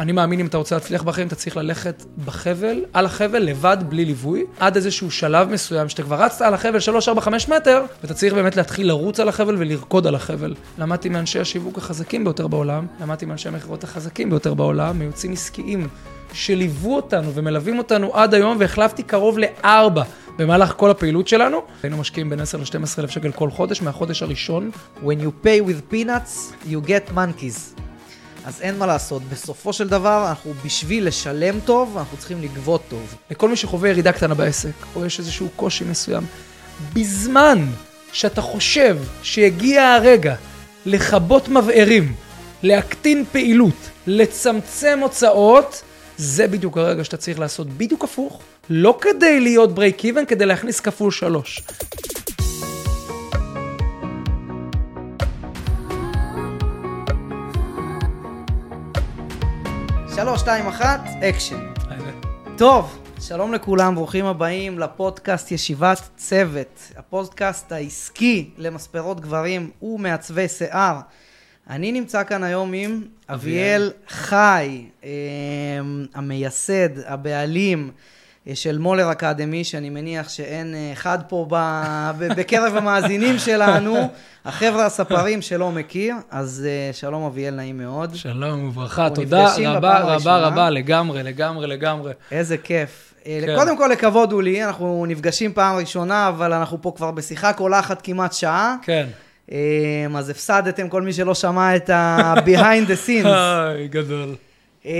אני 0.00 0.12
מאמין 0.12 0.40
אם 0.40 0.46
אתה 0.46 0.56
רוצה 0.56 0.74
להצליח 0.74 1.02
בחיים, 1.02 1.26
אתה 1.26 1.34
צריך 1.34 1.56
ללכת 1.56 2.04
בחבל, 2.24 2.84
על 2.92 3.06
החבל, 3.06 3.38
לבד, 3.38 3.76
בלי 3.88 4.04
ליווי, 4.04 4.44
עד 4.60 4.76
איזשהו 4.76 5.10
שלב 5.10 5.50
מסוים, 5.50 5.88
שאתה 5.88 6.02
כבר 6.02 6.22
רצת 6.22 6.42
על 6.42 6.54
החבל 6.54 6.80
3, 6.80 7.08
4, 7.08 7.20
5 7.20 7.48
מטר, 7.48 7.82
ואתה 8.02 8.14
צריך 8.14 8.34
באמת 8.34 8.56
להתחיל 8.56 8.88
לרוץ 8.88 9.20
על 9.20 9.28
החבל 9.28 9.54
ולרקוד 9.58 10.06
על 10.06 10.14
החבל. 10.14 10.54
למדתי 10.78 11.08
מאנשי 11.08 11.38
השיווק 11.40 11.78
החזקים 11.78 12.24
ביותר 12.24 12.46
בעולם, 12.46 12.86
למדתי 13.00 13.26
מאנשי 13.26 13.48
המכירות 13.48 13.84
החזקים 13.84 14.30
ביותר 14.30 14.54
בעולם, 14.54 14.98
מיוצאים 14.98 15.32
עסקיים 15.32 15.88
שליוו 16.32 16.96
אותנו 16.96 17.34
ומלווים 17.34 17.78
אותנו 17.78 18.14
עד 18.14 18.34
היום, 18.34 18.56
והחלפתי 18.60 19.02
קרוב 19.02 19.38
לארבע 19.38 20.02
במהלך 20.38 20.74
כל 20.76 20.90
הפעילות 20.90 21.28
שלנו. 21.28 21.62
היינו 21.82 21.96
משקיעים 21.96 22.30
בין 22.30 22.40
10 22.40 22.58
ל-12 22.58 22.98
אלף 22.98 23.10
שקל 23.10 23.32
כל 23.32 23.50
חודש, 23.50 23.82
מהחודש 23.82 24.22
הראשון. 24.22 24.70
When 25.02 25.22
you 25.22 25.46
pay 25.46 25.68
with 25.68 25.94
peanuts, 25.94 26.66
you 26.70 26.88
get 26.88 27.14
monkeys. 27.14 27.87
אז 28.44 28.60
אין 28.60 28.78
מה 28.78 28.86
לעשות, 28.86 29.22
בסופו 29.22 29.72
של 29.72 29.88
דבר, 29.88 30.26
אנחנו 30.28 30.52
בשביל 30.64 31.06
לשלם 31.06 31.60
טוב, 31.60 31.98
אנחנו 31.98 32.16
צריכים 32.16 32.42
לגבות 32.42 32.82
טוב. 32.88 33.14
לכל 33.30 33.48
מי 33.48 33.56
שחווה 33.56 33.88
ירידה 33.88 34.12
קטנה 34.12 34.34
בעסק, 34.34 34.70
או 34.96 35.06
יש 35.06 35.18
איזשהו 35.18 35.48
קושי 35.56 35.84
מסוים, 35.84 36.22
בזמן 36.92 37.66
שאתה 38.12 38.42
חושב 38.42 38.98
שהגיע 39.22 39.94
הרגע 39.94 40.34
לכבות 40.86 41.48
מבערים, 41.48 42.14
להקטין 42.62 43.24
פעילות, 43.32 43.90
לצמצם 44.06 44.98
הוצאות, 45.02 45.82
זה 46.16 46.46
בדיוק 46.46 46.78
הרגע 46.78 47.04
שאתה 47.04 47.16
צריך 47.16 47.38
לעשות 47.38 47.68
בדיוק 47.68 48.04
הפוך, 48.04 48.40
לא 48.70 48.98
כדי 49.00 49.40
להיות 49.40 49.74
ברייק 49.74 50.04
איבן, 50.04 50.24
כדי 50.24 50.46
להכניס 50.46 50.80
כפול 50.80 51.10
שלוש. 51.10 51.62
שלוש, 60.20 60.40
שתיים, 60.40 60.66
אחת, 60.66 61.00
אקשן. 61.28 61.72
טוב, 62.56 62.98
שלום 63.20 63.54
לכולם, 63.54 63.94
ברוכים 63.94 64.24
הבאים 64.24 64.78
לפודקאסט 64.78 65.52
ישיבת 65.52 66.00
צוות, 66.16 66.92
הפודקאסט 66.96 67.72
העסקי 67.72 68.50
למספרות 68.56 69.20
גברים 69.20 69.70
ומעצבי 69.82 70.48
שיער. 70.48 71.00
אני 71.70 71.92
נמצא 71.92 72.24
כאן 72.24 72.44
היום 72.44 72.72
עם 72.74 73.02
אביאל 73.28 73.92
חי, 74.08 74.84
אה, 75.04 75.10
המייסד, 76.14 76.98
הבעלים 77.06 77.90
של 78.54 78.78
מולר 78.78 79.12
אקדמי, 79.12 79.64
שאני 79.64 79.90
מניח 79.90 80.28
שאין 80.28 80.74
אה, 80.74 80.92
אחד 80.92 81.18
פה 81.28 81.46
ב- 81.50 82.32
בקרב 82.36 82.76
המאזינים 82.76 83.38
שלנו, 83.38 83.96
החבר'ה 84.44 84.86
הספרים 84.86 85.42
שלא 85.42 85.70
מכיר, 85.70 86.14
אז 86.30 86.66
אה, 86.68 86.92
שלום 86.92 87.22
אביאל, 87.22 87.54
נעים 87.54 87.78
מאוד. 87.78 88.14
שלום 88.14 88.68
וברכה, 88.68 89.10
תודה 89.10 89.54
רבה 89.64 89.98
רבה. 89.98 90.36
רבה, 90.38 90.70
לגמרי, 90.70 91.22
לגמרי, 91.22 91.66
לגמרי. 91.66 92.12
איזה 92.32 92.56
כיף. 92.56 93.14
אה, 93.26 93.40
כן. 93.46 93.56
קודם 93.56 93.76
כל, 93.76 93.88
לכבוד 93.92 94.32
הוא 94.32 94.42
לי, 94.42 94.64
אנחנו 94.64 95.04
נפגשים 95.08 95.52
פעם 95.52 95.76
ראשונה, 95.76 96.28
אבל 96.28 96.52
אנחנו 96.52 96.82
פה 96.82 96.92
כבר 96.96 97.10
בשיחה 97.10 97.52
קולחת 97.52 98.02
כמעט 98.02 98.32
שעה. 98.32 98.76
כן. 98.82 99.06
אז 100.16 100.28
הפסדתם 100.30 100.88
כל 100.88 101.02
מי 101.02 101.12
שלא 101.12 101.34
שמע 101.34 101.76
את 101.76 101.90
ה-behind 101.90 102.88
the 102.88 103.06
scenes. 103.06 103.28
גדול. 103.90 104.34
אה, 104.88 104.94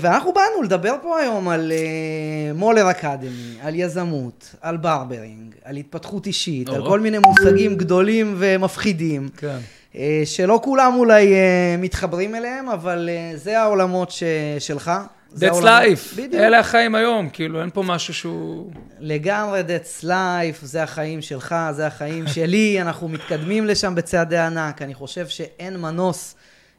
ואנחנו 0.00 0.32
באנו 0.32 0.62
לדבר 0.62 0.94
פה 1.02 1.18
היום 1.20 1.48
על 1.48 1.72
אה, 1.72 2.52
מולר 2.54 2.90
אקדמי, 2.90 3.56
על 3.62 3.74
יזמות, 3.74 4.54
על 4.60 4.76
ברברינג, 4.76 5.54
על 5.64 5.76
התפתחות 5.76 6.26
אישית, 6.26 6.68
על. 6.68 6.86
כל 6.86 7.00
מיני 7.00 7.18
מושגים 7.18 7.76
גדולים 7.76 8.34
ומפחידים, 8.38 9.28
כן. 9.36 9.58
אה, 9.96 10.22
שלא 10.24 10.60
כולם 10.64 10.94
אולי 10.96 11.34
אה, 11.34 11.74
מתחברים 11.78 12.34
אליהם, 12.34 12.68
אבל 12.68 13.08
זה 13.34 13.60
העולמות 13.60 14.10
ש- 14.10 14.22
שלך. 14.58 14.90
That's 15.34 15.62
life, 15.62 16.16
בדיוק. 16.16 16.34
אלה 16.34 16.58
החיים 16.58 16.94
היום, 16.94 17.28
כאילו, 17.32 17.60
אין 17.60 17.70
פה 17.74 17.82
משהו 17.82 18.14
שהוא... 18.14 18.70
לגמרי, 19.00 19.60
that's 19.60 20.04
life, 20.04 20.58
זה 20.62 20.82
החיים 20.82 21.22
שלך, 21.22 21.54
זה 21.72 21.86
החיים 21.86 22.26
שלי, 22.26 22.82
אנחנו 22.82 23.08
מתקדמים 23.08 23.66
לשם 23.66 23.94
בצעדי 23.94 24.38
ענק. 24.38 24.82
אני 24.82 24.94
חושב 24.94 25.28
שאין 25.28 25.76
מנוס 25.80 26.34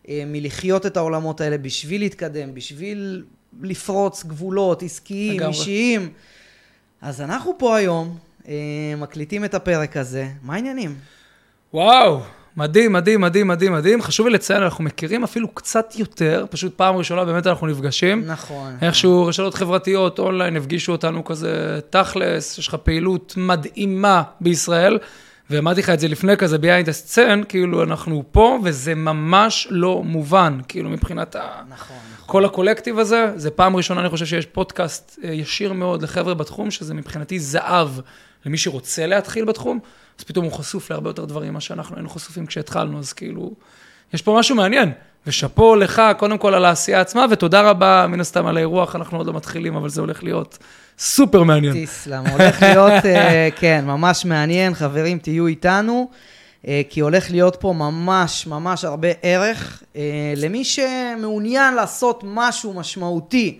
מלחיות 0.08 0.86
את 0.86 0.98
העולמות 0.98 1.42
האלה 1.42 1.58
בשביל 1.58 2.02
להתקדם, 2.02 2.54
בשביל 2.54 3.24
לפרוץ 3.62 4.24
גבולות 4.24 4.84
עסקיים, 4.84 5.38
לגמרי. 5.38 5.58
אישיים. 5.58 6.10
אז 7.02 7.22
אנחנו 7.22 7.54
פה 7.58 7.78
היום, 7.78 8.18
אה, 8.48 8.54
מקליטים 8.98 9.46
את 9.46 9.54
הפרק 9.54 9.98
הזה. 9.98 10.28
מה 10.44 10.54
העניינים? 10.54 10.96
וואו, 11.74 12.20
מדהים, 12.58 12.94
מדהים, 12.94 13.22
מדהים, 13.22 13.48
מדהים, 13.48 13.74
מדהים. 13.74 14.02
חשוב 14.02 14.28
לי 14.28 14.34
לציין, 14.34 14.64
אנחנו 14.64 14.84
מכירים 14.84 15.24
אפילו 15.24 15.48
קצת 15.48 15.94
יותר, 15.96 16.46
פשוט 16.50 16.78
פעם 16.78 16.96
ראשונה 16.96 17.26
באמת 17.26 17.48
אנחנו 17.48 17.68
נפגשים. 17.68 18.24
נכון. 18.26 18.78
איכשהו 18.82 19.26
רשתות 19.26 19.54
חברתיות, 19.54 20.20
אונליין, 20.20 20.58
הפגישו 20.58 20.92
אותנו 20.92 21.24
כזה 21.24 21.80
תכלס, 21.90 22.58
יש 22.58 22.68
לך 22.68 22.76
פעילות 22.76 23.34
מדהימה 23.38 24.24
בישראל, 24.42 24.98
ואמרתי 25.50 25.82
לך 25.82 25.90
את 25.90 26.00
זה 26.00 26.08
לפני 26.08 26.38
כזה, 26.38 26.58
behind 26.58 26.86
the 26.86 27.16
scene, 27.16 27.46
כאילו 27.46 27.84
אנחנו 27.84 28.24
פה, 28.32 28.60
וזה 28.64 28.96
ממש 28.96 29.68
לא 29.70 30.04
מובן, 30.04 30.60
כאילו 30.68 30.90
מבחינת 30.90 31.36
ה... 31.36 31.40
נכון, 31.70 31.98
נכון. 32.14 32.26
כל 32.26 32.46
הקולקטיב 32.46 33.00
הזה, 33.00 33.32
זה 33.36 33.52
פעם 33.52 33.76
ראשונה, 33.76 34.02
אני 34.02 34.10
חושב 34.10 34.26
שיש 34.26 34.46
פודקאסט 34.46 35.20
אה, 35.24 35.34
ישיר 35.34 35.74
מאוד 35.74 36.02
לחבר'ה 36.02 36.34
בתחום, 36.34 36.72
שזה 36.72 36.94
מבחינתי 36.94 37.40
זהב 37.40 37.90
למי 38.46 38.58
שרוצה 38.58 39.08
להתחיל 39.08 39.46
בתחום, 39.46 39.80
אז 40.20 40.24
פתאום 40.24 40.46
הוא 40.46 40.54
חשוף 40.54 40.92
להרבה 40.92 41.10
יותר 41.10 41.26
דברים 41.26 41.52
ממה 41.52 41.62
שאנחנו 41.62 41.96
היינו 41.96 42.10
חשופים 42.10 42.46
כשהתחלנו, 42.46 43.00
אז 43.00 43.14
כאילו, 43.14 43.52
יש 44.14 44.22
פה 44.22 44.36
משהו 44.40 44.56
מעניין. 44.56 44.92
ושאפו 45.28 45.76
לך, 45.76 46.02
קודם 46.18 46.38
כל 46.38 46.54
על 46.54 46.66
העשייה 46.66 47.02
עצמה, 47.02 47.26
ותודה 47.32 47.62
רבה, 47.62 48.06
מן 48.10 48.20
הסתם, 48.20 48.46
על 48.46 48.58
האירוח, 48.58 48.96
אנחנו 48.96 49.18
עוד 49.18 49.28
לא 49.28 49.34
מתחילים, 49.34 49.76
אבל 49.76 49.90
זה 49.90 50.02
הולך 50.02 50.24
להיות 50.24 50.58
סופר 51.00 51.44
מעניין. 51.44 51.86
תסלם, 51.86 52.24
הולך 52.28 52.62
להיות, 52.62 53.06
אה, 53.06 53.50
כן, 53.56 53.86
ממש 53.86 54.26
מעניין, 54.26 54.74
חברים, 54.74 55.20
תהיו 55.20 55.48
איתנו, 55.48 56.10
אה, 56.68 56.82
כי 56.90 57.00
הולך 57.00 57.32
להיות 57.32 57.58
פה 57.60 57.74
ממש 57.74 58.48
ממש 58.48 58.86
הרבה 58.86 59.08
ערך 59.22 59.84
אה, 59.96 60.02
למי 60.36 60.64
שמעוניין 60.64 61.74
לעשות 61.74 62.24
משהו 62.28 62.74
משמעותי 62.74 63.60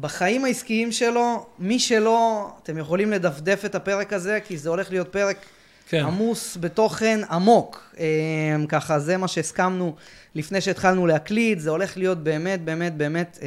בחיים 0.00 0.44
העסקיים 0.44 0.92
שלו, 0.92 1.46
מי 1.58 1.78
שלא, 1.78 2.48
אתם 2.62 2.78
יכולים 2.78 3.10
לדפדף 3.10 3.64
את 3.64 3.74
הפרק 3.74 4.12
הזה, 4.12 4.38
כי 4.46 4.58
זה 4.58 4.68
הולך 4.68 4.90
להיות 4.90 5.08
פרק 5.08 5.36
כן. 5.88 6.04
עמוס 6.04 6.56
בתוכן 6.60 7.20
עמוק. 7.30 7.94
ככה, 8.68 8.98
זה 8.98 9.16
מה 9.16 9.28
שהסכמנו 9.28 9.94
לפני 10.34 10.60
שהתחלנו 10.60 11.06
להקליט, 11.06 11.58
זה 11.58 11.70
הולך 11.70 11.96
להיות 11.96 12.18
באמת, 12.18 12.64
באמת, 12.64 12.96
באמת 12.96 13.38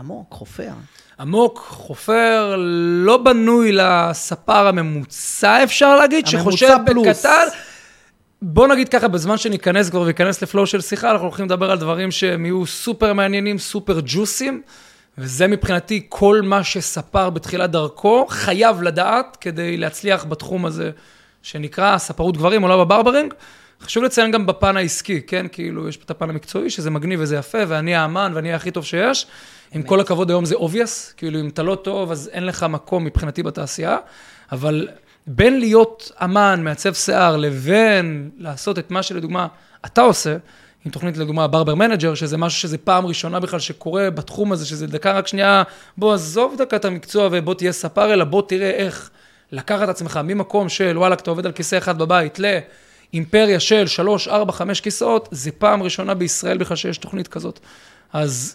עמוק, 0.00 0.26
חופר. 0.34 0.72
עמוק, 1.20 1.58
חופר, 1.68 2.54
לא 3.04 3.16
בנוי 3.16 3.72
לספר 3.72 4.66
הממוצע, 4.66 5.62
אפשר 5.62 5.96
להגיד, 5.96 6.26
שחושב 6.26 6.76
פלוס. 6.86 7.06
בקטן. 7.06 7.46
בוא 8.42 8.68
נגיד 8.68 8.88
ככה, 8.88 9.08
בזמן 9.08 9.36
שניכנס 9.36 9.90
כבר 9.90 10.00
וניכנס 10.00 10.42
לפלואו 10.42 10.66
של 10.66 10.80
שיחה, 10.80 11.10
אנחנו 11.10 11.26
הולכים 11.26 11.44
לדבר 11.44 11.70
על 11.70 11.78
דברים 11.78 12.10
שהם 12.10 12.44
יהיו 12.44 12.66
סופר 12.66 13.12
מעניינים, 13.12 13.58
סופר 13.58 14.00
ג'וסים, 14.04 14.62
וזה 15.18 15.46
מבחינתי 15.46 16.06
כל 16.08 16.40
מה 16.44 16.64
שספר 16.64 17.30
בתחילת 17.30 17.70
דרכו 17.70 18.26
חייב 18.28 18.82
לדעת 18.82 19.36
כדי 19.40 19.76
להצליח 19.76 20.24
בתחום 20.24 20.66
הזה 20.66 20.90
שנקרא 21.42 21.98
ספרות 21.98 22.36
גברים, 22.36 22.62
עולם 22.62 22.78
הברברינג. 22.78 23.34
חשוב 23.82 24.04
לציין 24.04 24.30
גם 24.30 24.46
בפן 24.46 24.76
העסקי, 24.76 25.20
כן? 25.26 25.46
כאילו, 25.52 25.88
יש 25.88 25.98
את 26.04 26.10
הפן 26.10 26.30
המקצועי, 26.30 26.70
שזה 26.70 26.90
מגניב 26.90 27.20
וזה 27.22 27.36
יפה, 27.36 27.58
ואני 27.68 27.94
האמן 27.94 28.32
ואני 28.34 28.52
הכי 28.52 28.70
טוב 28.70 28.84
שיש. 28.84 29.26
עם 29.72 29.82
כל 29.82 30.00
הכבוד 30.00 30.30
היום 30.30 30.44
זה 30.44 30.54
obvious, 30.54 31.14
כאילו 31.16 31.40
אם 31.40 31.48
אתה 31.48 31.62
לא 31.62 31.74
טוב, 31.74 32.10
אז 32.10 32.30
אין 32.32 32.46
לך 32.46 32.62
מקום 32.62 33.04
מבחינתי 33.04 33.42
בתעשייה, 33.42 33.96
אבל 34.52 34.88
בין 35.26 35.58
להיות 35.60 36.12
אמן, 36.24 36.60
מעצב 36.64 36.94
שיער, 36.94 37.36
לבין 37.36 38.30
לעשות 38.38 38.78
את 38.78 38.90
מה 38.90 39.02
שלדוגמה 39.02 39.46
אתה 39.86 40.00
עושה, 40.00 40.36
עם 40.84 40.92
תוכנית 40.92 41.16
לדוגמה 41.16 41.46
barber 41.46 41.74
manager, 41.74 42.14
שזה 42.14 42.36
משהו 42.36 42.60
שזה 42.60 42.78
פעם 42.78 43.06
ראשונה 43.06 43.40
בכלל 43.40 43.60
שקורה 43.60 44.10
בתחום 44.10 44.52
הזה, 44.52 44.66
שזה 44.66 44.86
דקה 44.86 45.12
רק 45.12 45.26
שנייה, 45.26 45.62
בוא 45.96 46.14
עזוב 46.14 46.54
דקה 46.58 46.76
את 46.76 46.84
המקצוע 46.84 47.28
ובוא 47.32 47.54
תהיה 47.54 47.72
ספר, 47.72 48.12
אלא 48.12 48.24
בוא 48.24 48.42
תראה 48.48 48.70
איך 48.70 49.10
לקחת 49.52 49.82
את 49.82 49.88
עצמך 49.88 50.20
ממקום 50.24 50.68
של 50.68 50.98
וואלה, 50.98 51.14
אתה 51.14 51.30
עובד 51.30 51.46
על 51.46 51.52
כיסא 51.52 51.78
אחד 51.78 51.98
בבית, 51.98 52.40
לאימפריה 53.12 53.60
של 53.60 53.86
שלוש, 53.86 54.28
ארבע, 54.28 54.52
חמש 54.52 54.80
כיסאות, 54.80 55.28
זה 55.32 55.50
פעם 55.52 55.82
ראשונה 55.82 56.14
בישראל 56.14 56.58
בכלל 56.58 56.76
שיש 56.76 56.98
תוכנית 56.98 57.28
כזאת. 57.28 57.60
אז 58.12 58.54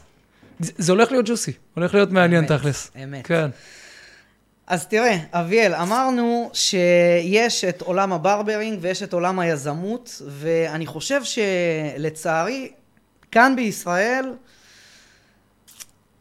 זה 0.59 0.71
זה 0.77 0.91
הולך 0.91 1.11
להיות 1.11 1.25
ג'וסי, 1.25 1.51
הולך 1.73 1.93
להיות 1.93 2.11
מעניין 2.11 2.43
אמת, 2.43 2.51
תכלס. 2.51 2.91
אמת. 3.03 3.27
כן. 3.27 3.49
אז 4.67 4.87
תראה, 4.87 5.17
אביאל, 5.31 5.73
אמרנו 5.75 6.49
שיש 6.53 7.63
את 7.63 7.81
עולם 7.81 8.13
ה 8.13 8.20
barbering 8.20 8.79
ויש 8.81 9.03
את 9.03 9.13
עולם 9.13 9.39
היזמות, 9.39 10.21
ואני 10.27 10.85
חושב 10.85 11.21
שלצערי, 11.23 12.71
כאן 13.31 13.53
בישראל, 13.55 14.25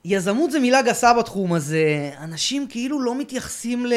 יזמות 0.04 0.50
זה 0.50 0.60
מילה 0.60 0.82
גסה 0.82 1.14
בתחום 1.14 1.52
הזה. 1.52 2.10
אנשים 2.20 2.66
כאילו 2.68 3.00
לא 3.00 3.18
מתייחסים 3.18 3.86
ל- 3.86 3.94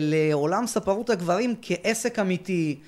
לעולם 0.00 0.66
ספרות 0.66 1.10
הגברים 1.10 1.54
כעסק 1.62 2.18
אמיתי. 2.18 2.78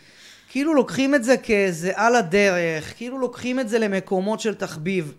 כאילו 0.50 0.75
לוקחים 0.75 1.14
את 1.14 1.25
זה 1.25 1.37
כאיזה 1.37 1.93
על 1.94 2.14
הדרך, 2.14 2.96
כאילו 2.96 3.19
לוקחים 3.19 3.60
את 3.60 3.69
זה 3.69 3.78
למקומות 3.78 4.40
של 4.40 4.54
תחביב. 4.54 5.12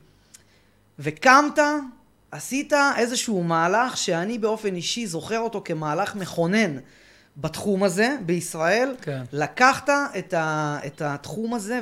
וקמת, 1.00 1.60
עשית 2.32 2.74
איזשהו 2.98 3.44
מהלך 3.44 3.98
שאני 3.98 4.38
באופן 4.38 4.76
אישי 4.76 5.08
זוכר 5.08 5.40
אותו 5.40 5.62
כמהלך 5.66 6.16
מכונן 6.16 6.78
בתחום 7.38 7.84
הזה 7.84 8.16
בישראל. 8.26 8.96
כן. 9.02 9.24
לקחת 9.32 9.90
את, 10.20 10.34
ה, 10.34 10.80
את 10.86 11.02
התחום 11.02 11.54
הזה 11.54 11.82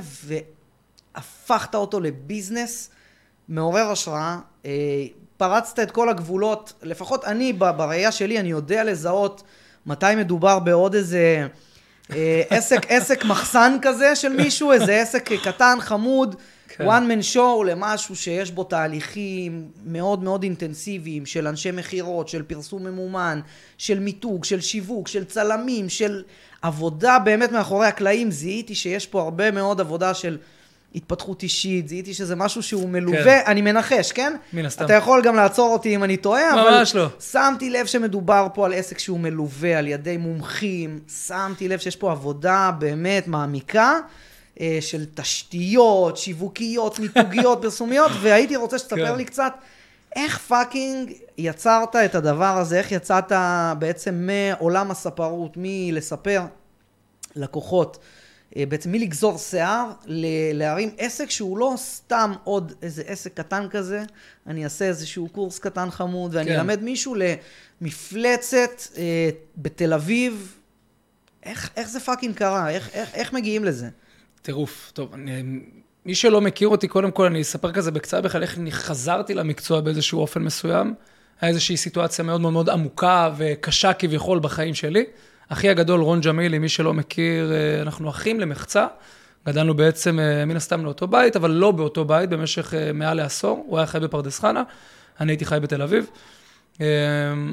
והפכת 1.15 1.75
אותו 1.75 1.99
לביזנס 1.99 2.89
מעורר 3.49 3.91
השראה. 3.91 4.37
אה, 4.65 4.71
פרצת 5.37 5.79
את 5.79 5.91
כל 5.91 6.09
הגבולות, 6.09 6.73
לפחות 6.83 7.25
אני, 7.25 7.53
בראייה 7.53 8.11
שלי, 8.11 8.39
אני 8.39 8.49
יודע 8.49 8.83
לזהות 8.83 9.43
מתי 9.85 10.15
מדובר 10.17 10.59
בעוד 10.59 10.95
איזה 10.95 11.47
עסק, 12.49 12.79
עסק 12.89 13.25
מחסן 13.25 13.77
כזה 13.81 14.15
של 14.15 14.29
מישהו, 14.29 14.71
איזה 14.71 15.01
עסק 15.01 15.33
קטן, 15.33 15.77
חמוד, 15.79 16.35
כן. 16.67 16.87
one 16.87 17.03
man 17.09 17.35
show 17.35 17.63
למשהו 17.65 18.15
שיש 18.15 18.51
בו 18.51 18.63
תהליכים 18.63 19.67
מאוד 19.85 20.23
מאוד 20.23 20.43
אינטנסיביים 20.43 21.25
של 21.25 21.47
אנשי 21.47 21.71
מכירות, 21.71 22.29
של 22.29 22.43
פרסום 22.43 22.83
ממומן, 22.83 23.39
של 23.77 23.99
מיתוג, 23.99 24.43
של 24.43 24.61
שיווק, 24.61 25.07
של 25.07 25.23
צלמים, 25.25 25.89
של 25.89 26.23
עבודה 26.61 27.19
באמת 27.19 27.51
מאחורי 27.51 27.87
הקלעים. 27.87 28.31
זיהיתי 28.31 28.75
שיש 28.75 29.07
פה 29.07 29.21
הרבה 29.21 29.51
מאוד 29.51 29.81
עבודה 29.81 30.13
של 30.13 30.37
התפתחות 30.95 31.43
אישית, 31.43 31.87
זיהיתי 31.87 32.13
שזה 32.13 32.35
משהו 32.35 32.63
שהוא 32.63 32.89
מלווה, 32.89 33.23
כן. 33.23 33.43
אני 33.45 33.61
מנחש, 33.61 34.11
כן? 34.11 34.33
מן 34.53 34.65
הסתם. 34.65 34.85
אתה 34.85 34.93
יכול 34.93 35.21
גם 35.21 35.35
לעצור 35.35 35.73
אותי 35.73 35.95
אם 35.95 36.03
אני 36.03 36.17
טועה, 36.17 36.55
ממש 36.55 36.95
לא. 36.95 37.07
שמתי 37.31 37.69
לב 37.69 37.85
שמדובר 37.85 38.47
פה 38.53 38.65
על 38.65 38.73
עסק 38.73 38.99
שהוא 38.99 39.19
מלווה 39.19 39.77
על 39.77 39.87
ידי 39.87 40.17
מומחים, 40.17 40.99
שמתי 41.27 41.67
לב 41.67 41.79
שיש 41.79 41.95
פה 41.95 42.11
עבודה 42.11 42.71
באמת 42.79 43.27
מעמיקה. 43.27 43.99
אה, 44.59 44.77
של 44.81 45.05
תשתיות, 45.13 46.17
שיווקיות, 46.17 46.99
מיתוגיות, 46.99 47.61
פרסומיות, 47.61 48.11
והייתי 48.21 48.55
רוצה 48.55 48.79
שתספר 48.79 49.07
כן. 49.07 49.15
לי 49.15 49.25
קצת 49.25 49.53
איך 50.15 50.37
fucking 50.37 51.13
יצרת 51.37 51.95
את 51.95 52.15
הדבר 52.15 52.57
הזה, 52.57 52.77
איך 52.77 52.91
יצאת 52.91 53.31
בעצם 53.79 54.27
מעולם 54.27 54.91
הספרות, 54.91 55.51
מלספר 55.55 56.41
לקוחות 57.35 57.97
בעצם 58.55 58.91
מלגזור 58.91 59.37
שיער, 59.37 59.91
להרים 60.53 60.89
עסק 60.97 61.29
שהוא 61.29 61.57
לא 61.57 61.73
סתם 61.77 62.33
עוד 62.43 62.73
איזה 62.81 63.03
עסק 63.07 63.33
קטן 63.33 63.67
כזה, 63.69 64.03
אני 64.47 64.63
אעשה 64.63 64.85
איזשהו 64.85 65.29
קורס 65.29 65.59
קטן 65.59 65.91
חמוד, 65.91 66.35
ואני 66.35 66.49
כן. 66.49 66.59
אלמד 66.59 66.83
מישהו 66.83 67.15
למפלצת 67.81 68.81
אה, 68.97 69.29
בתל 69.57 69.93
אביב. 69.93 70.55
איך, 71.43 71.69
איך 71.75 71.89
זה 71.89 71.99
fucking 71.99 72.35
קרה? 72.35 72.69
איך, 72.69 72.89
איך, 72.93 73.13
איך 73.13 73.33
מגיעים 73.33 73.63
לזה? 73.63 73.89
טירוף. 74.41 74.91
טוב, 74.93 75.13
אני, 75.13 75.43
מי 76.05 76.15
שלא 76.15 76.41
מכיר 76.41 76.67
אותי, 76.67 76.87
קודם 76.87 77.11
כל 77.11 77.25
אני 77.25 77.41
אספר 77.41 77.71
כזה 77.71 77.91
בקצרה 77.91 78.21
בכלל 78.21 78.41
איך 78.41 78.57
אני 78.57 78.71
חזרתי 78.71 79.33
למקצוע 79.33 79.81
באיזשהו 79.81 80.19
אופן 80.19 80.43
מסוים. 80.43 80.93
היה 81.41 81.49
איזושהי 81.49 81.77
סיטואציה 81.77 82.25
מאוד 82.25 82.41
מאוד 82.41 82.53
מאוד 82.53 82.69
עמוקה 82.69 83.31
וקשה 83.37 83.93
כביכול 83.93 84.39
בחיים 84.39 84.73
שלי. 84.73 85.05
אחי 85.49 85.69
הגדול, 85.69 86.01
רון 86.01 86.21
ג'מילי, 86.21 86.59
מי 86.59 86.69
שלא 86.69 86.93
מכיר, 86.93 87.51
אה, 87.53 87.81
אנחנו 87.81 88.09
אחים 88.09 88.39
למחצה. 88.39 88.87
גדלנו 89.47 89.73
בעצם 89.73 90.19
אה, 90.19 90.45
מן 90.45 90.55
הסתם 90.55 90.85
לאותו 90.85 91.07
בית, 91.07 91.35
אבל 91.35 91.51
לא 91.51 91.71
באותו 91.71 92.05
בית 92.05 92.29
במשך 92.29 92.73
אה, 92.73 92.93
מעל 92.93 93.17
לעשור. 93.17 93.65
הוא 93.67 93.77
היה 93.77 93.87
חי 93.87 93.99
בפרדס 93.99 94.39
חנה, 94.39 94.63
אני 95.19 95.31
הייתי 95.31 95.45
חי 95.45 95.57
בתל 95.61 95.81
אביב. 95.81 96.05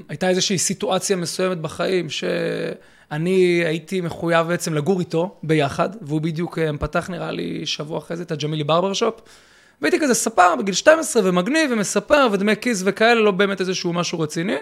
הייתה 0.09 0.29
איזושהי 0.29 0.59
סיטואציה 0.59 1.17
מסוימת 1.17 1.59
בחיים 1.59 2.11
שאני 2.11 3.63
הייתי 3.67 4.01
מחויב 4.01 4.47
בעצם 4.47 4.75
לגור 4.75 5.01
איתו 5.01 5.37
ביחד, 5.43 5.89
והוא 6.03 6.21
בדיוק 6.21 6.59
פתח 6.81 7.11
נראה 7.11 7.31
לי 7.31 7.67
שבוע 7.67 7.99
אחרי 7.99 8.17
זה 8.17 8.23
את 8.23 8.33
הג'מילי 8.33 8.65
ברבר 8.65 8.93
שופ. 8.93 9.21
והייתי 9.83 10.01
כזה 10.01 10.15
ספר 10.15 10.57
בגיל 10.57 10.75
12 10.75 11.23
ומגניב 11.25 11.71
ומספר 11.73 12.29
ודמי 12.33 12.53
כיס 12.61 12.83
וכאלה, 12.87 13.21
לא 13.21 13.31
באמת 13.31 13.61
איזשהו 13.61 13.93
משהו 13.93 14.21
רציני. 14.21 14.57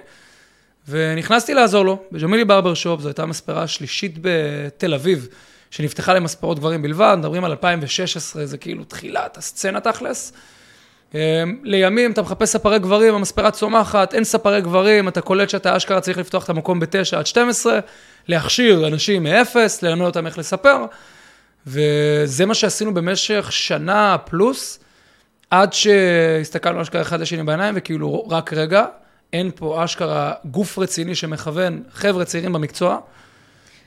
ונכנסתי 0.89 1.55
לעזור 1.55 1.85
לו 1.85 2.03
בג'מילי 2.13 2.45
ברבר 2.45 2.75
שופ, 2.75 3.01
זו 3.01 3.09
הייתה 3.09 3.23
המספרה 3.23 3.63
השלישית 3.63 4.15
בתל 4.21 4.95
אביב, 4.95 5.29
שנפתחה 5.71 6.15
למספרות 6.15 6.59
גברים 6.59 6.83
בלבד, 6.83 7.15
מדברים 7.19 7.45
על 7.45 7.51
2016, 7.51 8.47
זה 8.47 8.59
כאילו 8.59 8.85
תחילת 8.85 9.37
הסצנה 9.37 9.81
תכלס. 9.81 10.33
אמ, 11.15 11.19
לימים 11.63 12.13
אתה 12.13 12.23
מחפש 12.23 12.49
ספרי 12.49 12.79
גברים, 12.79 13.15
המספרה 13.15 13.51
צומחת, 13.51 14.15
אין 14.15 14.25
ספרי 14.25 14.61
גברים, 14.61 15.09
אתה 15.09 15.21
קולט 15.21 15.51
שאתה 15.51 15.77
אשכרה 15.77 16.01
צריך 16.01 16.19
לפתוח 16.19 16.45
את 16.45 16.49
המקום 16.49 16.81
ב-9 16.81 17.17
עד 17.17 17.27
12, 17.27 17.79
להכשיר 18.29 18.87
אנשים 18.87 19.23
מאפס, 19.23 19.83
ללמד 19.83 20.07
אותם 20.07 20.27
איך 20.27 20.39
לספר, 20.39 20.85
וזה 21.67 22.47
מה 22.47 22.55
שעשינו 22.55 22.95
במשך 22.95 23.53
שנה 23.53 24.17
פלוס, 24.19 24.81
עד 25.51 25.73
שהסתכלנו 25.73 26.83
אשכרה 26.83 27.03
אחד 27.03 27.21
לשני 27.21 27.43
בעיניים, 27.43 27.75
וכאילו 27.77 28.29
רק 28.29 28.53
רגע, 28.53 28.85
אין 29.33 29.51
פה 29.55 29.85
אשכרה 29.85 30.33
גוף 30.45 30.79
רציני 30.79 31.15
שמכוון 31.15 31.83
חבר'ה 31.93 32.25
צעירים 32.25 32.53
במקצוע. 32.53 32.99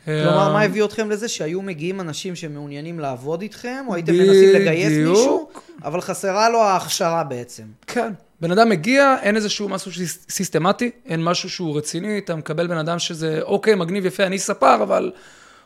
כלומר, 0.05 0.53
מה 0.53 0.61
הביא 0.61 0.83
אתכם 0.83 1.09
לזה 1.09 1.27
שהיו 1.27 1.61
מגיעים 1.61 2.01
אנשים 2.01 2.35
שמעוניינים 2.35 2.99
לעבוד 2.99 3.41
איתכם, 3.41 3.85
או 3.87 3.95
הייתם 3.95 4.13
מנסים 4.13 4.53
לגייס 4.53 5.07
מישהו, 5.07 5.49
אבל 5.83 6.01
חסרה 6.01 6.49
לו 6.49 6.61
ההכשרה 6.61 7.23
בעצם. 7.23 7.63
כן. 7.87 8.13
בן 8.41 8.51
אדם 8.51 8.69
מגיע, 8.69 9.15
אין 9.21 9.35
איזשהו 9.35 9.69
משהו 9.69 9.91
סיסטמטי, 10.29 10.91
אין 11.05 11.23
משהו 11.23 11.49
שהוא 11.49 11.77
רציני, 11.77 12.17
אתה 12.17 12.35
מקבל 12.35 12.67
בן 12.67 12.77
אדם 12.77 12.99
שזה, 12.99 13.39
אוקיי, 13.41 13.75
מגניב, 13.75 14.05
יפה, 14.05 14.23
אני 14.23 14.39
ספר, 14.39 14.83
אבל 14.83 15.11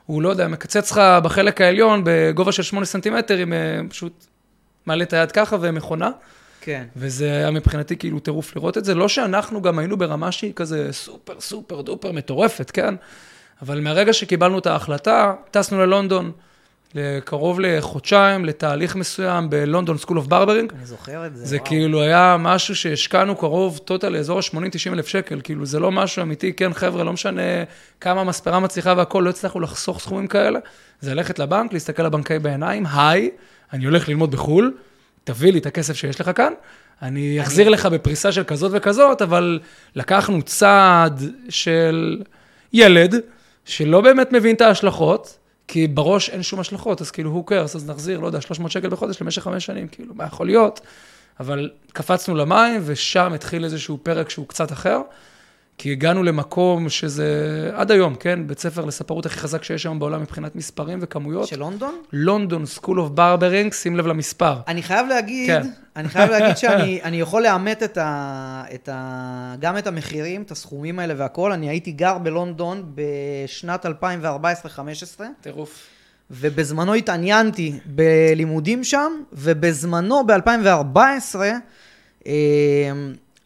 הוא, 0.05 0.21
לא 0.21 0.29
יודע, 0.29 0.47
מקצץ 0.47 0.91
לך 0.91 1.01
בחלק 1.23 1.61
העליון 1.61 2.01
בגובה 2.05 2.51
של 2.51 2.63
8 2.63 2.85
סנטימטר, 2.85 3.37
עם 3.37 3.53
אה, 3.53 3.79
פשוט 3.89 4.25
מעלה 4.85 5.03
את 5.03 5.13
היד 5.13 5.31
ככה 5.31 5.57
ומכונה. 5.61 6.11
כן. 6.67 6.83
וזה 6.95 7.25
היה 7.25 7.51
מבחינתי 7.51 7.97
כאילו 7.97 8.19
טירוף 8.19 8.55
לראות 8.55 8.77
את 8.77 8.85
זה. 8.85 8.95
לא 8.95 9.07
שאנחנו 9.07 9.61
גם 9.61 9.79
היינו 9.79 9.97
ברמה 9.97 10.31
שהיא 10.31 10.53
כזה 10.55 10.87
super 10.91 11.39
super 11.39 11.81
duper 11.81 12.11
מטורפת, 12.11 12.71
כן? 12.71 12.95
אבל 13.61 13.81
מהרגע 13.81 14.13
שקיבלנו 14.13 14.59
את 14.59 14.67
ההחלטה, 14.67 15.33
טסנו 15.51 15.79
ללונדון. 15.79 16.31
לקרוב 16.95 17.59
לחודשיים, 17.59 18.45
לתהליך 18.45 18.95
מסוים 18.95 19.49
ב 19.49 19.56
London 19.56 19.97
School 19.97 20.17
of 20.17 20.27
Barbering. 20.27 20.73
אני 20.77 20.85
זוכר 20.85 21.25
את 21.25 21.35
זה, 21.35 21.45
זה 21.45 21.55
וואו. 21.55 21.67
כאילו 21.67 22.01
היה 22.01 22.35
משהו 22.39 22.75
שהשקענו 22.75 23.35
קרוב 23.35 23.77
total 23.77 24.09
לאזור 24.09 24.39
ה-80-90 24.39 24.93
אלף 24.93 25.07
שקל, 25.07 25.41
כאילו 25.43 25.65
זה 25.65 25.79
לא 25.79 25.91
משהו 25.91 26.21
אמיתי, 26.21 26.53
כן 26.53 26.73
חבר'ה, 26.73 27.03
לא 27.03 27.13
משנה 27.13 27.41
כמה 28.01 28.21
המספרה 28.21 28.59
מצליחה 28.59 28.93
והכול, 28.97 29.23
לא 29.23 29.29
הצלחנו 29.29 29.59
לחסוך 29.59 29.99
סכומים 29.99 30.27
כאלה. 30.27 30.59
זה 31.01 31.13
ללכת 31.13 31.39
לבנק, 31.39 31.73
להסתכל 31.73 32.03
לבנקאי 32.03 32.39
בעיניים, 32.39 32.85
היי, 32.93 33.29
אני 33.73 33.85
הולך 33.85 34.09
ללמוד 34.09 34.31
בחו"ל, 34.31 34.73
תביא 35.27 35.51
לי 35.51 35.59
את 35.59 35.65
הכסף 35.65 35.93
שיש 35.93 36.21
לך 36.21 36.31
כאן, 36.35 36.53
אני 37.01 37.41
אחזיר 37.41 37.69
לך 37.69 37.85
בפריסה 37.85 38.31
של 38.31 38.43
כזאת 38.43 38.71
וכזאת, 38.75 39.21
אבל 39.21 39.59
לקחנו 39.95 40.41
צעד 40.41 41.21
של 41.49 42.23
ילד, 42.73 43.15
שלא 43.65 44.01
באמת 44.01 44.31
מבין 44.31 44.55
את 44.55 44.61
ההשלכות, 44.61 45.37
כי 45.67 45.87
בראש 45.87 46.29
אין 46.29 46.43
שום 46.43 46.59
השלכות, 46.59 47.01
אז 47.01 47.11
כאילו, 47.11 47.43
who 47.47 47.51
cares, 47.51 47.75
אז 47.75 47.89
נחזיר, 47.89 48.19
לא 48.19 48.27
יודע, 48.27 48.41
300 48.41 48.71
שקל 48.71 48.89
בחודש 48.89 49.21
למשך 49.21 49.43
חמש 49.43 49.65
שנים, 49.65 49.87
כאילו, 49.87 50.13
מה 50.15 50.25
יכול 50.25 50.45
להיות? 50.45 50.81
אבל 51.39 51.69
קפצנו 51.93 52.35
למים, 52.35 52.81
ושם 52.85 53.33
התחיל 53.33 53.63
איזשהו 53.63 53.97
פרק 54.03 54.29
שהוא 54.29 54.47
קצת 54.47 54.71
אחר. 54.71 55.01
כי 55.77 55.91
הגענו 55.91 56.23
למקום 56.23 56.89
שזה, 56.89 57.69
עד 57.73 57.91
היום, 57.91 58.15
כן, 58.15 58.47
בית 58.47 58.59
ספר 58.59 58.85
לספרות 58.85 59.25
הכי 59.25 59.39
חזק 59.39 59.63
שיש 59.63 59.85
היום 59.85 59.99
בעולם 59.99 60.21
מבחינת 60.21 60.55
מספרים 60.55 60.99
וכמויות. 61.01 61.47
של 61.47 61.59
לונדון? 61.59 62.01
London, 62.13 62.65
School 62.65 62.99
of 62.99 63.09
Barbering, 63.09 63.73
שים 63.73 63.95
לב 63.95 64.07
למספר. 64.07 64.59
אני 64.67 64.83
חייב 64.83 65.07
להגיד, 65.07 65.47
כן. 65.47 65.67
אני 65.95 66.09
חייב 66.09 66.31
להגיד 66.31 66.57
שאני 66.61 67.19
יכול 67.21 67.43
לאמת 67.43 67.83
את 67.83 67.97
ה, 67.97 68.63
את 68.73 68.89
ה, 68.91 69.55
גם 69.59 69.77
את 69.77 69.87
המחירים, 69.87 70.41
את 70.41 70.51
הסכומים 70.51 70.99
האלה 70.99 71.13
והכול. 71.17 71.51
אני 71.51 71.69
הייתי 71.69 71.91
גר 71.91 72.17
בלונדון 72.17 72.91
בשנת 72.95 73.85
2014-2015. 73.85 73.89
טירוף. 75.41 75.87
ובזמנו 76.31 76.93
התעניינתי 76.93 77.73
בלימודים 77.85 78.83
שם, 78.83 79.11
ובזמנו, 79.33 80.23
ב-2014, 80.27 81.39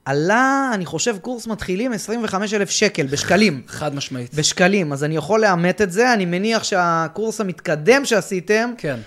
עלה, 0.05 0.72
אני 0.74 0.86
חושב, 0.86 1.17
קורס 1.17 1.48
מתחילים 1.48 1.93
25,000 1.93 2.70
שקל 2.70 3.08
בשקלים. 3.08 3.62
חד 3.67 3.96
משמעית. 3.96 4.34
בשקלים, 4.34 4.93
אז 4.93 5.03
אני 5.03 5.15
יכול 5.15 5.41
לאמת 5.41 5.81
את 5.81 5.91
זה, 5.91 6.13
אני 6.13 6.25
מניח 6.25 6.63
שהקורס 6.63 7.41
המתקדם 7.41 8.05
שעשיתם, 8.05 8.72
כן. 8.77 9.00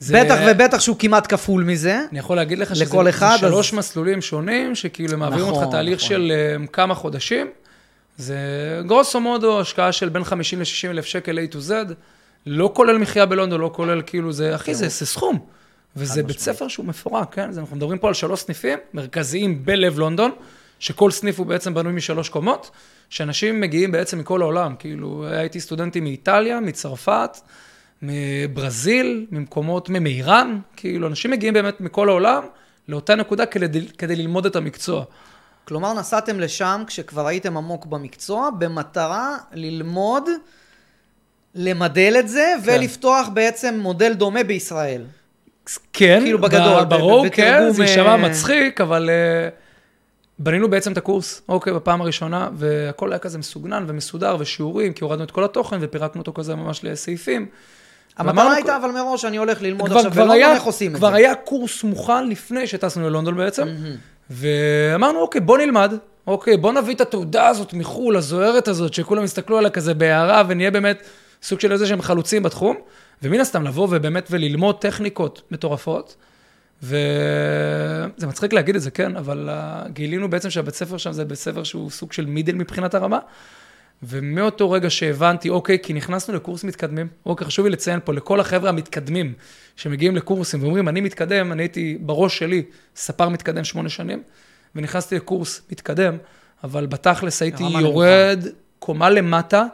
זה... 0.00 0.20
בטח 0.24 0.38
ובטח 0.46 0.80
שהוא 0.80 0.96
כמעט 0.98 1.26
כפול 1.32 1.64
מזה. 1.64 2.00
אני 2.10 2.18
יכול 2.18 2.36
להגיד 2.36 2.58
לך 2.58 2.76
שזה 2.76 3.08
אחד, 3.08 3.36
שלוש 3.40 3.72
אז... 3.72 3.78
מסלולים 3.78 4.20
שונים, 4.20 4.74
שכאילו 4.74 5.12
הם 5.12 5.18
מעבירים 5.18 5.48
נכון, 5.48 5.62
אותך 5.62 5.70
תהליך 5.70 5.96
נכון. 5.96 6.08
של 6.08 6.32
um, 6.64 6.66
כמה 6.66 6.94
חודשים. 6.94 7.50
זה 8.18 8.36
גרוסו 8.86 9.20
מודו, 9.20 9.60
השקעה 9.60 9.92
של 9.92 10.08
בין 10.08 10.24
50 10.24 10.60
ל-60 10.60 10.90
אלף 10.90 11.04
שקל 11.04 11.38
A 11.38 11.54
to 11.54 11.56
Z, 11.70 11.72
לא 12.46 12.70
כולל 12.74 12.98
מחיה 12.98 13.26
בלונדון, 13.26 13.60
לא 13.60 13.70
כולל 13.74 14.02
כאילו 14.06 14.32
זה, 14.32 14.54
אחי, 14.54 14.74
זה, 14.74 14.88
זה 14.88 15.06
סכום. 15.06 15.38
וזה 15.96 16.22
בית 16.22 16.38
ספר 16.38 16.68
שהוא 16.68 16.86
מפורק, 16.86 17.34
כן? 17.34 17.50
אנחנו 17.58 17.76
מדברים 17.76 17.98
פה 17.98 18.08
על 18.08 18.14
שלוש 18.14 18.40
סניפים 18.40 18.78
מרכזיים 18.94 19.64
בלב 19.64 19.98
לונדון, 19.98 20.30
שכל 20.78 21.10
סניף 21.10 21.38
הוא 21.38 21.46
בעצם 21.46 21.74
בנוי 21.74 21.92
משלוש 21.92 22.28
קומות, 22.28 22.70
שאנשים 23.10 23.60
מגיעים 23.60 23.92
בעצם 23.92 24.18
מכל 24.18 24.42
העולם, 24.42 24.74
כאילו, 24.78 25.26
הייתי 25.26 25.60
סטודנטים 25.60 26.04
מאיטליה, 26.04 26.60
מצרפת, 26.60 27.38
מברזיל, 28.02 29.26
ממקומות, 29.30 29.88
מאיראן, 29.88 30.58
כאילו, 30.76 31.06
אנשים 31.06 31.30
מגיעים 31.30 31.54
באמת 31.54 31.80
מכל 31.80 32.08
העולם 32.08 32.42
לאותה 32.88 33.14
נקודה 33.14 33.46
כדי, 33.46 33.88
כדי 33.98 34.16
ללמוד 34.16 34.46
את 34.46 34.56
המקצוע. 34.56 35.04
כלומר, 35.64 35.92
נסעתם 35.92 36.40
לשם 36.40 36.82
כשכבר 36.86 37.26
הייתם 37.26 37.56
עמוק 37.56 37.86
במקצוע, 37.86 38.50
במטרה 38.58 39.36
ללמוד, 39.52 40.28
למדל 41.54 42.16
את 42.18 42.28
זה, 42.28 42.54
כן. 42.64 42.70
ולפתוח 42.70 43.28
בעצם 43.34 43.78
מודל 43.82 44.12
דומה 44.12 44.44
בישראל. 44.44 45.04
כן, 45.92 46.20
כאילו 46.22 46.38
בגדול, 46.38 46.84
ברור, 46.84 47.28
כן, 47.28 47.70
זה 47.70 47.82
יישמע 47.82 48.06
אה, 48.06 48.16
מצחיק, 48.16 48.80
אבל 48.80 49.10
uh, 49.10 49.52
בנינו 50.38 50.70
בעצם 50.70 50.92
את 50.92 50.98
הקורס, 50.98 51.42
אוקיי, 51.48 51.72
בפעם 51.72 52.00
הראשונה, 52.00 52.48
והכל 52.54 53.12
היה 53.12 53.18
כזה 53.18 53.38
מסוגנן 53.38 53.84
ומסודר 53.86 54.36
ושיעורים, 54.38 54.92
כי 54.92 55.04
הורדנו 55.04 55.24
את 55.24 55.30
כל 55.30 55.44
התוכן 55.44 55.76
ופירקנו 55.80 56.20
אותו 56.20 56.32
כזה 56.32 56.54
ממש 56.54 56.84
לסעיפים. 56.84 57.46
המטרה 58.16 58.54
הייתה 58.54 58.76
אבל 58.76 58.90
מראש, 58.90 59.24
אני 59.24 59.36
הולך 59.36 59.62
ללמוד 59.62 59.92
עכשיו 59.92 60.10
בלונדון, 60.10 60.40
איך 60.42 60.62
עושים 60.62 60.90
את 60.90 60.96
זה. 60.96 60.98
כבר 60.98 61.14
היה 61.14 61.34
קורס 61.34 61.84
מוכן 61.84 62.28
לפני 62.28 62.66
שטסנו 62.66 63.08
ללונדון 63.08 63.36
בעצם, 63.36 63.68
ואמרנו, 64.30 65.20
אוקיי, 65.20 65.40
בוא 65.40 65.58
נלמד, 65.58 65.94
אוקיי, 66.26 66.56
בוא 66.56 66.72
נביא 66.72 66.94
את 66.94 67.00
התעודה 67.00 67.46
הזאת 67.46 67.74
מחו"ל, 67.74 68.16
הזוהרת 68.16 68.68
הזאת, 68.68 68.94
שכולם 68.94 69.24
יסתכלו 69.24 69.58
עליה 69.58 69.70
כזה 69.70 69.94
בהערה, 69.94 70.42
ונהיה 70.48 70.70
באמת 70.70 71.02
סוג 71.42 71.60
של 71.60 71.72
איזה 71.72 71.86
שהם 71.86 72.02
חלוצים 72.02 72.42
בתחום, 72.42 72.76
ומן 73.22 73.40
הסתם 73.40 73.62
לבוא 73.62 73.88
ובאמת 73.90 74.28
וללמוד 74.30 74.80
טכניקות 74.80 75.42
מטורפות. 75.50 76.16
וזה 76.82 78.26
מצחיק 78.26 78.52
להגיד 78.52 78.76
את 78.76 78.82
זה, 78.82 78.90
כן, 78.90 79.16
אבל 79.16 79.48
uh, 79.50 79.88
גילינו 79.88 80.30
בעצם 80.30 80.50
שהבית 80.50 80.74
ספר 80.74 80.96
שם 80.96 81.12
זה 81.12 81.24
בית 81.24 81.38
ספר 81.38 81.62
שהוא 81.64 81.90
סוג 81.90 82.12
של 82.12 82.26
מידל 82.26 82.54
מבחינת 82.54 82.94
הרמה. 82.94 83.18
ומאותו 84.02 84.70
רגע 84.70 84.90
שהבנתי, 84.90 85.48
אוקיי, 85.48 85.78
כי 85.82 85.92
נכנסנו 85.92 86.34
לקורס 86.34 86.64
מתקדמים, 86.64 87.06
אוקיי, 87.26 87.46
חשוב 87.46 87.66
לי 87.66 87.72
לציין 87.72 88.00
פה, 88.04 88.12
לכל 88.12 88.40
החבר'ה 88.40 88.68
המתקדמים 88.68 89.32
שמגיעים 89.76 90.16
לקורסים 90.16 90.62
ואומרים, 90.62 90.88
אני 90.88 91.00
מתקדם, 91.00 91.52
אני 91.52 91.62
הייתי 91.62 91.98
בראש 92.00 92.38
שלי 92.38 92.62
ספר 92.96 93.28
מתקדם 93.28 93.64
שמונה 93.64 93.88
שנים, 93.88 94.22
ונכנסתי 94.74 95.16
לקורס 95.16 95.62
מתקדם, 95.70 96.16
אבל 96.64 96.86
בתכלס 96.86 97.42
הייתי 97.42 97.62
יורד 97.62 98.44
קומה 98.78 99.10
למטה, 99.10 99.64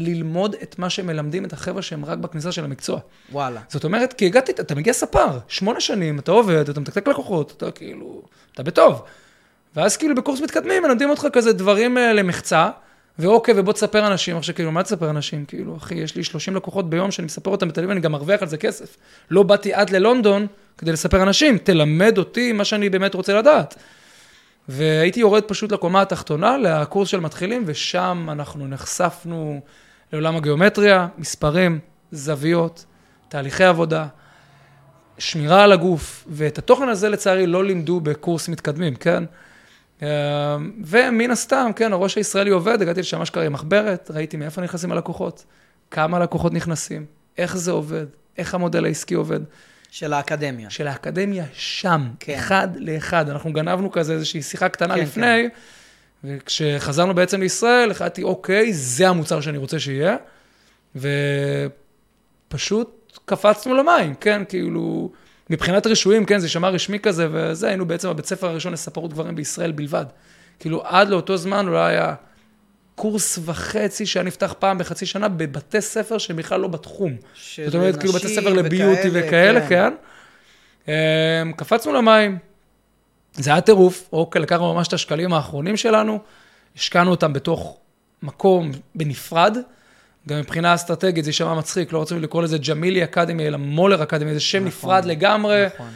ללמוד 0.00 0.56
את 0.62 0.78
מה 0.78 0.90
שמלמדים 0.90 1.44
את 1.44 1.52
החבר'ה 1.52 1.82
שהם 1.82 2.04
רק 2.04 2.18
בכניסה 2.18 2.52
של 2.52 2.64
המקצוע. 2.64 3.00
וואלה. 3.32 3.60
זאת 3.68 3.84
אומרת, 3.84 4.12
כי 4.12 4.26
הגעתי, 4.26 4.52
אתה 4.52 4.74
מגיע 4.74 4.92
ספר, 4.92 5.38
שמונה 5.48 5.80
שנים, 5.80 6.18
אתה 6.18 6.30
עובד, 6.30 6.68
אתה 6.68 6.80
מתקתק 6.80 7.08
לקוחות, 7.08 7.52
אתה 7.56 7.70
כאילו, 7.70 8.22
אתה 8.54 8.62
בטוב. 8.62 9.02
ואז 9.76 9.96
כאילו 9.96 10.14
בקורס 10.14 10.40
מתקדמים, 10.40 10.82
מלמדים 10.82 11.10
אותך 11.10 11.26
כזה 11.32 11.52
דברים 11.52 11.98
אה, 11.98 12.12
למחצה, 12.12 12.70
ואוקיי, 13.18 13.54
ובוא 13.56 13.72
תספר 13.72 14.06
אנשים, 14.06 14.36
עכשיו 14.36 14.54
כאילו, 14.54 14.72
מה 14.72 14.82
תספר 14.82 15.10
אנשים? 15.10 15.44
כאילו, 15.44 15.76
אחי, 15.76 15.94
יש 15.94 16.16
לי 16.16 16.24
30 16.24 16.56
לקוחות 16.56 16.90
ביום 16.90 17.10
שאני 17.10 17.26
מספר 17.26 17.50
אותם 17.50 17.68
בתל 17.68 17.80
אביב, 17.80 17.90
אני 17.90 18.00
גם 18.00 18.12
מרוויח 18.12 18.42
על 18.42 18.48
זה 18.48 18.56
כסף. 18.56 18.96
לא 19.30 19.42
באתי 19.42 19.74
עד 19.74 19.90
ללונדון 19.90 20.46
כדי 20.78 20.92
לספר 20.92 21.22
אנשים, 21.22 21.58
תלמד 21.58 22.18
אותי 22.18 22.52
מה 22.52 22.64
שאני 22.64 22.88
באמת 22.88 23.14
רוצה 23.14 23.34
לדעת. 23.34 23.74
והייתי 24.68 25.20
יורד 25.20 25.42
פשוט 25.42 25.72
לקומה 25.72 26.02
התחתונה, 26.02 26.58
לקורס 26.58 27.08
של 27.08 27.20
מתחילים, 27.20 27.62
ושם 27.66 28.28
אנחנו 28.32 28.66
נחשפנו 28.66 29.60
לעולם 30.12 30.36
הגיאומטריה, 30.36 31.08
מספרים, 31.18 31.78
זוויות, 32.12 32.84
תהליכי 33.28 33.64
עבודה, 33.64 34.06
שמירה 35.18 35.64
על 35.64 35.72
הגוף, 35.72 36.24
ואת 36.28 36.58
התוכן 36.58 36.88
הזה 36.88 37.08
לצערי 37.08 37.46
לא 37.46 37.64
לימדו 37.64 38.00
בקורס 38.00 38.48
מתקדמים, 38.48 38.94
כן? 38.94 39.24
אמ, 40.02 40.06
ומן 40.84 41.30
הסתם, 41.30 41.70
כן, 41.76 41.92
הראש 41.92 42.16
הישראלי 42.16 42.50
עובד, 42.50 42.82
הגעתי 42.82 43.00
לשם 43.00 43.22
אשכרה 43.22 43.46
עם 43.46 43.52
מחברת, 43.52 44.10
ראיתי 44.14 44.36
מאיפה 44.36 44.60
נכנסים 44.60 44.92
הלקוחות, 44.92 45.44
כמה 45.90 46.18
לקוחות 46.18 46.52
נכנסים, 46.52 47.06
איך 47.38 47.56
זה 47.56 47.70
עובד, 47.70 48.06
איך 48.38 48.54
המודל 48.54 48.84
העסקי 48.84 49.14
עובד. 49.14 49.40
של 49.90 50.12
האקדמיה. 50.12 50.70
של 50.70 50.88
האקדמיה 50.88 51.44
שם, 51.52 52.08
כן. 52.20 52.34
אחד 52.34 52.68
לאחד. 52.76 53.28
אנחנו 53.28 53.52
גנבנו 53.52 53.90
כזה 53.90 54.12
איזושהי 54.12 54.42
שיחה 54.42 54.68
קטנה 54.68 54.94
כן, 54.94 55.00
לפני, 55.00 55.22
כן. 55.22 55.48
וכשחזרנו 56.24 57.14
בעצם 57.14 57.40
לישראל, 57.40 57.90
החלטתי, 57.90 58.22
אוקיי, 58.22 58.72
זה 58.72 59.08
המוצר 59.08 59.40
שאני 59.40 59.58
רוצה 59.58 59.78
שיהיה, 59.78 60.16
ופשוט 62.48 63.18
קפצנו 63.24 63.74
למים, 63.74 64.14
כן, 64.14 64.42
כאילו, 64.48 65.12
מבחינת 65.50 65.86
רישויים, 65.86 66.24
כן, 66.24 66.38
זה 66.38 66.46
יישמע 66.46 66.68
רשמי 66.68 66.98
כזה, 66.98 67.28
וזה, 67.32 67.68
היינו 67.68 67.86
בעצם 67.86 68.08
הבית 68.08 68.26
ספר 68.26 68.48
הראשון 68.48 68.72
לספרות 68.72 69.12
גברים 69.12 69.34
בישראל 69.34 69.72
בלבד. 69.72 70.04
כאילו, 70.58 70.82
עד 70.86 71.08
לאותו 71.08 71.36
זמן 71.36 71.68
אולי 71.68 71.92
היה 71.92 72.14
קורס 72.94 73.38
וחצי 73.44 74.06
שהיה 74.06 74.24
נפתח 74.24 74.54
פעם 74.58 74.78
בחצי 74.78 75.06
שנה 75.06 75.28
בבתי 75.28 75.80
ספר 75.80 76.18
שהם 76.18 76.36
בכלל 76.36 76.60
לא 76.60 76.68
בתחום. 76.68 77.16
זאת 77.64 77.74
אומרת, 77.74 77.96
כאילו, 77.96 78.12
בתי 78.12 78.28
ספר 78.28 78.52
לביוטי 78.52 79.08
וכאלה, 79.12 79.68
כן. 79.68 79.92
כן. 80.86 80.92
אמ, 81.42 81.52
קפצנו 81.52 81.92
למים, 81.92 82.38
זה 83.34 83.50
היה 83.50 83.60
טירוף, 83.60 84.08
אוקיי, 84.12 84.42
לקחנו 84.42 84.74
ממש 84.74 84.88
את 84.88 84.92
השקלים 84.92 85.32
האחרונים 85.32 85.76
שלנו, 85.76 86.18
השקענו 86.76 87.10
אותם 87.10 87.32
בתוך 87.32 87.76
מקום 88.22 88.70
בנפרד. 88.94 89.56
גם 90.28 90.38
מבחינה 90.38 90.74
אסטרטגית 90.74 91.24
זה 91.24 91.30
יישמע 91.30 91.54
מצחיק, 91.54 91.92
לא 91.92 91.98
רוצים 91.98 92.22
לקרוא 92.22 92.42
לזה 92.42 92.58
ג'מילי 92.58 93.04
אקדמי, 93.04 93.46
אלא 93.46 93.56
מולר 93.56 94.02
אקדמי, 94.02 94.34
זה 94.34 94.40
שם 94.40 94.58
נכון, 94.58 94.68
נפרד 94.68 95.04
לגמרי. 95.04 95.66
נכון. 95.74 95.88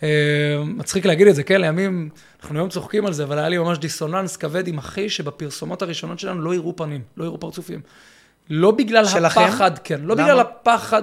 Uh, 0.00 0.02
מצחיק 0.64 1.06
להגיד 1.06 1.26
את 1.26 1.34
זה, 1.34 1.42
כן, 1.42 1.60
לימים, 1.60 2.08
אנחנו 2.42 2.58
היום 2.58 2.68
צוחקים 2.68 3.06
על 3.06 3.12
זה, 3.12 3.24
אבל 3.24 3.38
היה 3.38 3.48
לי 3.48 3.58
ממש 3.58 3.78
דיסוננס 3.78 4.36
כבד 4.36 4.68
עם 4.68 4.78
אחי, 4.78 5.08
שבפרסומות 5.08 5.82
הראשונות 5.82 6.18
שלנו 6.18 6.40
לא 6.40 6.54
יראו 6.54 6.76
פנים, 6.76 7.02
לא 7.16 7.24
יראו 7.24 7.40
פרצופים. 7.40 7.80
לא 8.50 8.70
בגלל 8.70 9.04
שלכם? 9.04 9.40
הפחד, 9.40 9.78
כן, 9.78 10.00
לא 10.02 10.14
למה? 10.14 10.24
בגלל 10.24 10.40
הפחד. 10.40 11.02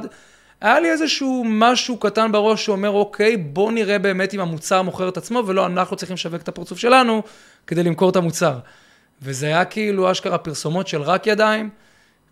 היה 0.66 0.80
לי 0.80 0.92
איזשהו 0.92 1.44
משהו 1.48 1.98
קטן 1.98 2.32
בראש 2.32 2.66
שאומר, 2.66 2.90
אוקיי, 2.90 3.38
בוא 3.38 3.72
נראה 3.72 4.00
באמת 4.00 4.34
אם 4.34 4.40
המוצר 4.40 4.82
מוכר 4.82 5.10
את 5.10 5.18
עצמו, 5.18 5.44
ולא 5.46 5.66
אנחנו 5.66 5.96
צריכים 5.96 6.14
לשווק 6.14 6.42
את 6.42 6.48
הפרצוף 6.48 6.80
שלנו 6.80 7.22
כדי 7.68 7.84
למכור 7.84 8.10
את 8.10 8.16
המוצר. 8.16 8.60
וזה 9.22 9.46
היה 9.46 9.66
כאילו 9.66 10.12
אשכרה 10.12 10.38
פרסומות 10.38 10.88
של 10.88 11.02
רק 11.02 11.28
ידיים. 11.28 11.70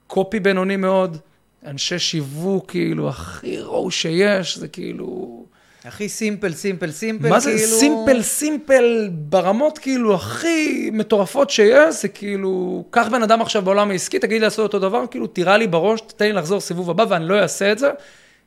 קופי 0.08 0.40
בינוני 0.40 0.76
מאוד, 0.76 1.18
אנשי 1.66 2.00
שיווק, 2.00 2.72
כאילו, 2.72 3.10
הכי 3.10 3.62
רואו 3.62 3.92
שיש, 3.92 4.58
זה 4.58 4.68
כאילו... 4.68 5.46
הכי 5.86 6.10
סימפל, 6.10 6.54
סימפל, 6.54 6.92
סימפל, 6.92 7.30
מה 7.30 7.42
כאילו... 7.42 7.54
מה 7.54 7.58
זה 7.58 7.78
סימפל, 7.80 8.22
סימפל, 8.22 9.10
ברמות 9.12 9.78
כאילו 9.78 10.16
הכי 10.16 10.90
מטורפות 10.94 11.50
שיש, 11.50 12.02
זה 12.02 12.08
כאילו, 12.08 12.84
קח 12.90 13.08
בן 13.12 13.24
אדם 13.24 13.42
עכשיו 13.42 13.62
בעולם 13.62 13.92
העסקי, 13.92 14.20
תגיד 14.20 14.34
לי 14.34 14.40
לעשות 14.40 14.64
אותו 14.74 14.80
דבר, 14.80 15.04
כאילו, 15.12 15.28
תירה 15.28 15.58
לי 15.58 15.68
בראש, 15.68 16.02
תתן 16.02 16.26
לי 16.26 16.34
לחזור 16.34 16.60
סיבוב 16.60 16.90
הבא, 16.90 17.06
ואני 17.10 17.28
לא 17.28 17.40
אעשה 17.40 17.72
את 17.72 17.80
זה, 17.80 17.92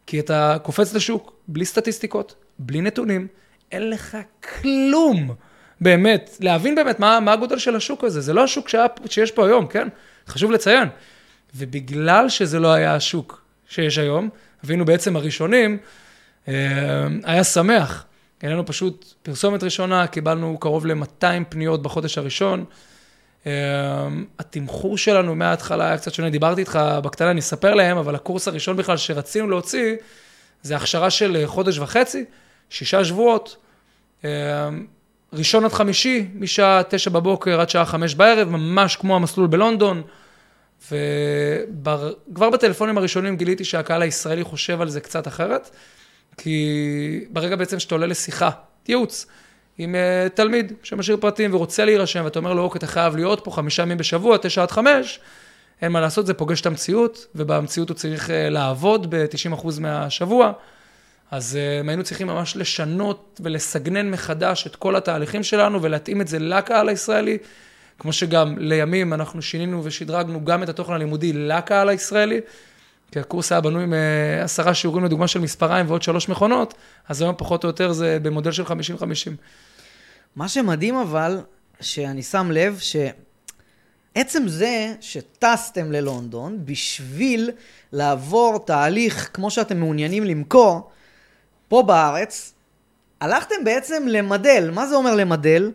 כי 0.06 0.20
אתה 0.20 0.56
קופץ 0.62 0.94
לשוק, 0.94 1.32
בלי 1.48 1.64
סטטיסטיקות, 1.64 2.34
בלי 2.58 2.80
נתונים, 2.80 3.26
אין 3.72 3.90
לך 3.90 4.16
כלום, 4.60 5.34
באמת, 5.80 6.36
להבין 6.40 6.74
באמת 6.74 7.00
מה, 7.00 7.20
מה 7.20 7.32
הגודל 7.32 7.58
של 7.58 7.76
השוק 7.76 8.04
הזה, 8.04 8.20
זה 8.20 8.32
לא 8.32 8.44
השוק 8.44 8.68
שהיה, 8.68 8.86
שיש 9.10 9.30
פה 9.30 9.46
היום, 9.46 9.66
כן? 9.66 9.88
חשוב 10.28 10.50
לציין. 10.50 10.88
ובגלל 11.54 12.28
שזה 12.28 12.58
לא 12.58 12.72
היה 12.72 12.94
השוק 12.94 13.42
שיש 13.68 13.98
היום, 13.98 14.28
היינו 14.68 14.84
בעצם 14.84 15.16
הראשונים, 15.16 15.78
אה, 16.48 16.54
היה 17.24 17.44
שמח. 17.44 18.04
היה 18.42 18.52
לנו 18.52 18.66
פשוט 18.66 19.14
פרסומת 19.22 19.62
ראשונה, 19.62 20.06
קיבלנו 20.06 20.58
קרוב 20.58 20.86
ל-200 20.86 21.44
פניות 21.48 21.82
בחודש 21.82 22.18
הראשון. 22.18 22.64
אה, 23.46 24.08
התמחור 24.38 24.98
שלנו 24.98 25.34
מההתחלה 25.34 25.86
היה 25.88 25.98
קצת 25.98 26.14
שונה, 26.14 26.30
דיברתי 26.30 26.60
איתך 26.60 26.78
בקטנה, 27.04 27.30
אני 27.30 27.40
אספר 27.40 27.74
להם, 27.74 27.98
אבל 27.98 28.14
הקורס 28.14 28.48
הראשון 28.48 28.76
בכלל 28.76 28.96
שרצינו 28.96 29.50
להוציא, 29.50 29.96
זה 30.62 30.76
הכשרה 30.76 31.10
של 31.10 31.42
חודש 31.46 31.78
וחצי, 31.78 32.24
שישה 32.70 33.04
שבועות, 33.04 33.56
אה, 34.24 34.68
ראשון 35.32 35.64
עד 35.64 35.72
חמישי, 35.72 36.26
משעה 36.34 36.82
תשע 36.88 37.10
בבוקר 37.10 37.60
עד 37.60 37.70
שעה 37.70 37.84
חמש 37.84 38.14
בערב, 38.14 38.48
ממש 38.48 38.96
כמו 38.96 39.16
המסלול 39.16 39.46
בלונדון. 39.46 40.02
וכבר 40.82 42.50
בטלפונים 42.50 42.98
הראשונים 42.98 43.36
גיליתי 43.36 43.64
שהקהל 43.64 44.02
הישראלי 44.02 44.44
חושב 44.44 44.80
על 44.80 44.88
זה 44.88 45.00
קצת 45.00 45.28
אחרת, 45.28 45.70
כי 46.36 47.24
ברגע 47.30 47.56
בעצם 47.56 47.78
שאתה 47.78 47.94
עולה 47.94 48.06
לשיחה, 48.06 48.50
ייעוץ, 48.88 49.26
עם 49.78 49.94
uh, 49.94 50.28
תלמיד 50.28 50.72
שמשאיר 50.82 51.16
פרטים 51.16 51.54
ורוצה 51.54 51.84
להירשם, 51.84 52.24
ואתה 52.24 52.38
אומר 52.38 52.54
לו, 52.54 52.62
אוקיי, 52.62 52.78
אתה 52.78 52.86
חייב 52.86 53.16
להיות 53.16 53.40
פה 53.44 53.50
חמישה 53.50 53.82
ימים 53.82 53.98
בשבוע, 53.98 54.36
תשע 54.36 54.62
עד 54.62 54.70
חמש, 54.70 55.20
אין 55.82 55.92
מה 55.92 56.00
לעשות, 56.00 56.26
זה 56.26 56.34
פוגש 56.34 56.60
את 56.60 56.66
המציאות, 56.66 57.26
ובמציאות 57.34 57.88
הוא 57.88 57.94
צריך 57.94 58.28
uh, 58.28 58.32
לעבוד 58.50 59.14
ב-90% 59.14 59.66
מהשבוע. 59.80 60.52
אז 61.30 61.58
uh, 61.84 61.88
היינו 61.88 62.04
צריכים 62.04 62.26
ממש 62.26 62.56
לשנות 62.56 63.40
ולסגנן 63.44 64.10
מחדש 64.10 64.66
את 64.66 64.76
כל 64.76 64.96
התהליכים 64.96 65.42
שלנו 65.42 65.82
ולהתאים 65.82 66.20
את 66.20 66.28
זה 66.28 66.38
לקהל 66.38 66.88
הישראלי. 66.88 67.38
כמו 67.98 68.12
שגם 68.12 68.58
לימים 68.58 69.12
אנחנו 69.12 69.42
שינינו 69.42 69.84
ושדרגנו 69.84 70.44
גם 70.44 70.62
את 70.62 70.68
התוכן 70.68 70.92
הלימודי 70.92 71.32
לקהל 71.32 71.88
הישראלי, 71.88 72.40
כי 73.10 73.20
הקורס 73.20 73.52
היה 73.52 73.60
בנוי 73.60 73.84
מעשרה 73.86 74.74
שיעורים 74.74 75.04
לדוגמה 75.04 75.28
של 75.28 75.40
מספריים 75.40 75.86
ועוד 75.88 76.02
שלוש 76.02 76.28
מכונות, 76.28 76.74
אז 77.08 77.22
היום 77.22 77.34
פחות 77.38 77.64
או 77.64 77.68
יותר 77.68 77.92
זה 77.92 78.18
במודל 78.22 78.52
של 78.52 78.62
50-50. 78.62 78.68
מה 80.36 80.48
שמדהים 80.48 80.96
אבל, 80.96 81.40
שאני 81.80 82.22
שם 82.22 82.50
לב 82.50 82.78
שעצם 82.78 84.48
זה 84.48 84.94
שטסתם 85.00 85.92
ללונדון 85.92 86.58
בשביל 86.64 87.50
לעבור 87.92 88.64
תהליך 88.66 89.30
כמו 89.32 89.50
שאתם 89.50 89.76
מעוניינים 89.76 90.24
למכור, 90.24 90.90
פה 91.68 91.82
בארץ, 91.82 92.52
הלכתם 93.20 93.64
בעצם 93.64 94.04
למדל. 94.08 94.70
מה 94.74 94.86
זה 94.86 94.94
אומר 94.94 95.14
למדל? 95.14 95.72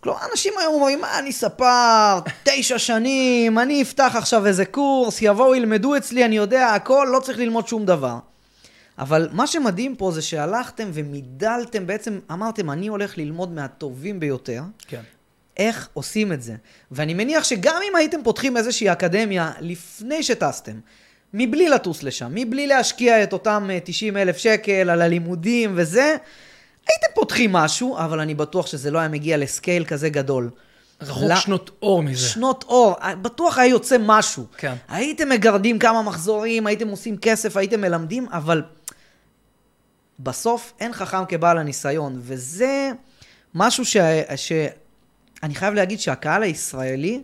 כלומר, 0.00 0.18
אנשים 0.30 0.52
היום 0.60 0.74
אומרים, 0.74 1.00
מה, 1.00 1.18
אני 1.18 1.32
ספר, 1.32 2.18
תשע 2.42 2.78
שנים, 2.78 3.58
אני 3.58 3.82
אפתח 3.82 4.12
עכשיו 4.16 4.46
איזה 4.46 4.64
קורס, 4.64 5.22
יבואו, 5.22 5.54
ילמדו 5.54 5.96
אצלי, 5.96 6.24
אני 6.24 6.36
יודע 6.36 6.66
הכל, 6.66 7.08
לא 7.12 7.20
צריך 7.20 7.38
ללמוד 7.38 7.68
שום 7.68 7.86
דבר. 7.86 8.18
אבל 8.98 9.28
מה 9.32 9.46
שמדהים 9.46 9.96
פה 9.96 10.10
זה 10.10 10.22
שהלכתם 10.22 10.90
ומידלתם, 10.92 11.86
בעצם 11.86 12.18
אמרתם, 12.32 12.70
אני 12.70 12.86
הולך 12.86 13.18
ללמוד 13.18 13.52
מהטובים 13.52 14.20
ביותר. 14.20 14.62
כן. 14.88 15.00
איך 15.56 15.88
עושים 15.94 16.32
את 16.32 16.42
זה. 16.42 16.54
ואני 16.90 17.14
מניח 17.14 17.44
שגם 17.44 17.80
אם 17.90 17.96
הייתם 17.96 18.22
פותחים 18.22 18.56
איזושהי 18.56 18.92
אקדמיה 18.92 19.52
לפני 19.60 20.22
שטסתם, 20.22 20.80
מבלי 21.34 21.68
לטוס 21.68 22.02
לשם, 22.02 22.30
מבלי 22.34 22.66
להשקיע 22.66 23.22
את 23.22 23.32
אותם 23.32 23.68
90 23.84 24.16
אה, 24.16 24.22
אלף 24.22 24.36
שקל 24.36 24.90
על 24.90 25.02
הלימודים 25.02 25.72
וזה, 25.76 26.16
הייתם 26.88 27.14
פותחים 27.14 27.52
משהו, 27.52 27.98
אבל 27.98 28.20
אני 28.20 28.34
בטוח 28.34 28.66
שזה 28.66 28.90
לא 28.90 28.98
היה 28.98 29.08
מגיע 29.08 29.36
לסקייל 29.36 29.84
כזה 29.84 30.08
גדול. 30.08 30.50
רחוק 31.02 31.32
שנות 31.36 31.70
אור 31.82 32.02
מזה. 32.02 32.28
שנות 32.28 32.64
אור, 32.68 32.96
בטוח 33.22 33.58
היה 33.58 33.70
יוצא 33.70 33.96
משהו. 34.00 34.46
כן. 34.56 34.74
הייתם 34.88 35.28
מגרדים 35.28 35.78
כמה 35.78 36.02
מחזורים, 36.02 36.66
הייתם 36.66 36.88
עושים 36.88 37.16
כסף, 37.16 37.56
הייתם 37.56 37.80
מלמדים, 37.80 38.26
אבל 38.32 38.62
בסוף 40.20 40.72
אין 40.80 40.92
חכם 40.92 41.24
כבעל 41.28 41.58
הניסיון, 41.58 42.20
וזה 42.20 42.90
משהו 43.54 43.84
ש... 43.84 43.96
ש... 44.36 44.52
אני 45.42 45.54
חייב 45.54 45.74
להגיד 45.74 46.00
שהקהל 46.00 46.42
הישראלי, 46.42 47.22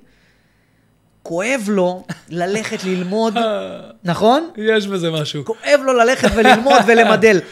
כואב 1.23 1.61
לו 1.68 2.04
ללכת 2.28 2.85
ללמוד, 2.85 3.35
נכון? 4.04 4.50
יש 4.56 4.87
בזה 4.87 5.11
משהו. 5.11 5.44
כואב 5.44 5.80
לו 5.85 5.92
ללכת 5.92 6.28
וללמוד 6.35 6.80
ולמדל. 6.87 7.40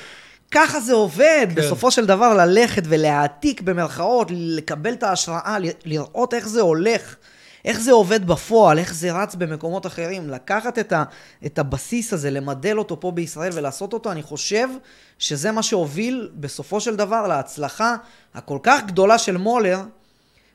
ככה 0.52 0.80
זה 0.80 0.92
עובד, 0.92 1.46
כן. 1.48 1.54
בסופו 1.54 1.90
של 1.90 2.06
דבר 2.06 2.34
ללכת 2.34 2.82
ולהעתיק 2.86 3.60
במרכאות, 3.60 4.28
לקבל 4.30 4.92
את 4.92 5.02
ההשראה, 5.02 5.56
לראות 5.84 6.34
איך 6.34 6.48
זה 6.48 6.60
הולך, 6.60 7.16
איך 7.64 7.80
זה 7.80 7.92
עובד 7.92 8.26
בפועל, 8.26 8.78
איך 8.78 8.94
זה 8.94 9.12
רץ 9.12 9.34
במקומות 9.34 9.86
אחרים, 9.86 10.30
לקחת 10.30 10.78
את, 10.78 10.92
ה, 10.92 11.04
את 11.46 11.58
הבסיס 11.58 12.12
הזה, 12.12 12.30
למדל 12.30 12.78
אותו 12.78 13.00
פה 13.00 13.10
בישראל 13.10 13.50
ולעשות 13.54 13.92
אותו, 13.92 14.12
אני 14.12 14.22
חושב 14.22 14.68
שזה 15.18 15.52
מה 15.52 15.62
שהוביל 15.62 16.30
בסופו 16.34 16.80
של 16.80 16.96
דבר 16.96 17.26
להצלחה 17.26 17.96
הכל 18.34 18.58
כך 18.62 18.80
גדולה 18.86 19.18
של 19.18 19.36
מולר, 19.36 19.80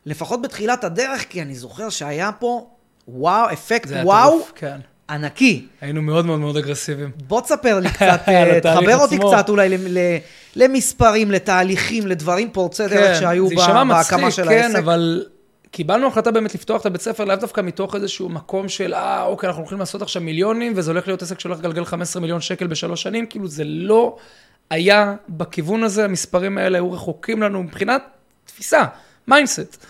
לפחות 0.06 0.42
בתחילת 0.42 0.84
הדרך, 0.84 1.26
כי 1.30 1.42
אני 1.42 1.56
זוכר 1.56 1.90
שהיה 1.90 2.32
פה 2.32 2.70
וואו, 3.08 3.54
אפקט 3.54 3.90
וואו. 4.04 4.32
טוב, 4.32 4.52
כן. 4.56 4.80
ענקי. 5.10 5.66
היינו 5.82 6.02
מאוד 6.02 6.26
מאוד 6.26 6.40
מאוד 6.40 6.58
אגרסיביים. 6.58 7.12
בוא 7.28 7.42
תספר 7.42 7.80
לי 7.80 7.90
קצת, 7.96 8.22
אה, 8.28 8.60
תחבר 8.62 8.98
אותי 8.98 9.18
קצת 9.18 9.50
אולי 9.50 9.78
למספרים, 10.56 11.32
לתהליכים, 11.32 12.08
לדברים 12.08 12.50
פורצי 12.52 12.90
כן, 12.90 12.96
דרך 12.96 13.20
שהיו 13.20 13.48
בהקמה 13.50 14.32
של 14.32 14.44
כן, 14.44 14.50
העסק. 14.50 14.72
כן, 14.72 14.76
אבל 14.76 15.26
קיבלנו 15.72 16.08
החלטה 16.08 16.32
באמת 16.32 16.56
לפתוח 16.56 16.82
את 16.82 16.86
הבית 16.86 17.02
ספר, 17.02 17.26
לאו 17.26 17.36
דווקא 17.36 17.62
מתוך 17.62 17.96
איזשהו 17.96 18.30
מקום 18.30 18.70
של, 18.70 18.94
אה, 18.94 19.24
אוקיי, 19.24 19.48
אנחנו 19.48 19.62
הולכים 19.62 19.80
לעשות 19.80 20.02
עכשיו 20.02 20.22
מיליונים, 20.22 20.74
וזה 20.76 20.92
הולך 20.92 21.08
להיות 21.08 21.22
עסק 21.22 21.40
שהולך 21.40 21.60
לגלגל 21.60 21.86
15 21.86 22.22
מיליון 22.22 22.42
שקל 22.42 22.68
בשלוש 22.68 23.04
שנים, 23.04 23.26
כאילו 23.26 23.48
זה 23.48 23.64
לא 23.64 24.18
היה 24.70 25.16
בכיוון 25.30 25.84
הזה, 25.84 26.06
המספרים 26.06 26.58
האלה 26.58 26.78
היו 26.78 26.92
רחוקים 26.92 27.42
לנו 27.42 27.64
מבחינת 27.64 28.02
תפיסה, 28.46 28.84
mindset. 29.28 29.86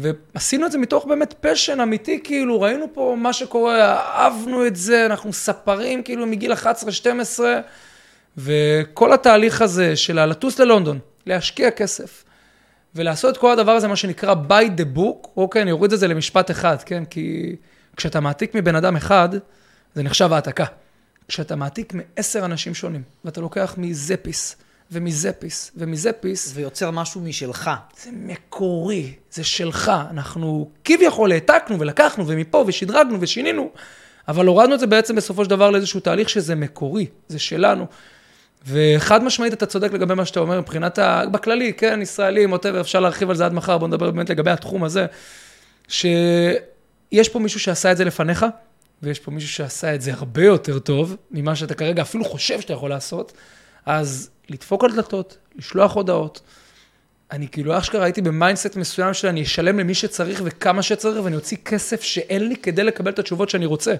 ועשינו 0.00 0.66
את 0.66 0.72
זה 0.72 0.78
מתוך 0.78 1.04
באמת 1.04 1.34
passion 1.40 1.80
אמיתי, 1.80 2.20
כאילו, 2.24 2.60
ראינו 2.60 2.86
פה 2.92 3.16
מה 3.18 3.32
שקורה, 3.32 3.96
אהבנו 3.96 4.66
את 4.66 4.76
זה, 4.76 5.06
אנחנו 5.06 5.32
ספרים, 5.32 6.02
כאילו, 6.02 6.26
מגיל 6.26 6.52
11-12, 6.52 7.40
וכל 8.36 9.12
התהליך 9.12 9.62
הזה 9.62 9.96
של 9.96 10.24
לטוס 10.24 10.58
ללונדון, 10.58 10.98
להשקיע 11.26 11.70
כסף, 11.70 12.24
ולעשות 12.94 13.34
את 13.34 13.40
כל 13.40 13.52
הדבר 13.52 13.72
הזה, 13.72 13.88
מה 13.88 13.96
שנקרא 13.96 14.34
by 14.48 14.80
the 14.80 14.98
book, 14.98 15.28
אוקיי, 15.36 15.62
אני 15.62 15.72
אוריד 15.72 15.92
את 15.92 15.98
זה 15.98 16.08
למשפט 16.08 16.50
אחד, 16.50 16.82
כן? 16.82 17.04
כי 17.04 17.56
כשאתה 17.96 18.20
מעתיק 18.20 18.54
מבן 18.54 18.76
אדם 18.76 18.96
אחד, 18.96 19.28
זה 19.94 20.02
נחשב 20.02 20.32
העתקה. 20.32 20.64
כשאתה 21.28 21.56
מעתיק 21.56 21.92
מעשר 21.94 22.44
אנשים 22.44 22.74
שונים, 22.74 23.02
ואתה 23.24 23.40
לוקח 23.40 23.74
מזה 23.78 24.16
piece, 24.16 24.56
ומזה 24.92 25.32
piece, 25.32 25.72
ומזה 25.76 26.12
piece. 26.12 26.52
ויוצר 26.54 26.90
משהו 26.90 27.20
משלך. 27.20 27.70
זה 28.02 28.10
מקורי, 28.12 29.12
זה 29.30 29.44
שלך. 29.44 29.92
אנחנו 30.10 30.70
כביכול 30.84 31.32
העתקנו 31.32 31.80
ולקחנו, 31.80 32.26
ומפה, 32.26 32.64
ושדרגנו 32.66 33.16
ושינינו, 33.20 33.70
אבל 34.28 34.46
הורדנו 34.46 34.74
את 34.74 34.80
זה 34.80 34.86
בעצם 34.86 35.16
בסופו 35.16 35.44
של 35.44 35.50
דבר 35.50 35.70
לאיזשהו 35.70 36.00
תהליך 36.00 36.28
שזה 36.28 36.54
מקורי, 36.54 37.06
זה 37.28 37.38
שלנו. 37.38 37.86
וחד 38.66 39.24
משמעית 39.24 39.52
אתה 39.52 39.66
צודק 39.66 39.92
לגבי 39.92 40.14
מה 40.14 40.24
שאתה 40.24 40.40
אומר, 40.40 40.60
מבחינת, 40.60 40.98
ה... 40.98 41.22
בכללי, 41.32 41.72
כן, 41.72 42.02
ישראלים, 42.02 42.52
whatever, 42.52 42.80
אפשר 42.80 43.00
להרחיב 43.00 43.30
על 43.30 43.36
זה 43.36 43.46
עד 43.46 43.52
מחר, 43.52 43.78
בוא 43.78 43.88
נדבר 43.88 44.10
באמת 44.10 44.30
לגבי 44.30 44.50
התחום 44.50 44.84
הזה, 44.84 45.06
שיש 45.88 47.28
פה 47.32 47.38
מישהו 47.38 47.60
שעשה 47.60 47.92
את 47.92 47.96
זה 47.96 48.04
לפניך, 48.04 48.46
ויש 49.02 49.18
פה 49.18 49.30
מישהו 49.30 49.48
שעשה 49.48 49.94
את 49.94 50.02
זה 50.02 50.12
הרבה 50.12 50.44
יותר 50.44 50.78
טוב 50.78 51.16
ממה 51.30 51.56
שאתה 51.56 51.74
כרגע 51.74 52.02
אפילו 52.02 52.24
חושב 52.24 52.60
שאתה 52.60 52.72
יכול 52.72 52.90
לעשות, 52.90 53.32
אז 53.86 54.30
לדפוק 54.48 54.84
על 54.84 54.92
דלתות, 54.92 55.36
לשלוח 55.56 55.94
הודעות. 55.94 56.40
אני 57.32 57.48
כאילו 57.48 57.78
אשכרה 57.78 58.04
הייתי 58.04 58.20
ב 58.20 58.27
mindset 58.27 58.76
מסוים 58.76 59.14
של 59.14 59.28
אני 59.28 59.42
אשלם 59.42 59.78
למי 59.78 59.94
שצריך 59.94 60.42
וכמה 60.44 60.82
שצריך, 60.82 61.24
ואני 61.24 61.36
אוציא 61.36 61.56
כסף 61.64 62.02
שאין 62.02 62.48
לי 62.48 62.56
כדי 62.56 62.84
לקבל 62.84 63.10
את 63.10 63.18
התשובות 63.18 63.50
שאני 63.50 63.66
רוצה. 63.66 63.94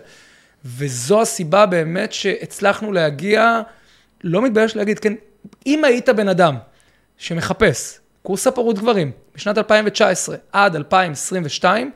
וזו 0.65 1.23
הסיבה 1.23 1.67
באמת 1.67 2.13
שהצלחנו 2.13 2.93
להגיע, 2.93 3.61
לא 4.25 4.43
מתבייש 4.43 4.77
להגיד, 4.77 4.99
כן, 4.99 5.15
אם 5.67 5.85
היית 5.85 6.09
בן 6.09 6.29
אדם 6.29 6.57
שמחפש 7.19 8.01
קורס 8.23 8.45
ספרות 8.45 8.79
גברים 8.79 9.13
בשנת 9.35 9.59
2019 9.59 10.37
עד 10.53 10.77
2022, 10.77 11.91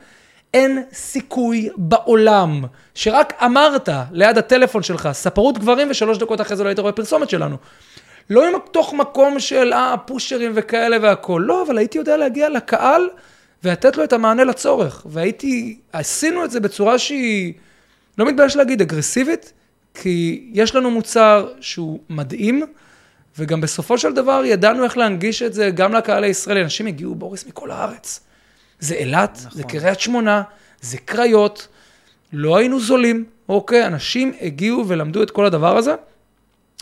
אין 0.55 0.83
סיכוי 0.93 1.69
בעולם 1.77 2.63
שרק 2.93 3.33
אמרת 3.45 3.89
ליד 4.11 4.37
הטלפון 4.37 4.83
שלך 4.83 5.09
ספרות 5.11 5.57
גברים 5.57 5.87
ושלוש 5.91 6.17
דקות 6.17 6.41
אחרי 6.41 6.57
זה 6.57 6.63
לא 6.63 6.69
היית 6.69 6.79
רואה 6.79 6.91
פרסומת 6.91 7.29
שלנו. 7.29 7.57
לא 8.29 8.55
מתוך 8.55 8.93
מקום 8.93 9.39
של 9.39 9.73
אה, 9.73 9.95
פושרים 9.97 10.51
וכאלה 10.55 10.97
והכול, 11.01 11.43
לא, 11.43 11.63
אבל 11.67 11.77
הייתי 11.77 11.97
יודע 11.97 12.17
להגיע 12.17 12.49
לקהל 12.49 13.09
ולתת 13.63 13.97
לו 13.97 14.03
את 14.03 14.13
המענה 14.13 14.43
לצורך. 14.43 15.05
והייתי, 15.09 15.79
עשינו 15.93 16.45
את 16.45 16.51
זה 16.51 16.59
בצורה 16.59 16.99
שהיא, 16.99 17.53
לא 18.17 18.25
מתבייש 18.25 18.55
להגיד, 18.55 18.81
אגרסיבית, 18.81 19.53
כי 19.93 20.45
יש 20.53 20.75
לנו 20.75 20.91
מוצר 20.91 21.47
שהוא 21.59 21.99
מדהים, 22.09 22.63
וגם 23.37 23.61
בסופו 23.61 23.97
של 23.97 24.13
דבר 24.13 24.41
ידענו 24.45 24.83
איך 24.83 24.97
להנגיש 24.97 25.41
את 25.41 25.53
זה 25.53 25.69
גם 25.69 25.93
לקהל 25.93 26.23
הישראלי. 26.23 26.61
אנשים 26.61 26.87
הגיעו, 26.87 27.15
בוריס, 27.15 27.45
מכל 27.45 27.71
הארץ. 27.71 28.24
זה 28.85 28.95
אילת, 28.95 29.37
נכון. 29.37 29.51
זה 29.57 29.63
קריית 29.63 29.99
שמונה, 29.99 30.43
זה 30.81 30.97
קריות, 30.97 31.67
לא 32.33 32.57
היינו 32.57 32.79
זולים, 32.79 33.25
אוקיי? 33.49 33.87
אנשים 33.87 34.33
הגיעו 34.41 34.87
ולמדו 34.87 35.23
את 35.23 35.31
כל 35.31 35.45
הדבר 35.45 35.77
הזה. 35.77 35.95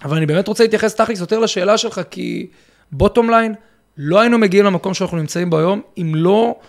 אבל 0.03 0.17
אני 0.17 0.25
באמת 0.25 0.47
רוצה 0.47 0.63
להתייחס 0.63 0.95
תכלס 0.95 1.19
יותר 1.19 1.39
לשאלה 1.39 1.77
שלך, 1.77 2.01
כי 2.11 2.47
bottom 2.91 3.29
line, 3.29 3.55
לא 3.97 4.19
היינו 4.19 4.37
מגיעים 4.37 4.65
למקום 4.65 4.93
שאנחנו 4.93 5.17
נמצאים 5.17 5.49
בו 5.49 5.57
היום, 5.57 5.81
אם 5.97 6.13
לא 6.15 6.59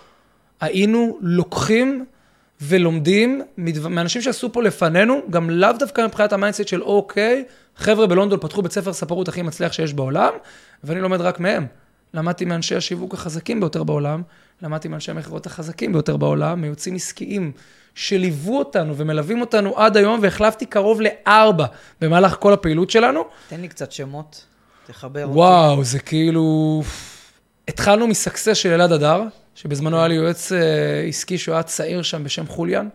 היינו 0.61 1.19
לוקחים 1.21 2.05
ולומדים 2.61 3.43
מאנשים 3.91 4.23
שעשו 4.23 4.53
פה 4.53 4.63
לפנינו, 4.63 5.21
גם 5.31 5.51
לאו 5.51 5.73
דווקא 5.79 6.07
מבחינת 6.07 6.33
ה 6.33 6.37
mindset 6.37 6.69
של 6.69 6.83
אוקיי, 6.83 7.45
חבר'ה 7.77 8.07
בלונדון 8.07 8.39
פתחו 8.41 8.63
בית 8.63 8.73
ספר 8.73 8.93
ספרות 8.93 9.29
הכי 9.29 9.43
מצליח 9.43 9.73
שיש 9.73 9.95
בעולם, 9.95 10.33
ואני 10.85 11.01
לומד 11.01 11.21
רק 11.21 11.41
מהם. 11.41 11.67
למדתי 12.15 12.45
מאנשי 12.45 12.77
השיווק 12.77 13.15
החזקים 13.15 13.61
ביותר 13.61 13.85
בעולם, 13.85 14.23
למדתי 14.63 14.89
מאנשי 14.89 15.11
המכירות 15.11 15.47
החזקים 15.47 15.93
ביותר 15.93 16.17
בעולם, 16.17 16.61
מיוצאים 16.61 16.95
עסקיים 16.95 17.53
שליוו 17.95 18.59
אותנו 18.59 18.97
ומלווים 18.97 19.41
אותנו 19.41 19.79
עד 19.79 19.97
היום, 19.97 20.19
והחלפתי 20.23 20.67
קרוב 20.67 21.01
לארבע 21.01 21.67
במהלך 22.01 22.37
כל 22.41 22.53
הפעילות 22.53 22.91
שלנו. 22.91 23.25
תן 23.49 23.61
לי 23.61 23.69
קצת 23.69 23.93
שמות, 23.93 24.45
תחבר 24.87 25.25
אותי. 25.25 25.39
וואו, 25.39 25.85
זה 25.85 25.99
כאילו... 25.99 26.83
התחלנו 27.69 28.07
מסקסס 28.07 28.57
של 28.57 28.73
אלעד 28.73 28.93
אדר, 28.93 29.23
שבזמנו 29.55 29.99
היה 29.99 30.09
לי 30.09 30.15
יועץ 30.15 30.53
uh, 30.53 30.55
עסקי 31.09 31.39
שהוא 31.39 31.55
היה 31.55 31.63
צעיר 31.63 32.03
שם 32.03 32.25
בשם 32.25 32.47
חוליאן, 32.47 32.89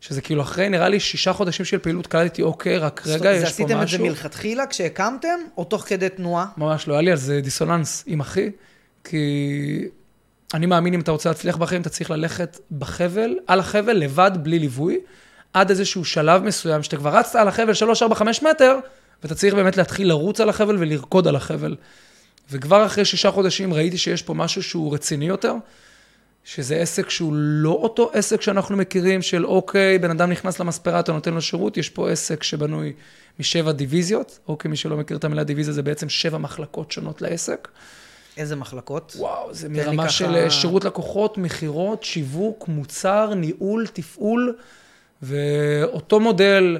שזה 0.00 0.20
כאילו 0.20 0.42
אחרי, 0.42 0.68
נראה 0.68 0.88
לי, 0.88 1.00
שישה 1.00 1.32
חודשים 1.32 1.66
של 1.66 1.78
פעילות, 1.78 2.06
קלטתי, 2.06 2.42
אוקיי, 2.42 2.78
רק 2.78 3.02
רגע, 3.06 3.14
יש 3.14 3.22
פה 3.22 3.30
משהו. 3.30 3.46
עשיתם 3.46 3.82
את 3.82 3.88
זה 3.88 3.98
מלכתחילה 3.98 4.66
כשהקמתם, 4.66 5.38
או 5.56 5.64
תוך 5.64 5.82
כדי 5.82 6.08
תנועה? 6.08 6.46
ממש 6.56 6.88
לא, 6.88 6.94
היה 6.94 7.02
לי 7.02 7.10
על 7.10 7.16
זה 7.16 7.40
דיסוננס 7.40 8.04
עם 8.06 8.20
אחי, 8.20 8.50
כי 9.04 9.88
אני 10.54 10.66
מאמין, 10.66 10.94
אם 10.94 11.00
אתה 11.00 11.10
רוצה 11.10 11.28
להצליח 11.28 11.56
בחיים, 11.56 11.80
אתה 11.80 11.90
צריך 11.90 12.10
ללכת 12.10 12.58
בחבל, 12.78 13.34
על 13.46 13.60
החבל, 13.60 13.92
לבד, 13.92 14.30
בלי 14.42 14.58
ליווי, 14.58 14.98
עד 15.52 15.70
איזשהו 15.70 16.04
שלב 16.04 16.42
מסוים, 16.42 16.82
שאתה 16.82 16.96
כבר 16.96 17.16
רצת 17.16 17.36
על 17.36 17.48
החבל 17.48 17.74
3, 17.74 18.02
4, 18.02 18.14
5 18.14 18.42
מטר, 18.42 18.76
ואתה 19.22 19.34
צריך 19.34 19.54
באמת 19.54 19.76
להתחיל 19.76 20.08
לרוץ 20.08 20.40
על 20.40 20.48
החבל 20.48 20.76
ולרקוד 20.78 21.28
על 21.28 21.36
החבל. 21.36 21.76
וכבר 22.50 22.86
אחרי 22.86 23.04
שישה 23.04 23.30
חודשים 23.30 23.74
ראיתי 23.74 23.98
שיש 23.98 24.22
פה 24.22 24.34
משהו 24.34 24.62
שהוא 24.62 24.94
רציני 24.94 25.28
יותר, 25.28 25.54
שזה 26.44 26.76
עסק 26.76 27.10
שהוא 27.10 27.32
לא 27.36 27.70
אותו 27.70 28.10
עסק 28.12 28.40
שאנחנו 28.40 28.76
מכירים, 28.76 29.22
של 29.22 29.46
אוקיי, 29.46 29.98
בן 29.98 30.10
אדם 30.10 30.30
נכנס 30.30 30.60
למספרה, 30.60 31.00
אתה 31.00 31.12
נותן 31.12 31.34
לו 31.34 31.42
שירות, 31.42 31.76
יש 31.76 31.90
פה 31.90 32.10
עסק 32.10 32.42
שבנוי 32.42 32.92
משבע 33.40 33.72
דיוויזיות, 33.72 34.38
אוקיי, 34.48 34.68
מי 34.70 34.76
שלא 34.76 34.96
מכיר 34.96 35.16
את 35.16 35.24
המילה 35.24 35.44
דיוויזיה, 35.44 35.72
זה 35.72 35.82
בעצם 35.82 36.08
שבע 36.08 36.38
מחלקות 36.38 36.92
שונות 36.92 37.22
לעסק. 37.22 37.68
איזה 38.36 38.56
מחלקות? 38.56 39.16
וואו, 39.18 39.54
זה 39.54 39.68
מרמה 39.68 40.02
ככה... 40.02 40.12
של 40.12 40.34
אה, 40.34 40.50
שירות 40.50 40.84
לקוחות, 40.84 41.38
מכירות, 41.38 42.02
שיווק, 42.02 42.68
מוצר, 42.68 43.34
ניהול, 43.34 43.86
תפעול, 43.86 44.56
ואותו 45.22 46.20
מודל 46.20 46.78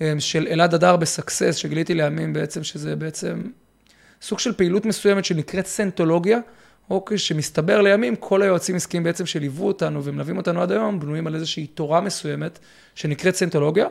אה, 0.00 0.12
של 0.18 0.48
אלעד 0.50 0.74
אדר 0.74 0.96
בסקסס, 0.96 1.54
שגיליתי 1.54 1.94
לימים 1.94 2.32
בעצם, 2.32 2.64
שזה 2.64 2.96
בעצם 2.96 3.42
סוג 4.22 4.38
של 4.38 4.52
פעילות 4.52 4.86
מסוימת 4.86 5.24
שנקראת 5.24 5.66
סנטולוגיה, 5.66 6.38
אוקיי, 6.90 7.18
שמסתבר 7.18 7.82
לימים, 7.82 8.16
כל 8.16 8.42
היועצים 8.42 8.76
עסקיים 8.76 9.04
בעצם 9.04 9.26
שליוו 9.26 9.66
אותנו 9.66 10.04
ומלווים 10.04 10.36
אותנו 10.36 10.62
עד 10.62 10.72
היום, 10.72 11.00
בנויים 11.00 11.26
על 11.26 11.34
איזושהי 11.34 11.66
תורה 11.66 12.00
מסוימת 12.00 12.58
שנקראת 12.94 13.34
סנטולוגיה. 13.34 13.86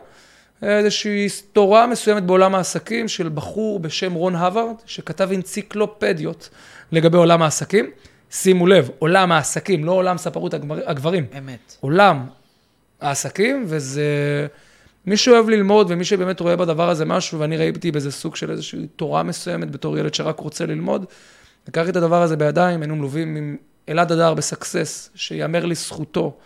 איזושהי 0.61 1.27
תורה 1.53 1.87
מסוימת 1.87 2.23
בעולם 2.23 2.55
העסקים 2.55 3.07
של 3.07 3.29
בחור 3.29 3.79
בשם 3.79 4.13
רון 4.13 4.35
הווארד, 4.35 4.75
שכתב 4.85 5.29
אנציקלופדיות 5.31 6.49
לגבי 6.91 7.17
עולם 7.17 7.41
העסקים. 7.41 7.91
שימו 8.31 8.67
לב, 8.67 8.89
עולם 8.99 9.31
העסקים, 9.31 9.85
לא 9.85 9.91
עולם 9.91 10.17
ספרות 10.17 10.53
הגברים. 10.85 11.25
אמת. 11.37 11.75
עולם 11.79 12.25
העסקים, 13.01 13.65
וזה... 13.67 14.47
מי 15.05 15.17
שאוהב 15.17 15.49
ללמוד 15.49 15.87
ומי 15.89 16.03
שבאמת 16.03 16.39
רואה 16.39 16.55
בדבר 16.55 16.89
הזה 16.89 17.05
משהו, 17.05 17.39
ואני 17.39 17.57
ראיתי 17.57 17.91
בזה 17.91 18.11
סוג 18.11 18.35
של 18.35 18.51
איזושהי 18.51 18.87
תורה 18.95 19.23
מסוימת 19.23 19.71
בתור 19.71 19.97
ילד 19.97 20.13
שרק 20.13 20.39
רוצה 20.39 20.65
ללמוד, 20.65 21.05
לקחתי 21.67 21.89
את 21.89 21.95
הדבר 21.95 22.21
הזה 22.21 22.35
בידיים, 22.35 22.81
היינו 22.81 22.95
מלווים 22.95 23.35
עם 23.35 23.57
אלעד 23.89 24.11
אדר 24.11 24.33
בסקסס, 24.33 25.09
שיאמר 25.15 25.65
לזכותו. 25.65 26.37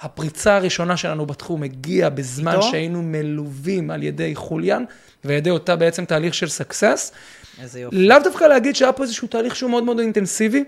הפריצה 0.00 0.56
הראשונה 0.56 0.96
שלנו 0.96 1.26
בתחום 1.26 1.62
הגיעה 1.62 2.10
בזמן 2.10 2.52
איתו? 2.52 2.62
שהיינו 2.62 3.02
מלווים 3.02 3.90
על 3.90 4.02
ידי 4.02 4.34
חוליאן, 4.34 4.84
ועל 5.24 5.36
ידי 5.36 5.50
אותה 5.50 5.76
בעצם 5.76 6.04
תהליך 6.04 6.34
של 6.34 6.48
סקסס. 6.48 7.12
איזה 7.62 7.80
יופי. 7.80 7.96
לאו 7.96 8.18
דווקא 8.24 8.44
להגיד 8.44 8.76
שהיה 8.76 8.92
פה 8.92 9.02
איזשהו 9.02 9.28
תהליך 9.28 9.56
שהוא 9.56 9.70
מאוד 9.70 9.84
מאוד 9.84 9.98
אינטנסיבי, 9.98 10.64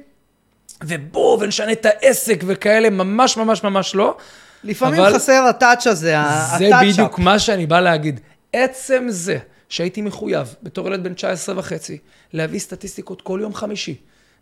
ובואו 0.85 1.41
ונשנה 1.41 1.73
את 1.73 1.87
העסק 1.87 2.45
וכאלה, 2.47 2.91
ממש 2.91 3.37
ממש 3.37 3.65
ממש 3.65 3.95
לא. 3.95 4.17
לפעמים 4.65 5.01
אבל... 5.01 5.15
חסר 5.15 5.43
הטאץ' 5.49 5.87
הזה, 5.87 6.21
הטאצ'אפ. 6.21 6.59
זה 6.59 6.71
בדיוק 6.83 7.19
מה 7.19 7.39
שאני 7.39 7.67
בא 7.67 7.81
להגיד. 7.81 8.21
עצם 8.53 9.07
זה 9.09 9.39
שהייתי 9.69 10.03
מחויב, 10.03 10.55
בתור 10.63 10.89
ילד 10.89 11.05
בן 11.05 11.15
19 11.15 11.59
וחצי, 11.59 11.99
להביא 12.33 12.59
סטטיסטיקות 12.59 13.23
כל 13.23 13.39
יום 13.43 13.55
חמישי, 13.55 13.95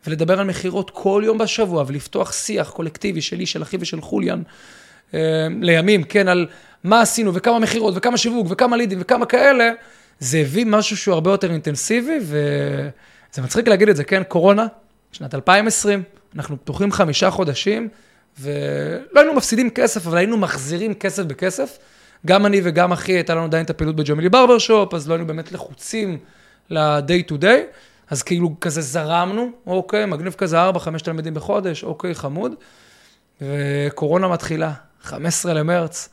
ולדבר 0.07 0.41
על 0.41 0.47
מכירות 0.47 0.91
כל 0.91 1.23
יום 1.25 1.39
בשבוע, 1.39 1.85
ולפתוח 1.87 2.33
שיח 2.33 2.71
קולקטיבי 2.71 3.21
שלי, 3.21 3.47
של 3.47 3.63
אחי 3.63 3.77
ושל 3.81 4.01
חוליאן, 4.01 4.43
אה, 5.15 5.21
לימים, 5.61 6.03
כן, 6.03 6.29
על 6.29 6.47
מה 6.85 7.01
עשינו, 7.01 7.35
וכמה 7.35 7.59
מכירות, 7.59 7.95
וכמה 7.97 8.17
שיווק, 8.17 8.47
וכמה 8.51 8.77
לידים, 8.77 8.99
וכמה 9.01 9.27
כאלה, 9.27 9.71
זה 10.21 10.39
הביא 10.39 10.67
משהו 10.67 10.97
שהוא 10.97 11.15
הרבה 11.15 11.31
יותר 11.31 11.51
אינטנסיבי, 11.53 12.19
וזה 12.23 13.43
מצחיק 13.43 13.69
להגיד 13.69 13.89
את 13.89 13.97
זה, 13.97 14.05
כן, 14.05 14.23
קורונה, 14.29 14.67
שנת 15.13 15.35
2020, 15.35 16.03
אנחנו 16.37 16.57
פתוחים 16.61 16.93
חמישה 16.93 17.31
חודשים, 17.31 17.89
ולא 18.41 19.21
היינו 19.21 19.35
מפסידים 19.35 19.71
כסף, 19.71 20.07
אבל 20.07 20.17
היינו 20.17 20.37
מחזירים 20.37 20.95
כסף 20.95 21.23
בכסף. 21.23 21.79
גם 22.27 22.47
אני 22.47 22.61
וגם 22.65 22.93
אחי, 22.93 23.13
הייתה 23.13 23.35
לנו 23.35 23.45
עדיין 23.45 23.65
את 23.65 23.71
הפעילות 23.71 23.97
בג'מילי 23.97 24.29
ברבר 24.29 24.59
שופ, 24.59 24.95
אז 24.95 25.09
לא 25.09 25.15
היינו 25.15 25.27
באמת 25.27 25.53
לחוצים 25.53 26.19
ל-day 26.71 27.31
to 27.31 27.35
day, 27.43 27.59
אז 28.11 28.23
כאילו 28.23 28.61
כזה 28.61 28.81
זרמנו, 28.81 29.51
אוקיי, 29.67 30.07
מגניב 30.07 30.33
כזה 30.33 30.71
4-5 30.71 30.71
תלמידים 31.05 31.35
בחודש, 31.35 31.85
אוקיי, 31.85 32.15
חמוד. 32.15 32.55
וקורונה 33.41 34.29
מתחילה, 34.29 34.73
15 35.03 35.55
למרץ 35.55 36.09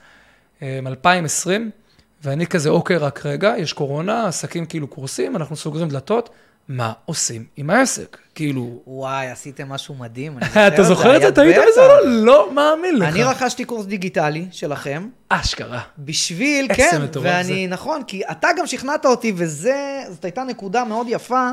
2020, 0.64 1.62
אה, 1.62 1.85
ואני 2.26 2.48
כזה, 2.48 2.70
אוקיי, 2.70 2.98
רק 2.98 3.26
רגע, 3.26 3.54
יש 3.58 3.74
קורונה, 3.74 4.28
עסקים 4.28 4.66
כאילו 4.66 4.88
קורסים, 4.88 5.36
אנחנו 5.36 5.56
סוגרים 5.56 5.90
דלתות. 5.90 6.30
מה 6.68 6.94
עושים 7.06 7.46
עם 7.58 7.70
העסק? 7.70 8.18
כאילו... 8.36 8.82
וואי, 8.88 9.28
עשיתם 9.28 9.70
משהו 9.70 9.96
מדהים. 9.96 10.38
אתה 10.74 10.84
זוכר 10.84 11.16
את 11.16 11.22
זה? 11.22 11.28
אתה 11.28 11.42
היית 11.42 11.58
בזה? 11.58 11.82
לא 12.06 12.54
מאמין 12.54 13.00
לך. 13.00 13.08
אני 13.08 13.24
רכשתי 13.24 13.66
קורס 13.66 13.86
דיגיטלי 13.86 14.46
שלכם. 14.52 15.08
אשכרה. 15.30 15.82
בשביל, 16.00 16.68
כן, 16.76 17.02
ואני, 17.22 17.68
נכון, 17.68 18.04
כי 18.08 18.22
אתה 18.32 18.48
גם 18.58 18.68
שכנעת 18.68 19.06
אותי, 19.06 19.34
וזאת 19.36 20.24
הייתה 20.24 20.44
נקודה 20.44 20.84
מאוד 20.84 21.08
יפה, 21.10 21.50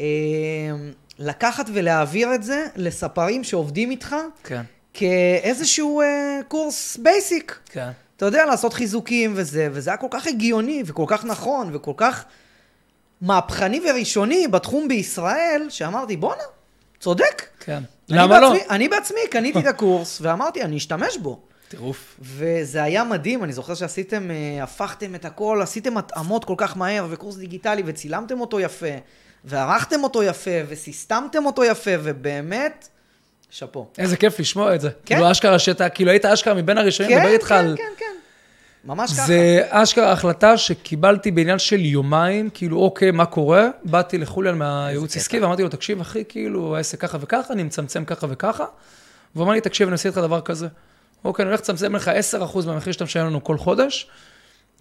אה, 0.00 0.06
לקחת 1.18 1.66
ולהעביר 1.74 2.34
את 2.34 2.42
זה 2.42 2.66
לספרים 2.76 3.44
שעובדים 3.44 3.90
איתך, 3.90 4.16
כן. 4.44 4.62
כאיזשהו 4.94 6.00
אה, 6.00 6.40
קורס 6.48 6.96
basic. 6.96 7.58
כן. 7.66 7.90
אתה 8.16 8.26
יודע, 8.26 8.46
לעשות 8.46 8.74
חיזוקים 8.74 9.32
וזה, 9.36 9.68
וזה 9.72 9.90
היה 9.90 9.96
כל 9.96 10.06
כך 10.10 10.26
הגיוני, 10.26 10.82
וכל 10.86 11.04
כך 11.08 11.24
נכון, 11.24 11.70
וכל 11.72 11.92
כך... 11.96 12.24
מהפכני 13.20 13.80
וראשוני 13.88 14.48
בתחום 14.48 14.88
בישראל, 14.88 15.66
שאמרתי, 15.68 16.16
בואנה, 16.16 16.42
צודק. 17.00 17.42
כן. 17.60 17.82
למה 18.08 18.40
לא? 18.40 18.54
אני 18.70 18.88
בעצמי 18.88 19.20
קניתי 19.30 19.58
את 19.58 19.66
הקורס, 19.66 20.18
ואמרתי, 20.22 20.62
אני 20.62 20.76
אשתמש 20.76 21.16
בו. 21.16 21.40
טירוף. 21.68 22.16
וזה 22.20 22.82
היה 22.82 23.04
מדהים, 23.04 23.44
אני 23.44 23.52
זוכר 23.52 23.74
שעשיתם, 23.74 24.30
אה, 24.30 24.62
הפכתם 24.62 25.14
את 25.14 25.24
הכל, 25.24 25.60
עשיתם 25.62 25.96
התאמות 25.96 26.44
כל 26.44 26.54
כך 26.56 26.76
מהר, 26.76 27.06
וקורס 27.10 27.36
דיגיטלי, 27.36 27.82
וצילמתם 27.86 28.40
אותו 28.40 28.60
יפה, 28.60 28.86
וערכתם 29.44 30.02
אותו 30.02 30.22
יפה, 30.22 30.50
וסיסטמתם 30.68 31.46
אותו 31.46 31.64
יפה, 31.64 31.90
ובאמת, 32.02 32.88
שאפו. 33.54 33.86
איזה 33.98 34.16
כיף 34.16 34.40
לשמוע 34.40 34.74
את 34.74 34.80
זה. 34.80 34.90
כן? 34.90 34.96
כאילו 35.14 35.30
אשכרה 35.30 35.58
שאתה, 35.58 35.88
כאילו 35.88 36.10
היית 36.10 36.24
אשכרה 36.24 36.54
מבין 36.54 36.78
הראשונים, 36.78 37.12
כן, 37.12 37.18
לדבר 37.18 37.32
איתך 37.32 37.48
כן, 37.48 37.54
על... 37.54 37.74
כן, 37.76 37.82
כן. 37.98 38.14
ממש 38.84 39.12
ככה. 39.12 39.26
זה 39.26 39.62
אשכרה 39.68 40.12
החלטה 40.12 40.56
שקיבלתי 40.56 41.30
בעניין 41.30 41.58
של 41.58 41.80
יומיים, 41.80 42.50
כאילו, 42.54 42.78
אוקיי, 42.78 43.10
מה 43.10 43.26
קורה? 43.26 43.68
באתי 43.84 44.18
לחוליאן 44.18 44.58
מהייעוץ 44.58 45.16
עסקי, 45.16 45.40
ואמרתי 45.40 45.62
לו, 45.62 45.68
תקשיב, 45.68 46.00
אחי, 46.00 46.24
כאילו, 46.28 46.76
העסק 46.76 47.00
ככה 47.00 47.18
וככה, 47.20 47.52
אני 47.52 47.62
מצמצם 47.62 48.04
ככה 48.04 48.26
וככה. 48.30 48.64
והוא 49.34 49.44
אמר 49.44 49.52
לי, 49.52 49.60
תקשיב, 49.60 49.88
אני 49.88 49.92
אעשה 49.92 50.08
איתך 50.08 50.18
דבר 50.18 50.40
כזה. 50.40 50.68
אוקיי, 51.24 51.42
אני 51.42 51.50
הולך 51.50 51.60
לצמצם 51.60 51.96
לך 51.96 52.10
10% 52.62 52.66
מהמחיר 52.66 52.92
שאתה 52.92 53.04
משלם 53.04 53.26
לנו 53.26 53.44
כל 53.44 53.58
חודש, 53.58 54.06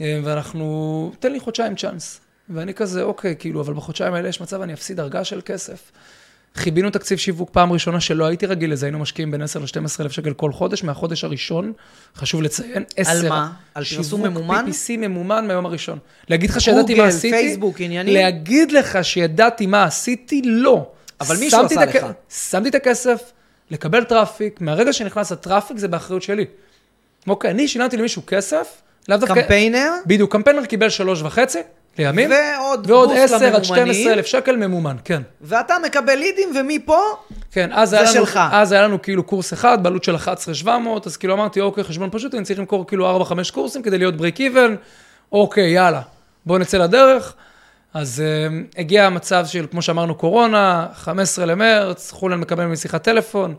אה, 0.02 0.20
ואנחנו, 0.24 1.12
תן 1.20 1.32
לי 1.32 1.40
חודשיים 1.40 1.76
צ'אנס. 1.76 2.20
ואני 2.50 2.74
כזה, 2.74 3.04
אוקיי, 3.04 3.36
כאילו, 3.40 3.62
אבל 3.62 3.74
בחודשיים 3.74 4.14
האלה 4.14 4.30
יש 4.30 4.42
מצב, 4.42 4.62
אני 4.62 4.74
אפסיד 4.74 5.00
הרגה 5.00 5.24
של 5.24 5.42
כסף. 5.46 5.92
חיבינו 6.56 6.90
תקציב 6.90 7.18
שיווק 7.18 7.50
פעם 7.50 7.72
ראשונה 7.72 8.00
שלא 8.00 8.26
הייתי 8.26 8.46
רגיל 8.46 8.72
לזה, 8.72 8.86
היינו 8.86 9.00
משקיעים 9.00 9.32
בין 9.32 9.42
10 9.42 9.60
ל-12 9.60 10.02
אלף 10.02 10.12
שקל 10.12 10.34
כל 10.34 10.52
חודש, 10.52 10.84
מהחודש 10.84 11.24
הראשון, 11.24 11.74
חשוב 12.16 12.42
לציין, 12.42 12.84
10. 12.96 13.12
על 13.12 13.30
מה? 13.30 13.52
על 13.74 13.84
פרסום 13.84 14.24
ממומן? 14.24 14.66
PPC 14.68 14.98
ממומן 14.98 15.48
מהיום 15.48 15.66
הראשון. 15.66 16.00
להגיד 16.30 16.50
לך 16.50 16.62
שידעתי 16.62 16.96
מה 16.96 17.06
עשיתי? 17.06 17.30
גוגל, 17.30 17.42
פייסבוק, 17.42 17.82
עניינים? 17.82 18.14
להגיד 18.14 18.72
לך 18.72 18.98
שידעתי 19.06 19.66
מה 19.66 19.84
עשיתי? 19.84 20.42
לא. 20.46 20.92
אבל 21.22 21.38
מישהו 21.38 21.66
עשה 21.66 21.86
לך. 21.86 22.06
שמתי 22.30 22.70
את 22.70 22.76
הכסף, 22.76 23.32
לקבל 23.72 24.04
traffic, 24.04 24.62
מהרגע 24.62 24.94
שנכנס 24.94 25.32
ה 25.32 25.37
traffic 25.38 25.78
זה 25.78 25.88
באחריות 25.88 26.24
שלי. 26.24 26.46
אוקיי, 27.28 27.52
אני 27.52 27.68
שילמתי 27.68 27.98
למישהו 27.98 28.22
כסף, 28.28 28.82
לאו 29.10 29.18
דווקא... 29.18 29.42
קמפיינר? 29.42 29.92
בדיוק, 30.06 30.32
קמפיינר 30.32 30.66
קיבל 30.66 30.90
שלוש 30.90 31.22
וחצי, 31.22 31.60
לימים. 31.98 32.30
ועוד 32.32 32.90
ועוד 32.90 33.10
10 33.18 33.56
עד 33.56 33.64
12 33.64 34.14
אלף 34.14 34.26
שקל 34.26 34.56
ממומן, 34.56 34.96
כן. 35.04 35.22
ואתה 35.42 35.76
מקבל 35.86 36.16
לידים, 36.16 36.50
ומפה, 36.60 37.00
כן, 37.52 37.70
אז 37.74 37.90
זה 37.90 38.02
לנו, 38.02 38.08
שלך. 38.08 38.40
אז 38.52 38.72
היה 38.72 38.82
לנו 38.82 39.02
כאילו 39.02 39.24
קורס 39.24 39.54
אחד, 39.54 39.84
בעלות 39.84 40.04
של 40.04 40.16
11,700, 40.16 41.08
אז 41.08 41.18
כאילו 41.18 41.34
אמרתי, 41.34 41.62
אוקיי, 41.62 41.84
חשבון 41.84 42.10
פשוט, 42.12 42.36
אני 42.36 42.44
צריך 42.44 42.60
למכור 42.60 42.88
כאילו 42.88 43.24
4-5 43.24 43.34
קורסים 43.54 43.82
כדי 43.82 43.98
להיות 43.98 44.16
break 44.16 44.38
even, 44.38 44.72
אוקיי, 45.32 45.70
יאללה, 45.70 46.02
בואו 46.46 46.60
נצא 46.60 46.78
לדרך. 46.78 47.34
אז 47.94 48.24
uh, 48.24 48.80
הגיע 48.80 49.06
המצב 49.06 49.46
של, 49.46 49.66
כמו 49.72 49.82
שאמרנו, 49.82 50.16
קורונה, 50.16 50.88
15 50.94 51.46
למרץ, 51.46 52.12
חולן 52.12 52.40
מקבל 52.40 52.64
ממני 52.64 52.78
שיחת 52.78 53.04
טלפון, 53.04 53.56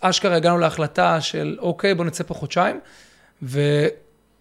אשכרה 0.00 0.36
הגענו 0.36 0.58
להחלטה 0.58 1.20
של, 1.20 1.56
אוקיי, 1.58 1.94
בואו 1.94 2.06
נצא 2.06 2.24
פה 2.24 2.34
חודשיים, 2.34 2.80
ו... 3.42 3.60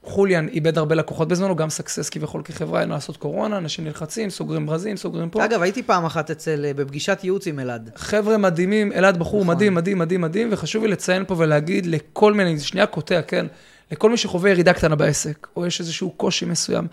חוליאן 0.04 0.48
איבד 0.48 0.78
הרבה 0.78 0.96
לקוחות 0.96 1.28
בזמנו, 1.28 1.56
גם 1.56 1.70
סקסס 1.70 2.10
כביכול 2.10 2.42
כחברה, 2.44 2.82
אין 2.82 2.90
לעשות 2.90 3.18
קורונה, 3.18 3.58
אנשים 3.58 3.86
נלחצים, 3.86 4.30
סוגרים 4.30 4.66
ברזים, 4.66 4.98
סוגרים 4.98 5.30
פה. 5.30 5.46
אגב, 5.46 5.62
הייתי 5.62 5.84
פעם 5.84 6.06
אחת 6.06 6.32
אצל, 6.32 6.66
אה, 6.66 6.74
בפגישת 6.74 7.20
ייעוץ 7.24 7.48
עם 7.48 7.60
אלעד. 7.60 7.90
חבר'ה 7.96 8.38
מדהימים, 8.38 8.92
אלעד 8.94 9.18
בחור 9.18 9.42
נכון. 9.42 9.56
מדהים, 9.56 9.74
מדהים, 9.74 9.98
מדהים, 10.00 10.22
מדהים, 10.22 10.50
וחשוב 10.52 10.84
לי 10.84 10.92
לציין 10.92 11.26
פה 11.26 11.36
ולהגיד 11.38 11.86
לכל 11.86 12.34
מיני, 12.34 12.58
זה 12.58 12.66
שנייה 12.66 12.86
קוטע, 12.86 13.22
כן? 13.22 13.46
לכל 13.92 14.10
מי 14.10 14.18
שחווה 14.18 14.50
ירידה 14.50 14.74
קטנה 14.74 14.96
בעסק, 14.96 15.48
או 15.56 15.66
יש 15.66 15.80
איזשהו 15.80 16.12
קושי 16.12 16.46
מסוים, 16.46 16.88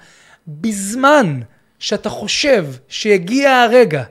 בזמן 0.49 1.40
שאתה 1.79 2.09
חושב 2.09 2.66
שהגיע 2.88 3.62
הרגע 3.62 4.03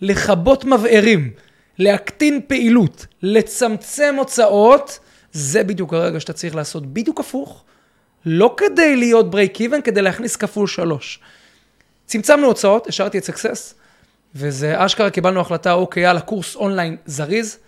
לכבות 0.00 0.64
מבערים, 0.64 1.30
להקטין 1.78 2.40
פעילות, 2.46 3.06
לצמצם 3.22 4.14
הוצאות, 4.18 4.98
זה 5.32 5.64
בדיוק 5.64 5.94
הרגע 5.94 6.20
שאתה 6.20 6.32
צריך 6.32 6.54
לעשות 6.54 6.86
בדיוק 6.86 7.20
הפוך. 7.20 7.63
לא 8.26 8.54
כדי 8.56 8.96
להיות 8.96 9.34
break 9.34 9.58
even, 9.58 9.82
כדי 9.84 10.02
להכניס 10.02 10.36
כפול 10.36 10.66
שלוש. 10.66 11.18
צמצמנו 12.06 12.46
הוצאות, 12.46 12.86
השארתי 12.86 13.18
את 13.18 13.24
סקסס, 13.24 13.74
וזה 14.34 14.84
אשכרה 14.86 15.10
קיבלנו 15.10 15.40
החלטה, 15.40 15.72
אוקיי, 15.72 16.02
יאללה, 16.02 16.20
קורס 16.20 16.56
אונליין 16.56 16.96
זריז, 17.06 17.58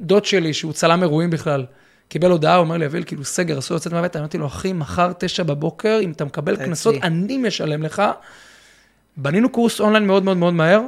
דוד 0.00 0.24
שלי, 0.24 0.54
שהוא 0.54 0.72
צלם 0.72 1.02
אירועים 1.02 1.30
בכלל, 1.30 1.64
קיבל 2.08 2.30
הודעה, 2.30 2.54
הוא 2.56 2.64
אומר 2.64 2.76
לי, 2.76 2.86
אביאל, 2.86 3.04
כאילו 3.04 3.24
סגר, 3.24 3.58
אסור 3.58 3.76
לצאת 3.76 3.92
מהבית, 3.92 4.16
אמרתי 4.16 4.38
לו, 4.38 4.46
אחי, 4.46 4.72
מחר 4.72 5.12
תשע 5.18 5.42
בבוקר, 5.42 5.98
אם 6.02 6.10
אתה 6.10 6.24
מקבל 6.24 6.56
קנסות, 6.56 6.94
אני 7.02 7.38
משלם 7.38 7.82
לך. 7.82 8.02
בנינו 9.16 9.48
קורס 9.48 9.80
אונליין 9.80 10.06
מאוד 10.06 10.24
מאוד 10.24 10.36
מאוד 10.36 10.54
מהר. 10.54 10.80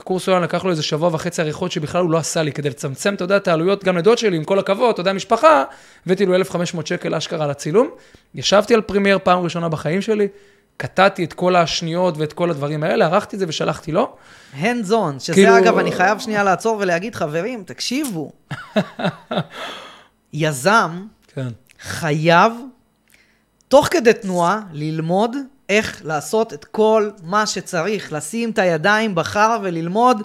הקורס 0.00 0.28
אונליין 0.28 0.44
לקח 0.44 0.64
לו 0.64 0.70
איזה 0.70 0.82
שבוע 0.82 1.10
וחצי 1.12 1.42
עריכות 1.42 1.72
שבכלל 1.72 2.02
הוא 2.02 2.10
לא 2.10 2.18
עשה 2.18 2.42
לי, 2.42 2.52
כדי 2.52 2.70
לצמצם, 2.70 3.14
אתה 3.14 3.24
יודע, 3.24 3.36
את 3.36 3.48
העלויות 3.48 3.84
גם 3.84 3.96
לדוד 3.96 4.18
שלי, 4.18 4.36
עם 4.36 4.44
כל 4.44 4.58
הכבוד, 4.58 4.90
אתה 4.90 5.00
יודע, 5.00 5.12
משפחה, 5.12 5.64
הבאתי 6.06 6.26
לו 6.26 6.34
1,500 6.34 6.86
שקל 6.86 7.14
אשכרה 7.14 7.44
על 7.44 7.50
הצילום. 7.50 7.90
ישבתי 8.34 8.74
על 8.74 8.80
Premiere 8.80 9.18
פעם 9.22 9.38
ראשונה 9.38 9.68
בחיים 9.68 10.02
שלי, 10.02 10.28
קטעתי 10.76 11.24
את 11.24 11.32
כל 11.32 11.56
השניות 11.56 12.18
ואת 12.18 12.32
כל 12.32 12.50
הדברים 12.50 12.82
האלה, 12.82 13.06
ערכתי 13.06 13.36
את 13.36 13.40
זה 13.40 13.46
ושלחתי 13.48 13.92
לו. 13.92 14.16
hands 14.60 14.90
on, 14.90 15.18
שזה 15.18 15.34
כאילו... 15.34 15.58
אגב, 15.58 15.78
אני 15.78 15.92
חייב 15.92 16.18
שנייה 16.18 16.44
לעצור 16.44 16.76
ולהגיד, 16.80 17.14
חברים, 17.14 17.62
תקשיבו, 17.66 18.32
יזם 20.32 20.90
כן. 21.34 21.48
חייב, 21.80 22.52
תוך 23.68 23.88
כדי 23.90 24.12
תנועה, 24.12 24.60
ללמוד 24.72 25.36
איך 25.68 26.02
לעשות 26.04 26.52
את 26.52 26.64
כל 26.64 27.10
מה 27.22 27.46
שצריך, 27.46 28.12
לשים 28.12 28.50
את 28.50 28.58
הידיים 28.58 29.14
בחרא 29.14 29.58
וללמוד 29.62 30.22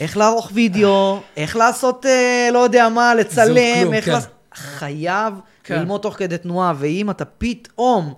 איך 0.00 0.16
לערוך 0.16 0.50
וידאו, 0.54 1.20
איך 1.36 1.56
לעשות, 1.56 2.06
אה, 2.06 2.48
לא 2.52 2.58
יודע 2.58 2.88
מה, 2.88 3.14
לצלם, 3.14 3.80
כלום, 3.80 3.94
איך 3.94 4.04
כן. 4.04 4.12
לעשות... 4.12 4.30
חייב 4.54 5.34
כן. 5.64 5.78
ללמוד 5.78 6.00
תוך 6.00 6.14
כדי 6.14 6.38
תנועה, 6.38 6.72
ואם 6.78 7.10
אתה 7.10 7.24
פתאום... 7.24 8.14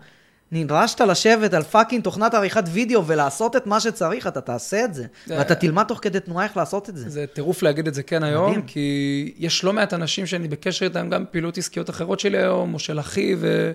נדרשת 0.52 1.00
לשבת 1.00 1.54
על 1.54 1.62
fucking 1.62 2.04
תוכנת 2.04 2.34
עריכת 2.34 2.64
וידאו 2.72 3.06
ולעשות 3.06 3.56
את 3.56 3.66
מה 3.66 3.80
שצריך, 3.80 4.26
אתה 4.26 4.40
תעשה 4.40 4.84
את 4.84 4.94
זה. 4.94 5.04
זה... 5.26 5.38
ואתה 5.38 5.54
תלמד 5.54 5.84
תוך 5.84 5.98
כדי 6.02 6.20
תנועה 6.20 6.44
איך 6.44 6.56
לעשות 6.56 6.88
את 6.88 6.96
זה. 6.96 7.10
זה 7.10 7.26
טירוף 7.26 7.62
להגיד 7.62 7.86
את 7.86 7.94
זה 7.94 8.02
כן 8.02 8.22
מדהים. 8.22 8.34
היום, 8.34 8.62
כי 8.62 9.34
יש 9.38 9.64
לא 9.64 9.72
מעט 9.72 9.94
אנשים 9.94 10.26
שאני 10.26 10.48
בקשר 10.48 10.84
איתם, 10.84 11.08
גם 11.10 11.24
פעילות 11.30 11.58
עסקיות 11.58 11.90
אחרות 11.90 12.20
שלי 12.20 12.38
היום, 12.38 12.74
או 12.74 12.78
של 12.78 13.00
אחי, 13.00 13.34
ו... 13.38 13.72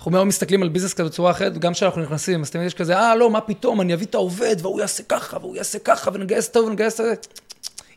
אנחנו 0.00 0.10
מאוד 0.10 0.26
מסתכלים 0.26 0.62
על 0.62 0.68
business 0.68 0.94
כזה 0.94 1.04
בצורה 1.04 1.30
אחרת, 1.30 1.58
גם 1.58 1.72
כשאנחנו 1.72 2.02
נכנסים, 2.02 2.42
אז 2.42 2.50
תמיד 2.50 2.66
יש 2.66 2.74
כזה, 2.74 2.98
אה, 2.98 3.16
לא, 3.16 3.30
מה 3.30 3.40
פתאום, 3.40 3.80
אני 3.80 3.94
אביא 3.94 4.06
את 4.06 4.14
העובד, 4.14 4.56
והוא 4.62 4.80
יעשה 4.80 5.02
ככה, 5.02 5.36
והוא 5.40 5.56
יעשה 5.56 5.78
ככה, 5.78 6.10
ונגייס 6.14 6.48
טוב, 6.48 6.66
ונגייס 6.66 6.96
טוב. 6.96 7.06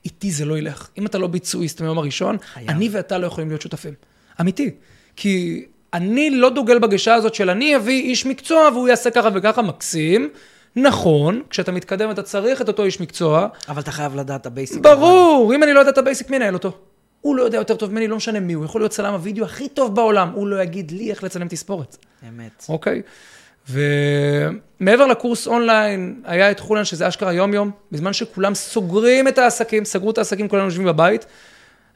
איתי 0.06 0.32
זה 0.32 0.46
לא 0.46 0.58
ילך. 0.58 0.88
אם 0.98 1.06
אתה 1.06 1.18
לא 1.18 1.28
ביצועיסט 1.28 1.82
מהיום 1.82 1.98
הראשון, 1.98 2.38
חייב. 2.54 2.70
אני 2.70 2.90
ואתה 2.92 3.18
לא 3.18 3.28
יכולים 3.28 3.50
להיות 3.50 3.62
שותפים. 3.62 3.94
אמיתי. 4.42 4.72
כי 5.16 5.66
אני 5.94 6.30
לא 6.30 6.50
דוגל 6.50 6.80
בגישה 6.80 7.14
הזאת 7.14 7.36
של 7.36 7.50
אני 7.50 7.76
אביא 7.76 8.02
איש 8.04 8.26
מקצוע 8.26 8.70
והוא 8.74 8.88
יעשה 8.88 9.12
ככה 9.12 9.30
וככה, 9.34 9.62
מקסים. 9.62 10.30
נכון, 10.76 11.42
כשאתה 11.50 11.72
מתקדם 11.72 12.12
אתה 12.12 12.24
צריך 12.24 12.62
את 12.62 12.68
אותו 12.68 12.84
איש 12.84 13.02
מקצוע. 13.02 13.48
אבל 13.70 13.82
אתה 13.82 13.92
חייב 13.92 14.16
לדעת 14.16 14.42
את 14.42 14.46
ה 14.46 14.51
basic. 14.51 14.82
ברור. 14.82 15.54
אם 15.56 15.64
אני 15.64 15.74
לא 15.74 15.80
יודע 15.80 15.92
את 15.92 15.98
ה 15.98 16.02
basic, 16.02 16.30
מי 16.30 16.36
ינהל 16.36 16.54
אותו? 16.54 16.78
הוא 17.24 17.36
לא 17.36 17.44
יודע 17.44 17.58
יותר 17.58 17.76
טוב 17.76 17.92
ממני, 17.92 18.08
לא 18.08 18.16
משנה 18.16 18.40
מי 18.40 18.54
הוא, 18.54 18.66
יכול 18.66 18.82
להיות 18.82 18.92
צלם 18.92 19.14
הוידאו 19.14 19.46
הכי 19.46 19.70
טוב 19.70 19.96
בעולם, 19.96 20.30
הוא 20.30 20.48
לא 20.48 20.64
יגיד 20.64 20.92
לי 20.92 21.10
איך 21.10 21.24
לצלם 21.24 21.48
תספורת. 21.48 21.98
אמת. 22.30 22.66
אוקיי? 22.70 23.02
ומעבר 23.70 25.06
לקורס 25.06 25.48
אונליין, 25.48 26.22
היה 26.24 26.52
את 26.52 26.60
חולן, 26.60 26.86
שזה 26.86 27.08
אשכרה 27.08 27.34
יום-יום, 27.34 27.72
בזמן 27.92 28.14
שכולם 28.14 28.56
סוגרים 28.56 29.28
את 29.28 29.38
העסקים, 29.38 29.86
סגרו 29.86 30.12
את 30.12 30.18
העסקים, 30.18 30.48
כולנו 30.48 30.66
יושבים 30.66 30.88
בבית, 30.88 31.26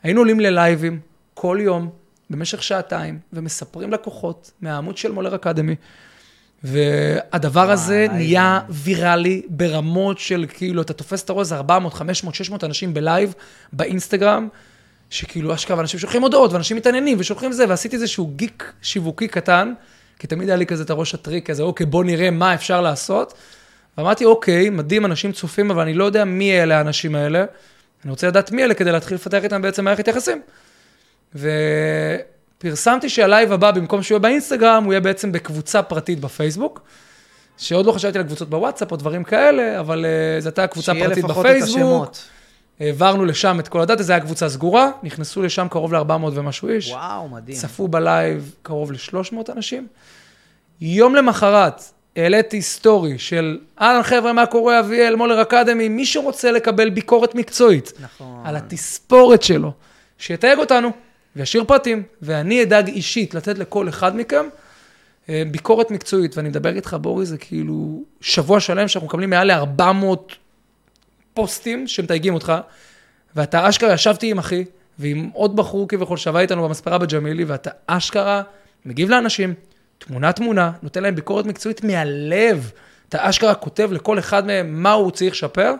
היינו 0.03 0.21
עולים 0.21 0.39
ללייבים 0.39 0.99
כל 1.33 1.57
יום, 1.61 1.89
במשך 2.29 2.63
שעתיים, 2.63 3.19
ומספרים 3.33 3.91
לקוחות 3.91 4.51
מהעמוד 4.61 4.97
של 4.97 5.11
מולר 5.11 5.35
אקדמי. 5.35 5.75
והדבר 6.63 7.71
הזה 7.71 8.07
נהיה 8.11 8.59
ויראלי 8.69 9.41
ברמות 9.49 10.19
של 10.19 10.45
כאילו, 10.49 10.81
אתה 10.81 10.93
תופס 10.93 11.23
את 11.23 11.29
הראש, 11.29 11.51
400, 11.51 11.93
500, 11.93 12.35
600 12.35 12.63
אנשים 12.63 12.93
בלייב, 12.93 13.33
באינסטגרם, 13.73 14.47
שכאילו 15.09 15.53
אשכרה, 15.53 15.77
ואנשים 15.77 15.99
שולחים 15.99 16.21
הודעות, 16.21 16.53
ואנשים 16.53 16.77
מתעניינים, 16.77 17.17
ושולחים 17.19 17.51
זה, 17.51 17.65
ועשיתי 17.69 17.95
איזשהו 17.95 18.27
גימיק 18.27 18.73
שיווקי 18.81 19.27
קטן, 19.27 19.73
כי 20.19 20.27
תמיד 20.27 20.49
היה 20.49 20.57
לי 20.57 20.65
כזה 20.65 20.83
את 20.83 20.89
הראש 20.89 21.13
הטריק 21.13 21.49
כזה, 21.49 21.63
אוקיי, 21.63 21.85
בוא 21.85 22.03
נראה 22.03 22.31
מה 22.31 22.53
אפשר 22.53 22.81
לעשות. 22.81 23.33
ואמרתי, 23.97 24.25
אוקיי, 24.25 24.69
מדהים, 24.69 25.05
אנשים 25.05 25.31
צופים, 25.31 25.71
אבל 25.71 25.81
אני 25.81 25.93
לא 25.93 26.03
יודע 26.03 26.25
מי 26.25 26.61
אלה 26.61 26.77
האנשים 26.77 27.15
האלה. 27.15 27.45
אני 28.03 28.11
רוצה 28.11 28.27
לדעת 28.27 28.51
מי 28.51 28.63
אלה 28.63 28.73
כדי 28.73 28.91
להתחיל 28.91 29.15
לפתח 29.15 29.43
איתם 29.43 29.61
בעצם 29.61 29.85
מערכת 29.85 30.07
יחסים. 30.07 30.41
ופרסמתי 31.35 33.09
שהלייב 33.09 33.51
הבא, 33.51 33.71
במקום 33.71 34.03
שהוא 34.03 34.15
יהיה 34.15 34.19
באינסטגרם, 34.19 34.83
הוא 34.83 34.93
יהיה 34.93 35.01
בעצם 35.01 35.31
בקבוצה 35.31 35.83
פרטית 35.83 36.19
בפייסבוק. 36.19 36.81
שעוד 37.57 37.85
לא 37.85 37.91
חשבתי 37.91 38.17
על 38.17 38.23
קבוצות 38.23 38.49
בוואטסאפ 38.49 38.91
או 38.91 38.97
דברים 38.97 39.23
כאלה, 39.23 39.79
אבל 39.79 40.05
אה, 40.05 40.41
זו 40.41 40.49
הייתה 40.49 40.67
קבוצה 40.67 40.93
פרטית 40.93 41.25
בפייסבוק. 41.25 41.43
שיהיה 41.43 41.55
לפחות 41.55 41.63
את 41.63 41.63
השמות. 41.63 42.23
העברנו 42.79 43.25
לשם 43.25 43.59
את 43.59 43.67
כל 43.67 43.81
הדאטה, 43.81 44.03
זו 44.03 44.13
הייתה 44.13 44.25
קבוצה 44.25 44.49
סגורה, 44.49 44.91
נכנסו 45.03 45.41
לשם 45.41 45.67
קרוב 45.69 45.93
ל-400 45.93 46.11
ומשהו 46.33 46.69
איש. 46.69 46.89
וואו, 46.91 47.29
מדהים. 47.29 47.57
צפו 47.57 47.87
בלייב 47.87 48.55
קרוב 48.61 48.91
ל-300 48.91 49.51
אנשים. 49.51 49.87
יום 50.81 51.15
למחרת 51.15 51.81
העליתי 52.15 52.61
סטורי 52.61 53.17
של, 53.17 53.57
אהלן 53.81 54.03
חבר'ה, 54.03 54.33
מה 54.33 54.45
קורה, 54.45 54.79
אביאל, 54.79 55.15
מולר 55.15 55.41
אקדמי, 55.41 55.89
מי 55.89 56.05
שרוצה 56.05 56.51
לקבל 56.51 56.89
ביקורת 56.89 57.35
מקצועית. 57.35 57.93
נכון. 57.99 58.41
על 58.45 58.55
התספורת 58.55 59.43
שלו, 59.43 59.71
שיתייג 60.17 60.59
אותנו. 60.59 60.91
וישאיר 61.37 61.63
פרטים, 61.63 62.03
ואני 62.21 62.63
אדאג 62.63 62.87
אישית 62.87 63.33
לתת 63.35 63.57
לכל 63.57 63.89
אחד 63.89 64.15
מכם 64.15 64.45
אה, 65.29 65.43
ביקורת 65.51 65.91
מקצועית, 65.91 66.37
ואני 66.37 66.49
מדבר 66.49 66.75
איתך, 66.75 66.97
בורי, 67.01 67.25
זה 67.25 67.37
כאילו 67.37 68.03
שבוע 68.21 68.59
שלם 68.59 68.87
שאנחנו 68.87 69.07
מקבלים 69.07 69.29
מעל 69.29 69.51
ל-400 69.51 70.35
פוסטים 71.37 71.87
שמתייגים 71.87 72.33
אותך, 72.33 72.53
ואתה 73.35 73.69
אשכרה 73.69 73.93
ישבתי 73.93 74.31
עם 74.31 74.37
אחי, 74.37 74.65
ועם 74.99 75.29
עוד 75.33 75.55
בחור 75.55 75.87
כביכול 75.87 76.17
שווה 76.17 76.41
איתנו 76.41 76.63
במספרה 76.63 76.97
בג'מילי, 76.97 77.43
ואתה 77.43 77.69
אשכרה 77.87 78.41
מגיב 78.85 79.09
לאנשים, 79.09 79.53
תמונה-תמונה, 79.97 80.71
נותן 80.83 81.03
להם 81.03 81.15
ביקורת 81.15 81.45
מקצועית 81.45 81.83
מהלב. 81.83 82.71
אתה 83.09 83.29
אשכרה 83.29 83.55
כותב 83.55 83.89
לכל 83.91 84.19
אחד 84.19 84.45
מהם 84.45 84.83
מה 84.83 84.91
הוא 84.91 85.11
צריך 85.11 85.33
לשפר. 85.33 85.73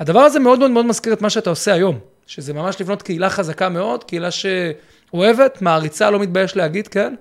הדבר 0.00 0.20
הזה 0.20 0.38
מאוד 0.38 0.58
מאוד 0.58 0.70
מאוד 0.70 0.86
מזכיר 0.86 1.12
את 1.12 1.22
מה 1.22 1.30
שאתה 1.30 1.50
עושה 1.50 1.72
היום. 1.72 1.98
שזה 2.26 2.52
ממש 2.54 2.80
לבנות 2.80 3.02
קהילה 3.02 3.30
חזקה 3.30 3.68
מאוד, 3.68 4.04
קהילה 4.04 4.28
שאוהבת, 4.30 5.62
מעריצה, 5.62 6.10
לא 6.10 6.20
מתבייש 6.20 6.56
להגיד, 6.56 6.88
כן? 6.88 7.14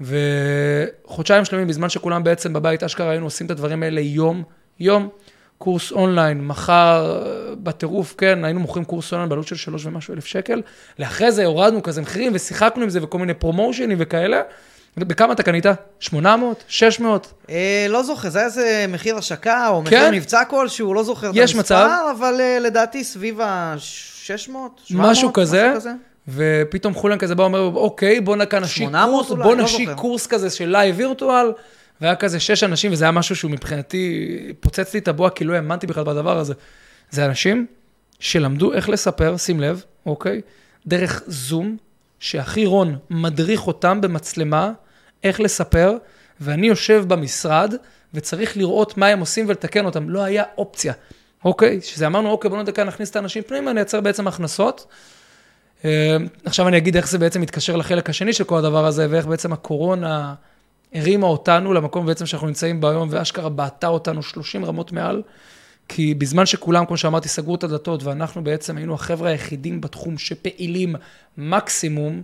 וחודשיים 0.00 1.44
שלמים, 1.44 1.66
בזמן 1.66 1.88
שכולם 1.88 2.24
בעצם 2.24 2.52
בבית, 2.52 2.82
אשכרה 2.82 3.10
היינו 3.10 3.26
עושים 3.26 3.46
את 3.46 3.50
הדברים 3.50 3.82
האלה 3.82 4.00
יום, 4.00 4.42
יום. 4.80 5.08
קורס 5.58 5.92
אונליין, 5.92 6.46
מחר 6.46 7.22
בטירוף, 7.62 8.14
כן, 8.18 8.44
היינו 8.44 8.60
מוכרים 8.60 8.84
קורס 8.84 9.12
אונליין 9.12 9.28
בעלות 9.28 9.46
של 9.46 9.56
שלוש 9.56 9.86
ומשהו 9.86 10.14
אלף 10.14 10.26
שקל. 10.26 10.62
לאחרי 10.98 11.32
זה 11.32 11.44
הורדנו 11.44 11.82
כזה 11.82 12.02
מחירים 12.02 12.32
ושיחקנו 12.34 12.82
עם 12.82 12.90
זה 12.90 13.02
וכל 13.02 13.18
מיני 13.18 13.34
פרומושנים 13.34 13.98
וכאלה. 14.00 14.42
בכמה 14.96 15.32
אתה 15.32 15.42
קנית? 15.42 15.66
800? 16.00 16.64
600? 16.68 17.32
אה, 17.50 17.86
לא 17.88 18.02
זוכר, 18.02 18.28
זה 18.28 18.38
היה 18.38 18.46
איזה 18.46 18.84
מחיר 18.88 19.16
השקה 19.16 19.68
או 19.68 19.82
מחיר 19.82 19.98
כן? 19.98 20.14
מבצע 20.14 20.44
כלשהו, 20.44 20.94
לא 20.94 21.02
זוכר 21.02 21.30
את 21.30 21.36
המספר, 21.36 21.58
מצב. 21.58 21.88
אבל 22.18 22.40
אה, 22.40 22.58
לדעתי 22.58 23.04
סביב 23.04 23.40
ה-600, 23.40 23.78
700, 24.26 24.80
משהו 24.90 25.32
כזה. 25.32 25.68
משהו 25.68 25.80
כזה. 25.80 25.92
ופתאום 26.28 26.94
חולן 26.94 27.18
כזה 27.18 27.34
בא 27.34 27.42
ואומר, 27.42 27.60
אוקיי, 27.74 28.20
בוא 28.20 28.36
נקה 28.36 28.60
נשיק 28.60 28.88
קורס, 29.04 29.28
בוא 29.28 29.36
לא 29.36 29.56
נשיק 29.56 29.90
קורס 29.96 30.26
כזה 30.26 30.50
של 30.50 30.68
לייב 30.68 30.94
וירטואל, 30.98 31.52
והיה 32.00 32.16
כזה 32.16 32.40
שש 32.40 32.64
אנשים, 32.64 32.92
וזה 32.92 33.04
היה 33.04 33.12
משהו 33.12 33.36
שהוא 33.36 33.50
מבחינתי, 33.50 34.28
פוצץ 34.60 34.94
לי 34.94 35.00
את 35.00 35.08
הבועה, 35.08 35.30
כי 35.30 35.44
לא 35.44 35.54
האמנתי 35.54 35.86
בכלל 35.86 36.04
בדבר 36.04 36.38
הזה. 36.38 36.54
זה 37.10 37.26
אנשים 37.26 37.66
שלמדו 38.20 38.72
איך 38.72 38.88
לספר, 38.88 39.36
שים 39.36 39.60
לב, 39.60 39.84
אוקיי, 40.06 40.40
דרך 40.86 41.22
זום, 41.26 41.76
שאחי 42.20 42.66
רון 42.66 42.98
מדריך 43.10 43.66
אותם 43.66 44.00
במצלמה, 44.00 44.72
איך 45.24 45.40
לספר, 45.40 45.96
ואני 46.40 46.66
יושב 46.66 47.04
במשרד 47.08 47.74
וצריך 48.14 48.56
לראות 48.56 48.96
מה 48.96 49.06
הם 49.06 49.20
עושים 49.20 49.48
ולתקן 49.48 49.84
אותם. 49.84 50.10
לא 50.10 50.24
היה 50.24 50.44
אופציה, 50.58 50.92
אוקיי? 51.44 51.80
שזה 51.82 52.06
אמרנו, 52.06 52.30
אוקיי, 52.30 52.50
בואו 52.50 52.62
נדקה, 52.62 52.84
נכניס 52.84 53.10
את 53.10 53.16
האנשים 53.16 53.42
פנימה, 53.42 53.72
נייצר 53.72 54.00
בעצם 54.00 54.28
הכנסות. 54.28 54.86
אה, 55.84 56.16
עכשיו 56.44 56.68
אני 56.68 56.76
אגיד 56.76 56.96
איך 56.96 57.08
זה 57.08 57.18
בעצם 57.18 57.40
מתקשר 57.40 57.76
לחלק 57.76 58.10
השני 58.10 58.32
של 58.32 58.44
כל 58.44 58.58
הדבר 58.58 58.86
הזה, 58.86 59.06
ואיך 59.10 59.26
בעצם 59.26 59.52
הקורונה 59.52 60.34
הרימה 60.92 61.26
אותנו 61.26 61.72
למקום 61.72 62.06
בעצם 62.06 62.26
שאנחנו 62.26 62.46
נמצאים 62.46 62.80
בו 62.80 62.88
היום, 62.88 63.08
ואשכרה 63.10 63.48
בעטה 63.48 63.88
אותנו 63.88 64.22
30 64.22 64.64
רמות 64.64 64.92
מעל. 64.92 65.22
כי 65.88 66.14
בזמן 66.14 66.46
שכולם, 66.46 66.86
כמו 66.86 66.96
שאמרתי, 66.96 67.28
סגרו 67.28 67.54
את 67.54 67.64
הדלתות, 67.64 68.02
ואנחנו 68.02 68.44
בעצם 68.44 68.76
היינו 68.76 68.94
החבר'ה 68.94 69.30
היחידים 69.30 69.80
בתחום 69.80 70.18
שפעילים 70.18 70.94
מקסימום, 71.38 72.22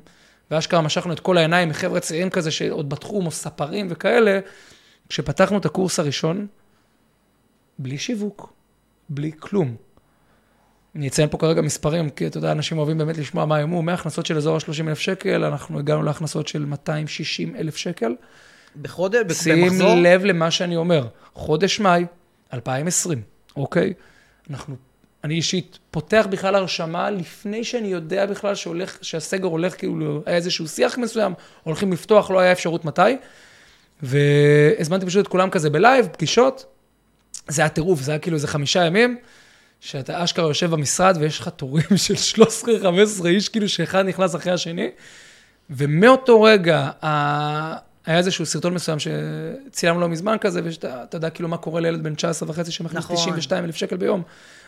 ואשכרה 0.50 0.80
משכנו 0.80 1.12
את 1.12 1.20
כל 1.20 1.38
העיניים 1.38 1.68
מחבר'ה 1.68 2.00
צעירים 2.00 2.30
כזה 2.30 2.50
שעוד 2.50 2.88
בתחום, 2.88 3.26
או 3.26 3.30
ספרים 3.30 3.86
וכאלה, 3.90 4.40
כשפתחנו 5.08 5.58
את 5.58 5.66
הקורס 5.66 5.98
הראשון, 5.98 6.46
בלי 7.78 7.98
שיווק, 7.98 8.52
בלי 9.08 9.30
כלום. 9.38 9.76
אני 10.96 11.08
אציין 11.08 11.28
פה 11.28 11.38
כרגע 11.38 11.62
מספרים, 11.62 12.10
כי 12.10 12.26
אתה 12.26 12.38
יודע, 12.38 12.52
אנשים 12.52 12.78
אוהבים 12.78 12.98
באמת 12.98 13.18
לשמוע 13.18 13.44
מה 13.44 13.56
היו, 13.56 13.68
מהכנסות 13.68 14.26
של 14.26 14.36
אזור 14.36 14.56
ה-30 14.56 14.88
אלף 14.88 14.98
שקל, 14.98 15.44
אנחנו 15.44 15.78
הגענו 15.78 16.02
להכנסות 16.02 16.48
של 16.48 16.64
260 16.64 17.56
אלף 17.56 17.76
שקל. 17.76 18.14
בחודש, 18.82 19.46
במחזור? 19.48 19.94
שים 19.94 20.02
לב 20.02 20.24
למה 20.24 20.50
שאני 20.50 20.76
אומר, 20.76 21.06
חודש 21.34 21.80
מאי 21.80 22.04
2020, 22.52 23.22
אוקיי? 23.56 23.92
אנחנו 24.50 24.76
אני 25.24 25.34
אישית 25.34 25.78
פותח 25.90 26.26
בכלל 26.30 26.54
הרשמה 26.54 27.10
לפני 27.10 27.64
שאני 27.64 27.88
יודע 27.88 28.26
בכלל 28.26 28.54
שהולך, 28.54 28.98
שהסגר 29.02 29.46
הולך 29.46 29.78
כאילו, 29.78 30.22
היה 30.26 30.36
איזשהו 30.36 30.68
שיח 30.68 30.98
מסוים, 30.98 31.34
הולכים 31.62 31.92
לפתוח, 31.92 32.30
לא 32.30 32.40
היה 32.40 32.52
אפשרות 32.52 32.84
מתי. 32.84 33.16
והזמנתי 34.02 35.06
פשוט 35.06 35.26
את 35.26 35.30
כולם 35.30 35.50
כזה 35.50 35.70
בלייב, 35.70 36.08
פגישות. 36.12 36.66
זה 37.48 37.62
היה 37.62 37.68
טירוף, 37.68 38.00
זה 38.00 38.12
היה 38.12 38.18
כאילו 38.18 38.36
איזה 38.36 38.48
חמישה 38.48 38.84
ימים, 38.84 39.16
שאתה 39.80 40.24
אשכרה 40.24 40.48
יושב 40.48 40.70
במשרד 40.70 41.16
ויש 41.20 41.38
לך 41.38 41.48
תורים 41.48 41.96
של 42.06 42.42
13-15 43.22 43.26
איש, 43.26 43.48
כאילו 43.48 43.68
שאחד 43.68 44.06
נכנס 44.06 44.36
אחרי 44.36 44.52
השני. 44.52 44.90
ומאותו 45.70 46.42
רגע, 46.42 46.90
היה 48.06 48.18
איזשהו 48.18 48.46
סרטון 48.46 48.74
מסוים 48.74 48.98
שצילמנו 48.98 50.00
לא 50.00 50.08
מזמן 50.08 50.36
כזה, 50.40 50.60
ואתה 50.64 51.16
יודע 51.16 51.30
כאילו 51.30 51.48
מה 51.48 51.56
קורה 51.56 51.80
לילד 51.80 52.02
בן 52.02 52.14
19 52.14 52.50
וחצי 52.50 52.70
שמכניס 52.70 53.04
נכון. 53.04 53.16
92 53.16 53.64
אלף 53.64 53.76
שקל 53.76 53.96
ביום. 53.96 54.22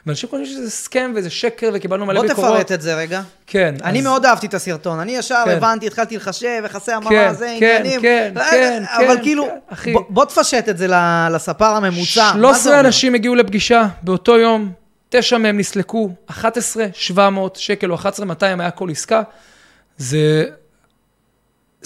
ואנשים 0.06 0.28
חושבים 0.28 0.46
שזה 0.46 0.70
סכם 0.70 1.12
וזה 1.16 1.30
שקר 1.30 1.70
וקיבלנו 1.74 2.06
מלא 2.06 2.22
ביקורות. 2.22 2.50
בוא 2.50 2.58
תפרט 2.58 2.72
את 2.72 2.82
זה 2.82 2.94
רגע. 2.94 3.22
כן. 3.46 3.74
אני 3.84 3.98
אז... 3.98 4.04
מאוד 4.04 4.26
אהבתי 4.26 4.46
את 4.46 4.54
הסרטון. 4.54 4.98
אני 4.98 5.16
ישר 5.16 5.42
כן. 5.44 5.50
הבנתי, 5.50 5.86
התחלתי 5.86 6.16
לחשב, 6.16 6.62
יחסי 6.64 6.92
המרה, 6.92 7.10
כן, 7.10 7.34
זה 7.34 7.56
כן, 7.60 7.76
עניינים. 7.80 8.00
כן, 8.02 8.32
כן, 8.34 8.50
כן. 8.50 8.84
אבל 8.88 9.16
כן, 9.16 9.22
כאילו, 9.22 9.44
כן, 9.44 9.56
אחי. 9.68 9.92
בוא, 9.92 10.02
בוא 10.08 10.24
תפשט 10.24 10.68
את 10.68 10.78
זה 10.78 10.86
לספר 11.30 11.64
הממוצע. 11.64 12.32
13 12.32 12.80
אנשים 12.80 13.14
הגיעו 13.14 13.34
לפגישה 13.34 13.86
באותו 14.02 14.38
יום, 14.38 14.72
תשע 15.08 15.38
מהם 15.38 15.58
נסלקו, 15.58 16.10
11, 16.26 16.86
700 16.92 17.56
שקל 17.56 17.90
או 17.90 17.94
11, 17.94 18.26
200 18.26 18.60
היה 18.60 18.70
כל 18.70 18.90
עסקה. 18.90 19.22
זה 19.98 20.44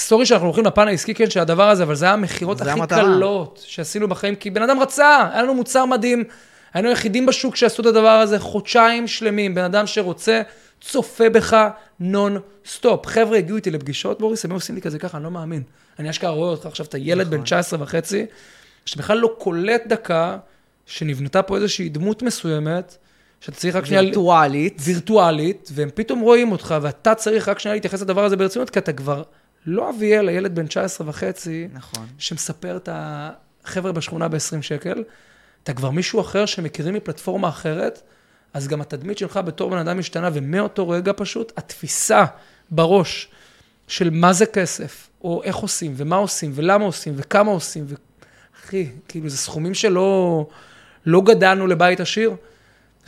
סטורי 0.00 0.26
שאנחנו 0.26 0.46
הולכים 0.46 0.64
לפן 0.64 0.88
העסקי, 0.88 1.14
כן, 1.14 1.30
של 1.30 1.40
הדבר 1.40 1.70
הזה, 1.70 1.82
אבל 1.82 1.94
זה 1.94 2.04
היה 2.04 2.14
המכירות 2.14 2.60
הכי 2.60 2.70
המטרה. 2.70 3.02
קלות 3.02 3.62
שעשינו 3.66 4.08
בחיים, 4.08 4.34
כי 4.34 4.50
בן 4.50 4.62
אדם 4.62 4.80
רצה, 4.80 5.28
היה 5.32 5.42
לנו 5.42 5.54
מוצר 5.54 5.84
מדהים, 5.84 6.24
היינו 6.74 6.88
היחידים 6.88 7.26
בשוק 7.26 7.56
שעשו 7.56 7.82
את 7.82 7.86
הדבר 7.86 8.08
הזה 8.08 8.38
חודשיים 8.38 9.06
שלמים, 9.06 9.54
בן 9.54 9.64
אדם 9.64 9.86
שרוצה, 9.86 10.42
צופה 10.80 11.28
בך 11.28 11.68
non 12.00 12.38
stop. 12.66 13.06
חבר'ה 13.06 13.38
הגיעו 13.38 13.56
איתי 13.56 13.70
לפגישות, 13.70 14.20
בוריס, 14.20 14.44
הם 14.44 14.52
עושים 14.52 14.74
לי 14.74 14.80
כזה 14.80 14.98
ככה, 14.98 15.16
אני 15.16 15.24
לא 15.24 15.30
מאמין. 15.30 15.62
אני 15.98 16.10
אשכרה 16.10 16.30
רואה 16.30 16.50
אותך 16.50 16.66
עכשיו, 16.66 16.86
אתה 16.86 16.98
ילד 16.98 17.26
נכון. 17.26 17.38
בן 17.38 17.44
19 17.44 17.82
וחצי, 17.82 18.26
שבכלל 18.86 19.18
לא 19.18 19.34
קולט 19.38 19.82
דקה 19.86 20.36
שנבנתה 20.86 21.42
פה 21.42 21.56
איזושהי 21.56 21.88
דמות 21.88 22.22
מסוימת, 22.22 22.96
שאתה 23.40 23.56
צריך 23.56 23.76
רק 23.76 23.84
שנייה... 23.84 24.02
וירטואלית. 24.02 24.80
וירטואלית, 24.84 25.70
והם 25.74 25.88
פתאום 25.94 26.20
רואים 26.20 26.52
אותך, 26.52 26.74
ואתה 26.82 27.14
צריך 27.14 27.48
רק 27.48 27.58
שנייה 27.58 27.74
להתייחס 27.74 28.02
לדבר 28.02 28.24
הזה 28.24 28.36
ברצינות, 28.36 28.70
כי 28.70 28.78
אתה 28.78 28.92
כבר 28.92 29.22
לא 29.66 29.90
אביאל, 29.90 30.28
הילד 30.28 30.54
בן 30.54 30.66
19 30.66 31.08
וחצי, 31.08 31.68
נכון. 31.72 32.06
שמספר 32.18 32.76
את 32.76 32.88
החבר'ה 32.92 33.92
בשכונה 33.92 34.28
ב-20 34.28 34.62
שקל, 34.62 35.04
אתה 35.62 35.72
כבר 35.72 35.90
מישהו 35.90 36.20
אחר 36.20 36.46
שמכירים 36.46 36.94
מפלטפורמה 36.94 37.48
אחרת, 37.48 38.02
אז 38.54 38.68
גם 38.68 38.80
התדמית 38.80 39.18
שלך 39.18 39.40
בתור 39.44 39.70
בן 39.70 39.78
אדם 39.78 39.98
משתנה, 39.98 40.30
ומאותו 40.32 40.88
רגע 40.88 41.12
פשוט, 41.16 41.52
התפיסה 41.56 42.24
בראש 42.70 43.28
של 43.88 44.10
מה 44.10 44.32
זה 44.32 44.46
כסף, 44.46 45.08
או 45.24 45.42
איך 45.42 45.56
עושים, 45.56 45.92
ומה 45.96 46.16
עושים, 46.16 46.52
ולמה 46.54 46.84
עושים, 46.84 47.14
וכמה 47.16 47.50
עושים, 47.50 47.84
ו... 47.88 47.94
אחי, 48.60 48.86
כאילו, 49.08 49.28
זה 49.28 49.36
סכומים 49.36 49.74
שלא 49.74 50.46
לא 51.06 51.20
גדלנו 51.20 51.66
לבית 51.66 52.00
עשיר. 52.00 52.36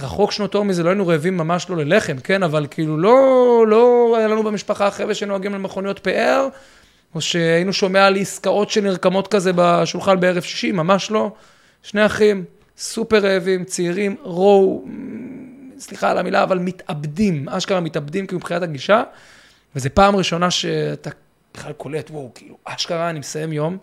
רחוק 0.03 0.33
שנות 0.33 0.55
אור 0.55 0.65
מזה, 0.65 0.83
לא 0.83 0.89
היינו 0.89 1.07
רעבים 1.07 1.37
ממש 1.37 1.71
לא 1.71 1.77
ללחם, 1.77 2.17
כן? 2.25 2.43
אבל 2.43 2.67
כאילו 2.71 2.99
לא, 2.99 3.65
לא 3.69 4.15
היה 4.19 4.29
לנו 4.29 4.43
במשפחה 4.43 4.91
חבר'ה 4.91 5.15
שנוהגים 5.15 5.55
למכוניות 5.55 5.99
פאר, 5.99 6.49
או 7.15 7.21
שהיינו 7.21 7.73
שומע 7.73 8.07
על 8.07 8.17
עסקאות 8.17 8.71
שנרקמות 8.71 9.29
כזה 9.29 9.53
בשולחן 9.57 10.21
בערב 10.21 10.43
שישי, 10.43 10.73
ממש 10.73 11.11
לא. 11.11 11.33
שני 11.83 12.07
אחים, 12.07 12.45
סופר 12.79 13.19
רעבים, 13.19 13.65
צעירים, 13.65 14.17
רואו, 14.23 14.85
סליחה 15.79 16.11
על 16.11 16.19
המילה, 16.19 16.43
אבל 16.43 16.59
מתאבדים, 16.59 17.49
אשכרה 17.49 17.81
מתאבדים 17.81 18.27
כאילו 18.27 18.39
מבחינת 18.39 18.63
הגישה, 18.63 19.03
וזו 19.77 19.89
פעם 19.95 20.17
ראשונה 20.17 20.51
שאתה 20.51 21.11
בכלל 21.55 21.73
קולט, 21.73 22.11
וואו, 22.11 22.31
כאילו, 22.35 22.57
אשכרה, 22.65 23.11
אני 23.11 23.19
מסיים 23.19 23.53
יום. 23.53 23.79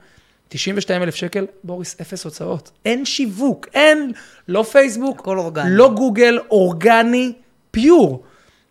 92 0.49 1.03
אלף 1.03 1.15
שקל, 1.15 1.45
בוריס, 1.63 1.95
אפס 2.01 2.25
הוצאות. 2.25 2.71
אין 2.85 3.05
שיווק, 3.05 3.67
אין, 3.73 4.11
לא 4.47 4.63
פייסבוק. 4.63 5.21
לא 5.69 5.93
גוגל, 5.95 6.39
אורגני, 6.49 7.33
פיור. 7.71 8.23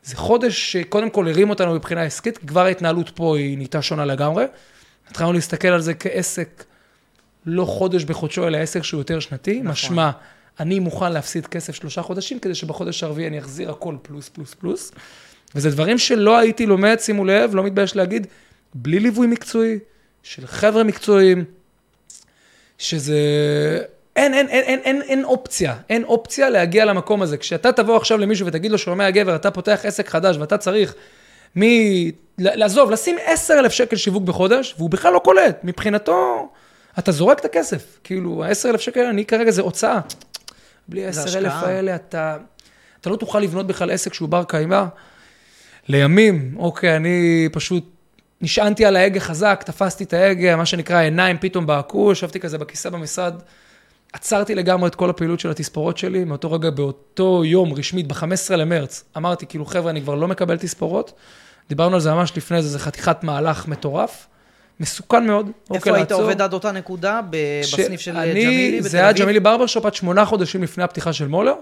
זה 0.03 0.17
חודש 0.17 0.73
שקודם 0.73 1.11
כל 1.11 1.29
הרים 1.29 1.51
אותנו 1.51 1.75
מבחינה 1.75 2.03
עסקית, 2.03 2.39
כי 2.39 2.47
כבר 2.47 2.65
ההתנהלות 2.65 3.11
פה 3.15 3.37
היא 3.37 3.57
נהייתה 3.57 3.83
שונה 3.83 4.05
לגמרי. 4.05 4.45
התחלנו 5.09 5.33
להסתכל 5.33 5.69
על 5.69 5.81
זה 5.81 5.95
כעסק, 5.95 6.65
לא 7.47 7.65
חודש 7.65 8.05
בחודשו, 8.05 8.47
אלא 8.47 8.57
עסק 8.57 8.83
שהוא 8.83 9.01
יותר 9.01 9.21
שנתי. 9.21 9.59
נכון. 9.59 9.71
משמע, 9.71 10.11
אני 10.61 10.79
מוכן 10.79 11.13
להפסיד 11.13 11.47
כסף 11.47 11.75
שלושה 11.75 12.03
חודשים, 12.03 12.39
כדי 12.39 12.55
שבחודש 12.55 13.03
הרביעי 13.03 13.29
אני 13.29 13.39
אחזיר 13.39 13.71
הכל 13.71 13.97
פלוס, 14.03 14.29
פלוס, 14.29 14.55
פלוס. 14.55 14.93
וזה 15.55 15.71
דברים 15.71 15.99
שלא 15.99 16.39
הייתי 16.39 16.67
לומד, 16.67 16.97
שימו 17.01 17.25
לב, 17.25 17.55
לא 17.55 17.63
מתבייש 17.63 17.97
להגיד, 17.97 18.27
בלי 18.75 19.01
ליווי 19.01 19.27
מקצועי, 19.27 19.79
של 20.23 20.47
חבר'ה 20.47 20.85
מקצועיים, 20.85 21.45
שזה... 22.79 23.19
אין, 24.17 24.35
אין, 24.35 24.49
אין, 24.49 24.65
אין, 24.65 24.81
אין, 24.85 25.03
אין 25.03 25.25
אופציה, 25.25 25.75
אין 25.91 26.05
אופציה 26.05 26.51
להגיע 26.51 26.85
למקום 26.85 27.23
הזה. 27.23 27.37
כשאתה 27.37 27.73
תבוא 27.73 27.97
עכשיו 27.97 28.19
למישהו 28.19 28.47
ותגיד 28.47 28.71
לו, 28.71 28.79
שומע 28.79 29.11
גבר, 29.11 29.37
אתה 29.37 29.51
פותח 29.51 29.81
עסק 29.85 30.09
חדש 30.09 30.37
ואתה 30.37 30.59
צריך 30.59 30.95
מ... 31.59 31.63
לעזוב, 32.39 32.91
לשים 32.91 33.17
10,000 33.27 33.73
שקל 33.73 33.97
שיווק 33.97 34.23
בחודש, 34.23 34.75
והוא 34.79 34.91
בכלל 34.91 35.13
לא 35.13 35.19
קולט. 35.19 35.61
מבחינתו, 35.65 36.49
אתה 36.99 37.13
זורק 37.13 37.39
את 37.39 37.45
הכסף. 37.45 37.99
כאילו, 38.05 38.45
ה-10,000 38.45 38.79
שקל, 38.79 39.01
אני 39.01 39.25
כרגע 39.25 39.51
זה 39.51 39.63
הוצאה. 39.63 40.01
בלי 40.89 41.07
ה-10,000 41.07 41.49
האלה, 41.49 41.95
אתה, 41.95 42.37
אתה 43.01 43.11
לא 43.11 43.17
תוכל 43.17 43.41
לבנות 43.41 43.67
בכלל 43.67 43.91
עסק 43.91 44.15
שהוא 44.15 44.29
בר 44.29 44.45
קיימא. 44.45 44.85
לימים, 45.89 46.55
אוקיי, 46.59 46.97
אני 46.97 47.49
פשוט 47.53 47.85
נשענתי 48.41 48.85
על 48.85 48.97
ההגה 48.97 49.21
חזק, 49.21 49.63
תפסתי 49.67 50.05
את 50.05 50.13
ההגה, 50.13 50.57
מה 50.57 50.67
שנקרא, 50.67 50.99
עיניים 51.01 51.37
פתאום 51.41 51.67
בעקו, 51.67 52.13
ישבתי 52.13 52.41
כזה 52.41 52.59
בכיסא 52.59 52.91
במשרד, 52.91 53.35
עצרתי 54.13 54.55
לגמרי 54.55 54.89
את 54.89 54.95
כל 54.95 55.11
הפעילות 55.11 55.41
של 55.41 55.51
התספורות 55.51 55.99
שלי, 55.99 56.25
מאותו 56.25 56.53
רגע, 56.53 56.71
באותו 56.71 57.45
יום, 57.45 57.73
רשמית, 57.73 58.09
ב-15 58.09 58.57
למרץ, 58.57 59.05
אמרתי, 59.17 59.47
כאילו, 59.47 59.67
חבר'ה, 59.67 59.91
אני 59.91 60.03
כבר 60.03 60.15
לא 60.15 60.29
מקבל 60.29 60.57
תספורות. 60.57 61.13
דיברנו 61.69 61.95
על 61.95 62.01
זה 62.01 62.13
ממש 62.13 62.33
לפני 62.37 62.63
זה, 62.63 62.69
זה 62.69 62.79
חתיכת 62.79 63.25
מהלך 63.25 63.69
מטורף. 63.69 64.27
מסוכן 64.81 65.27
מאוד. 65.27 65.47
איפה 65.47 65.75
אוקיי, 65.75 65.93
היית 65.93 66.11
לעצור. 66.11 66.23
עובד 66.23 66.43
עד 66.43 66.53
אותה 66.53 66.73
נקודה? 66.73 67.21
בסניף 67.31 68.01
של 68.01 68.17
אני, 68.17 68.45
ג'מילי 68.45 68.69
בתל 68.69 68.79
אביב? 68.79 68.83
זה 68.83 68.99
היה 68.99 69.13
ג'מילי 69.13 69.41
ברברשופ 69.41 69.87
עד 69.87 69.95
שמונה 69.95 70.25
חודשים 70.25 70.63
לפני 70.63 70.85
הפתיחה 70.85 71.13
של 71.13 71.29
מולר. 71.29 71.55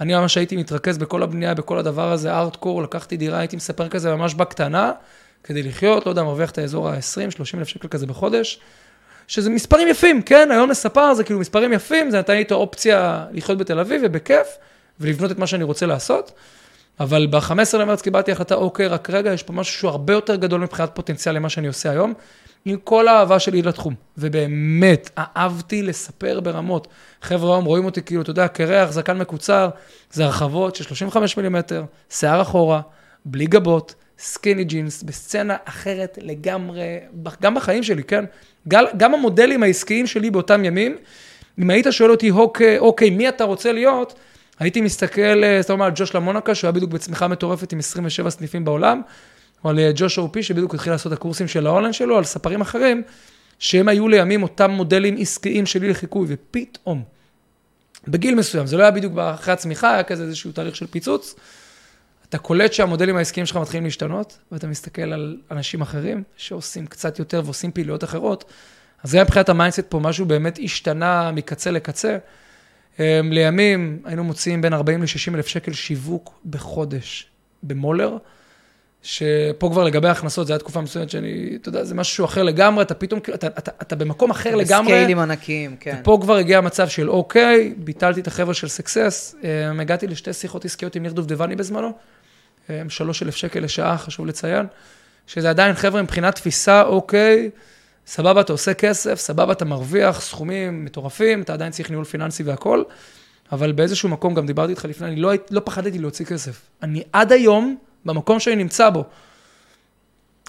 אני 0.00 0.14
ממש 0.14 0.36
הייתי 0.36 0.56
מתרכז 0.56 0.98
בכל 0.98 1.22
הבנייה, 1.22 1.54
בכל 1.54 1.78
הדבר 1.78 2.12
הזה, 2.12 2.32
ארטקור, 2.32 2.82
לקחתי 2.82 3.16
דירה, 3.16 3.38
הייתי 3.38 3.56
מספר 3.56 3.88
כזה 3.88 4.14
ממש 4.14 4.34
בקטנה. 4.34 4.92
כדי 5.44 5.62
לחיות, 5.62 6.06
לא 6.06 6.10
יודע, 6.10 6.22
מרוויח 6.22 6.50
את 6.50 6.58
האזור 6.58 6.88
ה-20-30 6.88 7.58
אלף 7.58 7.68
שקל 7.68 7.88
כזה 7.88 8.06
בחודש, 8.06 8.60
שזה 9.26 9.50
מספרים 9.50 9.88
יפים, 9.88 10.22
כן? 10.22 10.48
היום 10.50 10.70
לספר 10.70 11.14
זה 11.14 11.24
כאילו 11.24 11.40
מספרים 11.40 11.72
יפים, 11.72 12.10
זה 12.10 12.18
נתן 12.18 12.32
לי 12.32 12.42
את 12.42 12.50
האופציה 12.50 13.26
לחיות 13.32 13.58
בתל 13.58 13.78
אביב 13.78 14.02
ובכיף, 14.04 14.46
ולבנות 15.00 15.30
את 15.30 15.38
מה 15.38 15.46
שאני 15.46 15.64
רוצה 15.64 15.86
לעשות. 15.86 16.32
אבל 17.00 17.26
ב-15 17.26 17.78
למרץ 17.78 18.02
קיבלתי 18.02 18.32
החלטה, 18.32 18.54
אוקיי, 18.54 18.86
רק 18.86 19.10
רגע, 19.10 19.32
יש 19.32 19.42
פה 19.42 19.52
משהו 19.52 19.74
שהוא 19.74 19.90
הרבה 19.90 20.12
יותר 20.12 20.36
גדול 20.36 20.60
מבחינת 20.60 20.90
פוטנציאל 20.94 21.34
למה 21.34 21.48
שאני 21.48 21.66
עושה 21.66 21.90
היום, 21.90 22.14
עם 22.64 22.76
כל 22.84 23.08
האהבה 23.08 23.38
שלי 23.38 23.62
לתחום. 23.62 23.94
ובאמת, 24.18 25.10
אהבתי 25.18 25.82
לספר 25.82 26.40
ברמות. 26.40 26.88
חבר'ה 27.22 27.54
היום 27.54 27.64
רואים 27.64 27.84
אותי 27.84 28.02
כאילו, 28.02 28.22
אתה 28.22 28.30
יודע, 28.30 28.48
קרח, 28.48 28.90
זקן 28.90 29.18
מקוצר, 29.18 29.68
זה 30.10 30.24
הרחבות 30.24 30.76
של 30.76 30.84
35 30.84 31.36
מילימטר, 31.36 31.84
שיער 32.10 32.42
אחורה, 32.42 32.80
בלי 33.24 33.46
גבות, 33.46 33.94
סקיני 34.22 34.64
ג'ינס, 34.64 35.02
בסצנה 35.02 35.56
אחרת 35.64 36.18
לגמרי, 36.22 36.98
גם 37.42 37.54
בחיים 37.54 37.82
שלי, 37.82 38.02
כן? 38.02 38.24
גם 38.68 39.14
המודלים 39.14 39.62
העסקיים 39.62 40.06
שלי 40.06 40.30
באותם 40.30 40.64
ימים, 40.64 40.96
אם 41.58 41.70
היית 41.70 41.86
שואל 41.90 42.10
אותי, 42.10 42.30
אוקיי, 42.30 42.78
אוקיי, 42.78 43.10
מי 43.10 43.28
אתה 43.28 43.44
רוצה 43.44 43.72
להיות? 43.72 44.14
הייתי 44.58 44.80
מסתכל, 44.80 45.44
אה, 45.44 45.58
זאת 45.60 45.70
אומרת, 45.70 45.86
על 45.86 45.92
ג'וש 45.96 46.14
למונקה, 46.14 46.54
שהוא 46.54 46.68
היה 46.68 46.72
בדיוק 46.72 46.90
בצמיחה 46.90 47.28
מטורפת 47.28 47.72
עם 47.72 47.78
27 47.78 48.30
סניפים 48.30 48.64
בעולם, 48.64 49.00
או 49.64 49.70
על 49.70 49.78
אה, 49.78 49.90
ג'וש 49.94 50.18
אורפי, 50.18 50.42
שבדיוק 50.42 50.74
התחיל 50.74 50.92
לעשות 50.92 51.12
את 51.12 51.18
הקורסים 51.18 51.48
של 51.48 51.66
האונליין 51.66 51.92
שלו, 51.92 52.18
על 52.18 52.24
ספרים 52.24 52.60
אחרים, 52.60 53.02
שהם 53.58 53.88
היו 53.88 54.08
לימים 54.08 54.42
אותם 54.42 54.70
מודלים 54.70 55.16
עסקיים 55.18 55.66
שלי 55.66 55.88
לחיקוי, 55.88 56.26
ופתאום, 56.28 57.02
בגיל 58.08 58.34
מסוים, 58.34 58.66
זה 58.66 58.76
לא 58.76 58.82
היה 58.82 58.90
בדיוק 58.90 59.18
אחרי 59.18 59.52
הצמיחה, 59.52 59.94
היה 59.94 60.02
כזה 60.02 60.22
איזשהו 60.22 60.52
תהליך 60.52 60.76
של 60.76 60.86
פיצוץ, 60.86 61.34
אתה 62.32 62.40
קולט 62.40 62.72
שהמודלים 62.72 63.16
העסקיים 63.16 63.46
שלך 63.46 63.56
מתחילים 63.56 63.84
להשתנות, 63.84 64.38
ואתה 64.52 64.66
מסתכל 64.66 65.12
על 65.12 65.36
אנשים 65.50 65.80
אחרים 65.80 66.22
שעושים 66.36 66.86
קצת 66.86 67.18
יותר 67.18 67.42
ועושים 67.44 67.72
פעילויות 67.72 68.04
אחרות. 68.04 68.44
אז 69.02 69.10
זה 69.10 69.22
מבחינת 69.22 69.48
ה 69.48 69.52
mindset 69.52 69.80
פה, 69.88 69.98
משהו 69.98 70.26
באמת 70.26 70.58
השתנה 70.64 71.30
מקצה 71.32 71.70
לקצה. 71.70 72.18
אמ, 72.98 73.04
לימים 73.32 74.02
היינו 74.04 74.24
מוציאים 74.24 74.60
בין 74.60 74.72
40 74.72 75.02
ל-60 75.02 75.34
אלף 75.34 75.46
שקל 75.46 75.72
שיווק 75.72 76.40
בחודש 76.50 77.26
במולר. 77.62 78.16
שפה 79.02 79.68
כבר 79.72 79.84
לגבי 79.84 80.08
ההכנסות, 80.08 80.46
זו 80.46 80.52
הייתה 80.52 80.64
תקופה 80.64 80.80
מסוימת 80.80 81.10
שאני, 81.10 81.58
אתה 81.60 81.68
יודע, 81.68 81.84
זה 81.84 81.94
משהו 81.94 82.24
אחר 82.24 82.42
לגמרי, 82.42 82.82
אתה 82.82 82.94
פתאום, 82.94 83.20
אתה, 83.34 83.46
אתה, 83.46 83.70
אתה 83.82 83.96
במקום 83.96 84.30
אחר 84.30 84.54
לגמרי. 84.54 84.92
בסקיילים 84.92 85.18
ענקיים, 85.18 85.76
כן. 85.80 85.98
ופה 86.00 86.18
כבר 86.20 86.36
הגיע 86.36 86.58
המצב 86.58 86.88
של 86.88 87.10
אוקיי, 87.10 87.74
ביטלתי 87.76 88.20
את 88.20 88.26
החבר'ה 88.26 88.54
של 88.54 88.68
סקסס, 88.68 89.34
אה, 89.44 89.70
הגעתי 89.80 90.06
לשתי 90.06 90.32
שיחות 90.32 90.64
עסקיות 90.64 90.96
עם 90.96 91.02
ניר 91.02 91.12
דובדבני 91.12 91.56
בזמנו, 91.56 91.92
אה, 92.70 92.82
שלוש 92.88 93.22
אלף 93.22 93.36
שקל 93.36 93.60
לשעה, 93.60 93.98
חשוב 93.98 94.26
לציין, 94.26 94.66
שזה 95.26 95.50
עדיין 95.50 95.74
חבר'ה 95.74 96.02
מבחינת 96.02 96.34
תפיסה, 96.34 96.82
אוקיי, 96.82 97.50
סבבה, 98.06 98.40
אתה 98.40 98.52
עושה 98.52 98.74
כסף, 98.74 99.14
סבבה, 99.14 99.52
אתה 99.52 99.64
מרוויח 99.64 100.20
סכומים 100.20 100.84
מטורפים, 100.84 101.42
אתה 101.42 101.52
עדיין 101.52 101.72
צריך 101.72 101.90
ניהול 101.90 102.04
פיננסי 102.04 102.42
והכול, 102.42 102.84
אבל 103.52 103.72
באיזשהו 103.72 104.08
מקום, 104.08 104.34
גם 104.34 104.46
דיברתי 104.46 104.70
איתך 104.70 104.84
לפני, 104.84 105.06
אני 105.06 105.16
לא, 105.16 105.32
לא 105.50 105.60
פחדתי 105.64 105.98
להוציא 105.98 106.26
כסף. 106.26 106.60
אני 106.82 107.02
עד 107.12 107.32
היום, 107.32 107.76
במקום 108.04 108.40
שאני 108.40 108.56
נמצא 108.56 108.90
בו, 108.90 109.04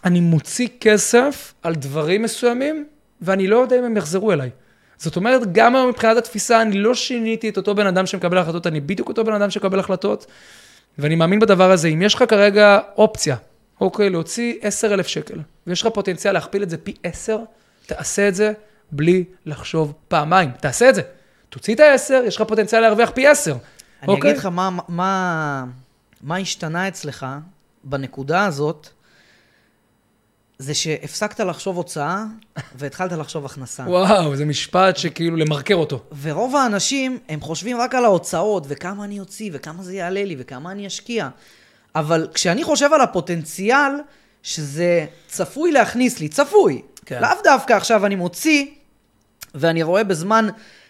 אני 0.05 0.19
מוציא 0.19 0.67
כסף 0.79 1.53
על 1.63 1.75
דברים 1.75 2.21
מסוימים, 2.21 2.85
ואני 3.21 3.47
לא 3.47 3.57
יודע 3.57 3.79
אם 3.79 3.83
הם 3.83 3.97
יחזרו 3.97 4.31
אליי. 4.31 4.49
זאת 4.97 5.15
אומרת, 5.15 5.53
גם 5.53 5.75
היום 5.75 5.89
מבחינת 5.89 6.17
התפיסה, 6.17 6.61
אני 6.61 6.77
לא 6.77 6.95
שיניתי 6.95 7.49
את 7.49 7.57
אותו 7.57 7.75
בן 7.75 7.87
אדם 7.87 8.05
שמקבל 8.05 8.37
החלטות, 8.37 8.67
אני 8.67 8.79
בדיוק 8.79 9.07
אותו 9.07 9.23
בן 9.23 9.33
אדם 9.33 9.49
שמקבל 9.49 9.79
החלטות, 9.79 10.25
ואני 10.97 11.15
מאמין 11.15 11.39
בדבר 11.39 11.71
הזה. 11.71 11.87
אם 11.87 12.01
יש 12.01 12.15
לך 12.15 12.23
כרגע 12.29 12.79
אופציה, 12.97 13.35
אוקיי, 13.81 14.09
להוציא 14.09 14.53
10,000 14.61 15.07
שקל, 15.07 15.39
ויש 15.67 15.81
לך 15.81 15.87
פוטנציאל 15.93 16.33
להכפיל 16.33 16.63
את 16.63 16.69
זה 16.69 16.77
פי 16.77 16.93
10, 17.03 17.37
תעשה 17.85 18.27
את 18.27 18.35
זה 18.35 18.53
בלי 18.91 19.23
לחשוב 19.45 19.93
פעמיים. 20.07 20.51
תעשה 20.59 20.89
את 20.89 20.95
זה. 20.95 21.01
תוציא 21.49 21.75
את 21.75 21.79
ה-10, 21.79 22.13
יש 22.27 22.35
לך 22.35 22.41
פוטנציאל 22.47 22.81
להרוויח 22.81 23.09
פי 23.09 23.27
10. 23.27 23.51
אני 23.51 23.59
אוקיי? 24.07 24.31
אגיד 24.31 24.39
לך 24.39 24.45
מה, 24.45 24.69
מה, 24.87 25.65
מה 26.21 26.37
השתנה 26.37 26.87
אצלך 26.87 27.25
בנקודה 27.83 28.45
הזאת, 28.45 28.89
זה 30.63 30.73
שהפסקת 30.73 31.39
לחשוב 31.39 31.77
הוצאה 31.77 32.23
והתחלת 32.75 33.11
לחשוב 33.11 33.45
הכנסה. 33.45 33.83
וואו, 33.83 34.35
זה 34.35 34.45
משפט 34.45 34.97
שכאילו 34.97 35.37
למרקר 35.37 35.75
אותו. 35.75 35.99
ורוב 36.21 36.55
האנשים, 36.55 37.17
הם 37.29 37.41
חושבים 37.41 37.77
רק 37.77 37.95
על 37.95 38.05
ההוצאות, 38.05 38.63
וכמה 38.67 39.03
אני 39.03 39.19
אוציא, 39.19 39.49
וכמה 39.53 39.83
זה 39.83 39.93
יעלה 39.93 40.23
לי, 40.23 40.35
וכמה 40.39 40.71
אני 40.71 40.87
אשקיע. 40.87 41.29
אבל 41.95 42.27
כשאני 42.33 42.63
חושב 42.63 42.93
על 42.93 43.01
הפוטנציאל, 43.01 43.91
שזה 44.43 45.05
צפוי 45.27 45.71
להכניס 45.71 46.19
לי, 46.19 46.27
צפוי. 46.29 46.81
כן. 47.05 47.21
לאו 47.21 47.29
דווקא 47.43 47.73
עכשיו 47.73 48.05
אני 48.05 48.15
מוציא, 48.15 48.65
ואני 49.55 49.83
רואה 49.83 50.03
בזמן 50.03 50.47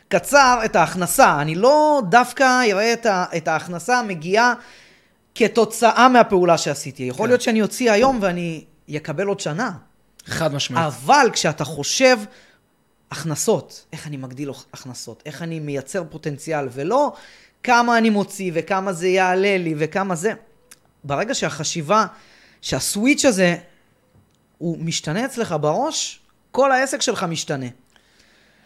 קצר 0.07 0.59
את 0.65 0.76
ההכנסה. 0.76 1.41
אני 1.41 1.55
לא 1.55 2.01
דווקא 2.09 2.61
אראה 2.71 2.93
את, 2.93 3.05
ה- 3.05 3.26
את 3.38 3.47
ההכנסה 3.47 3.99
המגיעה 3.99 4.53
כתוצאה 5.36 6.09
מהפעולה 6.09 6.57
שעשיתי. 6.57 7.03
יכול 7.03 7.26
כן. 7.26 7.30
להיות 7.30 7.41
שאני 7.41 7.61
אוציא 7.61 7.91
היום 7.91 8.19
ואני 8.21 8.63
אקבל 8.90 9.28
עוד 9.28 9.40
שנה. 9.40 9.72
חד 10.26 10.54
משמעית. 10.54 10.86
אבל 10.86 11.28
כשאתה 11.34 11.64
חושב 11.66 12.18
הכנסות, 13.12 13.86
איך 13.94 14.08
אני 14.08 14.18
מגדיל 14.18 14.50
הכנסות, 14.74 15.24
איך 15.26 15.42
אני 15.42 15.60
מייצר 15.60 16.04
פוטנציאל, 16.10 16.68
ולא 16.72 17.14
כמה 17.64 17.98
אני 17.98 18.10
מוציא 18.10 18.52
וכמה 18.54 18.94
זה 18.94 19.08
יעלה 19.08 19.58
לי 19.58 19.76
וכמה 19.78 20.16
זה. 20.16 20.34
ברגע 21.04 21.36
שהחשיבה, 21.36 22.06
שה 22.62 22.83
switch 22.83 23.26
הזה, 23.26 23.56
הוא 24.58 24.78
משתנה 24.80 25.26
אצלך 25.26 25.56
בראש, 25.62 26.20
כל 26.52 26.72
העסק 26.72 27.02
שלך 27.02 27.24
משתנה. 27.24 27.66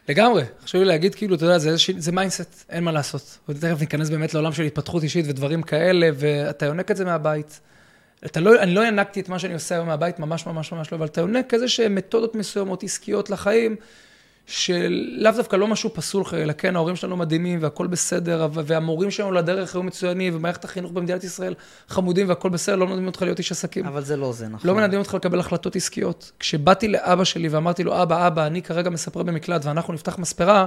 לגמרי. 0.09 0.43
חשוב 0.63 0.82
לי 0.82 0.88
להגיד, 0.88 1.15
כאילו, 1.15 1.36
אתה 1.36 1.45
יודע, 1.45 1.57
זה, 1.57 1.70
איזושהי- 1.70 2.01
זה 2.01 2.11
mindset, 2.11 2.65
אין 2.70 2.84
מה 2.84 2.91
לעשות. 2.91 3.38
ותכף 3.49 3.80
ניכנס 3.80 4.09
באמת 4.09 4.34
לעולם 4.34 4.53
של 4.53 4.63
התפתחות 4.63 5.03
אישית 5.03 5.26
ודברים 5.30 5.61
כאלה, 5.63 6.09
ואתה 6.15 6.65
יונק 6.65 6.91
את 6.91 6.97
זה 6.97 7.05
מהבית. 7.05 7.59
אתה 8.26 8.39
לא, 8.39 8.61
אני 8.61 8.74
לא 8.74 8.88
ינקתי 8.88 9.20
את 9.20 9.30
מה 9.30 9.39
שאני 9.39 9.53
עושה 9.53 9.76
היום 9.76 9.88
מהבית, 9.88 10.20
ממש 10.20 10.45
ממש 10.45 10.72
ממש 10.72 10.91
לא, 10.91 10.97
אבל 10.97 11.05
אתה 11.05 11.22
יונק 11.22 11.53
איזה 11.53 11.68
שהן 11.68 11.95
מתודות 11.95 12.36
מסוימות 12.36 12.84
עסקיות 12.84 13.30
לחיים, 13.30 13.76
שלאו 14.47 15.32
דווקא 15.36 15.55
לא 15.55 15.68
משהו 15.68 15.93
פסול, 15.93 16.24
אלא 16.34 16.53
כן, 16.53 16.76
ההורים 16.76 16.95
שלנו 16.95 17.18
מדהימים 17.18 17.59
והכל 17.61 17.88
בסדר, 17.88 18.47
והמורים 18.53 19.11
שלנו 19.11 19.32
לדרך 19.32 19.76
היו 19.76 19.84
מצוינים, 19.84 20.36
ומערכת 20.36 20.65
החינוך 20.65 20.91
במדינת 20.91 21.24
ישראל 21.24 21.53
חמודים 21.88 22.30
והכל 22.30 22.49
בסדר, 22.49 22.76
לא 22.76 22.88
מלמדים 22.88 23.07
אותך 23.07 23.22
להיות 23.22 23.39
איש 23.39 23.51
עסקים. 23.51 23.86
אבל 23.86 24.03
זה 24.03 24.18
לא 24.18 24.34
זה, 24.34 24.47
נכון. 24.47 24.70
לא 24.70 24.76
מלמדים 24.76 24.99
אותך 24.99 25.13
לקבל 25.13 25.39
החלטות 25.39 25.76
עסקיות. 25.76 26.32
כשבאתי 26.39 26.88
לאבא 26.88 27.24
שלי 27.24 27.47
ואמרתי 27.47 27.84
לו, 27.84 28.01
אבא, 28.03 28.28
אבא, 28.28 28.47
אני 28.47 28.61
כרגע 28.61 28.89
מספר 28.89 29.24
במקלט 29.24 29.65
ואנחנו 29.65 29.93
נפתח 29.93 30.18
מספרה, 30.20 30.65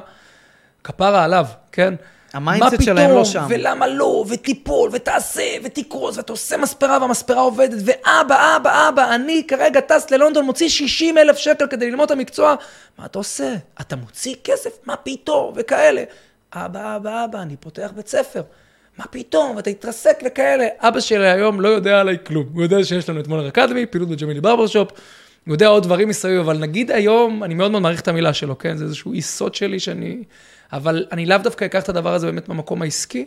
כפרה 0.85 1.25
עליו, 1.25 1.47
כן? 1.73 1.95
ה 2.33 2.39
mindset 2.39 2.83
שלהם 2.83 3.11
לא 3.11 3.25
שם. 3.25 3.47
ולמה 3.49 3.87
לא, 3.87 4.25
ותיפול, 4.29 4.91
ותעשה, 4.93 5.43
ותקרוס, 5.65 6.17
ואתה 6.17 6.33
עושה 6.33 6.57
מספרה 6.57 6.99
והמספרה 7.01 7.41
עובדת, 7.41 7.79
ואבא, 7.85 8.57
אבא, 8.57 8.89
אבא, 8.89 9.15
אני 9.15 9.43
כרגע 9.49 9.81
טס 9.81 10.11
ללונדון, 10.11 10.45
מוציא 10.45 10.69
60 10.69 11.19
אלף 11.19 11.37
שקל 11.37 11.67
כדי 11.67 11.91
ללמוד 11.91 12.05
את 12.05 12.11
המקצוע, 12.11 12.55
מה 12.99 13.07
אתה 13.07 13.19
עושה? 13.19 13.55
אתה 13.81 13.97
מוציא 13.97 14.35
כסף? 14.45 14.71
מה 14.87 14.97
פתאום? 14.97 15.53
וכאלה. 15.57 16.05
אבא, 16.53 16.97
אבא, 16.97 17.25
אבא, 17.25 17.43
אני 17.43 17.57
פותח 17.57 17.91
בית 17.97 18.09
ספר. 18.09 18.43
מה 18.99 19.05
פתאום? 19.11 19.59
אתה 19.59 19.71
התרסק 19.71 20.23
וכאלה. 20.27 20.67
אבא 20.79 21.01
שלי 21.01 21.31
היום 21.31 21.61
לא 21.61 21.69
יודע 21.69 22.01
עליי 22.01 22.17
כלום. 22.27 22.47
הוא 22.55 22.63
יודע 22.63 22.85
שיש 22.85 23.09
לנו 23.09 23.21
את 23.21 23.29
מולר 23.29 23.49
אקדמי, 23.49 23.87
פעילות 23.87 24.09
בג'מילי 24.09 24.41
ברבר 24.41 24.67
שופ, 24.67 24.91
הוא 25.47 25.55
יודע 25.55 25.67
עוד 25.67 25.83
דברים 25.83 26.09
מסביב, 26.09 26.41
אבל 26.41 26.59
נגיד 26.59 26.91
היום, 26.91 27.45
אני 27.45 27.55
מאוד 27.55 27.71
מאוד 27.71 27.83
מעריך 27.83 28.01
את 28.01 28.09
המילה 28.09 28.33
שלו, 28.33 28.59
כן? 28.59 28.77
זה 28.77 28.85
איזשהו 28.85 29.15
יסוד 29.15 29.55
שלי 29.55 29.81
שאני... 29.81 30.23
אבל 30.73 31.07
אני 31.13 31.27
לאו 31.27 31.39
דווקא 31.39 31.65
אקח 31.65 31.83
את 31.83 31.89
הדבר 31.89 32.15
הזה 32.15 32.27
באמת 32.27 32.49
במקום 32.49 32.83
העסקי, 32.83 33.25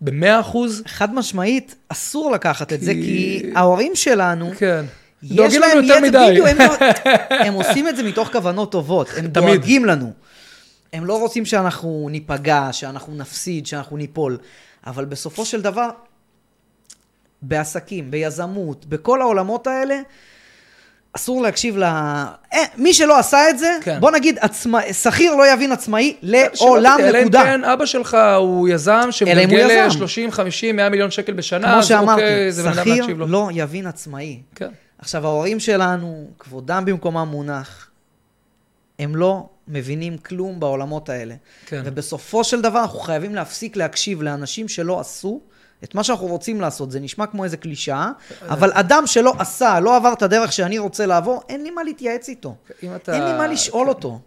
במאה 0.00 0.40
אחוז. 0.40 0.82
חד 0.86 1.14
משמעית, 1.14 1.74
אסור 1.88 2.30
לקחת 2.32 2.72
את 2.72 2.80
זה, 2.80 2.92
כי- 2.94 3.02
כי 3.42 3.50
ההורים 3.54 3.92
שלנו, 3.94 4.50
כן. 4.58 4.84
דואגים 5.22 5.60
לנו 5.62 5.82
יותר 5.82 6.00
מדי. 6.00 6.26
בדיוק, 6.30 6.46
הם, 6.48 6.58
לא- 6.58 6.76
הם 7.46 7.54
עושים 7.54 7.88
את 7.88 7.96
זה 7.96 8.02
מתוך 8.02 8.32
כוונות 8.32 8.72
טובות, 8.72 9.08
הם 9.16 9.28
תמיד. 9.28 9.32
דואגים 9.32 9.84
לנו. 9.84 10.12
הם 10.92 11.04
לא 11.04 11.18
רוצים 11.20 11.44
שאנחנו 11.44 12.08
ניפגע, 12.10 12.68
שאנחנו 12.72 13.14
נפסיד, 13.14 13.66
שאנחנו 13.66 13.96
ניפול. 13.96 14.38
אבל 14.86 15.04
בסופו 15.04 15.44
של 15.44 15.62
דבר, 15.62 15.90
בעסקים, 17.42 18.10
ביזמות, 18.10 18.86
בכל 18.86 19.20
העולמות 19.20 19.66
האלה, 19.66 20.00
אסור 21.16 21.42
להקשיב 21.42 21.76
ל... 21.76 21.82
אה, 21.82 22.28
מי 22.76 22.94
שלא 22.94 23.18
עשה 23.18 23.50
את 23.50 23.58
זה, 23.58 23.76
כן. 23.82 24.00
בוא 24.00 24.10
נגיד, 24.10 24.38
עצמא... 24.40 24.92
שכיר 24.92 25.34
לא 25.34 25.52
יבין 25.52 25.72
עצמאי 25.72 26.16
לעולם, 26.22 26.96
תדע, 26.98 27.08
אלא 27.08 27.18
אם 27.18 27.22
נקודה. 27.22 27.42
כן 27.42 27.64
אבא 27.64 27.86
שלך 27.86 28.16
הוא 28.38 28.68
יזם 28.68 29.08
שמגלגל 29.10 29.70
יזם. 29.70 29.98
30, 29.98 30.30
50, 30.30 30.76
100 30.76 30.88
מיליון 30.88 31.10
שקל 31.10 31.32
בשנה, 31.32 31.72
כמו 31.72 31.82
שאמרתי, 31.82 32.22
אוקיי, 32.22 32.52
שכיר. 32.74 33.06
לא 33.18 33.48
יבין 33.52 33.86
עצמאי. 33.86 34.40
כן. 34.54 34.68
עכשיו, 34.98 35.26
ההורים 35.26 35.60
שלנו, 35.60 36.26
כבודם 36.38 36.84
במקומם 36.84 37.28
מונח, 37.30 37.90
הם 38.98 39.16
לא 39.16 39.48
מבינים 39.68 40.18
כלום 40.18 40.60
בעולמות 40.60 41.08
האלה. 41.08 41.34
כן. 41.66 41.82
ובסופו 41.84 42.44
של 42.44 42.60
דבר, 42.60 42.80
אנחנו 42.82 42.98
חייבים 42.98 43.34
להפסיק 43.34 43.76
להקשיב 43.76 44.22
לאנשים 44.22 44.68
שלא 44.68 45.00
עשו 45.00 45.40
את 45.84 45.94
מה 45.94 46.04
שאנחנו 46.04 46.26
רוצים 46.26 46.60
לעשות. 46.60 46.90
זה 46.90 47.00
נשמע 47.00 47.26
כמו 47.26 47.44
איזה 47.44 47.56
קלישאה, 47.56 48.10
אבל 48.48 48.70
אדם 48.72 49.02
שלא 49.06 49.34
עשה, 49.38 49.80
לא 49.80 49.96
עבר 49.96 50.12
את 50.12 50.22
הדרך 50.22 50.52
שאני 50.52 50.78
רוצה 50.78 51.06
לעבור, 51.06 51.42
אין 51.48 51.62
לי 51.62 51.70
מה 51.70 51.82
להתייעץ 51.82 52.28
איתו. 52.28 52.54
אתה... 52.96 53.14
אין 53.14 53.24
לי 53.24 53.32
מה 53.32 53.46
לשאול 53.46 53.84
כן. 53.84 53.88
אותו. 53.88 54.20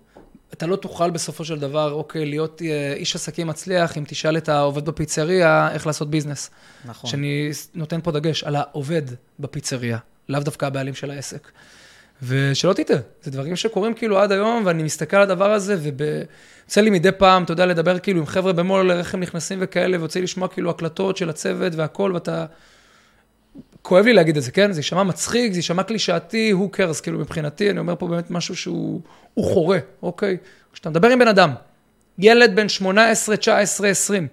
אתה 0.54 0.68
לא 0.68 0.76
תוכל 0.76 1.10
בסופו 1.10 1.46
של 1.46 1.60
דבר, 1.60 1.92
אוקיי, 1.94 2.26
להיות 2.26 2.62
אה, 2.62 2.94
איש 2.94 3.16
עסקים 3.16 3.48
מצליח, 3.48 3.98
אם 3.98 4.04
תשאל 4.08 4.38
את 4.38 4.50
העובד 4.50 4.86
בפיצריה 4.86 5.72
איך 5.72 5.88
לעשות 5.88 6.10
ביזנס. 6.10 6.50
נכון. 6.86 7.10
שאני 7.10 7.50
נותן 7.74 8.00
פה 8.04 8.12
דגש 8.12 8.44
על 8.44 8.56
העובד 8.56 9.02
בפיצריה, 9.40 9.98
לאו 10.30 10.40
דווקא 10.40 10.66
הבעלים 10.66 10.94
של 10.94 11.12
העסק. 11.12 11.48
ושלא 12.24 12.74
תטעה, 12.74 12.98
זה 13.24 13.32
דברים 13.32 13.56
שקורים 13.56 13.94
כאילו 13.94 14.20
עד 14.20 14.32
היום, 14.32 14.64
ואני 14.66 14.84
מסתכל 14.84 15.18
על 15.18 15.24
הדבר 15.24 15.52
הזה, 15.52 15.78
ויוצא 15.80 16.82
לי 16.82 16.90
מדי 16.90 17.12
פעם, 17.12 17.44
אתה 17.44 17.54
יודע, 17.54 17.66
לדבר 17.66 18.00
כאילו 18.00 18.20
עם 18.20 18.26
חבר'ה 18.26 18.54
במול 18.54 18.92
לרחם 18.92 19.20
נכנסים 19.20 19.60
וכאלה, 19.62 19.98
ויוצא 20.00 20.20
לי 20.20 20.24
לשמוע 20.24 20.48
כאילו 20.48 20.70
הקלטות 20.70 21.18
של 21.18 21.30
הצוות 21.30 21.76
והכל, 21.76 22.12
ואתה... 22.14 22.46
כואב 23.82 24.06
לי 24.06 24.14
להגיד 24.14 24.38
את 24.38 24.44
זה, 24.44 24.52
כן? 24.52 24.72
זה 24.72 24.80
יישמע 24.80 25.04
מצחיק, 25.04 25.52
זה 25.52 25.58
יישמע 25.58 25.84
קלישאתי, 25.84 26.54
who 26.54 26.78
cares, 26.78 27.02
כאילו 27.02 27.20
מבחינתי, 27.20 27.70
אני 27.70 27.80
אומר 27.80 27.96
פה 27.96 28.08
באמת 28.08 28.32
משהו 28.32 28.56
שהוא 28.56 29.02
הוא 29.34 29.46
חורה, 29.46 29.80
אוקיי? 30.02 30.38
כשאתה 30.74 30.90
מדבר 30.90 31.10
עם 31.10 31.20
בן 31.20 31.28
אדם, 31.28 31.54
ילד 32.20 32.56
בן 32.56 32.70
18, 32.70 33.38
19, 33.38 33.90
20, 33.90 34.28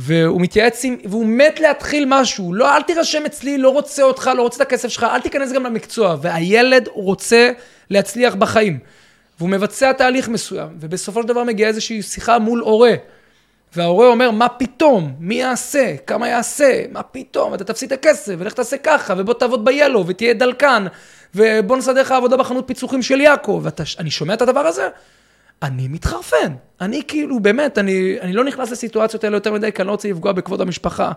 והוא 0.00 0.40
מתייעץ 0.40 0.84
עם, 0.84 0.96
והוא 1.04 1.26
מת 1.26 1.60
להתחיל 1.60 2.04
משהו, 2.08 2.54
לא, 2.54 2.76
אל 2.76 2.82
תירשם 2.82 3.26
אצלי, 3.26 3.58
לא 3.58 3.70
רוצה 3.70 4.02
אותך, 4.02 4.30
לא 4.36 4.42
רוצה 4.42 4.56
את 4.56 4.60
הכסף 4.60 4.88
שלך, 4.88 5.04
אל 5.04 5.20
תיכנס 5.20 5.52
גם 5.52 5.64
למקצוע, 5.64 6.16
והילד 6.20 6.88
רוצה 6.92 7.50
להצליח 7.90 8.34
בחיים, 8.34 8.78
והוא 9.38 9.48
מבצע 9.48 9.92
תהליך 9.92 10.28
מסוים, 10.28 10.68
ובסופו 10.80 11.22
של 11.22 11.28
דבר 11.28 11.44
מגיעה 11.44 11.68
איזושהי 11.68 12.02
שיחה 12.02 12.38
מול 12.38 12.60
הורה, 12.60 12.94
וההורה 13.76 14.06
אומר, 14.06 14.30
מה 14.30 14.48
פתאום? 14.48 15.14
מי 15.20 15.34
יעשה? 15.34 15.94
כמה 16.06 16.28
יעשה? 16.28 16.82
מה 16.92 17.02
פתאום? 17.02 17.54
אתה 17.54 17.64
תפסיד 17.64 17.92
את 17.92 17.98
הכסף, 17.98 18.34
ולך 18.38 18.52
תעשה 18.52 18.76
ככה, 18.76 19.14
ובוא 19.16 19.34
תעבוד 19.34 19.64
ב-Yellow, 19.64 19.98
ותהיה 20.06 20.34
דלקן, 20.34 20.86
ובוא 21.34 21.76
נסדר 21.76 22.00
לך 22.00 22.12
עבודה 22.12 22.36
בחנות 22.36 22.64
פיצוחים 22.66 23.02
של 23.02 23.20
יעקב. 23.20 23.64
ואני 23.98 24.10
שומע 24.10 24.34
את 24.34 24.42
הדבר 24.42 24.66
הזה, 24.66 24.88
אני 25.62 25.88
מתחרפן. 25.88 26.54
אני 26.80 27.02
כאילו, 27.08 27.40
באמת, 27.40 27.78
אני, 27.78 28.20
אני 28.20 28.32
לא 28.32 28.44
נכנס 28.44 28.70
לסיטואציות 28.70 29.24
האלה 29.24 29.36
יותר 29.36 29.52
מדי, 29.52 29.72
כי 29.72 29.82
אני 29.82 29.86
לא 29.86 29.92
רוצה 29.92 30.08
לפגוע 30.08 30.32
בכבוד 30.32 30.60
המשפחה. 30.60 31.12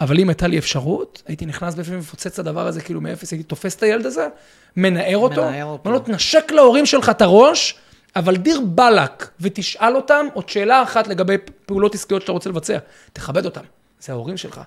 אבל 0.00 0.18
אם 0.18 0.28
הייתה 0.28 0.46
לי 0.46 0.58
אפשרות, 0.58 1.22
הייתי 1.26 1.46
נכנס 1.46 1.74
בפנים 1.74 1.98
ומפוצץ 1.98 2.26
את 2.26 2.38
הדבר 2.38 2.66
הזה 2.66 2.80
כאילו 2.80 3.00
מאפס, 3.00 3.32
הייתי 3.32 3.42
תופס 3.42 3.76
את 3.76 3.82
הילד 3.82 4.06
הזה, 4.06 4.28
מנער 4.76 5.16
אותו. 5.16 5.44
אומר 5.44 5.78
לו, 5.84 5.98
תנשק 5.98 6.52
להורים 6.52 6.86
שלך 6.86 7.08
את 7.08 7.22
הראש, 7.22 7.74
אבל 8.16 8.36
דיר 8.36 8.60
באלק, 8.60 9.30
ותשאל 9.40 9.96
אותם 9.96 10.26
עוד 10.34 10.48
שאלה 10.48 10.82
אחת 10.82 11.08
לגבי 11.08 11.36
פעולות 11.66 11.94
עסקיות 11.94 12.22
שאתה 12.22 12.32
רוצה 12.32 12.50
לבצע. 12.50 12.78
תכבד 13.12 13.44
אותם, 13.44 13.60
זה 14.00 14.12
ההורים 14.12 14.36
שלך. 14.36 14.60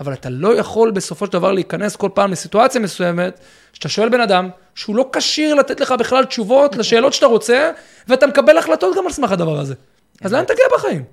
אבל 0.00 0.12
אתה 0.12 0.30
לא 0.30 0.56
יכול 0.58 0.90
בסופו 0.90 1.26
של 1.26 1.32
דבר 1.32 1.52
להיכנס 1.52 1.96
כל 1.96 2.08
פעם 2.14 2.32
לסיטואציה 2.32 2.80
מסוימת, 2.80 3.40
שאתה 3.72 3.88
שואל 3.88 4.08
בן 4.08 4.20
אדם 4.20 4.48
שהוא 4.74 4.96
לא 4.96 5.10
כשיר 5.12 5.54
לתת 5.54 5.80
לך 5.80 5.92
בכלל 5.92 6.24
תשובות 6.24 6.76
לשאלות 6.76 7.12
שאתה 7.12 7.26
רוצה, 7.26 7.70
ואתה 8.08 8.26
מקבל 8.26 8.58
החלטות 8.58 8.96
גם 8.96 9.06
על 9.06 9.12
סמך 9.12 9.32
הדבר 9.32 9.58
הזה. 9.58 9.74
אז 10.22 10.32
לאן 10.32 10.44
תגיע 10.44 10.64
בחיים? 10.74 11.04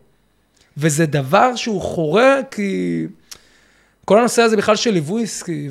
וזה 0.78 1.06
דבר 1.06 1.56
שהוא 1.56 1.82
חורה, 1.82 2.40
כי 2.52 3.04
כל 4.06 4.20
הנושא 4.20 4.42
הזה 4.42 4.58
בכלל 4.58 4.76
של 4.76 4.92
ליווי 4.92 5.24
עסקי 5.24 5.70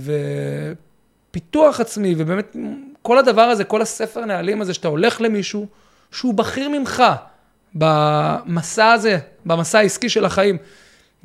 ופיתוח 1.30 1.80
עצמי, 1.80 2.14
ובאמת 2.18 2.56
כל 3.02 3.18
הדבר 3.18 3.42
הזה, 3.42 3.64
כל 3.64 3.82
הספר 3.82 4.24
נהלים 4.24 4.62
הזה, 4.62 4.74
שאתה 4.74 4.88
הולך 4.88 5.20
למישהו 5.20 5.66
שהוא 6.10 6.34
בכיר 6.34 6.68
ממך 6.68 7.02
במסע 7.74 8.92
הזה, 8.92 9.18
במסע 9.46 9.78
העסקי 9.78 10.08
של 10.08 10.24
החיים, 10.24 10.58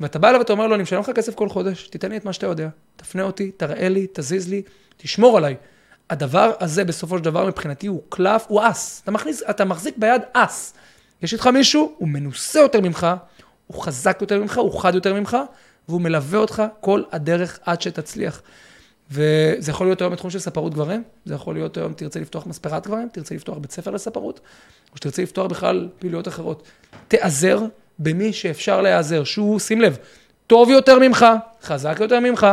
ואתה 0.00 0.18
בא 0.18 0.28
אליו 0.28 0.40
ואתה 0.40 0.52
אומר 0.52 0.66
לו, 0.66 0.74
אני 0.74 0.82
משלם 0.82 1.00
לך 1.00 1.10
כסף 1.10 1.34
כל 1.34 1.48
חודש, 1.48 1.88
תיתן 1.88 2.10
לי 2.10 2.16
את 2.16 2.24
מה 2.24 2.32
שאתה 2.32 2.46
יודע, 2.46 2.68
תפנה 2.96 3.22
אותי, 3.22 3.50
תראה 3.50 3.88
לי, 3.88 4.06
תזיז 4.12 4.48
לי, 4.48 4.62
תשמור 4.96 5.36
עליי. 5.36 5.56
הדבר 6.10 6.52
הזה 6.60 6.84
בסופו 6.84 7.18
של 7.18 7.24
דבר 7.24 7.46
מבחינתי 7.46 7.86
הוא 7.86 8.02
קלף, 8.08 8.44
הוא 8.48 8.60
אס. 8.64 9.00
אתה, 9.04 9.10
מכניס, 9.10 9.42
אתה 9.50 9.64
מחזיק 9.64 9.94
ביד 9.98 10.22
אס. 10.32 10.74
יש 11.22 11.32
איתך 11.32 11.46
מישהו, 11.46 11.94
הוא 11.98 12.08
מנוסה 12.08 12.60
יותר 12.60 12.80
ממך, 12.80 13.06
הוא 13.66 13.82
חזק 13.82 14.18
יותר 14.20 14.40
ממך, 14.40 14.58
הוא 14.58 14.80
חד 14.80 14.94
יותר 14.94 15.14
ממך, 15.14 15.36
והוא 15.88 16.00
מלווה 16.00 16.38
אותך 16.38 16.62
כל 16.80 17.02
הדרך 17.12 17.58
עד 17.64 17.82
שתצליח. 17.82 18.42
וזה 19.10 19.70
יכול 19.70 19.86
להיות 19.86 20.00
היום 20.00 20.12
בתחום 20.12 20.30
של 20.30 20.38
ספרות 20.38 20.74
גברים, 20.74 21.02
זה 21.24 21.34
יכול 21.34 21.54
להיות 21.54 21.76
היום, 21.76 21.92
תרצה 21.92 22.20
לפתוח 22.20 22.46
מספרת 22.46 22.86
גברים, 22.86 23.08
תרצה 23.12 23.34
לפתוח 23.34 23.58
בית 23.58 23.70
ספר 23.70 23.90
לספרות, 23.90 24.40
או 24.92 24.96
שתרצה 24.96 25.22
לפתוח 25.22 25.46
בכלל 25.46 25.88
פעילויות 25.98 26.28
אחרות. 26.28 26.62
תיעזר 27.08 27.60
במי 28.00 28.32
שאפשר 28.32 28.80
להיעזר, 28.80 29.24
שהוא, 29.24 29.60
שים 29.60 29.80
לב, 29.80 29.98
טוב 30.46 30.70
יותר 30.70 30.98
ממך, 30.98 31.26
חזק 31.62 31.96
יותר 32.00 32.20
ממך, 32.20 32.46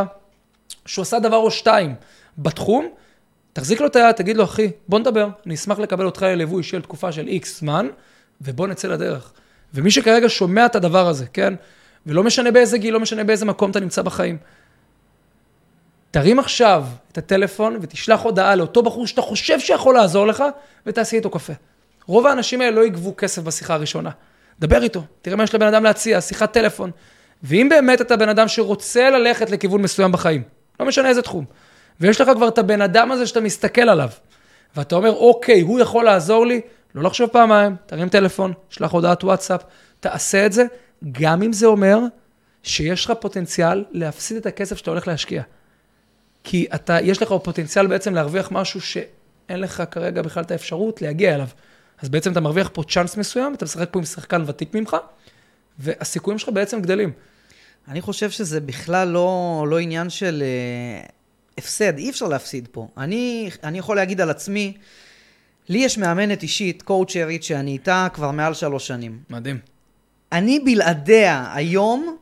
שהוא 0.86 1.02
עשה 1.02 1.18
דבר 1.18 1.36
או 1.36 1.50
שתיים 1.50 1.94
בתחום, 2.38 2.88
תחזיק 3.52 3.80
לו 3.80 3.86
את 3.86 3.96
היד, 3.96 4.12
תגיד 4.12 4.36
לו, 4.36 4.44
אחי, 4.44 4.70
בוא 4.88 4.98
נדבר, 4.98 5.28
אני 5.46 5.54
אשמח 5.54 5.78
לקבל 5.78 6.06
אותך 6.06 6.22
לליווי 6.22 6.62
של 6.62 6.82
תקופה 6.82 7.12
של 7.12 7.26
איקס 7.28 7.60
זמן, 7.60 7.88
ובוא 8.40 8.66
נצא 8.66 8.88
לדרך. 8.88 9.32
ומי 9.74 9.90
שכרגע 9.90 10.28
שומע 10.28 10.66
את 10.66 10.76
הדבר 10.76 11.08
הזה, 11.08 11.26
כן? 11.26 11.54
ולא 12.06 12.24
משנה 12.24 12.50
באיזה 12.50 12.78
גיל, 12.78 12.94
לא 12.94 13.00
משנה 13.00 13.24
באיזה 13.24 13.44
מקום 13.44 13.70
אתה 13.70 13.80
נמצא 13.80 14.02
בחיים. 14.02 14.36
תרים 16.10 16.38
עכשיו 16.38 16.84
את 17.12 17.18
הטלפון 17.18 17.78
ותשלח 17.80 18.20
הודעה 18.20 18.54
לאותו 18.54 18.82
בחור 18.82 19.06
שאתה 19.06 19.22
חושב 19.22 19.60
שיכול 19.60 19.94
לעזור 19.94 20.26
לך, 20.26 20.44
ותעשי 20.86 21.16
איתו 21.16 21.30
קפה. 21.30 21.52
רוב 22.06 22.26
האנשים 22.26 22.60
האלה 22.60 22.76
לא 22.76 22.86
יגבו 22.86 23.14
כסף 23.16 23.42
בשיחה 23.42 23.74
הראשונה. 23.74 24.10
דבר 24.60 24.82
איתו, 24.82 25.02
תראה 25.22 25.36
מה 25.36 25.44
יש 25.44 25.54
לבן 25.54 25.66
אדם 25.66 25.84
להציע, 25.84 26.20
שיחת 26.20 26.52
טלפון. 26.52 26.90
ואם 27.42 27.68
באמת 27.70 28.00
אתה 28.00 28.16
בן 28.16 28.28
אדם 28.28 28.48
שרוצה 28.48 29.10
ללכת 29.10 29.50
לכיוון 29.50 29.82
מסוים 29.82 30.12
בחיים, 30.12 30.42
לא 30.80 30.86
משנה 30.86 31.08
איזה 31.08 31.22
תחום, 31.22 31.44
ויש 32.00 32.20
לך 32.20 32.30
כבר 32.34 32.48
את 32.48 32.58
הבן 32.58 32.80
אדם 32.80 33.12
הזה 33.12 33.26
שאתה 33.26 33.40
מסתכל 33.40 33.88
עליו, 33.88 34.08
ואתה 34.76 34.96
אומר, 34.96 35.10
אוקיי, 35.10 35.60
הוא 35.60 35.80
יכול 35.80 36.04
לעזור 36.04 36.46
לי, 36.46 36.60
לא 36.94 37.02
לחשוב 37.02 37.28
פעמיים, 37.28 37.76
תרים 37.86 38.08
טלפון, 38.08 38.52
שלח 38.70 38.92
הודעת 38.92 39.24
וואטסאפ, 39.24 39.62
תעשה 40.00 40.46
את 40.46 40.52
זה, 40.52 40.64
גם 41.12 41.42
אם 41.42 41.52
זה 41.52 41.66
אומר 41.66 41.98
שיש 42.62 43.04
לך 43.04 43.12
פוטנציאל 43.20 43.84
להפסיד 43.90 44.36
את 44.36 44.46
הכסף 44.46 44.76
שאתה 44.76 44.90
הולך 44.90 45.08
להשקיע. 45.08 45.42
כי 46.44 46.66
אתה, 46.74 46.98
יש 47.02 47.22
לך 47.22 47.34
פוטנציאל 47.42 47.86
בעצם 47.86 48.14
להרוויח 48.14 48.48
משהו 48.52 48.80
שאין 48.80 49.60
לך 49.60 49.82
כרגע 49.90 50.22
בכלל 50.22 50.42
את 50.42 50.50
האפשרות 50.50 51.02
להגיע 51.02 51.34
אליו. 51.34 51.48
אז 52.02 52.08
בעצם 52.08 52.32
אתה 52.32 52.40
מרוויח 52.40 52.70
פה 52.72 52.82
צ'אנס 52.88 53.16
מסוים, 53.16 53.54
אתה 53.54 53.64
משחק 53.64 53.88
פה 53.90 53.98
עם 53.98 54.04
שחקן 54.04 54.42
ותיק 54.46 54.74
ממך, 54.74 54.96
והסיכויים 55.78 56.38
שלך 56.38 56.48
בעצם 56.48 56.80
גדלים. 56.80 57.12
אני 57.88 58.00
חושב 58.00 58.30
שזה 58.30 58.60
בכלל 58.60 59.08
לא, 59.08 59.64
לא 59.68 59.78
עניין 59.78 60.10
של 60.10 60.42
uh, 60.42 61.12
הפסד, 61.58 61.98
אי 61.98 62.10
אפשר 62.10 62.28
להפסיד 62.28 62.68
פה. 62.72 62.88
אני, 62.98 63.50
אני 63.64 63.78
יכול 63.78 63.96
להגיד 63.96 64.20
על 64.20 64.30
עצמי, 64.30 64.76
לי 65.68 65.78
יש 65.78 65.98
מאמנת 65.98 66.42
אישית, 66.42 66.82
קואוצ'רית, 66.82 67.42
שאני 67.42 67.70
איתה 67.70 68.08
כבר 68.12 68.30
מעל 68.30 68.54
שלוש 68.54 68.86
שנים. 68.86 69.18
מדהים. 69.30 69.58
אני 70.32 70.60
בלעדיה 70.60 71.50
היום, 71.54 72.16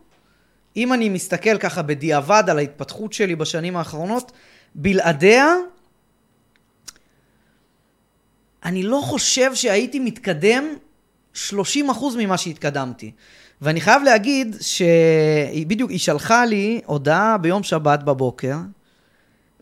אם 0.77 0.93
אני 0.93 1.09
מסתכל 1.09 1.59
ככה 1.59 1.83
בדיעבד 1.83 2.45
על 2.49 2.59
ההתפתחות 2.59 3.13
שלי 3.13 3.37
בשנים 3.37 3.77
האחרונות, 3.77 4.33
בלעדיה, 4.75 5.55
אני 8.67 8.83
לא 8.83 9.01
חושב 9.05 9.55
שהייתי 9.55 9.99
מתקדם 9.99 10.65
30% 11.35 11.51
ממה 12.19 12.39
שהתקדמתי. 12.39 13.11
ואני 13.63 13.81
חייב 13.81 14.03
להגיד 14.03 14.57
שהיא 14.61 15.67
בדיוק, 15.67 15.91
היא 15.91 15.99
שלחה 15.99 16.45
לי 16.45 16.81
הודעה 16.87 17.39
ביום 17.39 17.63
שבת 17.63 18.03
בבוקר. 18.03 18.57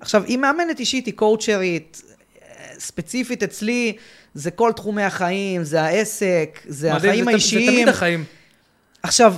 עכשיו, 0.01 0.25
היא 0.25 0.39
מאמנת 0.39 0.81
אישית, 0.81 1.07
היא 1.07 1.15
קואוצ'רית, 1.15 2.03
ספציפית 2.79 3.43
אצלי, 3.43 3.97
זה 4.35 4.51
כל 4.51 4.73
תחומי 4.77 5.03
החיים, 5.03 5.65
זה 5.65 5.83
העסק, 5.83 6.61
זה 6.67 6.95
מדהים, 6.95 7.11
החיים 7.11 7.25
זה, 7.25 7.31
האישיים. 7.31 7.67
זה 7.67 7.73
תמיד 7.73 7.89
החיים. 7.89 8.25
עכשיו, 9.03 9.35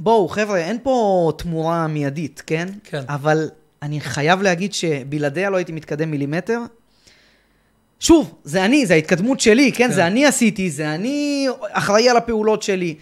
בואו, 0.00 0.28
חבר'ה, 0.28 0.58
אין 0.58 0.78
פה 0.82 1.32
תמורה 1.38 1.86
מיידית, 1.86 2.42
כן? 2.46 2.68
כן. 2.84 3.02
אבל 3.08 3.50
אני 3.82 4.00
חייב 4.00 4.42
להגיד 4.42 4.74
שבלעדיה 4.74 5.50
לא 5.50 5.56
הייתי 5.56 5.72
מתקדם 5.72 6.10
מילימטר. 6.10 6.60
שוב, 8.00 8.34
זה 8.44 8.64
אני, 8.64 8.86
זה 8.86 8.94
ההתקדמות 8.94 9.40
שלי, 9.40 9.72
כן? 9.72 9.88
כן. 9.88 9.92
זה 9.92 10.06
אני 10.06 10.26
עשיתי, 10.26 10.70
זה 10.70 10.94
אני 10.94 11.46
אחראי 11.72 12.08
על 12.08 12.16
הפעולות 12.16 12.62
שלי. 12.62 12.94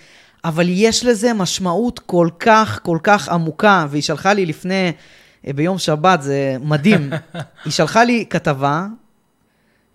אבל 0.45 0.67
יש 0.69 1.05
לזה 1.05 1.33
משמעות 1.33 1.99
כל 1.99 2.29
כך, 2.41 2.81
כל 2.83 2.99
כך 3.03 3.29
עמוקה, 3.29 3.87
והיא 3.91 4.03
שלחה 4.03 4.33
לי 4.33 4.47
לפני, 4.47 4.93
אה, 5.47 5.53
ביום 5.53 5.79
שבת, 5.79 6.23
זה 6.23 6.57
מדהים. 6.61 7.11
היא 7.65 7.73
שלחה 7.73 8.05
לי 8.05 8.25
כתבה 8.31 8.87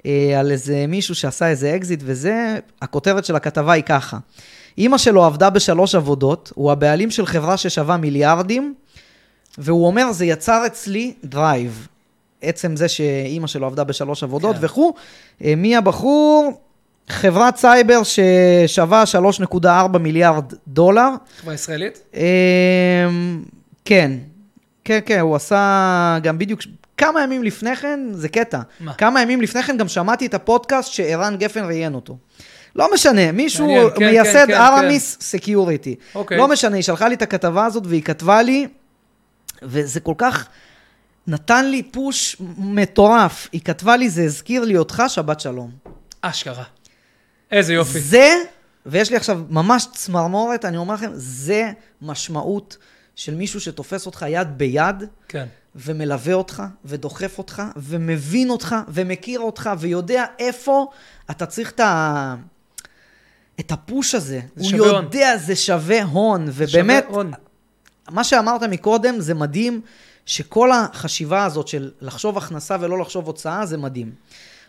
אה, 0.06 0.40
על 0.40 0.52
איזה 0.52 0.86
מישהו 0.88 1.16
שעשה 1.16 1.48
איזה 1.48 1.76
אקזיט 1.76 2.00
וזה, 2.04 2.60
הכותרת 2.82 3.26
של 3.26 3.36
הכתבה 3.36 3.74
היא 3.74 3.84
ככה. 3.84 4.18
אימא 4.78 4.98
שלו 4.98 5.26
עבדה 5.26 5.50
בשלוש 5.50 5.96
עבודות, 5.96 6.52
הוא 6.56 6.72
הבעלים 6.72 7.12
של 7.12 7.26
חברה 7.26 7.58
ששווה 7.58 7.98
מיליארדים, 7.98 8.74
והוא 9.58 9.88
אומר, 9.88 10.12
זה 10.12 10.26
יצר 10.26 10.64
אצלי 10.66 11.14
drive. 11.24 11.88
עצם 12.42 12.76
זה 12.76 12.88
שאימא 12.88 13.48
שלו 13.48 13.66
עבדה 13.66 13.84
בשלוש 13.84 14.24
עבודות 14.24 14.56
כן. 14.56 14.66
וכו'. 14.66 14.94
אה, 15.44 15.54
מי 15.58 15.76
הבחור? 15.76 16.62
חברת 17.10 17.58
סייבר 17.58 18.02
ששווה 18.04 19.04
3.4 19.64 19.98
מיליארד 19.98 20.54
דולר. 20.68 21.10
חברה 21.42 21.54
ישראלית? 21.54 22.02
אמ, 22.14 23.44
כן, 23.86 24.12
כן, 24.84 25.00
כן, 25.06 25.20
הוא 25.20 25.36
עשה 25.36 26.18
גם 26.24 26.38
בדיוק, 26.38 26.62
כמה 26.98 27.24
ימים 27.24 27.44
לפני 27.44 27.76
כן, 27.76 28.00
זה 28.12 28.30
קטע. 28.30 28.60
מה? 28.80 28.94
כמה 28.94 29.22
ימים 29.22 29.42
לפני 29.42 29.64
כן 29.64 29.78
גם 29.78 29.88
שמעתי 29.88 30.26
את 30.26 30.34
הפודקאסט 30.34 30.92
שערן 30.92 31.36
גפן 31.38 31.66
ראיין 31.66 31.94
אותו. 31.94 32.18
לא 32.76 32.94
משנה, 32.94 33.32
מישהו 33.32 33.68
מעניין, 33.68 33.90
כן, 33.96 34.06
מייסד 34.06 34.48
כן, 34.48 34.54
כן, 34.54 34.62
Armis 34.62 35.18
Security. 35.22 35.96
אוקיי. 36.16 36.38
לא 36.38 36.48
משנה, 36.48 36.76
היא 36.76 36.84
שלחה 36.84 37.08
לי 37.08 37.16
את 37.16 37.22
הכתבה 37.22 37.66
הזאת 37.66 37.84
והיא 37.86 38.02
כתבה 38.02 38.42
לי, 38.42 38.68
וזה 39.64 40.00
כל 40.00 40.14
כך 40.18 40.48
נתן 41.28 41.66
לי 41.66 41.84
push 41.84 42.38
מטורף. 42.58 43.48
היא 43.52 43.62
כתבה 43.62 43.98
לי, 43.98 44.10
זה 44.10 44.24
הזכיר 44.24 44.64
לי 44.64 44.78
אותך, 44.78 45.04
שבת 45.08 45.40
שלום. 45.40 45.72
אשכרה. 46.22 46.64
איזה 47.52 47.74
יופי. 47.74 48.00
זה, 48.00 48.36
ויש 48.86 49.10
לי 49.10 49.16
עכשיו 49.16 49.42
ממש 49.50 49.88
צמרמורת, 49.94 50.66
אני 50.66 50.78
אומר 50.78 50.94
לכם, 50.94 51.12
זה 51.14 51.72
משמעות 52.02 52.78
של 53.16 53.36
מישהו 53.36 53.60
שתופס 53.60 54.06
אותך 54.06 54.26
יד 54.30 54.48
ביד, 54.58 55.04
כן. 55.28 55.46
ומלווה 55.76 56.34
אותך, 56.34 56.64
ודוחף 56.86 57.38
אותך, 57.38 57.64
ומבין 57.78 58.50
אותך, 58.50 58.76
ומכיר 58.88 59.40
אותך, 59.40 59.70
ויודע 59.80 60.26
איפה 60.40 60.88
אתה 61.32 61.46
צריך 61.46 61.72
את 61.72 61.80
ה... 61.80 62.36
את 63.60 63.72
הפוש 63.72 64.16
הזה. 64.16 64.40
זה 64.56 64.64
הוא 64.64 64.70
שווה 64.70 64.90
הון. 64.90 65.04
יודע, 65.04 65.38
זה 65.38 65.56
שווה 65.56 66.04
הון, 66.04 66.46
שווה 66.46 66.66
ובאמת, 66.68 67.06
הון. 67.08 67.32
מה 68.10 68.24
שאמרת 68.24 68.64
מקודם 68.64 69.20
זה 69.20 69.34
מדהים, 69.34 69.82
שכל 70.26 70.72
החשיבה 70.72 71.46
הזאת 71.46 71.68
של 71.68 71.92
לחשוב 72.02 72.38
הכנסה 72.38 72.78
ולא 72.80 73.00
לחשוב 73.00 73.28
הוצאה, 73.28 73.66
זה 73.66 73.78
מדהים. 73.78 74.12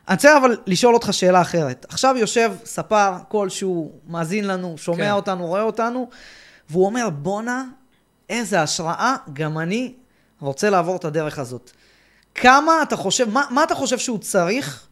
אני 0.09 0.15
רוצה 0.15 0.39
אבל 0.39 0.57
לשאול 0.67 0.95
אותך 0.95 1.13
שאלה 1.13 1.41
אחרת. 1.41 1.87
עכשיו 1.89 2.15
יושב 2.19 2.53
ספר 2.65 3.13
כלשהו, 3.29 3.93
מאזין 4.09 4.47
לנו, 4.47 4.79
שומע 4.79 5.05
כן. 5.05 5.11
אותנו, 5.11 5.47
רואה 5.47 5.63
אותנו, 5.63 6.09
והוא 6.71 6.87
אומר, 6.87 7.11
בואנה, 7.11 7.65
איזה 8.29 8.63
השראה, 8.63 9.17
גם 9.33 9.59
אני 9.59 9.95
רוצה 10.41 10.71
לעבור 10.71 10.97
את 10.97 11.05
הדרך 11.05 11.39
הזאת. 11.39 11.71
כמה 12.35 12.83
אתה 12.83 12.97
חושב, 12.97 13.31
מה, 13.31 13.45
מה 13.51 13.65
אתה 13.65 13.75
חושב 13.75 13.99
שהוא 13.99 14.19
צריך 14.19 14.87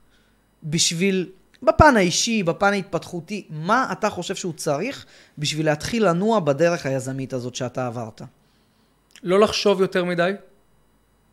בשביל, 0.65 1.29
בפן 1.63 1.97
האישי, 1.97 2.43
בפן 2.43 2.73
ההתפתחותי, 2.73 3.47
מה 3.51 3.89
אתה 3.93 4.11
חושב 4.11 4.35
שהוא 4.35 4.53
צריך 4.53 5.07
בשביל 5.39 5.67
להתחיל 5.67 6.09
לנוע 6.09 6.41
בדרך 6.41 6.87
היזמית 6.87 7.33
הזאת 7.33 7.55
שאתה 7.55 7.87
עברת? 7.87 8.23
לא 9.23 9.41
לחשוב 9.41 9.81
יותר 9.81 10.05
מדי. 10.05 10.33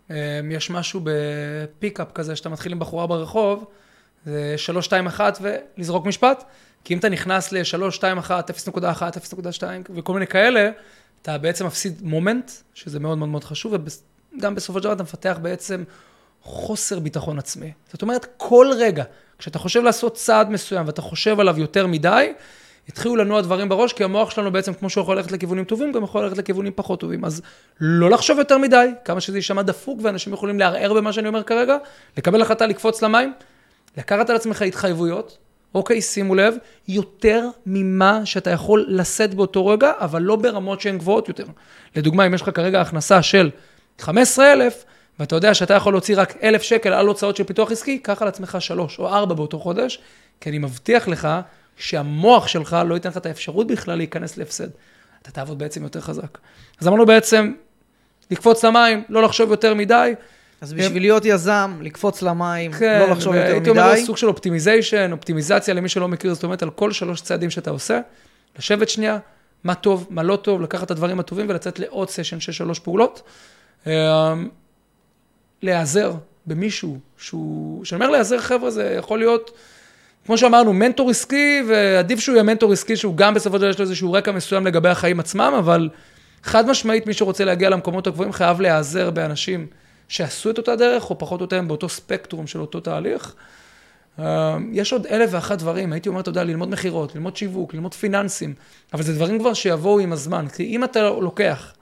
אמ, 0.10 0.16
יש 0.52 0.70
משהו 0.70 1.02
בפיקאפ 1.04 2.12
כזה, 2.12 2.36
שאתה 2.36 2.50
מתחיל 2.50 2.72
עם 2.72 2.80
בחורה 2.80 3.08
ברחוב, 3.08 3.66
זה 4.26 4.54
3, 4.58 4.86
2, 4.86 5.08
1 5.08 5.40
ולזרוק 5.42 6.06
משפט. 6.06 6.44
כי 6.84 6.94
אם 6.94 7.00
אתה 7.00 7.10
נכנס 7.10 7.52
ל-3, 7.52 7.92
2, 7.92 8.18
1, 8.18 8.50
0.1, 8.50 8.82
0.2 8.82 9.64
וכל 9.96 10.14
מיני 10.14 10.28
כאלה, 10.28 10.70
אתה 11.22 11.38
בעצם 11.38 11.66
מפסיד 11.66 12.02
מומנט, 12.02 12.52
שזה 12.74 13.00
מאוד 13.00 13.18
מאוד 13.18 13.30
מאוד 13.30 13.44
חשוב, 13.44 13.74
וגם 14.38 14.56
בסופו 14.56 14.80
של 14.80 14.84
דבר 14.84 14.94
אתה 14.94 15.04
מפתח 15.04 15.38
בעצם 15.42 15.84
חוסר 16.42 17.00
ביטחון 17.00 17.40
עצמי. 17.40 17.72
זאת 17.92 18.02
אומרת, 18.02 18.28
כל 18.38 18.72
רגע, 18.78 19.04
כשאתה 19.38 19.60
חושב 19.60 19.84
לעשות 19.84 20.16
צעד 20.16 20.50
מסוים 20.50 20.88
ואתה 20.88 21.02
חושב 21.02 21.40
עליו 21.40 21.60
יותר 21.60 21.88
מדי, 21.88 22.34
התחילו 22.90 23.16
לנוע 23.16 23.42
דברים 23.42 23.70
בראש, 23.70 23.94
כי 23.94 24.04
המוח 24.04 24.32
שלנו 24.32 24.52
בעצם, 24.52 24.74
כמו 24.74 24.90
שהוא 24.90 25.02
יכול 25.02 25.16
ללכת 25.16 25.32
לכיוונים 25.32 25.64
טובים, 25.64 25.92
גם 25.92 26.04
יכול 26.04 26.24
ללכת 26.24 26.38
לכיוונים 26.38 26.74
פחות 26.76 27.00
טובים. 27.00 27.26
אז 27.26 27.42
לא 27.80 28.10
לחשוב 28.10 28.38
יותר 28.38 28.58
מדי, 28.58 28.90
כמה 29.06 29.22
שזה 29.22 29.38
יישמע 29.38 29.62
דפוק, 29.62 30.00
ואנשים 30.04 30.34
יכולים 30.34 30.60
לערער 30.60 30.94
במה 30.94 31.14
שאני 31.14 31.28
אומר 31.28 31.44
כרגע, 31.44 31.78
לקבל 32.18 32.42
החלטה 32.42 32.66
לקפוץ 32.66 33.02
למים, 33.02 33.34
לקחת 33.98 34.30
על 34.30 34.36
עצמך 34.36 34.62
התחייבויות, 34.62 35.38
אוקיי, 35.76 36.02
שימו 36.02 36.36
לב, 36.36 36.56
יותר 36.88 37.48
ממה 37.66 38.26
שאתה 38.26 38.50
יכול 38.50 38.86
לשאת 38.88 39.34
באותו 39.34 39.68
רגע, 39.68 39.92
אבל 40.00 40.22
לא 40.22 40.36
ברמות 40.36 40.82
שהן 40.82 40.98
גבוהות 40.98 41.28
יותר. 41.28 41.46
לדוגמה, 41.96 42.26
אם 42.26 42.34
יש 42.34 42.42
לך 42.42 42.50
כרגע 42.56 42.82
הכנסה 42.82 43.22
של 43.22 43.50
15,000, 44.00 44.84
ואתה 45.20 45.36
יודע 45.36 45.54
שאתה 45.54 45.74
יכול 45.74 45.94
להוציא 45.94 46.16
רק 46.18 46.44
1,000 46.44 46.62
שקל 46.62 46.94
על 46.94 47.08
הוצאות 47.08 47.36
של 47.36 47.44
פיתוח 47.44 47.72
עסקי, 47.72 48.00
קח 48.00 48.22
על 48.22 48.28
עצמך 48.28 48.58
3 48.60 49.00
או 49.00 49.08
4 49.08 49.34
באותו 49.36 49.60
חודש, 49.60 50.00
כי 50.42 50.50
אני 50.50 50.58
מבטיח 50.58 51.08
לך 51.08 51.28
שהמוח 51.78 52.48
שלך 52.48 52.78
לא 52.86 52.94
ייתן 52.94 53.10
לך 53.10 53.18
את 53.18 53.26
האפשרות 53.26 53.68
בכלל 53.68 53.98
להיכנס 53.98 54.38
להפסד. 54.38 54.68
אתה 55.22 55.32
תעבוד 55.32 55.60
בעצם 55.60 55.84
יותר 55.84 56.02
חזק. 56.02 56.38
אז 56.82 56.88
אמרנו 56.88 57.06
בעצם, 57.06 57.54
לקפוץ 58.32 58.66
למים, 58.66 59.04
לא 59.10 59.24
לחשוב 59.24 59.52
יותר 59.52 59.74
מדי. 59.74 60.14
אז 60.62 60.74
בשביל 60.74 61.04
להיות 61.04 61.26
יזם, 61.26 61.80
לקפוץ 61.82 62.22
למים, 62.22 62.72
כן, 62.72 63.00
לא 63.00 63.10
לחשוב 63.10 63.34
יותר 63.34 63.46
מדי. 63.46 63.52
והייתי 63.52 63.70
אומר 63.70 64.06
סוג 64.06 64.18
של 64.18 64.28
אופטימיזיישן, 64.28 65.12
אופטימיזציה 65.12 65.74
למי 65.74 65.90
שלא 65.90 66.08
מכיר, 66.08 66.34
זאת 66.34 66.44
אומרת, 66.44 66.64
על 66.64 66.70
כל 66.70 66.92
שלוש 66.92 67.22
צעדים 67.22 67.50
שאתה 67.50 67.70
עושה, 67.70 68.00
לשבת 68.60 68.90
שנייה, 68.90 69.18
מה 69.64 69.76
טוב, 69.76 70.08
מה 70.10 70.24
לא 70.24 70.36
טוב, 70.36 70.62
לקחת 70.62 70.84
את 70.84 70.92
הדברים 70.92 71.20
הטובים 71.20 71.50
ולצאת 71.50 71.80
לעוד 71.80 72.10
סשן 72.10 72.40
של 72.40 72.52
שלוש 72.52 72.80
פעולות. 72.80 73.22
אמ, 73.88 73.92
להיעזר 75.62 76.14
במישהו 76.46 77.00
שהוא, 77.18 77.84
כשאני 77.84 78.02
אומר 78.02 78.12
להיעזר, 78.12 78.40
חבר'ה, 78.40 78.72
זה 78.72 78.96
יכול 78.98 79.20
להיות, 79.20 79.52
כמו 80.28 80.38
שאמרנו, 80.38 80.74
מנטור 80.74 81.10
עסקי, 81.10 81.62
ועדיף 81.68 82.20
שהוא 82.20 82.34
יהיה 82.34 82.44
מנטור 82.44 82.74
עסקי, 82.74 82.96
שהוא 82.96 83.16
גם 83.18 83.34
בסופו 83.34 83.56
של 83.56 83.62
דבר 83.62 83.70
יש 83.70 83.80
לו 83.80 83.86
איזשהו 83.86 84.14
רקע 84.14 84.32
מסוים 84.32 84.68
לגבי 84.68 84.90
החיים 84.90 85.20
עצמם, 85.20 85.54
אבל 85.58 85.90
חד 86.44 86.70
משמעית, 86.70 87.08
מי 87.08 87.14
שרוצה 87.14 87.46
להגיע 87.46 87.70
למקומות 87.70 88.08
הגבוהים 88.08 88.32
חייב 88.32 88.62
להיעזר 88.62 89.12
באנשים 89.12 89.68
שעשו 90.08 90.50
את 90.50 90.58
אותה 90.58 90.76
דרך, 90.76 91.10
או 91.10 91.18
פחות 91.18 91.40
או 91.40 91.44
יותר 91.44 91.62
באותו 91.62 91.90
ספקטרום 91.90 92.48
של 92.48 92.62
אותו 92.62 92.80
תהליך. 92.80 93.36
אה, 94.20 94.58
יש 94.72 94.94
עוד 94.94 95.08
אלף 95.08 95.30
ואחת 95.34 95.58
דברים, 95.58 95.94
הייתי 95.94 96.10
אומר, 96.10 96.22
אתה 96.22 96.30
יודע, 96.30 96.44
ללמוד 96.44 96.70
מכירות, 96.70 97.16
ללמוד 97.16 97.38
שיווק, 97.38 97.74
ללמוד 97.74 97.94
פיננסים, 97.94 98.54
אבל 98.94 99.04
זה 99.04 99.14
דברים 99.14 99.40
כבר 99.40 99.54
שיבואו 99.54 100.00
עם 100.00 100.14
הזמן. 100.14 100.48
כי 100.48 100.64
אם 100.64 100.84
אתה 100.84 101.10
לוקח 101.10 101.74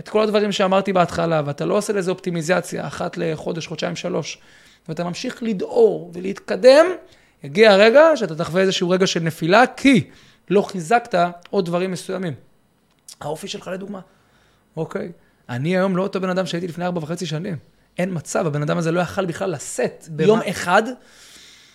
את 0.00 0.08
כל 0.08 0.22
הדברים 0.22 0.52
שאמרתי 0.52 0.92
בהתחלה, 0.92 1.42
ואתה 1.44 1.64
לא 1.64 1.76
עושה 1.76 1.92
לזה 1.92 2.10
אופטימיזציה 2.10 2.86
אחת 2.86 3.16
לחודש, 3.16 3.66
חודשיים, 3.66 3.96
שלוש, 3.96 4.38
ואתה 4.88 5.04
ממשיך 5.04 5.42
לדהור 5.42 6.10
ולהתקדם, 6.14 6.86
יגיע 7.44 7.72
הרגע 7.72 8.16
שאתה 8.16 8.34
תחווה 8.34 8.62
איזשהו 8.62 8.90
רגע 8.90 9.06
של 9.06 9.20
נפילה, 9.20 9.66
כי 9.76 10.10
לא 10.50 10.62
חיזקת 10.62 11.14
עוד 11.50 11.66
דברים 11.66 11.90
מסוימים. 11.90 12.34
האופי 13.20 13.48
שלך 13.48 13.68
לדוגמה, 13.68 14.00
אוקיי? 14.76 15.12
אני 15.48 15.76
היום 15.76 15.96
לא 15.96 16.02
אותו 16.02 16.20
בן 16.20 16.28
אדם 16.28 16.46
שהייתי 16.46 16.68
לפני 16.68 16.84
ארבע 16.84 16.98
וחצי 17.02 17.26
שנים. 17.26 17.56
אין 17.98 18.10
מצב, 18.12 18.46
הבן 18.46 18.62
אדם 18.62 18.78
הזה 18.78 18.92
לא 18.92 19.00
יכל 19.00 19.26
בכלל 19.26 19.50
לשאת 19.50 20.06
ביום 20.10 20.40
אחד. 20.50 20.82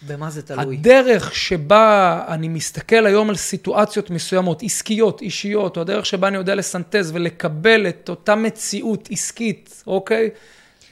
במה 0.07 0.29
זה 0.29 0.41
תלוי? 0.41 0.77
הדרך 0.77 1.35
שבה 1.35 2.23
אני 2.27 2.47
מסתכל 2.47 3.05
היום 3.05 3.29
על 3.29 3.35
סיטואציות 3.35 4.09
מסוימות, 4.09 4.63
עסקיות, 4.63 5.21
אישיות, 5.21 5.77
או 5.77 5.81
הדרך 5.81 6.05
שבה 6.05 6.27
אני 6.27 6.37
יודע 6.37 6.55
לסנטז 6.55 7.11
ולקבל 7.13 7.87
את 7.87 8.09
אותה 8.09 8.35
מציאות 8.35 9.09
עסקית, 9.11 9.83
אוקיי? 9.87 10.29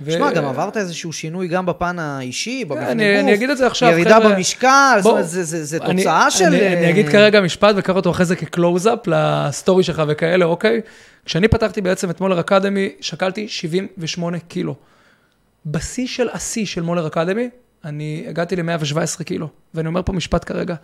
ו... 0.01 0.11
גם 0.35 0.45
עברת 0.45 0.77
איזשהו 0.77 1.13
שינוי 1.13 1.47
גם 1.47 1.65
בפן 1.65 1.99
האישי, 1.99 2.65
במבנה 2.65 2.91
אני, 2.91 3.13
גוף. 3.13 3.23
אני 3.23 3.33
אגיד 3.33 3.49
את 3.49 3.57
זה 3.57 3.67
עכשיו, 3.67 3.89
ירידה 3.89 4.15
חבר'ה... 4.15 4.35
במשקל, 4.35 4.93
בוא, 4.93 5.01
זאת 5.01 5.11
אומרת, 5.11 5.27
זה, 5.27 5.43
זה, 5.43 5.63
זה 5.63 5.77
אני, 5.81 6.01
תוצאה 6.01 6.31
של... 6.31 6.45
אני, 6.45 6.67
אני 6.67 6.89
אגיד 6.89 7.09
כרגע 7.09 7.41
משפט 7.41 7.75
וקרא 7.77 7.95
אותו 7.95 8.11
אחרי 8.11 8.25
זה 8.25 8.35
כקלוז-אפ 8.35 8.99
לסטורי 9.07 9.83
שלך 9.83 10.03
וכאלה, 10.07 10.45
אוקיי? 10.45 10.81
כשאני 11.25 11.47
פתחתי 11.47 11.81
בעצם 11.81 12.09
את 12.09 12.21
מולר 12.21 12.39
אקדמי, 12.39 12.89
שקלתי 13.01 13.47
78 13.47 14.39
קילו. 14.39 14.75
בשיא 15.65 16.07
של 16.07 16.29
השיא 16.33 16.65
של 16.65 16.81
מולר 16.81 17.07
אקדמי, 17.07 17.49
אני 17.85 18.25
הגעתי 18.29 18.55
ל-117 18.55 19.23
קילו. 19.23 19.47
ואני 19.73 19.87
אומר 19.87 20.01
פה 20.05 20.13
משפט 20.13 20.47
כרגע, 20.47 20.75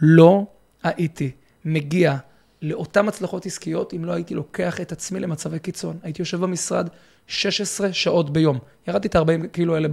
לא 0.00 0.44
הייתי 0.82 1.30
מגיע 1.64 2.16
לאותן 2.62 3.08
הצלחות 3.08 3.46
עסקיות 3.46 3.94
אם 3.94 4.04
לא 4.04 4.12
הייתי 4.12 4.34
לוקח 4.34 4.80
את 4.80 4.92
עצמי 4.92 5.20
למצבי 5.20 5.58
קיצון. 5.58 5.96
הייתי 6.02 6.22
יושב 6.22 6.40
במשרד 6.40 6.88
16 7.26 7.92
שעות 7.92 8.30
ביום. 8.30 8.58
ירדתי 8.88 9.08
את 9.08 9.16
ה-40 9.16 9.46
קילו 9.52 9.74
האלה 9.74 9.88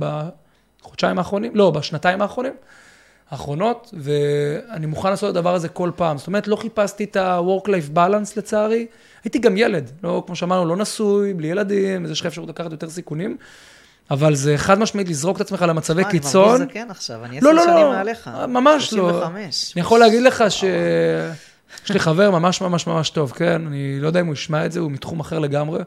בחודשיים 0.81 1.17
האחרונים, 1.17 1.55
לא, 1.55 1.71
בשנתיים 1.71 2.21
האחרונים. 2.21 2.53
האחרונות, 3.29 3.93
ואני 3.97 4.85
מוכן 4.85 5.09
לעשות 5.09 5.29
את 5.29 5.35
הדבר 5.35 5.55
הזה 5.55 5.69
כל 5.69 5.91
פעם. 5.95 6.17
זאת 6.17 6.27
אומרת, 6.27 6.47
לא 6.47 6.55
חיפשתי 6.55 7.03
את 7.03 7.15
ה-work-life 7.15 7.97
balance 7.97 8.33
לצערי. 8.37 8.87
הייתי 9.23 9.39
גם 9.39 9.57
ילד, 9.57 9.91
לא, 10.03 10.23
כמו 10.25 10.35
שאמרנו, 10.35 10.65
לא 10.65 10.77
נשוי, 10.77 11.33
בלי 11.33 11.47
ילדים, 11.47 12.05
אז 12.05 12.11
יש 12.11 12.19
לך 12.21 12.25
אפשרות 12.25 12.49
לקחת 12.49 12.71
יותר 12.71 12.89
סיכונים. 12.89 13.37
אבל 14.11 14.35
זה 14.35 14.57
חד 14.57 14.79
משמעית 14.79 15.09
לזרוק 15.09 15.35
את 15.35 15.41
עצמך 15.41 15.61
למצבי 15.61 16.03
קיצון. 16.09 16.49
אני 16.55 16.59
מרגיש 16.59 16.77
זקן 16.77 16.91
עכשיו, 16.91 17.25
אני 17.25 17.37
עשר 17.37 17.47
לא, 17.47 17.53
לא, 17.53 17.63
שנים 17.63 17.75
לא, 17.75 17.89
מעליך. 17.89 18.29
ממש 18.47 18.93
לא. 18.93 19.09
35. 19.09 19.73
אני 19.75 19.81
יכול 19.81 19.99
להגיד 19.99 20.21
לך 20.21 20.43
ש... 20.49 20.63
יש 21.85 21.91
לי 21.91 21.99
חבר 21.99 22.31
ממש 22.31 22.61
ממש 22.61 22.87
ממש 22.87 23.09
טוב, 23.09 23.31
כן? 23.31 23.67
אני 23.67 23.99
לא 23.99 24.07
יודע 24.07 24.19
אם 24.19 24.25
הוא 24.25 24.33
ישמע 24.33 24.65
את 24.65 24.71
זה, 24.71 24.79
הוא 24.79 24.91
מתחום 24.91 25.19
אחר 25.19 25.39
לגמרי. 25.39 25.79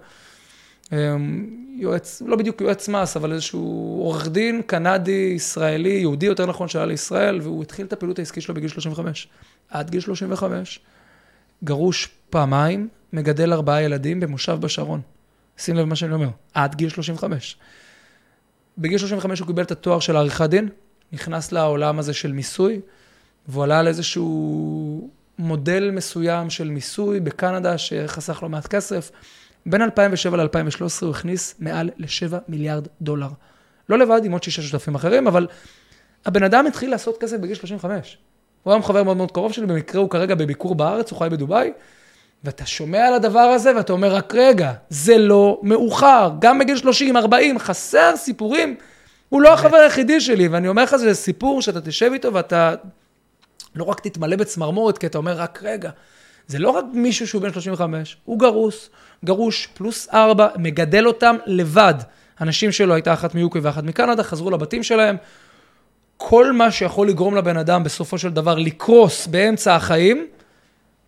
אמ, 0.93 1.47
יועץ, 1.77 2.23
לא 2.27 2.37
בדיוק 2.37 2.61
יועץ 2.61 2.89
מס, 2.89 3.17
אבל 3.17 3.33
איזשהו 3.33 3.99
עורך 4.03 4.29
דין 4.29 4.63
קנדי, 4.67 5.33
ישראלי, 5.37 5.89
יהודי 5.89 6.27
יותר 6.27 6.47
נכון, 6.47 6.69
שעלה 6.69 6.87
לישראל, 6.87 7.41
והוא 7.43 7.63
התחיל 7.63 7.87
את 7.87 7.93
הפעילות 7.93 8.19
העסקית 8.19 8.43
שלו 8.43 8.55
בגיל 8.55 8.69
35. 8.69 9.29
עד 9.71 9.91
גיל 9.91 10.01
35, 10.01 10.81
גרוש 11.65 12.09
פעמיים, 12.31 12.89
מגדל 13.13 13.53
ארבעה 13.53 13.83
ילדים 13.83 14.21
במושב 14.21 14.59
בשרון. 14.61 15.01
שים 15.59 15.77
לב 15.77 15.85
מה 15.85 15.97
שאני 15.97 16.15
אומר, 16.15 16.29
עד 16.55 16.75
גיל 16.75 16.89
35. 16.89 17.57
בגיל 18.79 18.99
35 18.99 19.41
הוא 19.41 19.47
קיבל 19.47 19.63
את 19.63 19.71
התואר 19.71 20.01
של 20.01 20.17
עריכת 20.17 20.51
דין, 20.51 20.69
נכנס 21.13 21.53
לעולם 21.53 21.99
הזה 21.99 22.15
של 22.15 22.33
מיסוי, 22.33 22.81
והוא 23.49 23.65
עלה 23.65 23.79
על 23.79 23.89
איזשהו 23.89 25.11
מודל 25.39 25.91
מסוים 25.91 26.51
של 26.51 26.69
מיסוי 26.71 27.21
בקנדה 27.21 27.79
שחסך 27.79 28.43
לו 28.43 28.49
מעט 28.49 28.67
כסף. 28.67 29.11
בין 29.67 29.83
2007 29.83 30.37
ל-2013 30.37 30.83
הוא 31.03 31.11
הכניס 31.11 31.55
מעל 31.59 31.91
ל-7 31.97 32.35
מיליארד 32.49 32.87
דולר. 33.01 33.29
לא 33.89 33.99
לבד, 33.99 34.21
עם 34.25 34.33
עוד 34.33 34.43
שישה 34.43 34.63
שותפים 34.63 34.95
אחרים, 34.95 35.27
אבל 35.27 35.47
הבן 36.27 36.43
אדם 36.43 36.67
התחיל 36.67 36.91
לעשות 36.91 37.21
כסף 37.21 37.37
בגיל 37.37 37.55
35. 37.55 38.19
הוא 38.63 38.73
היום 38.73 38.83
חבר 38.83 39.03
מאוד 39.03 39.17
מאוד 39.17 39.33
קרוב 39.33 39.53
שלי, 39.53 39.67
במקרה 39.67 40.01
הוא 40.01 40.11
כרגע 40.11 40.35
בביקור 40.35 40.75
בארץ, 40.75 41.11
הוא 41.11 41.19
חי 41.19 41.29
בדובאי, 41.31 41.73
ואתה 42.45 42.67
שומע 42.67 43.07
על 43.07 43.15
הדבר 43.15 43.39
הזה 43.39 43.77
ואתה 43.77 43.93
אומר, 43.93 44.15
רק 44.15 44.35
רגע, 44.35 44.73
זה 44.89 45.19
לא 45.19 45.61
מאוחר. 45.63 46.31
גם 46.39 46.59
בגיל 46.59 46.77
30, 46.77 47.17
40, 47.17 47.59
חסר 47.59 48.17
סיפורים. 48.17 48.77
הוא 49.29 49.43
לא 49.43 49.53
החבר 49.53 49.77
היחידי 49.77 50.21
שלי, 50.21 50.49
ואני 50.49 50.69
אומר 50.69 50.83
לך, 50.83 50.97
זה 50.97 51.15
סיפור 51.15 51.63
שאתה 51.63 51.81
תשב 51.81 52.11
איתו 52.13 52.35
ואתה 52.35 52.75
לא 53.77 53.85
רק 53.85 54.01
תתמלא 54.01 54.37
בצמרמורת, 54.37 54.99
כי 54.99 55.07
אתה 55.07 55.19
אומר, 55.19 55.33
רק 55.33 55.61
רגע. 55.63 55.91
זה 56.47 56.59
לא 56.59 56.71
רק 56.71 56.85
מישהו 56.93 57.29
שהוא 57.29 57.43
בן 57.43 57.53
35, 57.53 58.17
הוא 58.25 58.39
גרוס, 58.39 58.91
גרוש 59.25 59.69
פלוס 59.75 60.09
ארבע, 60.13 60.49
מגדל 60.57 61.07
אותם 61.07 61.37
לבד. 61.47 61.95
הנשים 62.39 62.73
שלו 62.73 62.95
הייתה 62.95 63.13
אחת 63.13 63.35
מ 63.35 63.43
UK 63.43 63.59
ואחת 63.59 63.85
מקנדה, 63.85 64.23
חזרו 64.23 64.51
לבתים 64.51 64.83
שלהם. 64.83 65.17
כל 66.17 66.53
מה 66.53 66.71
שיכול 66.71 67.09
לגרום 67.09 67.37
לבן 67.37 67.57
אדם 67.57 67.85
בסופו 67.85 68.19
של 68.19 68.31
דבר 68.31 68.55
לקרוס 68.55 69.27
באמצע 69.27 69.75
החיים, 69.75 70.27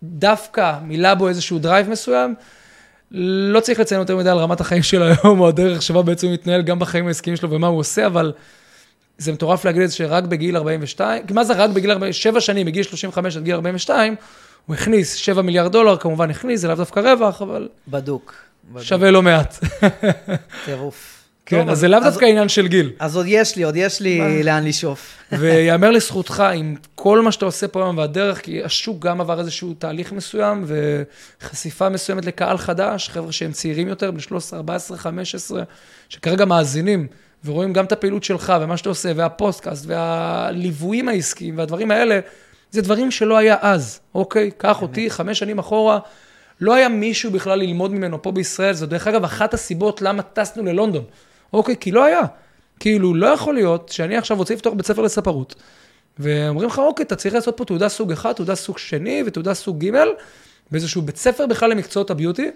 דווקא 0.03 0.75
מילא 0.83 1.13
בו 1.13 1.27
איזשהו 1.27 1.59
drive 1.59 1.89
מסוים, 1.89 2.35
לא 3.11 3.59
צריך 3.59 3.79
לציין 3.79 3.99
יותר 4.01 4.17
מדי 4.17 4.29
על 4.29 4.37
רמת 4.37 4.61
החיים 4.61 4.83
שלו 4.83 5.05
היום, 5.05 5.39
או 5.39 5.47
הדרך 5.47 5.81
שבה 5.81 6.01
בעצם 6.01 6.27
הוא 6.27 6.33
מתנהל 6.33 6.61
גם 6.61 6.79
בחיים 6.79 7.07
העסקיים 7.07 7.35
שלו 7.35 7.49
ומה 7.49 7.67
הוא 7.67 7.79
עושה, 7.79 8.05
אבל 8.05 8.33
זה 9.19 9.31
מטורף 9.31 9.65
להגיד 9.65 9.81
את 9.81 9.89
זה 9.89 9.95
שרק 9.95 10.23
בגיל 10.23 10.57
42, 10.57 11.23
מה 11.31 11.43
זה 11.43 11.53
רק 11.53 11.69
בגיל 11.69 11.91
42, 11.91 12.13
שבע 12.13 12.41
שנים, 12.41 12.67
מגיל 12.67 12.83
35 12.83 13.37
עד 13.37 13.43
גיל 13.43 13.55
42, 13.55 14.15
הוא 14.65 14.75
הכניס 14.75 15.13
7 15.13 15.41
מיליארד 15.41 15.71
דולר, 15.71 15.97
כמובן 15.97 16.29
הכניס, 16.29 16.61
זה 16.61 16.67
לאו 16.67 16.75
דווקא 16.75 16.99
רווח, 16.99 17.41
אבל... 17.41 17.67
בדוק. 17.87 18.35
בדוק. 18.71 18.83
שווה 18.83 19.11
לא 19.11 19.21
מעט. 19.21 19.59
טירוף. 20.65 21.15
כן, 21.45 21.59
טוב, 21.59 21.69
אז 21.69 21.79
זה 21.79 21.87
לאו 21.87 21.99
דווקא 21.99 22.25
עניין 22.25 22.49
של 22.49 22.67
גיל. 22.67 22.91
אז 22.99 23.15
עוד 23.15 23.25
יש 23.29 23.55
לי, 23.55 23.63
עוד 23.63 23.75
יש 23.75 24.01
לי 24.01 24.43
לאן 24.43 24.65
לשאוף. 24.65 25.17
ויאמר 25.39 25.91
לזכותך, 25.91 26.43
עם 26.55 26.75
כל 26.95 27.21
מה 27.21 27.31
שאתה 27.31 27.45
עושה 27.45 27.67
פה 27.67 27.83
היום 27.83 27.97
והדרך, 27.97 28.41
כי 28.41 28.63
השוק 28.63 29.05
גם 29.05 29.21
עבר 29.21 29.39
איזשהו 29.39 29.73
תהליך 29.73 30.11
מסוים, 30.11 30.65
וחשיפה 31.41 31.89
מסוימת 31.89 32.25
לקהל 32.25 32.57
חדש, 32.57 33.09
חבר'ה 33.09 33.31
שהם 33.31 33.51
צעירים 33.51 33.87
יותר, 33.87 34.11
בני 34.11 34.21
13, 34.21 34.59
14, 34.59 34.97
15, 34.97 35.63
שכרגע 36.09 36.45
מאזינים, 36.45 37.07
ורואים 37.45 37.73
גם 37.73 37.85
את 37.85 37.91
הפעילות 37.91 38.23
שלך, 38.23 38.53
ומה 38.61 38.77
שאתה 38.77 38.89
עושה, 38.89 39.11
והפוסטקאסט, 39.15 39.85
והליוויים 39.87 41.09
העסקיים, 41.09 41.57
והדברים 41.57 41.91
האלה, 41.91 42.19
זה 42.71 42.81
דברים 42.81 43.11
שלא 43.11 43.37
היה 43.37 43.55
אז, 43.61 43.99
אוקיי? 44.15 44.51
קח 44.57 44.81
אותי 44.81 45.09
חמש 45.09 45.39
שנים 45.39 45.59
אחורה, 45.59 45.99
לא 46.61 46.75
היה 46.75 46.89
מישהו 46.89 47.31
בכלל 47.31 47.59
ללמוד 47.59 47.91
ממנו 47.91 48.21
פה 48.21 48.31
בישראל, 48.31 48.73
זו 48.73 48.85
דרך 48.85 49.07
אגב 49.07 49.23
אחת 49.23 49.53
הסיבות 49.53 50.01
למה 50.01 50.21
טסנו 50.21 50.63
ללונדון, 50.63 51.03
אוקיי? 51.53 51.75
כי 51.79 51.91
לא 51.91 52.05
היה. 52.05 52.21
כאילו, 52.79 53.15
לא 53.15 53.27
יכול 53.27 53.53
להיות 53.53 53.89
שאני 53.89 54.17
עכשיו 54.17 54.37
רוצה 54.37 54.53
לפתוח 54.53 54.73
בית 54.73 54.85
ספר 54.85 55.01
לספרות, 55.01 55.55
ואומרים 56.19 56.69
לך, 56.69 56.79
אוקיי, 56.79 57.03
אתה 57.03 57.15
צריך 57.15 57.35
לעשות 57.35 57.57
פה 57.57 57.65
תעודה 57.65 57.89
סוג 57.89 58.11
אחד, 58.11 58.31
תעודה 58.31 58.55
סוג 58.55 58.77
שני 58.77 59.23
ותעודה 59.25 59.53
סוג 59.53 59.85
ג' 59.85 59.97
באיזשהו 60.71 61.01
בית 61.01 61.17
ספר 61.17 61.45
בכלל 61.45 61.71
למקצועות 61.71 62.11
הביוטי, 62.11 62.51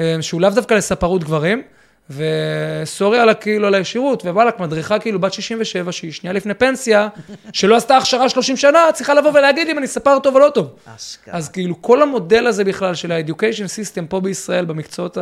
אה, 0.00 0.16
שהוא 0.20 0.40
לאו 0.40 0.50
דווקא 0.50 0.74
לספרות 0.74 1.24
גברים, 1.24 1.62
וסורי 2.10 3.18
על 3.18 3.34
כאילו 3.34 3.66
על 3.66 3.74
הישירות, 3.74 4.24
ווואלכ, 4.24 4.54
מדריכה 4.60 4.98
כאילו 4.98 5.20
בת 5.20 5.32
67, 5.32 5.92
שהיא 5.92 6.12
שנייה 6.12 6.32
לפני 6.32 6.54
פנסיה, 6.54 7.08
שלא 7.52 7.76
עשתה 7.76 7.96
הכשרה 7.96 8.28
30 8.28 8.56
שנה, 8.56 8.78
צריכה 8.94 9.14
לבוא 9.14 9.30
ולהגיד 9.34 9.68
אם 9.68 9.78
אני 9.78 9.86
ספר 9.86 10.18
טוב 10.18 10.34
או 10.34 10.40
לא 10.40 10.50
טוב. 10.54 10.76
אשכרה. 10.96 11.34
אז 11.34 11.48
כאילו 11.48 11.82
כל 11.82 12.02
המודל 12.02 12.46
הזה 12.46 12.64
בכלל 12.64 12.94
של 12.94 13.12
ה-education 13.12 13.66
system 13.66 14.06
פה 14.08 14.20
בישראל, 14.20 14.64
במקצועות 14.64 15.18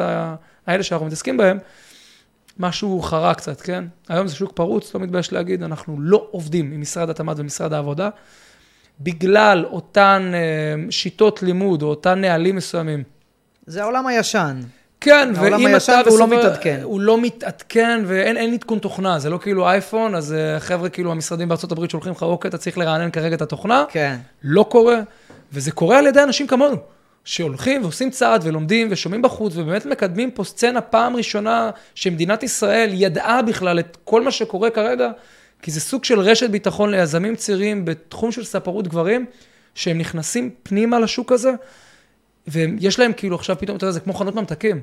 האלה 0.66 0.82
שאנחנו 0.82 1.06
מתעסקים 1.06 1.36
בהם, 1.36 1.58
משהו 2.58 3.02
חרה 3.02 3.34
קצת, 3.34 3.60
כן? 3.60 3.84
היום 4.08 4.26
זה 4.26 4.34
שוק 4.34 4.52
פרוץ, 4.52 4.94
לא 4.94 5.00
מתבייש 5.00 5.32
להגיד, 5.32 5.62
אנחנו 5.62 5.96
לא 6.00 6.26
עובדים 6.30 6.72
עם 6.72 6.80
משרד 6.80 7.10
התמ"ת 7.10 7.36
ומשרד 7.38 7.72
העבודה, 7.72 8.08
בגלל 9.00 9.64
אותן 9.64 10.32
אה, 10.34 10.90
שיטות 10.90 11.42
לימוד 11.42 11.82
או 11.82 11.88
אותן 11.88 12.20
נהלים 12.20 12.56
מסוימים. 12.56 13.02
זה 13.66 13.82
העולם 13.82 14.06
הישן. 14.06 14.60
כן, 15.04 15.32
העולם 15.36 15.60
ואם 15.60 15.74
הישן 15.74 15.98
אתה... 16.00 16.08
והוא 16.08 16.18
לא 16.18 16.28
מתעדכן. 16.28 16.80
הוא 16.82 17.00
לא 17.00 17.20
מתעדכן 17.20 18.02
ואין 18.06 18.36
אין 18.36 18.54
עדכון 18.54 18.78
תוכנה, 18.78 19.18
זה 19.18 19.30
לא 19.30 19.38
כאילו 19.38 19.68
אייפון, 19.68 20.14
אז 20.14 20.32
אה, 20.32 20.60
חבר'ה, 20.60 20.88
כאילו 20.88 21.12
המשרדים 21.12 21.48
הברית 21.70 21.90
שולחים 21.90 22.12
לך, 22.12 22.22
אוקיי, 22.22 22.48
אתה 22.48 22.58
צריך 22.58 22.78
לרענן 22.78 23.10
כרגע 23.10 23.36
את 23.36 23.42
התוכנה. 23.42 23.84
כן. 23.88 24.16
לא 24.44 24.62
קורה, 24.62 25.00
וזה 25.52 25.72
קורה 25.72 25.98
על 25.98 26.06
ידי 26.06 26.22
אנשים 26.22 26.46
כמונו, 26.46 26.76
שהולכים 27.24 27.82
ועושים 27.82 28.10
צעד 28.10 28.40
ולומדים 28.44 28.88
ושומעים 28.90 29.22
בחוץ, 29.22 29.56
ובאמת 29.56 29.86
מקדמים 29.86 30.30
פה 30.30 30.44
סצנה 30.44 30.80
פעם 30.80 31.16
ראשונה 31.16 31.70
שמדינת 31.94 32.42
ישראל 32.42 32.90
ידעה 32.92 33.42
בכלל 33.42 33.78
את 33.78 33.96
כל 34.04 34.22
מה 34.22 34.30
שקורה 34.30 34.70
כרגע, 34.70 35.10
כי 35.62 35.70
זה 35.70 35.80
סוג 35.80 36.04
של 36.04 36.20
רשת 36.20 36.50
ביטחון 36.50 36.90
ליזמים 36.90 37.36
צעירים 37.36 37.84
בתחום 37.84 38.32
של 38.32 38.44
ספרות 38.44 38.88
גברים, 38.88 39.26
שהם 39.74 39.98
נכנסים 39.98 40.50
פנימה 40.62 40.98
לשוק 40.98 41.32
הזה, 41.32 41.52
ויש 42.46 42.98
להם 42.98 43.12
כאילו 43.16 43.36
עכשיו 43.36 43.56
פתאום, 43.58 43.76
אתה 43.76 43.84
יודע, 43.84 43.92
זה 43.92 44.00
כמו 44.00 44.14
חנות 44.14 44.34
ממתקים. 44.34 44.80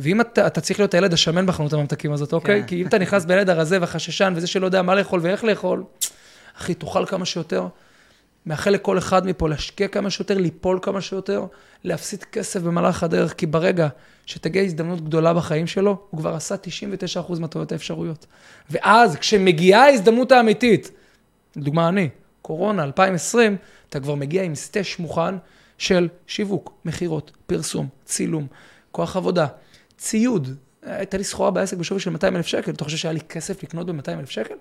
ואם 0.00 0.20
אתה, 0.20 0.46
אתה 0.46 0.60
צריך 0.60 0.80
להיות 0.80 0.94
הילד 0.94 1.12
השמן 1.12 1.46
בחנות 1.46 1.72
הממתקים 1.72 2.12
הזאת, 2.12 2.32
אוקיי? 2.32 2.60
כן. 2.60 2.66
כי 2.66 2.82
אם 2.82 2.86
אתה 2.86 2.98
נכנס 2.98 3.24
בילד 3.24 3.50
הרזה 3.50 3.80
והחששן 3.80 4.32
וזה 4.36 4.46
שלא 4.46 4.66
יודע 4.66 4.82
מה 4.82 4.94
לאכול 4.94 5.20
ואיך 5.22 5.44
לאכול, 5.44 5.84
אחי, 6.58 6.74
תאכל 6.74 7.06
כמה 7.06 7.24
שיותר. 7.24 7.66
מאחל 8.46 8.70
לכל 8.70 8.98
אחד 8.98 9.26
מפה 9.26 9.48
להשקיע 9.48 9.88
כמה 9.88 10.10
שיותר, 10.10 10.38
ליפול 10.38 10.78
כמה 10.82 11.00
שיותר, 11.00 11.44
להפסיד 11.84 12.24
כסף 12.24 12.60
במהלך 12.60 13.02
הדרך, 13.02 13.34
כי 13.34 13.46
ברגע 13.46 13.88
שתגיע 14.26 14.62
הזדמנות 14.62 15.04
גדולה 15.04 15.34
בחיים 15.34 15.66
שלו, 15.66 15.96
הוא 16.10 16.20
כבר 16.20 16.34
עשה 16.34 16.54
99% 16.54 17.40
מהטעויות 17.40 17.72
האפשרויות. 17.72 18.26
ואז, 18.70 19.16
כשמגיעה 19.16 19.84
ההזדמנות 19.84 20.32
האמיתית, 20.32 20.90
לדוגמה 21.56 21.88
אני, 21.88 22.08
קורונה 22.42 22.82
2020, 22.82 23.56
אתה 23.88 24.00
כבר 24.00 24.14
מגיע 24.14 24.42
עם 24.42 24.54
סטש 24.54 24.98
מוכן 24.98 25.34
של 25.80 26.08
שיווק, 26.26 26.72
מכירות, 26.84 27.32
פרסום, 27.46 27.88
צילום, 28.04 28.46
כוח 28.90 29.16
עבודה, 29.16 29.46
ציוד. 29.98 30.56
הייתה 30.82 31.16
לי 31.16 31.24
סחורה 31.24 31.50
בעסק 31.50 31.76
בשווי 31.76 32.00
של 32.00 32.10
200 32.10 32.36
אלף 32.36 32.46
שקל, 32.46 32.70
אתה 32.70 32.84
חושב 32.84 32.96
שהיה 32.96 33.12
לי 33.12 33.20
כסף 33.20 33.62
לקנות 33.62 33.86
ב-200 33.86 34.18
אלף 34.18 34.30
שקל? 34.30 34.54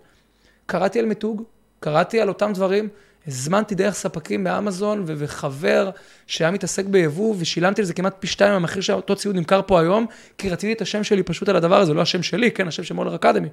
קראתי 0.65 0.99
על 0.99 1.05
מיתוג, 1.05 1.43
קראתי 1.79 2.21
על 2.21 2.29
אותם 2.29 2.51
דברים, 2.53 2.89
הזמנתי 3.27 3.75
דרך 3.75 3.95
ספקים 3.95 4.43
באמזון 4.43 5.03
ו- 5.07 5.13
וחבר 5.17 5.89
שהיה 6.27 6.51
מתעסק 6.51 6.85
ביבוא, 6.85 7.35
ושילמתי 7.39 7.81
על 7.81 7.87
זה 7.87 7.93
כמעט 7.93 8.15
פי 8.19 8.27
שתיים 8.27 8.53
מהמחיר 8.53 8.81
שאותו 8.81 9.15
ציוד 9.15 9.35
נמכר 9.35 9.61
פה 9.67 9.79
היום, 9.79 10.05
כי 10.37 10.49
רציתי 10.49 10.73
את 10.73 10.81
השם 10.81 11.03
שלי 11.03 11.23
פשוט 11.23 11.49
על 11.49 11.55
הדבר 11.55 11.79
הזה, 11.79 11.93
לא 11.93 12.01
השם 12.01 12.23
שלי, 12.23 12.51
כן, 12.51 12.67
השם 12.67 12.83
של 12.83 12.93
מולר 12.93 13.15
אקדמי. 13.15 13.47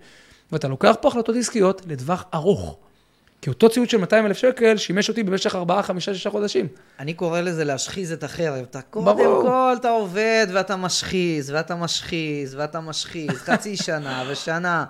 ואתה 0.52 0.68
לוקח 0.68 0.94
פה 1.00 1.08
החלטות 1.08 1.36
עסקיות 1.36 1.82
לטווח 1.86 2.24
ארוך. 2.34 2.78
כי 3.46 3.50
אותו 3.50 3.68
ציוד 3.68 3.90
של 3.90 3.98
200 3.98 4.26
אלף 4.26 4.36
שקל 4.36 4.76
שימש 4.76 5.08
אותי 5.08 5.22
במשך 5.22 5.54
4, 5.54 5.82
5, 5.82 6.08
6 6.08 6.26
חודשים. 6.26 6.66
אני 6.98 7.14
קורא 7.14 7.40
לזה 7.40 7.64
להשחיז 7.64 8.12
את 8.12 8.24
החרב. 8.24 8.64
אתה 8.70 8.82
קודם 8.82 9.06
ברור. 9.06 9.42
כל, 9.42 9.74
אתה 9.80 9.90
עובד 9.90 10.46
ואתה 10.54 10.76
משחיז, 10.76 11.50
ואתה 11.50 11.74
משחיז, 11.74 12.54
ואתה 12.54 12.80
משחיז, 12.80 13.30
חצי 13.30 13.76
שנה 13.86 14.24
ושנה. 14.28 14.84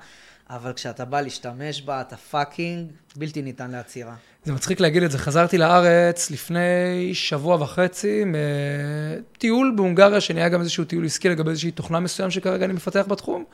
אבל 0.50 0.72
כשאתה 0.72 1.04
בא 1.04 1.20
להשתמש 1.20 1.82
בה, 1.82 2.00
אתה 2.00 2.16
fucking 2.16 2.90
בלתי 3.16 3.42
ניתן 3.42 3.70
לעצירה. 3.70 4.14
זה 4.44 4.52
מצחיק 4.52 4.80
להגיד 4.80 5.02
את 5.02 5.10
זה. 5.10 5.18
חזרתי 5.18 5.58
לארץ 5.58 6.30
לפני 6.30 7.10
שבוע 7.14 7.62
וחצי 7.62 8.24
מטיול 8.26 9.72
בהונגריה, 9.76 10.20
שנהיה 10.20 10.48
גם 10.48 10.60
איזשהו 10.60 10.84
טיול 10.84 11.04
עסקי 11.04 11.28
לגבי 11.28 11.50
איזושהי 11.50 11.70
תוכנה 11.70 12.00
מסוים 12.00 12.30
שכרגע 12.30 12.64
אני 12.64 12.72
מפתח 12.72 13.04
בתחום. 13.08 13.44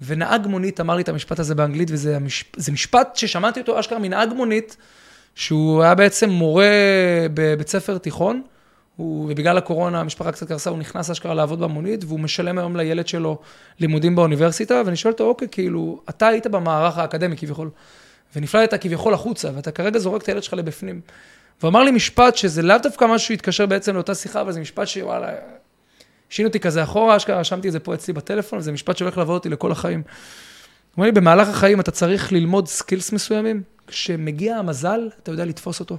ונהג 0.00 0.46
מונית 0.46 0.80
אמר 0.80 0.94
לי 0.96 1.02
את 1.02 1.08
המשפט 1.08 1.38
הזה 1.38 1.54
באנגלית, 1.54 1.88
וזה 1.92 2.16
המש... 2.16 2.44
זה 2.56 2.72
משפט 2.72 3.16
ששמעתי 3.16 3.60
אותו 3.60 3.80
אשכרה 3.80 3.98
מנהג 3.98 4.32
מונית, 4.32 4.76
שהוא 5.34 5.82
היה 5.82 5.94
בעצם 5.94 6.30
מורה 6.30 6.66
בבית 7.34 7.68
ספר 7.68 7.98
תיכון, 7.98 8.42
הוא, 8.96 9.24
ובגלל 9.30 9.58
הקורונה 9.58 10.00
המשפחה 10.00 10.32
קצת 10.32 10.48
קרסה, 10.48 10.70
הוא 10.70 10.78
נכנס 10.78 11.10
אשכרה 11.10 11.34
לעבוד 11.34 11.60
במונית, 11.60 12.04
והוא 12.04 12.20
משלם 12.20 12.58
היום 12.58 12.76
לילד 12.76 13.08
שלו 13.08 13.38
לימודים 13.80 14.16
באוניברסיטה, 14.16 14.82
ואני 14.86 14.96
שואל 14.96 15.12
אותו, 15.12 15.24
אוקיי, 15.24 15.48
כאילו, 15.50 16.00
אתה 16.08 16.28
היית 16.28 16.46
במערך 16.46 16.98
האקדמי 16.98 17.36
כביכול, 17.36 17.70
ונפלטת 18.36 18.82
כביכול 18.82 19.14
החוצה, 19.14 19.50
ואתה 19.54 19.70
כרגע 19.70 19.98
זורק 19.98 20.22
את 20.22 20.28
הילד 20.28 20.42
שלך 20.42 20.54
לבפנים. 20.54 21.00
והוא 21.60 21.68
אמר 21.68 21.82
לי 21.82 21.90
משפט 21.90 22.36
שזה 22.36 22.62
לאו 22.62 22.76
דווקא 22.82 23.04
משהו 23.04 23.28
שהתקשר 23.28 23.66
בעצם 23.66 23.94
לאותה 23.94 24.14
שיחה, 24.14 24.40
אבל 24.40 24.52
זה 24.52 24.60
משפט 24.60 24.86
שוואלה, 24.86 25.32
השאיר 26.32 26.46
אותי 26.46 26.60
כזה 26.60 26.82
אחורה, 26.82 27.16
אשכרה 27.16 27.40
רשמתי 27.40 27.68
את 27.68 27.72
זה 27.72 27.80
פה 27.80 27.94
אצלי 27.94 28.14
בטלפון, 28.14 28.58
וזה 28.58 28.72
משפט 28.72 28.96
שהולך 28.96 29.18
לעבור 29.18 29.34
אותי 29.34 29.48
לכל 29.48 29.72
החיים. 29.72 30.02
הוא 30.06 30.96
אומר 30.96 31.06
לי, 31.06 31.12
במהלך 31.12 31.48
החיים 31.48 31.80
אתה 31.80 31.90
צריך 31.90 32.32
ללמוד 32.32 32.68
skills 32.68 33.12
מסוימים, 33.12 33.62
כשמגיע 33.86 34.56
המזל, 34.56 35.08
אתה 35.22 35.30
יודע 35.30 35.44
לתפוס 35.44 35.80
אותו. 35.80 35.96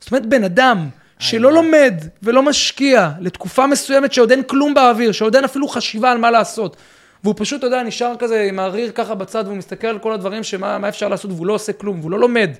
זאת 0.00 0.10
אומרת, 0.10 0.26
בן 0.26 0.44
אדם 0.44 0.88
שלא 1.18 1.52
לומד 1.52 1.94
ולא 2.22 2.42
משקיע 2.42 3.10
לתקופה 3.20 3.66
מסוימת 3.66 4.12
שעוד 4.12 4.30
אין 4.30 4.42
כלום 4.42 4.74
באוויר, 4.74 5.12
שעוד 5.12 5.34
אין 5.34 5.44
אפילו 5.44 5.68
חשיבה 5.68 6.12
על 6.12 6.18
מה 6.18 6.30
לעשות, 6.30 6.76
והוא 7.24 7.34
פשוט, 7.38 7.58
אתה 7.58 7.66
יודע, 7.66 7.82
נשאר 7.82 8.14
כזה 8.18 8.42
עם 8.42 8.58
הריר 8.58 8.90
ככה 8.94 9.14
בצד, 9.14 9.44
והוא 9.46 9.56
מסתכל 9.56 9.86
על 9.86 9.98
כל 9.98 10.12
הדברים 10.12 10.42
שמה 10.42 10.78
מה 10.78 10.88
אפשר 10.88 11.08
לעשות, 11.08 11.30
והוא 11.30 11.46
לא 11.46 11.52
עושה 11.52 11.72
כלום, 11.72 12.00
והוא 12.00 12.10
לא 12.10 12.18
לומד. 12.18 12.50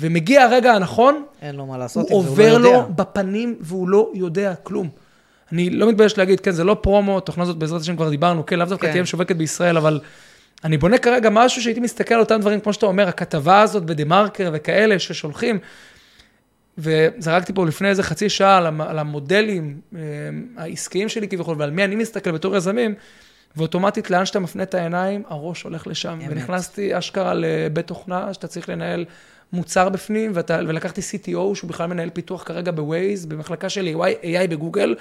ומגיע 0.00 0.42
הרגע 0.42 0.72
הנכון, 0.72 1.24
אין 1.42 1.54
לו 1.54 1.66
מה 1.66 1.78
לעשות 1.78 2.10
הוא 2.10 2.24
לא 2.24 2.30
עובר 2.30 2.42
יודע. 2.42 2.58
לו 2.58 2.88
בפנים 2.96 3.56
והוא 3.60 3.88
לא 3.88 4.10
יודע 4.14 4.54
כלום. 4.62 5.05
אני 5.52 5.70
לא 5.70 5.88
מתבייש 5.88 6.18
להגיד, 6.18 6.40
כן, 6.40 6.50
זה 6.50 6.64
לא 6.64 6.76
פרומו, 6.80 7.18
התוכנה 7.18 7.42
הזאת 7.42 7.56
בעזרת 7.56 7.80
השם 7.80 7.96
כבר 7.96 8.10
דיברנו, 8.10 8.46
כן, 8.46 8.58
לאו 8.58 8.66
דווקא 8.66 8.86
כן. 8.86 8.92
תהיה 8.92 9.02
משווקת 9.02 9.36
בישראל, 9.36 9.76
אבל 9.76 10.00
אני 10.64 10.78
בונה 10.78 10.98
כרגע 10.98 11.30
משהו 11.30 11.62
שהייתי 11.62 11.80
מסתכל 11.80 12.14
על 12.14 12.20
אותם 12.20 12.40
דברים, 12.40 12.60
כמו 12.60 12.72
שאתה 12.72 12.86
אומר, 12.86 13.08
הכתבה 13.08 13.60
הזאת 13.62 13.84
בדה 13.84 14.04
מרקר 14.04 14.50
וכאלה 14.52 14.98
ששולחים, 14.98 15.58
וזרקתי 16.78 17.52
פה 17.54 17.66
לפני 17.66 17.88
איזה 17.88 18.02
חצי 18.02 18.28
שעה 18.28 18.58
על, 18.58 18.66
המ- 18.66 18.80
על 18.80 18.98
המודלים 18.98 19.80
אה, 19.94 20.00
העסקיים 20.56 21.08
שלי 21.08 21.28
כביכול, 21.28 21.56
ועל 21.58 21.70
מי 21.70 21.84
אני 21.84 21.96
מסתכל 21.96 22.30
בתור 22.30 22.56
יזמים, 22.56 22.94
ואוטומטית 23.56 24.10
לאן 24.10 24.26
שאתה 24.26 24.40
מפנה 24.40 24.62
את 24.62 24.74
העיניים, 24.74 25.22
הראש 25.28 25.62
הולך 25.62 25.86
לשם. 25.86 26.18
אמת. 26.22 26.28
ונכנסתי 26.30 26.98
אשכרה 26.98 27.34
לבית 27.34 27.86
תוכנה, 27.86 28.34
שאתה 28.34 28.46
צריך 28.46 28.68
לנהל 28.68 29.04
מוצר 29.52 29.88
בפנים, 29.88 30.30
ואתה, 30.34 30.58
ולקחתי 30.68 31.00
CTO, 31.00 31.54
שהוא 31.54 31.68
בכלל 31.68 31.86
מנהל 31.86 32.10
פיתוח 32.10 32.42
כרגע 32.42 32.72
בווייז, 32.72 33.26
במחלקה 33.26 33.68
של 33.68 33.88
AI, 33.96 34.24
AI 34.24 34.50
בגוגל, 34.50 34.94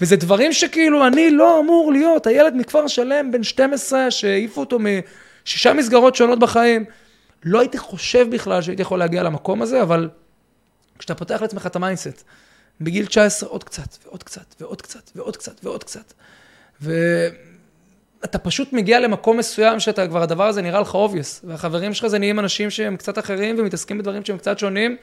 וזה 0.00 0.16
דברים 0.16 0.52
שכאילו 0.52 1.06
אני 1.06 1.30
לא 1.30 1.60
אמור 1.60 1.92
להיות, 1.92 2.26
הילד 2.26 2.54
מכפר 2.56 2.86
שלם, 2.86 3.32
בן 3.32 3.42
12, 3.42 4.10
שהעיפו 4.10 4.60
אותו 4.60 4.78
משישה 4.78 5.72
מסגרות 5.72 6.16
שונות 6.16 6.38
בחיים. 6.38 6.84
לא 7.44 7.60
הייתי 7.60 7.78
חושב 7.78 8.26
בכלל 8.30 8.62
שהייתי 8.62 8.82
יכול 8.82 8.98
להגיע 8.98 9.22
למקום 9.22 9.62
הזה, 9.62 9.82
אבל 9.82 10.08
כשאתה 10.98 11.14
פותח 11.14 11.42
לעצמך 11.42 11.66
את 11.66 11.76
ה 11.76 11.81
mindset, 11.81 12.24
בגיל 12.80 13.06
19 13.06 13.48
עוד 13.48 13.64
קצת, 13.64 13.96
ועוד 14.04 14.22
קצת, 14.22 14.54
ועוד 14.60 14.82
קצת, 14.82 15.10
ועוד 15.16 15.36
קצת, 15.36 15.64
ועוד 15.64 15.84
קצת. 15.84 16.12
ואתה 16.80 18.38
פשוט 18.38 18.72
מגיע 18.72 19.00
למקום 19.00 19.36
מסוים 19.36 19.80
שאתה 19.80 20.08
כבר, 20.08 20.22
הדבר 20.22 20.46
הזה 20.46 20.62
נראה 20.62 20.80
לך 20.80 20.94
obvious, 20.94 21.44
והחברים 21.44 21.94
שלך 21.94 22.06
זה 22.06 22.18
נהיים 22.18 22.38
אנשים 22.38 22.70
שהם 22.70 22.96
קצת 22.96 23.18
אחרים 23.18 23.56
ומתעסקים 23.58 23.98
בדברים 23.98 24.24
שהם 24.24 24.38
קצת 24.38 24.58
שונים, 24.58 24.96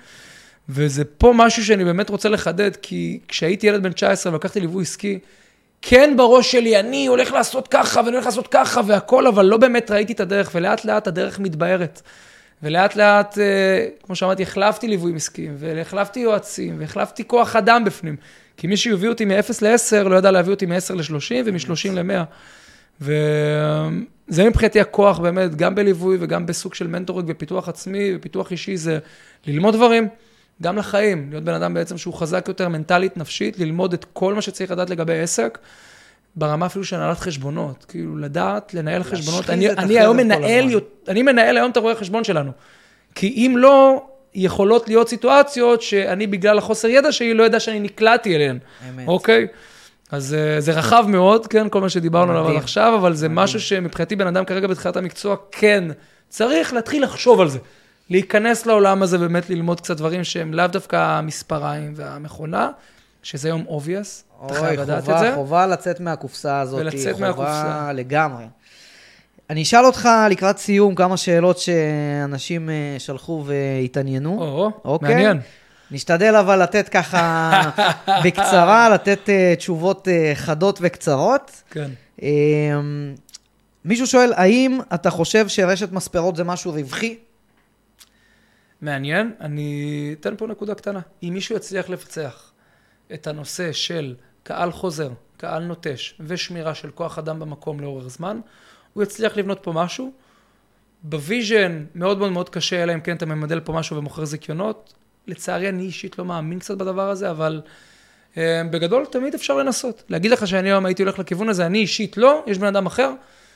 וזה 0.70 1.06
פה 1.06 1.34
משהו 1.36 1.66
שאני 1.66 1.86
באמת 1.86 2.10
רוצה 2.10 2.30
לחדד, 2.30 2.76
כי 2.76 3.20
כשהייתי 3.28 3.68
ילד 3.68 3.84
בן 3.84 3.92
19 3.92 4.34
ולקחתי 4.34 4.60
ליווי 4.60 4.84
עסקי, 4.84 5.20
כן 5.82 6.14
בראש 6.18 6.52
שלי, 6.52 6.80
אני 6.80 7.08
הולך 7.08 7.32
לעשות 7.32 7.68
ככה 7.68 8.02
ואני 8.06 8.12
הולך 8.12 8.26
לעשות 8.26 8.48
ככה 8.48 8.82
והכל, 8.88 9.28
אבל 9.28 9.46
לא 9.46 9.58
באמת 9.58 9.92
ראיתי 9.92 10.14
את 10.14 10.20
הדרך, 10.20 10.52
ולאט 10.56 10.86
לאט 10.86 11.08
הדרך 11.08 11.40
מתבהרת. 11.40 12.02
ולאט 12.64 12.96
לאט, 12.96 13.38
אה, 13.38 13.88
כמו 14.04 14.16
שאמרתי, 14.16 14.44
החלפתי 14.44 14.88
ליווי 14.88 15.16
עסקיים, 15.16 15.56
והחלפתי 15.58 16.20
יועצים, 16.20 16.76
והחלפתי 16.80 17.28
כוח 17.28 17.56
אדם 17.56 17.84
בפנים. 17.86 18.16
כי 18.58 18.68
מי 18.68 18.78
שהביא 18.78 19.10
אותי 19.10 19.26
מ-0 19.26 19.34
ל-10, 19.62 20.08
לא 20.10 20.16
ידע 20.16 20.32
להביא 20.32 20.52
אותי 20.54 20.66
מ-10 20.66 20.94
ל-30 20.96 21.34
ומ-30 21.46 21.92
ל-100. 21.94 22.24
וזה 23.02 24.44
מבחינתי 24.50 24.80
הכוח 24.80 25.20
באמת, 25.20 25.56
גם 25.56 25.76
בליווי 25.76 26.18
וגם 26.20 26.46
בסוג 26.46 26.74
של 26.74 26.88
מנטורינג 26.88 27.30
ופיתוח 27.32 27.70
עצמי 27.70 28.12
ופיתוח 28.16 28.52
אישי, 28.52 28.78
זה 28.78 29.00
ללמוד 29.48 29.76
דברים, 29.76 30.08
גם 30.62 30.78
לחיים, 30.78 31.28
להיות 31.30 31.44
בן 31.44 31.54
אדם 31.54 31.74
בעצם 31.74 31.98
שהוא 31.98 32.14
חזק 32.14 32.46
יותר 32.48 32.70
מנטלית, 32.70 33.18
נפשית, 33.18 33.60
ללמוד 33.60 33.94
את 33.94 34.06
כל 34.14 34.34
מה 34.34 34.42
שצריך 34.42 34.72
לדעת 34.72 34.90
לגבי 34.90 35.20
עסק, 35.20 35.58
ברמה 36.36 36.66
אפילו 36.66 36.86
של 36.86 36.96
הנהלת 36.96 37.20
חשבונות, 37.20 37.86
כאילו 37.88 38.18
לדעת, 38.18 38.74
לנהל 38.74 39.04
חשבונות. 39.04 39.50
אני, 39.50 39.70
אני 39.70 40.00
היום 40.00 40.18
מנהל, 40.18 40.80
אני 41.08 41.22
מנהל 41.24 41.58
היום 41.58 41.72
את 41.72 41.78
הרואי 41.78 41.96
חשבון 41.96 42.24
שלנו. 42.24 42.52
כי 43.16 43.28
אם 43.28 43.56
לא, 43.58 44.04
יכולות 44.34 44.88
להיות 44.88 45.10
סיטואציות 45.10 45.82
שאני 45.82 46.28
בגלל 46.28 46.58
החוסר 46.58 46.88
ידע 46.88 47.12
שלי 47.12 47.34
לא 47.34 47.44
יודע 47.44 47.60
שאני 47.60 47.80
נקלעתי 47.80 48.36
אליהן. 48.36 48.60
אמת. 48.90 49.08
אוקיי? 49.08 49.48
אז 50.12 50.34
אה, 50.34 50.62
זה 50.62 50.72
רחב 50.72 51.06
מאוד, 51.08 51.48
כן, 51.48 51.70
כל 51.70 51.82
מה 51.82 51.90
שדיברנו 51.90 52.32
עליו 52.32 52.58
עכשיו, 52.58 52.96
אבל 52.96 53.14
זה 53.14 53.30
משהו 53.30 53.60
שמבחינתי 53.60 54.16
בן 54.16 54.28
אדם 54.28 54.46
כרגע 54.46 54.68
בתחילת 54.68 54.98
המקצוע, 54.98 55.36
כן, 55.52 55.84
צריך 56.30 56.74
להתחיל 56.74 57.04
לחשוב 57.04 57.42
על 57.42 57.50
זה. 57.50 57.60
להיכנס 58.12 58.66
לעולם 58.66 59.04
הזה, 59.04 59.18
באמת 59.18 59.50
ללמוד 59.50 59.82
קצת 59.82 59.98
דברים 59.98 60.24
שהם 60.24 60.54
לאו 60.54 60.68
דווקא 60.68 60.96
המספריים 60.96 61.94
והמכונה, 61.96 62.70
שזה 63.24 63.48
היום 63.48 63.66
obvious, 63.70 64.46
אתה 64.46 64.54
חייב 64.54 64.80
לדעת 64.80 65.10
את 65.10 65.20
זה. 65.20 65.32
חובה 65.36 65.68
לצאת 65.68 66.00
מהקופסה 66.00 66.60
הזאת, 66.60 66.82
ולצאת 66.82 67.14
חובה 67.14 67.28
מהקופסה. 67.28 67.92
לגמרי. 67.94 68.46
אני 69.50 69.64
אשאל 69.64 69.86
אותך 69.86 70.10
לקראת 70.30 70.58
סיום 70.58 70.96
כמה 70.96 71.18
שאלות 71.18 71.58
שאנשים 71.58 72.70
אה, 72.70 72.96
שלחו 73.00 73.44
והתעניינו. 73.46 74.42
או, 74.42 74.72
אוקיי? 74.86 75.14
מעניין. 75.14 75.40
נשתדל 75.92 76.36
אבל 76.36 76.64
לתת 76.64 76.90
ככה 76.90 77.52
בקצרה, 78.24 78.90
לתת 78.90 79.20
uh, 79.26 79.58
תשובות 79.58 80.08
uh, 80.08 80.36
חדות 80.36 80.80
וקצרות. 80.82 81.64
כן. 81.72 81.90
Uh, 82.20 82.24
מישהו 83.86 84.08
שואל, 84.08 84.34
האם 84.36 84.80
אתה 84.94 85.10
חושב 85.10 85.48
שרשת 85.48 85.92
מספרות 85.92 86.36
זה 86.36 86.44
משהו 86.44 86.72
רווחי? 86.72 87.18
מעניין. 88.82 89.34
אני 89.40 90.16
אתן 90.20 90.36
פה 90.38 90.48
נקודה 90.48 90.76
קטנה. 90.76 91.00
אם 91.24 91.30
מישהו 91.34 91.56
יצליח 91.56 91.90
לפצח 91.90 92.52
את 93.14 93.28
הנושא 93.28 93.72
של 93.72 94.16
קהל 94.44 94.72
חוזר, 94.72 95.10
קהל 95.38 95.64
נוטש 95.64 96.16
ושמירה 96.20 96.76
של 96.76 96.92
כוח 96.92 97.18
אדם 97.18 97.40
במקום 97.40 97.80
לאורך 97.80 98.08
זמן, 98.08 98.40
הוא 98.94 99.04
יצליח 99.04 99.38
לבנות 99.38 99.60
פה 99.62 99.72
משהו. 99.72 100.12
ב 101.04 101.15
vision 101.15 101.86
מאוד 101.96 102.18
מאוד 102.18 102.32
מאוד 102.32 102.50
קשה, 102.50 102.84
אלא 102.84 102.94
אם 102.94 103.02
כן 103.02 103.16
אתה 103.16 103.26
ממדל 103.26 103.60
פה 103.60 103.74
משהו 103.74 103.98
ומוכר 103.98 104.26
זיכיונות. 104.26 104.94
לצערי, 105.28 105.70
אני 105.70 105.84
אישית 105.84 106.20
לא 106.20 106.26
מאמין 106.26 106.60
קצת 106.60 106.78
בדבר 106.78 107.10
הזה, 107.10 107.32
אבל 107.32 107.62
אה, 108.34 108.38
בגדול 108.72 109.06
תמיד 109.06 109.34
אפשר 109.34 109.58
לנסות. 109.58 110.04
להגיד 110.10 110.32
לך 110.32 110.48
שאני 110.48 110.70
היום 110.70 110.86
הייתי 110.86 111.04
הולך 111.04 111.20
לכיוון 111.20 111.50
הזה, 111.50 111.66
אני 111.66 111.78
אישית 111.78 112.18
לא, 112.18 112.44
יש 112.48 112.58
בן 112.58 112.68
אדם 112.68 112.86
אחר, 112.86 113.14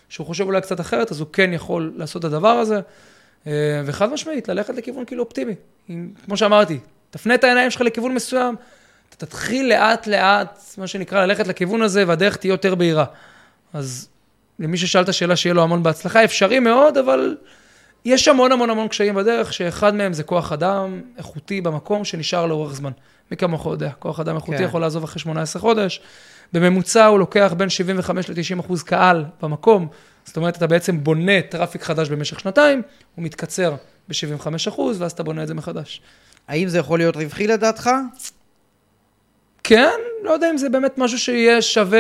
שהוא 0.10 0.28
חושב 0.28 0.44
אולי 0.44 0.62
קצת 0.62 0.80
אחרת, 0.80 1.12
אז 1.12 1.20
הוא 1.20 1.28
כן 1.34 1.54
יכול 1.54 1.94
לעשות 1.96 2.20
את 2.20 2.32
הדבר 2.32 2.48
הזה. 2.48 2.80
אה, 3.46 3.48
וחד 3.86 4.14
משמעית, 4.14 4.48
ללכת 4.48 4.76
לכיוון 4.76 5.06
כאילו 5.06 5.24
אופטימי. 5.24 5.54
אם, 5.90 6.10
כמו 6.26 6.38
שאמרתי, 6.38 6.80
תפנה 7.10 7.36
את 7.36 7.44
העיניים 7.44 7.72
שלך 7.72 7.82
לכיוון 7.82 8.14
מסוים, 8.14 8.56
אתה 9.10 9.26
תתחיל 9.26 9.70
לאט 9.70 10.08
לאט, 10.08 10.60
מה 10.78 10.88
שנקרא, 10.88 11.26
ללכת 11.26 11.48
לכיוון 11.48 11.82
הזה, 11.82 12.04
והדרך 12.08 12.36
תהיה 12.36 12.52
יותר 12.52 12.76
בהירה. 12.76 13.06
אז 13.74 14.10
למי 14.60 14.78
ששאל 14.78 15.02
את 15.02 15.10
השאלה, 15.10 15.36
שיהיה 15.36 15.54
לו 15.54 15.64
המון 15.64 15.84
בהצלחה, 15.84 16.24
אפשרי 16.24 16.60
מאוד, 16.60 16.98
אבל 16.98 17.38
יש 18.06 18.28
המון 18.28 18.52
המון 18.52 18.70
המון 18.70 18.88
קשיים 18.88 19.16
בדרך, 19.16 19.54
שאחד 19.54 19.96
מהם 19.96 20.14
זה 20.14 20.24
כוח 20.24 20.52
אדם 20.52 21.02
איכותי 21.18 21.62
במקום 21.62 22.06
שנשאר 22.06 22.46
לאורך 22.46 22.74
זמן. 22.74 22.92
מי 23.32 23.38
כמוך 23.38 23.66
יודע, 23.66 23.90
כוח 24.00 24.20
אדם 24.20 24.36
איכותי 24.36 24.58
כן. 24.58 24.64
יכול 24.64 24.82
לעזוב 24.82 25.04
אחרי 25.04 25.20
18 25.20 25.62
חודש. 25.62 26.02
בממוצע 26.54 27.06
הוא 27.06 27.20
לוקח 27.20 27.54
בין 27.58 27.70
75 27.70 28.30
ל-90 28.30 28.60
אחוז 28.60 28.84
קהל 28.84 29.26
במקום, 29.42 29.88
זאת 30.26 30.38
אומרת, 30.38 30.58
אתה 30.58 30.68
בעצם 30.68 31.04
בונה 31.04 31.42
traffic 31.42 31.84
חדש 31.84 32.10
במשך 32.10 32.40
שנתיים, 32.40 32.82
הוא 33.16 33.26
מתקצר 33.26 33.76
ב-75 34.08 34.48
אחוז, 34.68 35.02
ואז 35.02 35.12
אתה 35.12 35.24
בונה 35.24 35.44
את 35.44 35.48
זה 35.48 35.54
מחדש. 35.54 36.02
האם 36.48 36.68
זה 36.68 36.78
יכול 36.78 37.00
להיות 37.00 37.16
רווחי 37.16 37.48
לדעתך? 37.48 37.90
כן, 39.64 40.00
לא 40.24 40.32
יודע 40.32 40.50
אם 40.52 40.58
זה 40.58 40.70
באמת 40.70 40.98
משהו 40.98 41.20
שיהיה 41.20 41.62
שווה... 41.62 42.00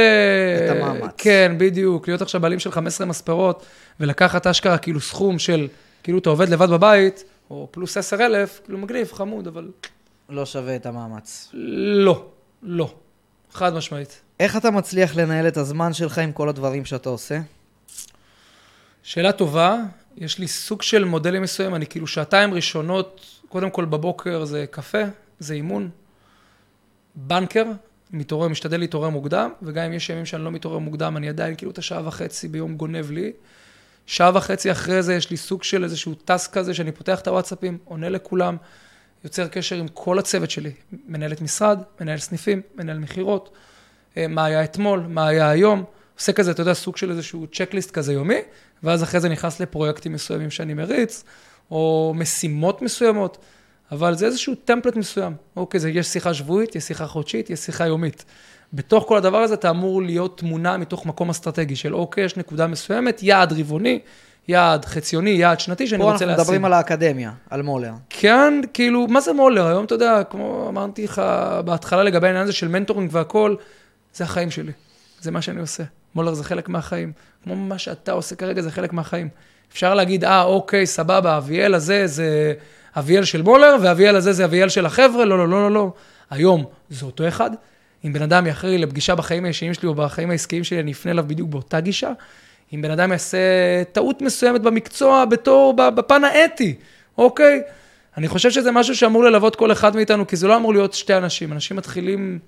את 0.65 0.69
המאמץ. 0.69 1.11
כן, 1.17 1.55
בדיוק. 1.57 2.07
להיות 2.07 2.21
עכשיו 2.21 2.41
בעלים 2.41 2.59
של 2.59 2.71
15 2.71 3.07
מספרות, 3.07 3.65
ולקחת 3.99 4.47
אשכרה 4.47 4.77
כאילו 4.77 5.01
סכום 5.01 5.39
של, 5.39 5.67
כאילו 6.03 6.19
אתה 6.19 6.29
עובד 6.29 6.49
לבד 6.49 6.69
בבית, 6.69 7.23
או 7.49 7.67
פלוס 7.71 7.97
10,000, 7.97 8.59
כאילו 8.63 8.77
מגניב, 8.77 9.11
חמוד, 9.13 9.47
אבל... 9.47 9.69
לא 10.29 10.45
שווה 10.45 10.75
את 10.75 10.85
המאמץ. 10.85 11.49
לא, 11.53 12.25
לא. 12.63 12.93
חד 13.51 13.73
משמעית. 13.73 14.21
איך 14.39 14.57
אתה 14.57 14.71
מצליח 14.71 15.15
לנהל 15.15 15.47
את 15.47 15.57
הזמן 15.57 15.93
שלך 15.93 16.17
עם 16.17 16.31
כל 16.31 16.49
הדברים 16.49 16.85
שאתה 16.85 17.09
עושה? 17.09 17.39
שאלה 19.05 19.31
טובה. 19.31 19.77
יש 20.17 20.39
לי 20.39 20.47
סוג 20.47 20.81
של 20.81 21.05
מודלים 21.05 21.41
מסוים, 21.41 21.75
אני 21.75 21.87
כאילו 21.87 22.07
שעתיים 22.07 22.53
ראשונות, 22.53 23.41
קודם 23.49 23.69
כל 23.69 23.85
בבוקר 23.85 24.45
זה 24.45 24.65
קפה, 24.71 25.03
זה 25.39 25.53
אימון, 25.53 25.89
בנקר, 27.15 27.63
מתעורר, 28.11 28.47
משתדל 28.47 28.79
להתעורר 28.79 29.09
מוקדם, 29.09 29.49
וגם 29.61 29.83
אם 29.85 29.93
יש 29.93 30.09
ימים 30.09 30.25
שאני 30.25 30.43
לא 30.43 30.51
מתעורר 30.51 30.77
מוקדם, 30.77 31.17
אני 31.17 31.29
עדיין 31.29 31.55
כאילו 31.55 31.71
את 31.71 31.77
השעה 31.77 32.07
וחצי 32.07 32.47
ביום 32.47 32.77
גונב 32.77 33.11
לי. 33.11 33.31
שעה 34.05 34.31
וחצי 34.33 34.71
אחרי 34.71 35.03
זה 35.03 35.15
יש 35.15 35.29
לי 35.31 35.37
סוג 35.37 35.63
של 35.63 35.83
איזשהו 35.83 36.13
טס 36.13 36.47
כזה, 36.47 36.73
שאני 36.73 36.91
פותח 36.91 37.19
את 37.19 37.27
הוואטסאפים, 37.27 37.77
עונה 37.83 38.09
לכולם, 38.09 38.57
יוצר 39.23 39.47
קשר 39.47 39.75
עם 39.75 39.87
כל 39.87 40.19
הצוות 40.19 40.51
שלי, 40.51 40.71
מנהלת 41.07 41.41
משרד, 41.41 41.79
מנהל 42.01 42.17
סניפים, 42.17 42.61
מנהל 42.75 42.99
מכירות, 42.99 43.55
אה, 44.17 44.27
מה 44.27 44.45
היה 44.45 44.63
אתמול, 44.63 44.99
מה 44.99 45.27
היה 45.27 45.49
היום, 45.49 45.83
עושה 46.15 46.33
כזה, 46.33 46.51
אתה 46.51 46.61
יודע, 46.61 46.73
סוג 46.73 46.97
של 46.97 47.11
איזשהו 47.11 47.47
צ'קליסט 47.47 47.91
כזה 47.91 48.13
יומי, 48.13 48.39
ואז 48.83 49.03
אחרי 49.03 49.19
זה 49.19 49.29
נכנס 49.29 49.59
לפרויקטים 49.59 50.13
מסוימים 50.13 50.51
שאני 50.51 50.73
מריץ, 50.73 51.23
או 51.71 52.13
משימות 52.15 52.81
מסוימות. 52.81 53.37
אבל 53.91 54.15
זה 54.15 54.25
איזשהו 54.25 54.55
טמפלט 54.55 54.95
מסוים. 54.95 55.33
אוקיי, 55.55 55.79
זה, 55.79 55.89
יש 55.89 56.07
שיחה 56.07 56.33
שבועית, 56.33 56.75
יש 56.75 56.83
שיחה 56.83 57.07
חודשית, 57.07 57.49
יש 57.49 57.59
שיחה 57.59 57.87
יומית. 57.87 58.25
בתוך 58.73 59.05
כל 59.07 59.17
הדבר 59.17 59.37
הזה 59.37 59.53
אתה 59.53 59.69
אמור 59.69 60.01
להיות 60.01 60.37
תמונה 60.37 60.77
מתוך 60.77 61.05
מקום 61.05 61.29
אסטרטגי 61.29 61.75
של 61.75 61.95
אוקיי, 61.95 62.25
יש 62.25 62.37
נקודה 62.37 62.67
מסוימת, 62.67 63.23
יעד 63.23 63.53
רבעוני, 63.53 63.99
יעד 64.47 64.85
חציוני, 64.85 65.29
יעד 65.29 65.59
שנתי 65.59 65.87
שאני 65.87 66.03
רוצה 66.03 66.13
להשיג. 66.13 66.27
פה 66.27 66.31
אנחנו 66.31 66.43
מדברים 66.43 66.65
על 66.65 66.73
האקדמיה, 66.73 67.31
על 67.49 67.61
מולר. 67.61 67.91
כן, 68.09 68.61
כאילו, 68.73 69.07
מה 69.07 69.21
זה 69.21 69.33
מולר? 69.33 69.67
היום 69.67 69.85
אתה 69.85 69.95
יודע, 69.95 70.23
כמו 70.23 70.65
אמרתי 70.69 71.03
לך 71.03 71.21
בהתחלה 71.65 72.03
לגבי 72.03 72.27
העניין 72.27 72.43
הזה 72.43 72.53
של 72.53 72.67
מנטורינג 72.67 73.09
והכל, 73.13 73.55
זה 74.13 74.23
החיים 74.23 74.51
שלי, 74.51 74.71
זה 75.21 75.31
מה 75.31 75.41
שאני 75.41 75.59
עושה. 75.59 75.83
מולר 76.15 76.33
זה 76.33 76.43
חלק 76.43 76.69
מהחיים. 76.69 77.11
כמו 77.43 77.55
מה 77.55 77.77
שאתה 77.77 78.11
עושה 78.11 78.35
כרגע, 78.35 78.61
זה 78.61 78.71
חלק 78.71 78.93
מהחיים. 78.93 79.29
אפשר 79.71 79.95
להגיד, 79.95 80.23
אה, 80.23 80.43
אוקיי, 80.43 80.85
סבבה, 80.85 81.37
אביאל 81.37 81.73
הזה 81.73 82.07
זה... 82.07 82.53
אביאל 82.97 83.23
של 83.23 83.41
מולר, 83.41 83.75
ואביאל 83.81 84.15
הזה 84.15 84.33
זה 84.33 84.45
אביאל 84.45 84.69
של 84.69 84.85
החבר'ה, 84.85 85.25
לא, 85.25 85.37
לא, 85.37 85.49
לא, 85.49 85.61
לא, 85.61 85.71
לא. 85.71 85.93
היום 86.29 86.65
זה 86.89 87.05
אותו 87.05 87.27
אחד. 87.27 87.49
אם 88.05 88.13
בן 88.13 88.21
אדם 88.21 88.47
יחרי 88.47 88.77
לפגישה 88.77 89.15
בחיים 89.15 89.45
האישיים 89.45 89.73
שלי 89.73 89.87
או 89.87 89.95
בחיים 89.95 90.31
העסקיים 90.31 90.63
שלי, 90.63 90.79
אני 90.79 90.91
אפנה 90.91 91.11
אליו 91.11 91.23
בדיוק 91.27 91.49
באותה 91.49 91.79
גישה. 91.79 92.11
אם 92.73 92.81
בן 92.81 92.91
אדם 92.91 93.11
יעשה 93.11 93.37
טעות 93.91 94.21
מסוימת 94.21 94.61
במקצוע 94.61 95.25
בתור, 95.25 95.73
בפן 95.73 96.23
האתי, 96.23 96.75
אוקיי? 97.17 97.61
אני 98.17 98.27
חושב 98.27 98.51
שזה 98.51 98.71
משהו 98.71 98.95
שאמור 98.95 99.23
ללוות 99.23 99.55
כל 99.55 99.71
אחד 99.71 99.95
מאיתנו, 99.95 100.27
כי 100.27 100.35
זה 100.35 100.47
לא 100.47 100.55
אמור 100.55 100.73
להיות 100.73 100.93
שתי 100.93 101.17
אנשים. 101.17 101.53
אנשים 101.53 101.77
מתחילים 101.77 102.39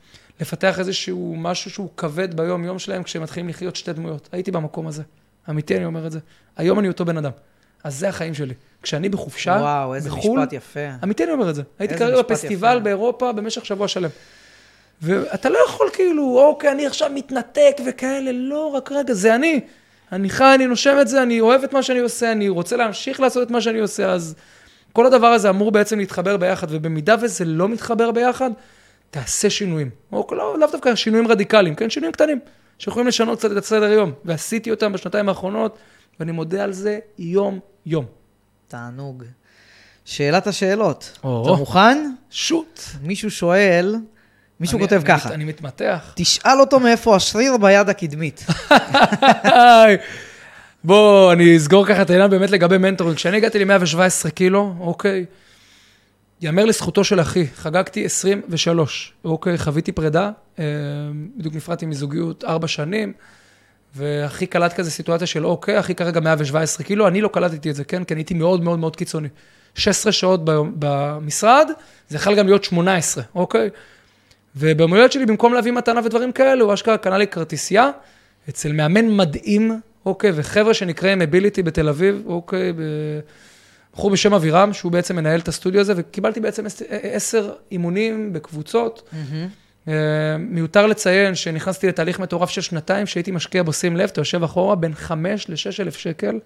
לפתח 0.42 0.80
איזשהו 0.80 1.36
משהו 1.38 1.72
שהוא 1.72 1.90
כבד 1.98 2.34
ביום-יום 2.34 2.80
שלהם, 2.80 3.04
כשהם 3.04 3.22
מתחילים 3.22 3.50
לחיות 3.50 3.76
שתי 3.76 3.94
דמויות. 3.94 4.30
הייתי 4.32 4.52
במקום 4.52 4.88
הזה. 4.88 5.04
אמיתי, 5.50 5.78
אני 5.78 5.86
אומר 5.86 6.08
את 6.08 6.12
זה. 6.12 6.20
היום 6.58 6.80
אני 6.80 6.88
אותו 6.88 7.06
בן 7.06 7.18
אדם. 7.18 7.32
אז 7.84 8.00
זה 8.00 8.10
החיים 8.10 8.34
שלי. 8.34 8.54
כשאני 8.82 9.10
בחופשה, 9.10 9.52
בחו"ל... 9.52 9.64
וואו, 9.64 9.96
איזה 9.96 10.10
בחול, 10.10 10.40
משפט 10.40 10.54
יפה. 10.54 10.80
אמיתי 11.04 11.24
אני 11.24 11.32
אומר 11.32 11.50
את 11.50 11.56
זה. 11.56 11.62
הייתי 11.80 11.98
כרגע 11.98 12.18
בפסטיבל 12.18 12.76
יפה. 12.76 12.80
באירופה 12.80 13.32
במשך 13.32 13.66
שבוע 13.66 13.88
שלם. 13.88 14.10
ואתה 15.02 15.50
לא 15.50 15.60
יכול 15.68 15.88
כאילו, 15.94 16.40
אוקיי, 16.40 16.72
אני 16.72 16.88
עכשיו 16.88 17.10
מתנתק 17.14 17.78
וכאלה, 17.88 18.32
לא, 18.32 18.66
רק 18.66 18.92
רגע, 18.92 19.14
זה 19.14 19.36
אני. 19.36 19.60
אני 20.12 20.30
חי, 20.30 20.52
אני 20.56 20.68
נושם 20.68 20.98
את 21.02 21.08
זה, 21.08 21.24
אני 21.24 21.40
אוהב 21.40 21.64
את 21.64 21.74
מה 21.74 21.84
שאני 21.84 22.00
עושה, 22.00 22.32
אני 22.32 22.50
רוצה 22.50 22.78
להמשיך 22.78 23.20
לעשות 23.20 23.48
את 23.48 23.52
מה 23.52 23.62
שאני 23.62 23.80
עושה, 23.80 24.12
אז 24.12 24.36
כל 24.94 25.06
הדבר 25.06 25.28
הזה 25.28 25.50
אמור 25.50 25.72
בעצם 25.72 26.00
להתחבר 26.00 26.38
ביחד, 26.38 26.68
ובמידה 26.70 27.16
וזה 27.22 27.46
לא 27.46 27.70
מתחבר 27.70 28.12
ביחד, 28.12 28.52
תעשה 29.10 29.49
שינויים. 29.49 29.89
או 30.12 30.28
לא, 30.32 30.60
לאו 30.60 30.68
דווקא 30.72 30.95
שינויים 30.95 31.28
רדיקליים, 31.28 31.76
כן, 31.76 31.89
שינויים 31.89 32.14
קטנים, 32.14 32.39
שיכולים 32.80 33.08
לשנות 33.08 33.39
קצת 33.39 33.51
את 33.51 33.58
הסדר 33.58 33.91
יום. 33.91 34.12
ועשיתי 34.26 34.72
אותם 34.72 34.93
בשנתיים 34.93 35.30
האחרונות, 35.30 35.78
ואני 36.20 36.32
מודה 36.32 36.64
על 36.64 36.74
זה 36.74 36.99
יום-יום. 37.20 38.05
תענוג. 38.68 39.24
שאלת 40.05 40.47
השאלות. 40.47 41.18
או. 41.24 41.43
אתה 41.49 41.60
מוכן? 41.60 42.12
שוט. 42.30 42.80
מישהו 43.01 43.32
שואל, 43.32 43.95
מישהו 44.60 44.78
אני- 44.78 44.86
כותב 44.88 44.95
אני 44.95 45.05
ככה, 45.05 45.34
אני 45.34 45.45
מתמתח. 45.45 46.14
תשאל 46.16 46.60
אותו 46.60 46.80
מאיפה 46.80 47.16
השריר 47.16 47.58
ביד 47.58 47.89
הקדמית. 47.89 48.45
בוא, 50.84 51.34
אני 51.34 51.58
אסגור 51.58 51.86
ככה 51.86 52.01
את 52.01 52.10
העניין 52.10 52.30
באמת 52.30 52.51
לגבי 52.51 52.78
מנטורינג. 52.78 53.18
כשאני 53.18 53.38
הגעתי 53.38 53.66
ל-117 53.66 54.30
קילו, 54.30 54.74
אוקיי, 54.80 55.26
יאמר 56.42 56.66
לזכותו 56.66 57.04
של 57.04 57.22
אחי, 57.22 57.48
חגגתי 57.48 58.06
23, 58.06 59.14
אוקיי, 59.26 59.58
חוויתי 59.58 59.92
פרידה, 59.92 60.32
אה, 60.60 60.66
בדיוק 61.38 61.56
נפרדתי 61.56 61.86
מזוגיות 61.86 62.44
ארבע 62.44 62.68
שנים, 62.68 63.14
ואחי 63.96 64.46
קלט 64.46 64.74
כזה 64.74 64.92
סיטואציה 64.92 65.28
של 65.28 65.46
אוקיי, 65.46 65.80
אחי 65.80 65.96
כרגע 65.96 66.20
117 66.20 66.86
קילו, 66.86 67.08
אני 67.08 67.22
לא 67.22 67.28
קלטתי 67.28 67.70
את 67.70 67.76
זה, 67.76 67.84
כן? 67.84 68.04
כי 68.04 68.14
אני 68.14 68.20
הייתי 68.20 68.34
מאוד 68.34 68.64
מאוד 68.64 68.80
מאוד 68.80 68.96
קיצוני. 68.96 69.28
16 69.76 70.12
שעות 70.12 70.46
ביום, 70.46 70.74
במשרד, 70.80 71.70
זה 72.10 72.16
יכול 72.16 72.36
גם 72.36 72.46
להיות 72.46 72.64
18, 72.64 73.24
אוקיי? 73.36 73.70
הולדת 74.90 75.12
שלי, 75.12 75.26
במקום 75.26 75.54
להביא 75.54 75.72
מתנה 75.72 76.02
ודברים 76.04 76.32
כאלו, 76.32 76.66
הוא 76.66 76.74
אשכרה 76.74 76.98
קנה 76.98 77.18
לי 77.18 77.28
כרטיסייה 77.28 77.90
אצל 78.50 78.72
מאמן 78.72 79.08
מדהים, 79.08 79.80
אוקיי, 80.06 80.32
וחבר'ה 80.36 80.74
שנקראים 80.74 81.22
אביליטי 81.22 81.64
בתל 81.64 81.90
אביב, 81.90 82.24
אוקיי, 82.26 82.74
ב- 82.74 83.20
בחור 83.98 84.12
בשם 84.12 84.34
אבירם, 84.34 84.74
שהוא 84.74 84.91
בעצם 84.91 85.16
מנהל 85.16 85.39
את 85.39 85.48
הסטודיו 85.48 85.82
הזה, 85.82 85.93
וקיבלתי 85.98 86.39
בעצם 86.39 86.66
עש- 86.66 86.82
עשר 86.89 87.52
אימונים 87.72 88.34
בקבוצות. 88.34 89.10
אה, 89.88 89.93
מיותר 90.39 90.86
לציין 90.88 91.36
שנכנסתי 91.36 91.88
לתהליך 91.88 92.20
מטורף 92.20 92.50
של 92.50 92.62
שנתיים, 92.62 93.06
שהייתי 93.08 93.32
משקיע 93.32 93.64
בו, 93.64 93.74
שים 93.74 93.98
לב, 93.98 94.10
אתה 94.10 94.22
יושב 94.22 94.43
אחורה, 94.43 94.76
בין 94.76 94.93
חמש 94.93 95.50
לשש 95.50 95.80
אלף 95.80 95.98
שקל, 95.98 96.39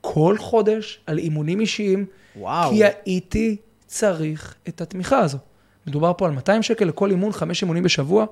כל 0.00 0.36
חודש 0.38 1.00
על 1.06 1.18
אימונים 1.18 1.60
אישיים, 1.60 2.06
וואו. 2.36 2.70
כי 2.70 2.82
הייתי 2.84 3.56
צריך 3.86 4.54
את 4.68 4.80
התמיכה 4.80 5.18
הזו. 5.18 5.38
מדובר 5.86 6.12
פה 6.16 6.26
על 6.26 6.32
200 6.32 6.62
שקל 6.62 6.84
לכל 6.84 7.10
אימון, 7.10 7.32
חמש 7.32 7.62
אימונים 7.62 7.82
בשבוע. 7.82 8.26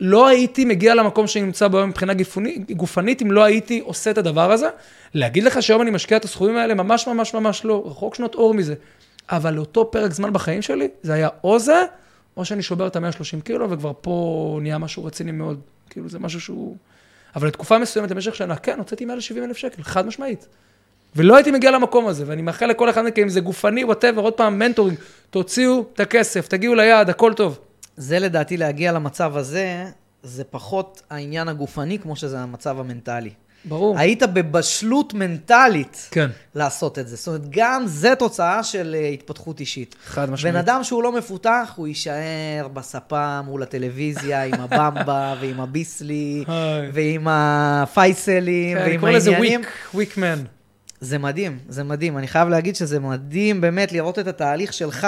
לא 0.00 0.26
הייתי 0.26 0.64
מגיע 0.64 0.94
למקום 0.94 1.26
שאני 1.26 1.44
נמצא 1.44 1.68
בו 1.68 1.86
מבחינה 1.86 2.14
גופני, 2.14 2.58
גופנית, 2.70 3.22
אם 3.22 3.32
לא 3.32 3.44
הייתי 3.44 3.80
עושה 3.80 4.10
את 4.10 4.18
הדבר 4.18 4.52
הזה. 4.52 4.68
להגיד 5.14 5.44
לך 5.44 5.62
שהיום 5.62 5.82
אני 5.82 5.90
משקיע 5.90 6.16
את 6.16 6.24
הסכומים 6.24 6.56
האלה, 6.56 6.74
ממש 6.74 7.08
ממש 7.08 7.34
ממש 7.34 7.64
לא, 7.64 7.82
רחוק 7.86 8.14
שנות 8.14 8.34
אור 8.34 8.54
מזה. 8.54 8.74
אבל 9.30 9.54
לאותו 9.54 9.90
פרק 9.90 10.12
זמן 10.12 10.32
בחיים 10.32 10.62
שלי, 10.62 10.88
זה 11.02 11.12
היה 11.12 11.28
או 11.44 11.58
זה, 11.58 11.84
או 12.36 12.44
שאני 12.44 12.62
שובר 12.62 12.86
את 12.86 12.96
ה-130 12.96 13.42
קילו, 13.44 13.70
וכבר 13.70 13.92
פה 14.00 14.58
נהיה 14.62 14.78
משהו 14.78 15.04
רציני 15.04 15.32
מאוד. 15.32 15.60
כאילו, 15.90 16.08
זה 16.08 16.18
משהו 16.18 16.40
שהוא... 16.40 16.76
אבל 17.36 17.48
לתקופה 17.48 17.78
מסוימת, 17.78 18.12
במשך 18.12 18.34
שנה, 18.34 18.56
כן, 18.56 18.78
הוצאתי 18.78 19.04
מעל 19.04 19.20
70 19.20 19.44
אלף 19.44 19.56
שקל, 19.56 19.82
חד 19.82 20.06
משמעית. 20.06 20.46
ולא 21.16 21.36
הייתי 21.36 21.50
מגיע 21.50 21.70
למקום 21.70 22.06
הזה, 22.06 22.24
ואני 22.26 22.42
מאחל 22.42 22.66
לכל 22.66 22.90
אחד 22.90 23.04
מכם, 23.04 23.22
אם 23.22 23.28
זה 23.28 23.40
גופני, 23.40 23.84
whatever, 23.84 24.22
עוד 24.22 24.32
פעם, 24.32 24.58
mentoring, 24.58 24.98
תוציאו 25.30 25.84
את 25.94 26.00
הכסף, 26.00 26.48
תגיעו 26.48 26.74
ליעד, 26.74 27.10
הכל 27.10 27.34
טוב. 27.34 27.58
זה 27.96 28.18
לדעתי 28.18 28.56
להגיע 28.56 28.92
למצב 28.92 29.36
הזה, 29.36 29.84
זה 30.22 30.44
פחות 30.44 31.02
העניין 31.10 31.48
הגופני 31.48 31.98
כמו 31.98 32.16
שזה 32.16 32.40
המצב 32.40 32.80
המנטלי. 32.80 33.30
ברור. 33.64 33.98
היית 33.98 34.22
בבשלות 34.22 35.14
מנטלית 35.14 36.08
כן, 36.10 36.30
לעשות 36.54 36.98
את 36.98 37.08
זה. 37.08 37.16
זאת 37.16 37.26
אומרת, 37.26 37.42
גם 37.50 37.82
זה 37.86 38.14
תוצאה 38.18 38.62
של 38.62 38.96
uh, 38.98 39.14
התפתחות 39.14 39.60
אישית. 39.60 39.94
חד 40.04 40.30
משמעית. 40.30 40.54
בן 40.54 40.60
אדם 40.60 40.84
שהוא 40.84 41.02
לא 41.02 41.12
מפותח, 41.12 41.72
הוא 41.76 41.88
יישאר 41.88 42.68
בספה 42.72 43.42
מול 43.42 43.62
הטלוויזיה 43.62 44.44
עם 44.44 44.54
הבמבה 44.54 45.34
ועם 45.40 45.60
הביסלי. 45.60 46.44
ועם 46.92 47.28
הפייסלים 47.30 48.76
כן, 48.76 48.82
אני 48.82 48.90
ועם 48.90 49.00
קורא 49.00 49.12
לזה 49.12 49.30
העניינים. 49.30 49.60
וויק, 49.60 49.72
וויק 49.94 50.18
מן. 50.18 50.42
זה 51.00 51.18
מדהים, 51.18 51.58
זה 51.68 51.84
מדהים. 51.84 52.18
אני 52.18 52.28
חייב 52.28 52.48
להגיד 52.48 52.76
שזה 52.76 53.00
מדהים 53.00 53.60
באמת 53.60 53.92
לראות 53.92 54.18
את 54.18 54.26
התהליך 54.26 54.72
שלך, 54.72 55.06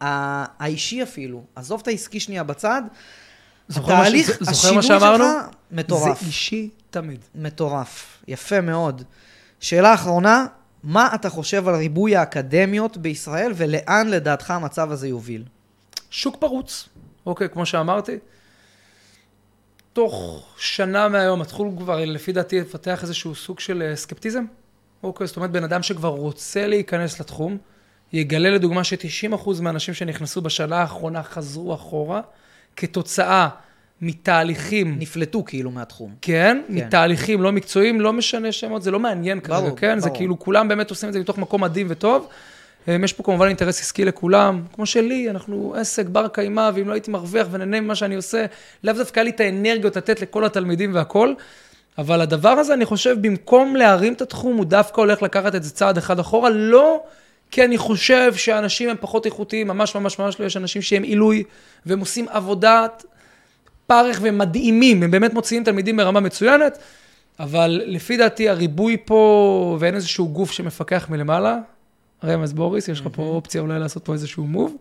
האישי 0.00 1.02
אפילו. 1.02 1.44
עזוב 1.56 1.80
את 1.82 1.88
העסקי 1.88 2.20
שנייה 2.20 2.42
בצד. 2.44 2.82
ש- 3.72 3.76
התהליך, 3.76 4.42
מה 4.42 4.50
השינוי? 4.50 4.82
שלך, 4.82 5.04
מטורף. 5.70 6.20
זה 6.20 6.26
אישי 6.26 6.70
תמיד. 6.90 7.20
מטורף. 7.34 8.22
יפה 8.28 8.60
מאוד. 8.60 9.02
שאלה 9.60 9.94
אחרונה, 9.94 10.46
מה 10.82 11.14
אתה 11.14 11.30
חושב 11.30 11.68
על 11.68 11.74
ריבוי 11.74 12.16
האקדמיות 12.16 12.96
בישראל 12.96 13.52
ולאן 13.56 14.08
לדעתך 14.08 14.50
המצב 14.50 14.90
הזה 14.90 15.08
יוביל? 15.08 15.44
שוק 16.10 16.36
פרוץ, 16.36 16.88
אוקיי, 17.26 17.48
כמו 17.48 17.66
שאמרתי. 17.66 18.18
תוך 19.92 20.46
שנה 20.58 21.08
מהיום 21.08 21.40
מתחול 21.40 21.70
כבר, 21.78 22.04
לפי 22.04 22.32
דעתי, 22.32 22.60
לפתח 22.60 23.02
איזשהו 23.02 23.34
סוג 23.34 23.60
של 23.60 23.82
אה, 23.82 23.96
סקפטיזם. 23.96 24.44
אוקיי, 25.02 25.26
זאת 25.26 25.36
אומרת, 25.36 25.50
בן 25.50 25.64
אדם 25.64 25.82
שכבר 25.82 26.08
רוצה 26.08 26.66
להיכנס 26.66 27.20
לתחום, 27.20 27.58
יגלה 28.12 28.50
לדוגמה 28.50 28.84
ש-90% 28.84 29.62
מהאנשים 29.62 29.94
שנכנסו 29.94 30.40
בשנה 30.40 30.76
האחרונה 30.76 31.22
חזרו 31.22 31.74
אחורה, 31.74 32.20
כתוצאה 32.76 33.48
מתהליכים, 34.02 34.96
נפלטו 34.98 35.44
כאילו 35.44 35.70
מהתחום. 35.70 36.14
כן, 36.22 36.62
כן. 36.68 36.74
מתהליכים 36.74 37.42
לא 37.42 37.52
מקצועיים, 37.52 38.00
לא 38.00 38.12
משנה 38.12 38.52
שמות, 38.52 38.82
זה 38.82 38.90
לא 38.90 39.00
מעניין 39.00 39.40
כרגע, 39.40 39.60
ברור, 39.60 39.76
כן? 39.76 39.98
זה 39.98 40.06
ברור. 40.06 40.18
כאילו, 40.18 40.38
כולם 40.38 40.68
באמת 40.68 40.90
עושים 40.90 41.08
את 41.08 41.12
זה 41.12 41.20
מתוך 41.20 41.38
מקום 41.38 41.64
מדהים 41.64 41.86
וטוב. 41.90 42.28
יש 42.86 43.12
פה 43.12 43.22
כמובן 43.22 43.46
אינטרס 43.46 43.80
עסקי 43.80 44.04
לכולם, 44.04 44.62
כמו 44.72 44.86
שלי, 44.86 45.30
אנחנו 45.30 45.74
עסק 45.76 46.06
בר 46.06 46.28
קיימא, 46.28 46.70
ואם 46.74 46.88
לא 46.88 46.92
הייתי 46.92 47.10
מרוויח 47.10 47.46
ונהנה 47.50 47.80
ממה 47.80 47.94
שאני 47.94 48.14
עושה, 48.14 48.46
לאו 48.84 48.94
דווקא 48.94 49.20
לי 49.20 49.30
את 49.30 49.40
האנרגיות 49.40 49.96
לתת 49.96 50.20
לכל 50.20 50.44
התלמידים 50.44 50.94
והכול. 50.94 51.34
אבל 51.98 52.20
הדבר 52.20 52.48
הזה, 52.48 52.74
אני 52.74 52.84
חושב, 52.84 53.16
במקום 53.20 53.76
להרים 53.76 54.12
את 54.12 54.22
התחום, 54.22 54.56
הוא 54.56 54.64
דווקא 54.64 55.00
הולך 55.00 55.22
לקחת 55.22 55.54
את 55.54 55.62
זה 55.62 55.70
צעד 55.70 55.98
אחד 55.98 56.18
אחורה, 56.18 56.50
לא 56.50 57.02
כי 57.50 57.64
אני 57.64 57.78
חושב 57.78 58.34
שהאנשים 58.34 58.88
הם 58.88 58.96
פחות 59.00 59.26
איכותיים, 59.26 59.68
ממש 59.68 59.94
ממש 59.94 60.18
ממש 60.18 60.40
לא, 60.40 60.46
יש 60.46 60.56
אנשים 60.56 60.82
שהם 60.82 61.02
עילוי, 61.02 61.42
והם 61.86 62.00
עושים 62.00 62.26
עבודת 62.28 63.04
פרך 63.86 64.18
ומדהימים, 64.22 65.02
הם 65.02 65.10
באמת 65.10 65.34
מוציאים 65.34 65.64
תלמידים 65.64 65.96
ברמה 65.96 66.20
מצוינת, 66.20 66.78
אבל 67.40 67.82
לפי 67.86 68.16
דעתי 68.16 68.48
הריבוי 68.48 68.96
פה, 69.04 69.76
ואין 69.80 69.94
איזשהו 69.94 70.28
גוף 70.28 70.52
שמפקח 70.52 71.06
מלמעלה, 71.10 71.58
רמז 72.24 72.52
בוריס, 72.52 72.88
יש 72.88 73.00
לך 73.00 73.08
פה 73.12 73.22
אופציה 73.22 73.60
אולי 73.60 73.78
לעשות 73.78 74.04
פה 74.04 74.12
איזשהו 74.12 74.46
מוב. 74.46 74.76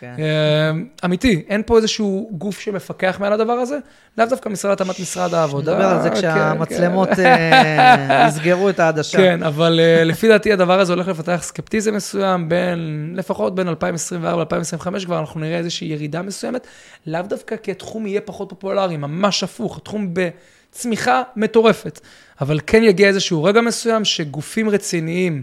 כן. 0.00 0.14
אה, 0.18 0.70
אמיתי, 1.04 1.42
אין 1.48 1.62
פה 1.66 1.76
איזשהו 1.76 2.30
גוף 2.32 2.60
שמפקח 2.60 3.16
מעל 3.20 3.32
הדבר 3.32 3.52
הזה, 3.52 3.78
לאו 4.18 4.26
דווקא 4.26 4.48
משרד 4.48 4.72
התאמת 4.72 5.00
משרד 5.00 5.34
העבודה. 5.34 5.72
נדבר 5.72 5.86
על 5.86 6.02
זה 6.02 6.10
כן, 6.10 6.16
כשהמצלמות 6.16 7.08
כן. 7.08 7.24
אה, 7.24 8.26
יסגרו 8.28 8.68
את 8.68 8.80
העדשה. 8.80 9.18
כן, 9.18 9.42
אבל 9.42 9.80
אה, 9.82 10.04
לפי 10.04 10.28
דעתי 10.28 10.52
הדבר 10.52 10.80
הזה 10.80 10.92
הולך 10.92 11.08
לפתח 11.08 11.40
סקפטיזם 11.42 11.94
מסוים 11.94 12.48
בין, 12.48 13.12
לפחות 13.16 13.54
בין 13.54 13.68
2024 13.68 14.58
ל-2025, 14.58 15.04
כבר 15.04 15.18
אנחנו 15.18 15.40
נראה 15.40 15.58
איזושהי 15.58 15.88
ירידה 15.88 16.22
מסוימת, 16.22 16.66
לאו 17.06 17.22
דווקא 17.22 17.56
כי 17.56 17.70
התחום 17.70 18.06
יהיה 18.06 18.20
פחות 18.20 18.48
פופולרי, 18.48 18.96
ממש 18.96 19.42
הפוך, 19.42 19.76
התחום 19.76 20.14
בצמיחה 20.14 21.22
מטורפת. 21.36 22.00
אבל 22.40 22.60
כן 22.66 22.82
יגיע 22.82 23.08
איזשהו 23.08 23.44
רגע 23.44 23.60
מסוים 23.60 24.04
שגופים 24.04 24.68
רציניים 24.68 25.42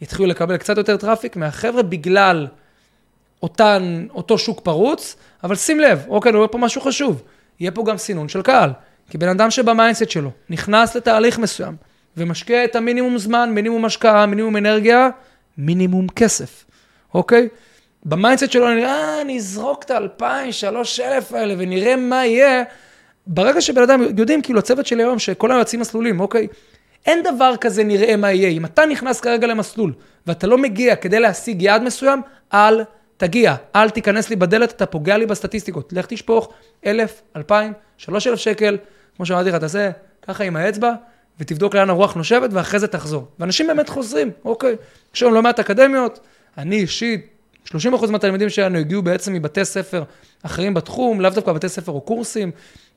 יתחילו 0.00 0.28
לקבל 0.28 0.56
קצת 0.56 0.76
יותר 0.76 0.96
traffic 0.96 1.36
מהחבר'ה 1.36 1.82
בגלל 1.82 2.46
אותן, 3.42 4.06
אותו 4.14 4.38
שוק 4.38 4.60
פרוץ, 4.60 5.16
אבל 5.44 5.54
שים 5.54 5.80
לב, 5.80 6.04
אוקיי, 6.08 6.30
אני 6.30 6.36
אומר 6.36 6.48
פה 6.50 6.58
משהו 6.58 6.80
חשוב, 6.80 7.22
יהיה 7.60 7.70
פה 7.70 7.84
גם 7.84 7.98
סינון 7.98 8.28
של 8.28 8.42
קהל. 8.42 8.70
כי 9.10 9.18
בן 9.18 9.28
אדם 9.28 9.50
שב 9.50 9.68
mindset 9.68 10.10
שלו 10.10 10.30
נכנס 10.50 10.96
לתהליך 10.96 11.38
מסוים 11.38 11.76
ומשקיע 12.16 12.64
את 12.64 12.76
המינימום 12.76 13.18
זמן, 13.18 13.50
מינימום 13.54 13.84
השקעה, 13.84 14.26
מינימום 14.26 14.56
אנרגיה, 14.56 15.08
מינימום 15.58 16.08
כסף, 16.08 16.64
אוקיי? 17.14 17.48
ב 18.04 18.10
mindset 18.10 18.50
שלו 18.50 18.72
אני, 18.72 18.84
אה, 18.84 19.20
אני 19.20 19.36
אזרוק 19.36 19.82
את 19.82 19.90
האלפיים, 19.90 20.52
שלוש 20.52 21.00
אלף 21.00 21.32
האלה 21.32 21.54
ונראה 21.58 21.96
מה 21.96 22.26
יהיה. 22.26 22.62
ברגע 23.26 23.60
שבן 23.60 23.82
אדם, 23.82 24.02
יודעים, 24.02 24.42
כאילו, 24.42 24.58
הצוות 24.58 24.86
שלי 24.86 25.02
היום, 25.02 25.18
שכל 25.18 25.50
היום 25.50 25.58
יוצאים 25.58 25.80
מסלולים, 25.80 26.20
אוקיי? 26.20 26.46
אין 27.06 27.22
דבר 27.22 27.54
כזה 27.60 27.84
נראה 27.84 28.16
מה 28.16 28.32
יהיה. 28.32 28.48
אם 28.48 28.64
אתה 28.64 28.86
נכנס 28.86 29.20
כרגע 29.20 29.46
למסלול 29.46 29.92
ואתה 30.26 30.46
לא 30.46 30.58
מגיע 30.58 30.96
כדי 30.96 31.20
להשיג 31.20 31.62
יעד 31.62 31.82
מסוים, 31.82 32.22
אל 32.54 32.82
תגיע, 33.20 33.54
אל 33.76 33.90
תיכנס 33.90 34.30
לי 34.30 34.36
בדלת, 34.36 34.70
אתה 34.70 34.86
פוגע 34.86 35.18
לי 35.18 35.26
בסטטיסטיקות. 35.26 35.92
לך 35.92 36.06
תשפוך 36.06 36.52
אלף, 36.86 37.22
אלפיים, 37.36 37.72
שלוש 37.96 38.26
אלף 38.26 38.38
שקל, 38.38 38.78
כמו 39.16 39.26
שאמרתי 39.26 39.48
לך, 39.48 39.54
תעשה 39.54 39.90
ככה 40.22 40.44
עם 40.44 40.56
האצבע, 40.56 40.92
ותבדוק 41.40 41.74
לאן 41.74 41.90
הרוח 41.90 42.14
נושבת, 42.14 42.50
ואחרי 42.52 42.80
זה 42.80 42.86
תחזור. 42.86 43.26
ואנשים 43.38 43.66
באמת 43.66 43.88
חוזרים, 43.88 44.30
אוקיי. 44.44 44.76
יש 45.14 45.22
היום 45.22 45.34
לא 45.34 45.42
מעט 45.42 45.60
אקדמיות, 45.60 46.20
אני 46.58 46.76
אישית, 46.76 47.26
30% 47.66 48.10
מהתלמידים 48.10 48.48
שלנו 48.48 48.78
הגיעו 48.78 49.02
בעצם 49.02 49.32
מבתי 49.32 49.64
ספר 49.64 50.02
אחרים 50.42 50.74
בתחום, 50.74 51.20
לאו 51.20 51.30
דווקא 51.30 51.52
בתי 51.52 51.68
ספר 51.68 51.92
או 51.92 52.00
קורסים, 52.00 52.50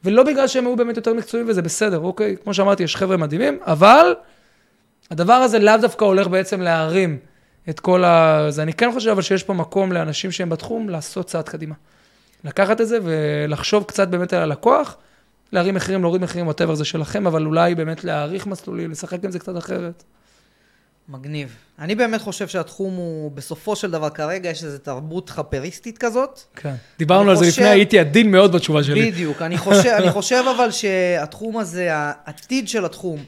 ולא 0.03 0.24
בגלל 0.24 0.47
שהם 0.47 0.67
היו 0.67 0.76
באמת 0.76 0.97
יותר 0.97 1.13
מקצועיים 1.13 1.49
וזה 1.49 1.61
בסדר, 1.61 1.99
אוקיי? 1.99 2.36
כמו 2.43 2.53
שאמרתי, 2.53 2.84
יש 2.84 2.95
חבר'ה 2.95 3.17
מדהימים, 3.17 3.59
אבל 3.61 4.15
הדבר 5.11 5.34
הזה 5.34 5.59
לאו 5.59 5.78
דווקא 5.82 6.05
הולך 6.05 6.28
בעצם 6.28 6.61
להרים 6.61 7.17
את 7.70 7.80
כל 7.80 8.03
ה... 8.03 8.45
זה 8.49 8.64
אני 8.64 8.74
כן 8.74 8.91
חושב 8.93 9.09
אבל 9.09 9.22
שיש 9.22 9.43
פה 9.43 9.53
מקום 9.53 9.91
לאנשים 9.91 10.32
שהם 10.32 10.49
בתחום 10.49 10.89
לעשות 10.89 11.26
צעד 11.28 11.49
קדימה. 11.49 11.76
לקחת 12.43 12.82
את 12.82 12.88
זה 12.88 12.97
ולחשוב 13.03 13.84
קצת 13.84 14.07
באמת 14.07 14.34
על 14.34 14.41
הלקוח, 14.41 14.97
להרים 15.51 15.76
מחירים, 15.76 16.01
להוריד 16.01 16.22
מחירים, 16.22 16.49
whatever 16.49 16.74
זה 16.74 16.86
שלכם, 16.86 17.28
אבל 17.28 17.45
אולי 17.45 17.76
באמת 17.76 18.03
להעריך 18.03 18.47
מסלולים, 18.47 18.91
לשחק 18.91 19.24
עם 19.24 19.32
זה 19.32 19.39
קצת 19.39 19.57
אחרת. 19.57 20.03
מגניב. 21.09 21.55
אני 21.80 21.95
באמת 21.95 22.22
חושב 22.22 22.47
שהתחום 22.47 22.95
הוא, 22.95 23.32
בסופו 23.32 23.76
של 23.76 23.91
דבר 23.91 24.09
כרגע 24.09 24.49
יש 24.49 24.64
איזו 24.64 24.78
תרבות 24.78 25.30
חפריסטית 25.30 25.97
כזאת. 25.97 26.39
כן. 26.55 26.74
דיברנו 26.99 27.30
על 27.30 27.36
זה 27.36 27.45
חושב- 27.45 27.61
לפני, 27.61 27.70
הייתי 27.74 27.99
עדין 27.99 28.32
מאוד 28.32 28.51
בתשובה 28.55 28.84
שלי. 28.84 29.11
בדיוק. 29.11 29.41
אני 29.41 29.57
חושב, 29.57 29.89
אני 29.89 30.11
חושב 30.11 30.43
אבל 30.55 30.72
שהתחום 30.72 31.57
הזה, 31.57 31.88
העתיד 31.91 32.68
של 32.68 32.86
התחום, 32.86 33.24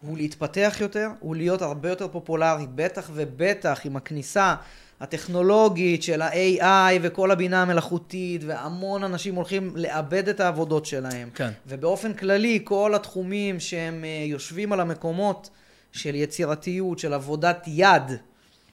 הוא 0.00 0.16
להתפתח 0.16 0.76
יותר, 0.80 1.08
הוא 1.20 1.36
להיות 1.36 1.62
הרבה 1.62 1.88
יותר 1.88 2.08
פופולרי, 2.08 2.66
בטח 2.74 3.10
ובטח 3.14 3.80
עם 3.84 3.96
הכניסה 3.96 4.54
הטכנולוגית 5.00 6.02
של 6.02 6.22
ה-AI 6.22 6.98
וכל 7.02 7.30
הבינה 7.30 7.62
המלאכותית, 7.62 8.42
והמון 8.46 9.04
אנשים 9.04 9.34
הולכים 9.34 9.72
לאבד 9.76 10.28
את 10.28 10.40
העבודות 10.40 10.86
שלהם. 10.86 11.30
כן. 11.34 11.50
ובאופן 11.66 12.12
כללי, 12.12 12.60
כל 12.64 12.94
התחומים 12.94 13.60
שהם 13.60 14.04
אה, 14.04 14.24
יושבים 14.26 14.72
על 14.72 14.80
המקומות 14.80 15.50
של 15.92 16.14
יצירתיות, 16.14 16.98
של 16.98 17.14
עבודת 17.14 17.64
יד, 17.66 18.02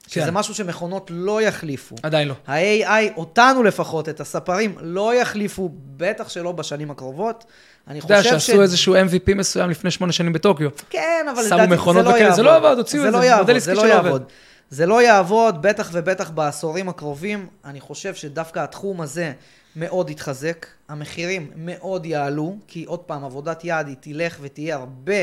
שזה 0.08 0.26
כן. 0.26 0.34
משהו 0.34 0.53
שמכונות 0.53 1.12
לא 1.14 1.41
יחליפו. 1.41 1.95
עדיין 2.03 2.28
לא. 2.28 2.34
ה-AI, 2.47 3.18
אותנו 3.18 3.64
לפחות, 3.64 4.10
את 4.10 4.20
הספרים, 4.20 4.76
לא 4.82 5.16
יחליפו, 5.16 5.70
בטח 5.97 6.30
שלא 6.30 6.51
בשנים 6.51 6.91
הקרובות. 6.91 7.45
אני 7.88 7.99
אתה 7.99 8.05
יודע 8.05 8.18
חושב 8.18 8.39
שעשו 8.39 8.62
איזשהו 8.62 8.95
MVP 8.95 9.34
מסוים 9.36 9.70
לפני 9.70 9.91
שמונה 9.91 10.14
שנים 10.14 10.34
בטוקיו. 10.34 10.70
כן, 10.89 11.26
אבל 11.32 11.43
שמו 11.43 11.58
לדעתי 11.58 11.74
מכונות 11.74 12.05
זה 12.05 12.12
לא 12.12 12.16
וכאלה, 12.16 12.24
יעבוד. 12.24 12.36
זה 12.36 12.43
לא 12.43 12.55
עבד, 12.55 12.78
הוציאו 12.78 13.05
את 13.05 13.12
זה, 13.12 13.18
לא 13.18 13.24
יעבוד, 13.24 13.47
מודל 13.47 13.60
זה 13.60 13.72
עסקי 13.72 13.86
לא 13.86 13.89
שלא. 13.89 13.93
יעבוד. 13.93 14.24
זה 14.70 14.86
לא 14.86 15.01
יעבוד, 15.01 15.62
בטח 15.62 15.89
ובטח 15.93 16.30
בעשורים 16.30 16.89
הקרובים. 16.89 17.47
אני 17.66 17.80
חושב 17.80 18.16
שדווקא 18.16 18.60
התחום 18.60 19.01
הזה 19.01 19.32
מאוד 19.78 20.09
יתחזק. 20.09 20.65
המחירים 20.89 21.51
מאוד 21.55 22.05
יעלו, 22.05 22.55
כי 22.67 22.84
עוד 22.84 22.99
פעם, 22.99 23.23
עבודת 23.23 23.61
יד 23.63 23.88
היא 23.88 23.95
תלך 23.99 24.38
ותהיה 24.41 24.75
הרבה, 24.75 25.13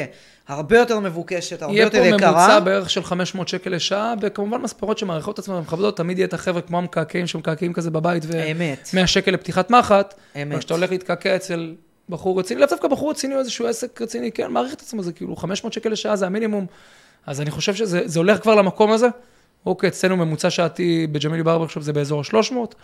הרבה 0.48 0.78
יותר 0.78 1.00
מבוקשת, 1.00 1.62
הרבה 1.62 1.74
יהיה 1.74 1.84
יותר 1.84 1.98
פה 1.98 2.06
יקרה. 2.06 2.30
ממוצע 2.30 2.60
בערך 2.60 2.90
של 2.90 3.04
500 3.04 3.48
שקל 3.48 3.70
לשעה, 3.70 4.14
וכמובן 4.20 4.60
מספרות 4.60 4.98
שמעריכות 4.98 5.34
את 5.34 5.38
עצמן 5.38 5.54
ומכבדות, 5.54 5.96
תמיד 5.96 6.18
יהיה 6.18 6.26
את 6.26 6.34
החבר'ה 6.34 6.60
כמו 6.60 6.78
המקעקעים 6.78 7.26
שמקעקעים 7.26 7.72
כזה 7.72 7.90
בבית, 7.90 8.24
אמת. 8.24 8.88
ו-100 8.94 9.06
שקל 9.06 9.30
לפתיחת 9.30 9.70
מחט, 9.70 10.14
אמת. 10.36 10.52
אבל 10.52 10.58
כשאתה 10.58 10.74
הולך 10.74 10.90
להתקעקע 10.90 11.36
אצל 11.36 11.74
בחור 12.08 12.38
רציני, 12.38 12.60
לאו 12.60 12.68
דווקא 12.68 12.88
בחור 12.88 13.10
רציני 13.10 13.34
או 13.34 13.38
איזשהו 13.38 13.66
עסק 13.66 14.02
רציני, 14.02 14.32
כן, 14.32 14.50
מעריך 14.50 14.74
את 14.74 14.80
עצמו, 14.80 15.02
זה 15.02 15.12
כאילו 15.12 15.36
500 15.36 15.72
שקל 15.72 15.88
לשעה 15.88 16.16
זה 16.16 16.26
המינימום, 16.26 16.66
אז 17.26 17.40
אני 17.40 17.50
חושב 17.50 17.74
שזה 17.74 18.00
זה 18.04 18.18
הולך 18.18 18.42
כבר 18.42 18.54
למקום 18.54 18.92
הזה. 18.92 19.08
אוקיי, 19.66 19.88
אצלנו 19.88 20.16
ממוצע 20.16 20.50
שעתי 20.50 21.06
בג'מילי 21.12 21.42
ברבר 21.42 21.64
עכשיו 21.64 21.82
זה 21.82 21.92
באזור 21.92 22.20
ה-300. 22.20 22.74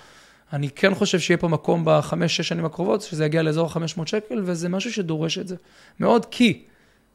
אני 0.52 0.70
כן 0.70 0.94
חושב 0.94 1.18
שיהיה 1.18 1.38
פה 1.38 1.48
מקום 1.48 1.82
בחמש-שש 1.84 2.48
שנים 2.48 2.64
הקרובות, 2.64 3.02
שזה 3.02 3.24
יגיע 3.24 3.42
לאזור 3.42 3.66
ה-500 3.66 4.06
שקל, 4.06 4.42
וזה 4.44 4.68
משהו 4.68 4.92
שדורש 4.92 5.38
את 5.38 5.48
זה 5.48 5.56
מאוד, 6.00 6.26
כי 6.26 6.62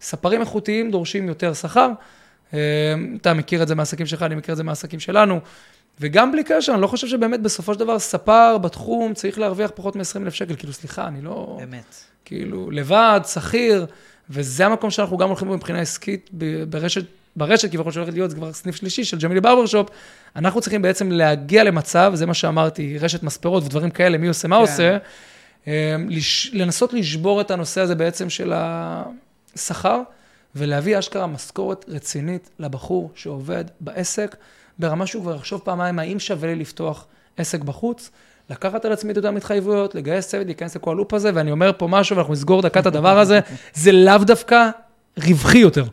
ספרים 0.02 0.42
איכותיים 0.42 0.92
דורשים 0.92 1.28
יותר 1.28 1.54
שכר. 1.54 1.90
אה, 2.54 2.60
אתה 3.22 3.34
מכיר 3.34 3.64
את 3.64 3.68
זה 3.68 3.76
מהעסקים 3.76 4.06
שלך, 4.06 4.24
אני 4.24 4.36
מכיר 4.36 4.52
את 4.52 4.58
זה 4.58 4.64
מהעסקים 4.64 5.00
שלנו. 5.00 5.40
וגם 6.00 6.32
בלי 6.32 6.44
קשר, 6.44 6.74
אני 6.74 6.82
לא 6.82 6.88
חושב 6.88 7.08
שבאמת 7.08 7.42
בסופו 7.42 7.74
של 7.74 7.80
דבר 7.80 8.00
ספר 8.00 8.58
בתחום 8.58 9.14
צריך 9.14 9.40
להרוויח 9.40 9.72
פחות 9.76 9.96
מ-20,000 9.96 10.30
שקל. 10.30 10.56
כאילו, 10.56 10.74
סליחה, 10.74 11.08
אני 11.08 11.22
לא... 11.22 11.60
אמת. 11.64 11.96
כאילו, 12.26 12.72
לבד, 12.72 13.22
שכיר, 13.34 13.86
וזה 14.30 14.66
המקום 14.66 14.90
שאנחנו 14.90 15.18
גם 15.18 15.28
הולכים 15.28 15.48
בו 15.48 15.54
מבחינה 15.54 15.80
עסקית 15.80 16.30
ברשת, 16.70 17.06
ברשת, 17.36 17.72
כביכול 17.72 17.92
שהולכת 17.92 18.14
להיות, 18.14 18.30
זה 18.30 18.36
כבר 18.36 18.54
סניף 18.54 18.76
שלישי 18.76 19.04
של 19.04 19.18
ג'מילי 19.18 19.42
ברבר 19.42 19.66
שופ, 19.66 19.90
אנחנו 20.36 20.62
צריכים 20.62 20.82
בעצם 20.82 21.12
להגיע 21.12 21.64
למצב, 21.64 22.12
זה 22.16 22.26
מה 22.26 22.34
שאמרתי, 22.34 22.98
רשת 22.98 23.24
מספרות 23.24 23.64
ודברים 23.64 23.90
כאלה, 23.90 24.18
מי 24.18 24.28
עושה, 24.28 24.48
מה 24.48 24.56
כן. 24.56 24.62
עושה, 24.62 24.98
אה, 25.68 25.96
לש, 26.10 26.52
לנסות 26.54 26.94
לשבור 26.94 27.42
את 27.42 27.52
הנושא 27.52 27.82
הזה 27.82 27.96
בעצם 27.96 28.30
של 28.30 28.54
השכר, 28.56 30.02
ולהביא 30.56 31.00
אשכרה 31.00 31.28
משכורת 31.28 31.86
רצינית 31.88 32.50
לבחור 32.60 33.12
שעובד 33.16 33.66
בעסק, 33.80 34.36
ברמה 34.80 35.08
שהוא 35.08 35.24
כבר 35.24 35.36
יחשוב 35.36 35.62
פעמיים, 35.64 36.00
האם 36.00 36.20
שווה 36.20 36.48
לי 36.48 36.56
לפתוח 36.56 37.06
עסק 37.38 37.60
בחוץ, 37.60 38.10
לקחת 38.50 38.86
על 38.86 38.92
עצמי 38.92 39.12
את 39.12 39.18
אותן 39.18 39.38
התחייבויות, 39.38 39.96
לגייס 39.96 40.28
צוות, 40.28 40.46
להיכנס 40.46 40.76
לכל 40.76 40.92
הלופ 40.92 41.14
הזה, 41.14 41.32
ואני 41.34 41.52
אומר 41.52 41.72
פה 41.78 41.88
משהו, 41.88 42.16
ואנחנו 42.16 42.34
נסגור 42.34 42.62
דקה 42.62 42.80
את 42.80 42.86
הדבר 42.86 43.20
הזה, 43.20 43.40
זה 43.74 43.92
לאו 43.92 44.18
דווקא 44.18 44.70
רווחי 45.18 45.58
יותר. 45.58 45.86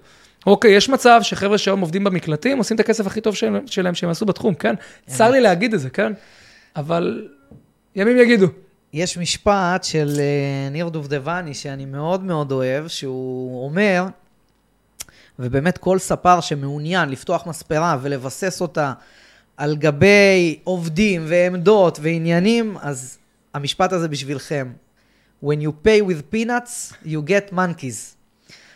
אוקיי, 0.46 0.70
יש 0.70 0.88
מצב 0.88 1.20
שחבר'ה 1.22 1.58
שהיום 1.58 1.80
עובדים 1.80 2.04
במקלטים, 2.04 2.58
עושים 2.58 2.74
את 2.74 2.80
הכסף 2.80 3.06
הכי 3.06 3.20
טוב 3.20 3.34
שלהם, 3.34 3.66
שלהם 3.66 3.94
שהם 3.94 4.10
עשו 4.10 4.26
בתחום, 4.26 4.54
כן? 4.54 4.74
צר 5.06 5.30
לי 5.30 5.40
להגיד 5.40 5.74
את 5.74 5.80
זה, 5.80 5.90
כן? 5.90 6.12
אבל 6.76 7.28
ימים 7.96 8.18
יגידו. 8.18 8.46
יש 8.92 9.18
משפט 9.18 9.84
של 9.84 10.16
אה, 10.18 10.70
ניר 10.70 10.88
דובדבני, 10.88 11.54
שאני 11.54 11.84
מאוד 11.84 12.24
מאוד 12.24 12.52
אוהב, 12.52 12.88
שהוא 12.88 13.64
אומר, 13.64 14.06
ובאמת 15.38 15.78
כל 15.78 15.98
ספר 15.98 16.40
שמעוניין 16.40 17.08
לפתוח 17.08 17.46
מספרה 17.46 17.98
ולבסס 18.02 18.60
אותה 18.60 18.92
על 19.56 19.76
גבי 19.76 20.58
עובדים 20.64 21.24
ועמדות 21.28 21.98
ועניינים, 22.02 22.76
אז 22.80 23.18
המשפט 23.54 23.92
הזה 23.92 24.08
בשבילכם. 24.08 24.72
When 25.44 25.58
you 25.62 25.86
pay 25.86 26.08
with 26.08 26.34
peanuts, 26.34 26.92
you 27.04 27.28
get 27.28 27.52
monkeys. 27.52 28.21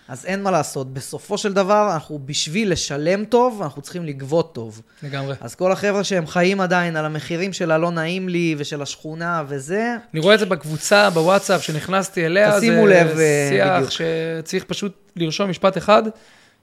אז 0.08 0.24
אין 0.24 0.42
מה 0.42 0.50
לעשות, 0.50 0.94
בסופו 0.94 1.38
של 1.38 1.52
דבר, 1.52 1.90
אנחנו 1.94 2.20
בשביל 2.24 2.72
לשלם 2.72 3.24
טוב, 3.24 3.62
אנחנו 3.62 3.82
צריכים 3.82 4.04
לגבות 4.04 4.54
טוב. 4.54 4.82
לגמרי. 5.02 5.34
אז 5.40 5.54
כל 5.54 5.72
החבר'ה 5.72 6.04
שהם 6.04 6.26
חיים 6.26 6.60
עדיין 6.60 6.96
על 6.96 7.04
המחירים 7.04 7.52
של 7.52 7.70
הלא 7.70 7.90
נעים 7.90 8.28
לי 8.28 8.54
ושל 8.58 8.82
השכונה 8.82 9.44
וזה, 9.48 9.96
אני 10.14 10.20
רואה 10.20 10.34
את 10.34 10.38
זה 10.38 10.46
בקבוצה, 10.46 11.10
בוואטסאפ, 11.10 11.62
שנכנסתי 11.62 12.26
אליה, 12.26 12.58
תשימו 12.58 12.86
זה 12.86 12.92
לב, 12.94 13.18
אה, 13.18 13.48
שיח 13.50 13.68
בדיוק. 13.76 13.90
שצריך 13.90 14.64
פשוט 14.64 14.92
לרשום 15.16 15.50
משפט 15.50 15.76
אחד, 15.78 16.02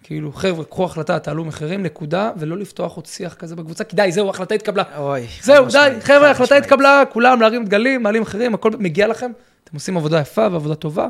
כאילו, 0.04 0.34
חבר'ה, 0.34 0.66
קחו 0.66 0.86
החלטה, 0.86 1.20
תעלו 1.20 1.46
מחירים, 1.46 1.84
נקודה, 1.84 2.32
ולא 2.38 2.58
לפתוח 2.58 2.96
עוד 2.96 3.06
שיח 3.06 3.34
כזה 3.34 3.56
בקבוצה, 3.56 3.84
כי 3.84 3.96
די, 3.96 4.12
זהו, 4.12 4.28
ההחלטה 4.28 4.56
התקבלה. 4.56 4.84
אוי. 4.98 5.28
זהו, 5.42 5.66
די, 5.66 5.90
חבר'ה, 6.02 6.28
ההחלטה. 6.28 6.56
התקבלה, 6.56 7.04
כולם 7.14 7.42
להרים 7.42 7.66
דגלים, 7.66 8.04
מעלים 8.04 8.22
מחירים, 8.22 8.54
הכל 8.54 8.72
מגיע 8.80 9.08
לכם, 9.08 9.32
אתם 9.64 9.74
עושים 9.74 9.98
עבודה 9.98 10.20
יפה 10.20 10.48
ועבודה 10.52 10.76
טובה, 10.76 11.08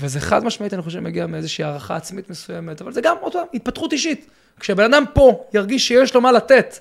וזה 0.00 0.20
חד 0.20 0.44
משמעית, 0.44 0.74
אני 0.74 0.82
חושב, 0.82 1.00
מגיע 1.00 1.26
מאיזושהי 1.26 1.64
הערכה 1.64 1.96
עצמית 1.96 2.30
מסוימת, 2.30 2.80
אבל 2.80 2.92
זה 2.92 3.00
גם, 3.00 3.16
עוד 3.20 3.32
פעם, 3.32 3.44
התפתחות 3.54 3.92
אישית. 3.92 4.30
כשבן 4.60 4.84
אדם 4.94 5.04
פה 5.14 5.44
ירגיש 5.54 5.88
שיש 5.88 6.14
לו 6.14 6.20
מה 6.20 6.32
לתת, 6.32 6.78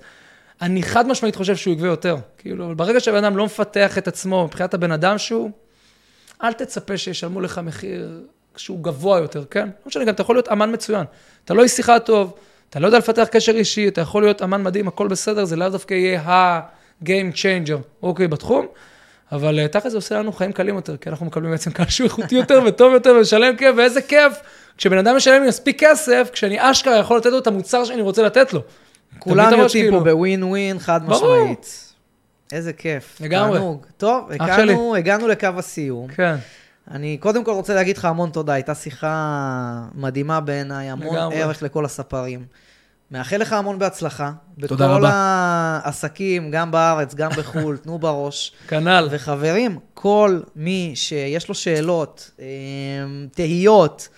אני 0.62 0.84
חד 0.84 1.08
משמעית 1.08 1.36
חושב 1.36 1.56
שהוא 1.56 1.74
יגבה 1.74 1.88
יותר. 1.88 2.18
כאילו, 2.38 2.66
אבל 2.66 2.74
ברגע 2.74 3.00
שהבן 3.00 3.24
אדם 3.24 3.38
לא 3.38 3.46
מפתח 3.46 3.98
את 3.98 4.08
עצמו 4.08 4.46
מבחינת 4.46 4.74
הבן 4.74 4.92
אדם 4.92 5.18
שהוא, 5.18 5.52
אל 6.44 6.54
תצפה 6.54 6.98
שישלמו 6.98 7.42
לך 7.42 7.62
מחיר 7.64 8.22
שהוא 8.56 8.84
גבוה 8.84 9.20
יותר, 9.20 9.46
כן? 9.52 9.66
לא 9.66 9.86
משנה, 9.86 10.04
גם 10.04 10.14
אתה 10.14 10.22
יכול 10.22 10.36
להיות 10.36 10.52
אמן 10.52 10.74
מצוין. 10.74 11.06
אתה 11.46 11.54
לא 11.54 11.64
איש 11.64 11.72
שיחה 11.72 12.00
טוב, 12.00 12.34
אתה 12.70 12.80
לא 12.80 12.86
יודע 12.86 12.98
לפתח 12.98 13.28
קשר 13.32 13.52
אישי, 13.52 13.88
אתה 13.88 14.02
יכול 14.02 14.24
להיות 14.24 14.42
אמן 14.42 14.64
מדהים, 14.64 14.88
הכל 14.88 15.08
בסדר, 15.08 15.46
זה 15.46 15.56
לאו 15.56 15.70
דווקא 15.70 15.94
יהיה 15.94 16.22
ה-game 16.22 17.34
changer, 17.34 17.82
אוקיי, 18.04 18.28
בתחום. 18.28 18.68
אבל 19.32 19.60
אה, 19.60 19.68
תכל'ס 19.68 19.92
זה 19.92 19.98
עושה 19.98 20.20
לנו 20.20 20.32
חיים 20.32 20.52
קלים 20.52 20.76
יותר, 20.76 20.98
כי 20.98 21.10
אנחנו 21.10 21.26
מקבלים 21.26 21.52
בעצם 21.52 21.72
קהל 21.72 21.90
שהוא 21.90 22.06
איכותי 22.06 22.36
יותר 22.36 22.62
וטוב 22.68 22.94
יותר 22.94 23.14
ומשלם 23.18 23.56
כיף, 23.58 23.76
ואיזה 23.78 24.02
כיף 24.02 24.34
כשבן 24.78 24.98
אדם 24.98 25.16
משלם 25.16 25.42
לי 25.42 25.48
מספיק 25.48 25.84
כסף, 25.84 26.30
כשאני 26.34 26.72
אשכרה 26.72 26.98
יכול 26.98 27.18
לתת 27.18 27.30
לו 27.30 27.40
את 27.40 27.48
המוצר 27.48 27.86
שאני 27.86 28.02
רוצה 28.02 28.24
לתת 28.24 28.54
לו. 28.54 28.62
כולם 29.20 29.54
יוצאים 29.60 29.92
פה? 29.92 30.00
בווין 30.00 30.44
ווין, 30.44 30.80
חד. 30.80 31.10
משמעית. 31.10 31.94
איזה 32.52 32.74
כיף. 32.74 33.18
לגמרי. 33.22 33.58
תענוג. 33.58 33.86
טוב. 33.98 34.32
הגענו, 34.32 34.96
הגענו 34.96 35.28
לקו 35.28 35.48
הסיום. 35.58 36.08
כן, 36.08 36.36
אני 36.92 37.18
קודם 37.18 37.44
כל 37.44 37.52
רוצה 37.52 37.74
להגיד 37.76 37.98
לך 37.98 38.06
המון 38.06 38.30
תודה, 38.30 38.54
הייתה 38.54 38.76
שיחה 38.76 39.84
מדהימה 39.96 40.40
בעיניי, 40.40 40.90
המון 40.90 41.16
לגמרי. 41.16 41.42
ערך 41.42 41.64
לכל 41.64 41.86
הספרים. 41.86 42.46
מאחל 43.12 43.38
לך 43.38 43.54
המון 43.54 43.80
בהצלחה. 43.80 44.32
תודה 44.68 44.88
בכל 44.88 44.96
רבה. 44.96 45.10
העסקים, 45.84 46.52
גם 46.52 46.72
בארץ, 46.72 47.16
גם 47.16 47.32
בחו"ל, 47.32 47.78
תנו 47.78 48.00
בראש. 48.00 48.52
כנ"ל. 48.68 49.08
וחברים, 49.12 49.80
כל 49.94 50.40
מי 50.56 50.92
שיש 50.96 51.50
לו 51.50 51.56
שאלות, 51.56 52.32
אה, 52.40 52.46
תהיות, 53.32 54.10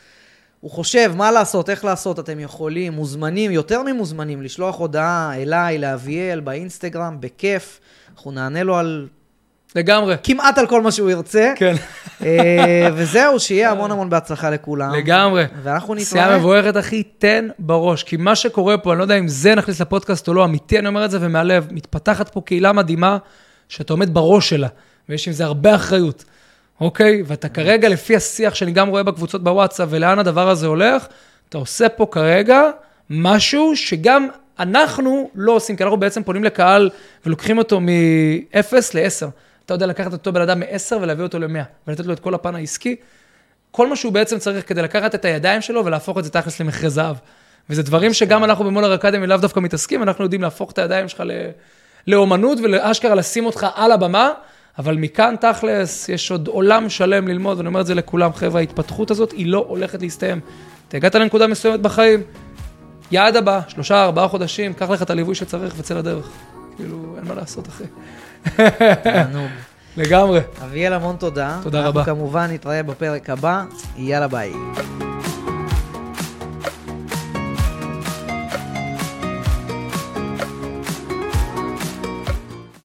הוא 0.60 0.72
חושב 0.72 1.12
מה 1.16 1.32
לעשות, 1.32 1.70
איך 1.70 1.86
לעשות, 1.86 2.20
אתם 2.20 2.40
יכולים, 2.40 2.94
מוזמנים, 2.94 3.52
יותר 3.52 3.84
ממוזמנים, 3.84 4.42
לשלוח 4.42 4.80
הודעה 4.80 5.34
אליי, 5.36 5.78
לאביאל, 5.78 6.40
באינסטגרם, 6.40 7.18
בכיף. 7.20 7.80
אנחנו 8.16 8.32
נענה 8.32 8.64
לו 8.64 8.78
על, 8.78 9.08
לגמרי. 9.76 10.16
כמעט 10.24 10.58
על 10.58 10.68
כל 10.68 10.82
מה 10.82 10.92
שהוא 10.92 11.10
ירצה. 11.10 11.54
כן, 11.56 11.76
אה, 12.24 12.90
וזהו, 12.96 13.40
שיהיה 13.40 13.72
המון 13.72 13.92
המון 13.92 14.10
בהצלחה 14.10 14.50
לכולם. 14.50 14.94
לגמרי. 14.94 15.46
ואנחנו 15.64 15.96
נתראה. 15.96 16.38
מבורכת, 16.38 16.78
אחי, 16.78 17.04
תן 17.04 17.48
בראש. 17.60 18.04
כי 18.04 18.18
מה 18.18 18.36
שקורה 18.36 18.78
פה, 18.78 18.92
אני 18.92 19.00
לא 19.00 19.04
יודע 19.04 19.18
אם 19.20 19.28
זה 19.28 19.56
נכניס 19.56 19.82
לפודקאסט 19.82 20.28
או 20.28 20.34
לא, 20.34 20.46
אמיתי, 20.46 20.80
אני 20.80 20.88
אומר 20.88 21.06
את 21.06 21.12
זה 21.12 21.18
ומהלב, 21.22 21.68
מתפתחת 21.72 22.30
פה 22.30 22.42
קהילה 22.46 22.74
מדהימה, 22.74 23.18
שאתה 23.70 23.94
עומד 23.94 24.14
בראש 24.14 24.50
שלה, 24.50 24.68
ויש 25.10 25.28
עם 25.28 25.34
זה 25.34 25.46
הרבה 25.46 25.76
אחריות, 25.76 26.26
אוקיי? 26.82 27.24
ואתה 27.26 27.50
כרגע, 27.50 27.90
לפי 27.90 28.16
השיח 28.16 28.56
שאני 28.56 28.72
גם 28.72 28.88
רואה 28.88 29.04
בקבוצות 29.04 29.44
בוואטסאפ, 29.44 29.88
ולאן 29.92 30.20
הדבר 30.20 30.50
הזה 30.50 30.68
הולך, 30.68 31.06
אתה 31.50 31.58
עושה 31.58 31.90
פה 31.90 32.08
כרגע 32.12 32.62
משהו 33.10 33.76
שגם 33.76 34.28
אנחנו 34.60 35.30
לא 35.36 35.52
עושים, 35.52 35.76
כי 35.76 35.84
אנחנו 35.84 35.98
בעצם 35.98 36.24
פונים 36.24 36.44
לקהל 36.44 36.90
ולוקחים 37.26 37.58
אותו 37.58 37.80
מ-0 37.80 38.76
ל-10. 38.94 39.28
אתה 39.66 39.74
יודע 39.74 39.86
לקחת 39.86 40.14
אותו 40.14 40.34
בן 40.34 40.42
אדם 40.42 40.60
מ-10 40.60 40.96
ולהביא 41.02 41.24
אותו 41.24 41.40
ל-100, 41.40 41.64
ולתת 41.88 42.06
לו 42.06 42.14
את 42.14 42.20
כל 42.20 42.34
הפן 42.34 42.56
העסקי. 42.56 42.96
כל 43.72 43.88
מה 43.88 43.96
שהוא 43.96 44.14
בעצם 44.14 44.40
צריך 44.40 44.68
כדי 44.68 44.82
לקחת 44.82 45.16
את 45.16 45.26
הידיים 45.26 45.62
שלו 45.62 45.86
ולהפוך 45.86 46.18
את 46.18 46.24
זה 46.24 46.30
תכלס 46.30 46.60
למכרה 46.60 46.90
זהב. 46.90 47.16
וזה 47.70 47.84
דברים 47.84 48.14
שגם 48.14 48.44
אנחנו 48.44 48.66
במולר 48.66 48.96
אקדמי 48.96 49.28
לאו 49.28 49.38
דווקא 49.38 49.60
מתעסקים, 49.60 50.04
אנחנו 50.04 50.24
יודעים 50.24 50.42
להפוך 50.42 50.72
את 50.72 50.78
הידיים 50.78 51.08
שלך 51.08 51.24
ל... 51.26 51.32
לאומנות 52.08 52.58
ולאשכרה 52.64 53.16
לשים 53.16 53.46
אותך 53.46 53.68
על 53.76 53.92
הבמה, 53.92 54.32
אבל 54.80 54.98
מכאן 54.98 55.36
תכלס, 55.42 56.10
יש 56.10 56.32
עוד 56.32 56.48
עולם 56.48 56.90
שלם 56.90 57.28
ללמוד, 57.28 57.58
ואני 57.58 57.68
אומר 57.68 57.82
את 57.82 57.86
זה 57.86 57.96
לכולם, 57.96 58.34
חבר'ה, 58.34 58.60
ההתפתחות 58.60 59.12
הזאת 59.12 59.32
היא 59.32 59.48
לא 59.48 59.66
הולכת 59.68 60.02
להסתיים. 60.02 60.40
אתה 60.88 60.98
הגעת 60.98 61.16
לנקודה 61.16 61.48
מסוימת 61.48 61.80
בחיים, 61.80 62.24
יעד 63.12 63.36
הבא, 63.36 63.60
שלושה, 63.68 64.04
ארבעה 64.04 64.28
חודשים, 64.28 64.74
קח 64.74 64.90
לך 64.90 65.02
את 65.02 65.10
הליווי 65.10 65.36
שצריך 65.36 65.74
וצא 65.78 65.94
לדרך. 65.94 66.30
כאילו, 66.76 67.16
אין 67.18 67.28
מה 67.28 67.36
לעשות, 67.36 67.68
אחי. 67.68 67.84
תענוג. 69.04 69.50
לגמרי. 69.98 70.40
אביאל, 70.64 70.94
המון 70.94 71.16
תודה. 71.20 71.60
תודה 71.64 71.88
רבה. 71.88 72.00
אנחנו 72.00 72.16
כמובן 72.16 72.52
נתראה 72.52 72.84
בפרק 72.84 73.30
הבא. 73.30 73.64
יאללה 73.98 74.28
ביי. 74.28 74.54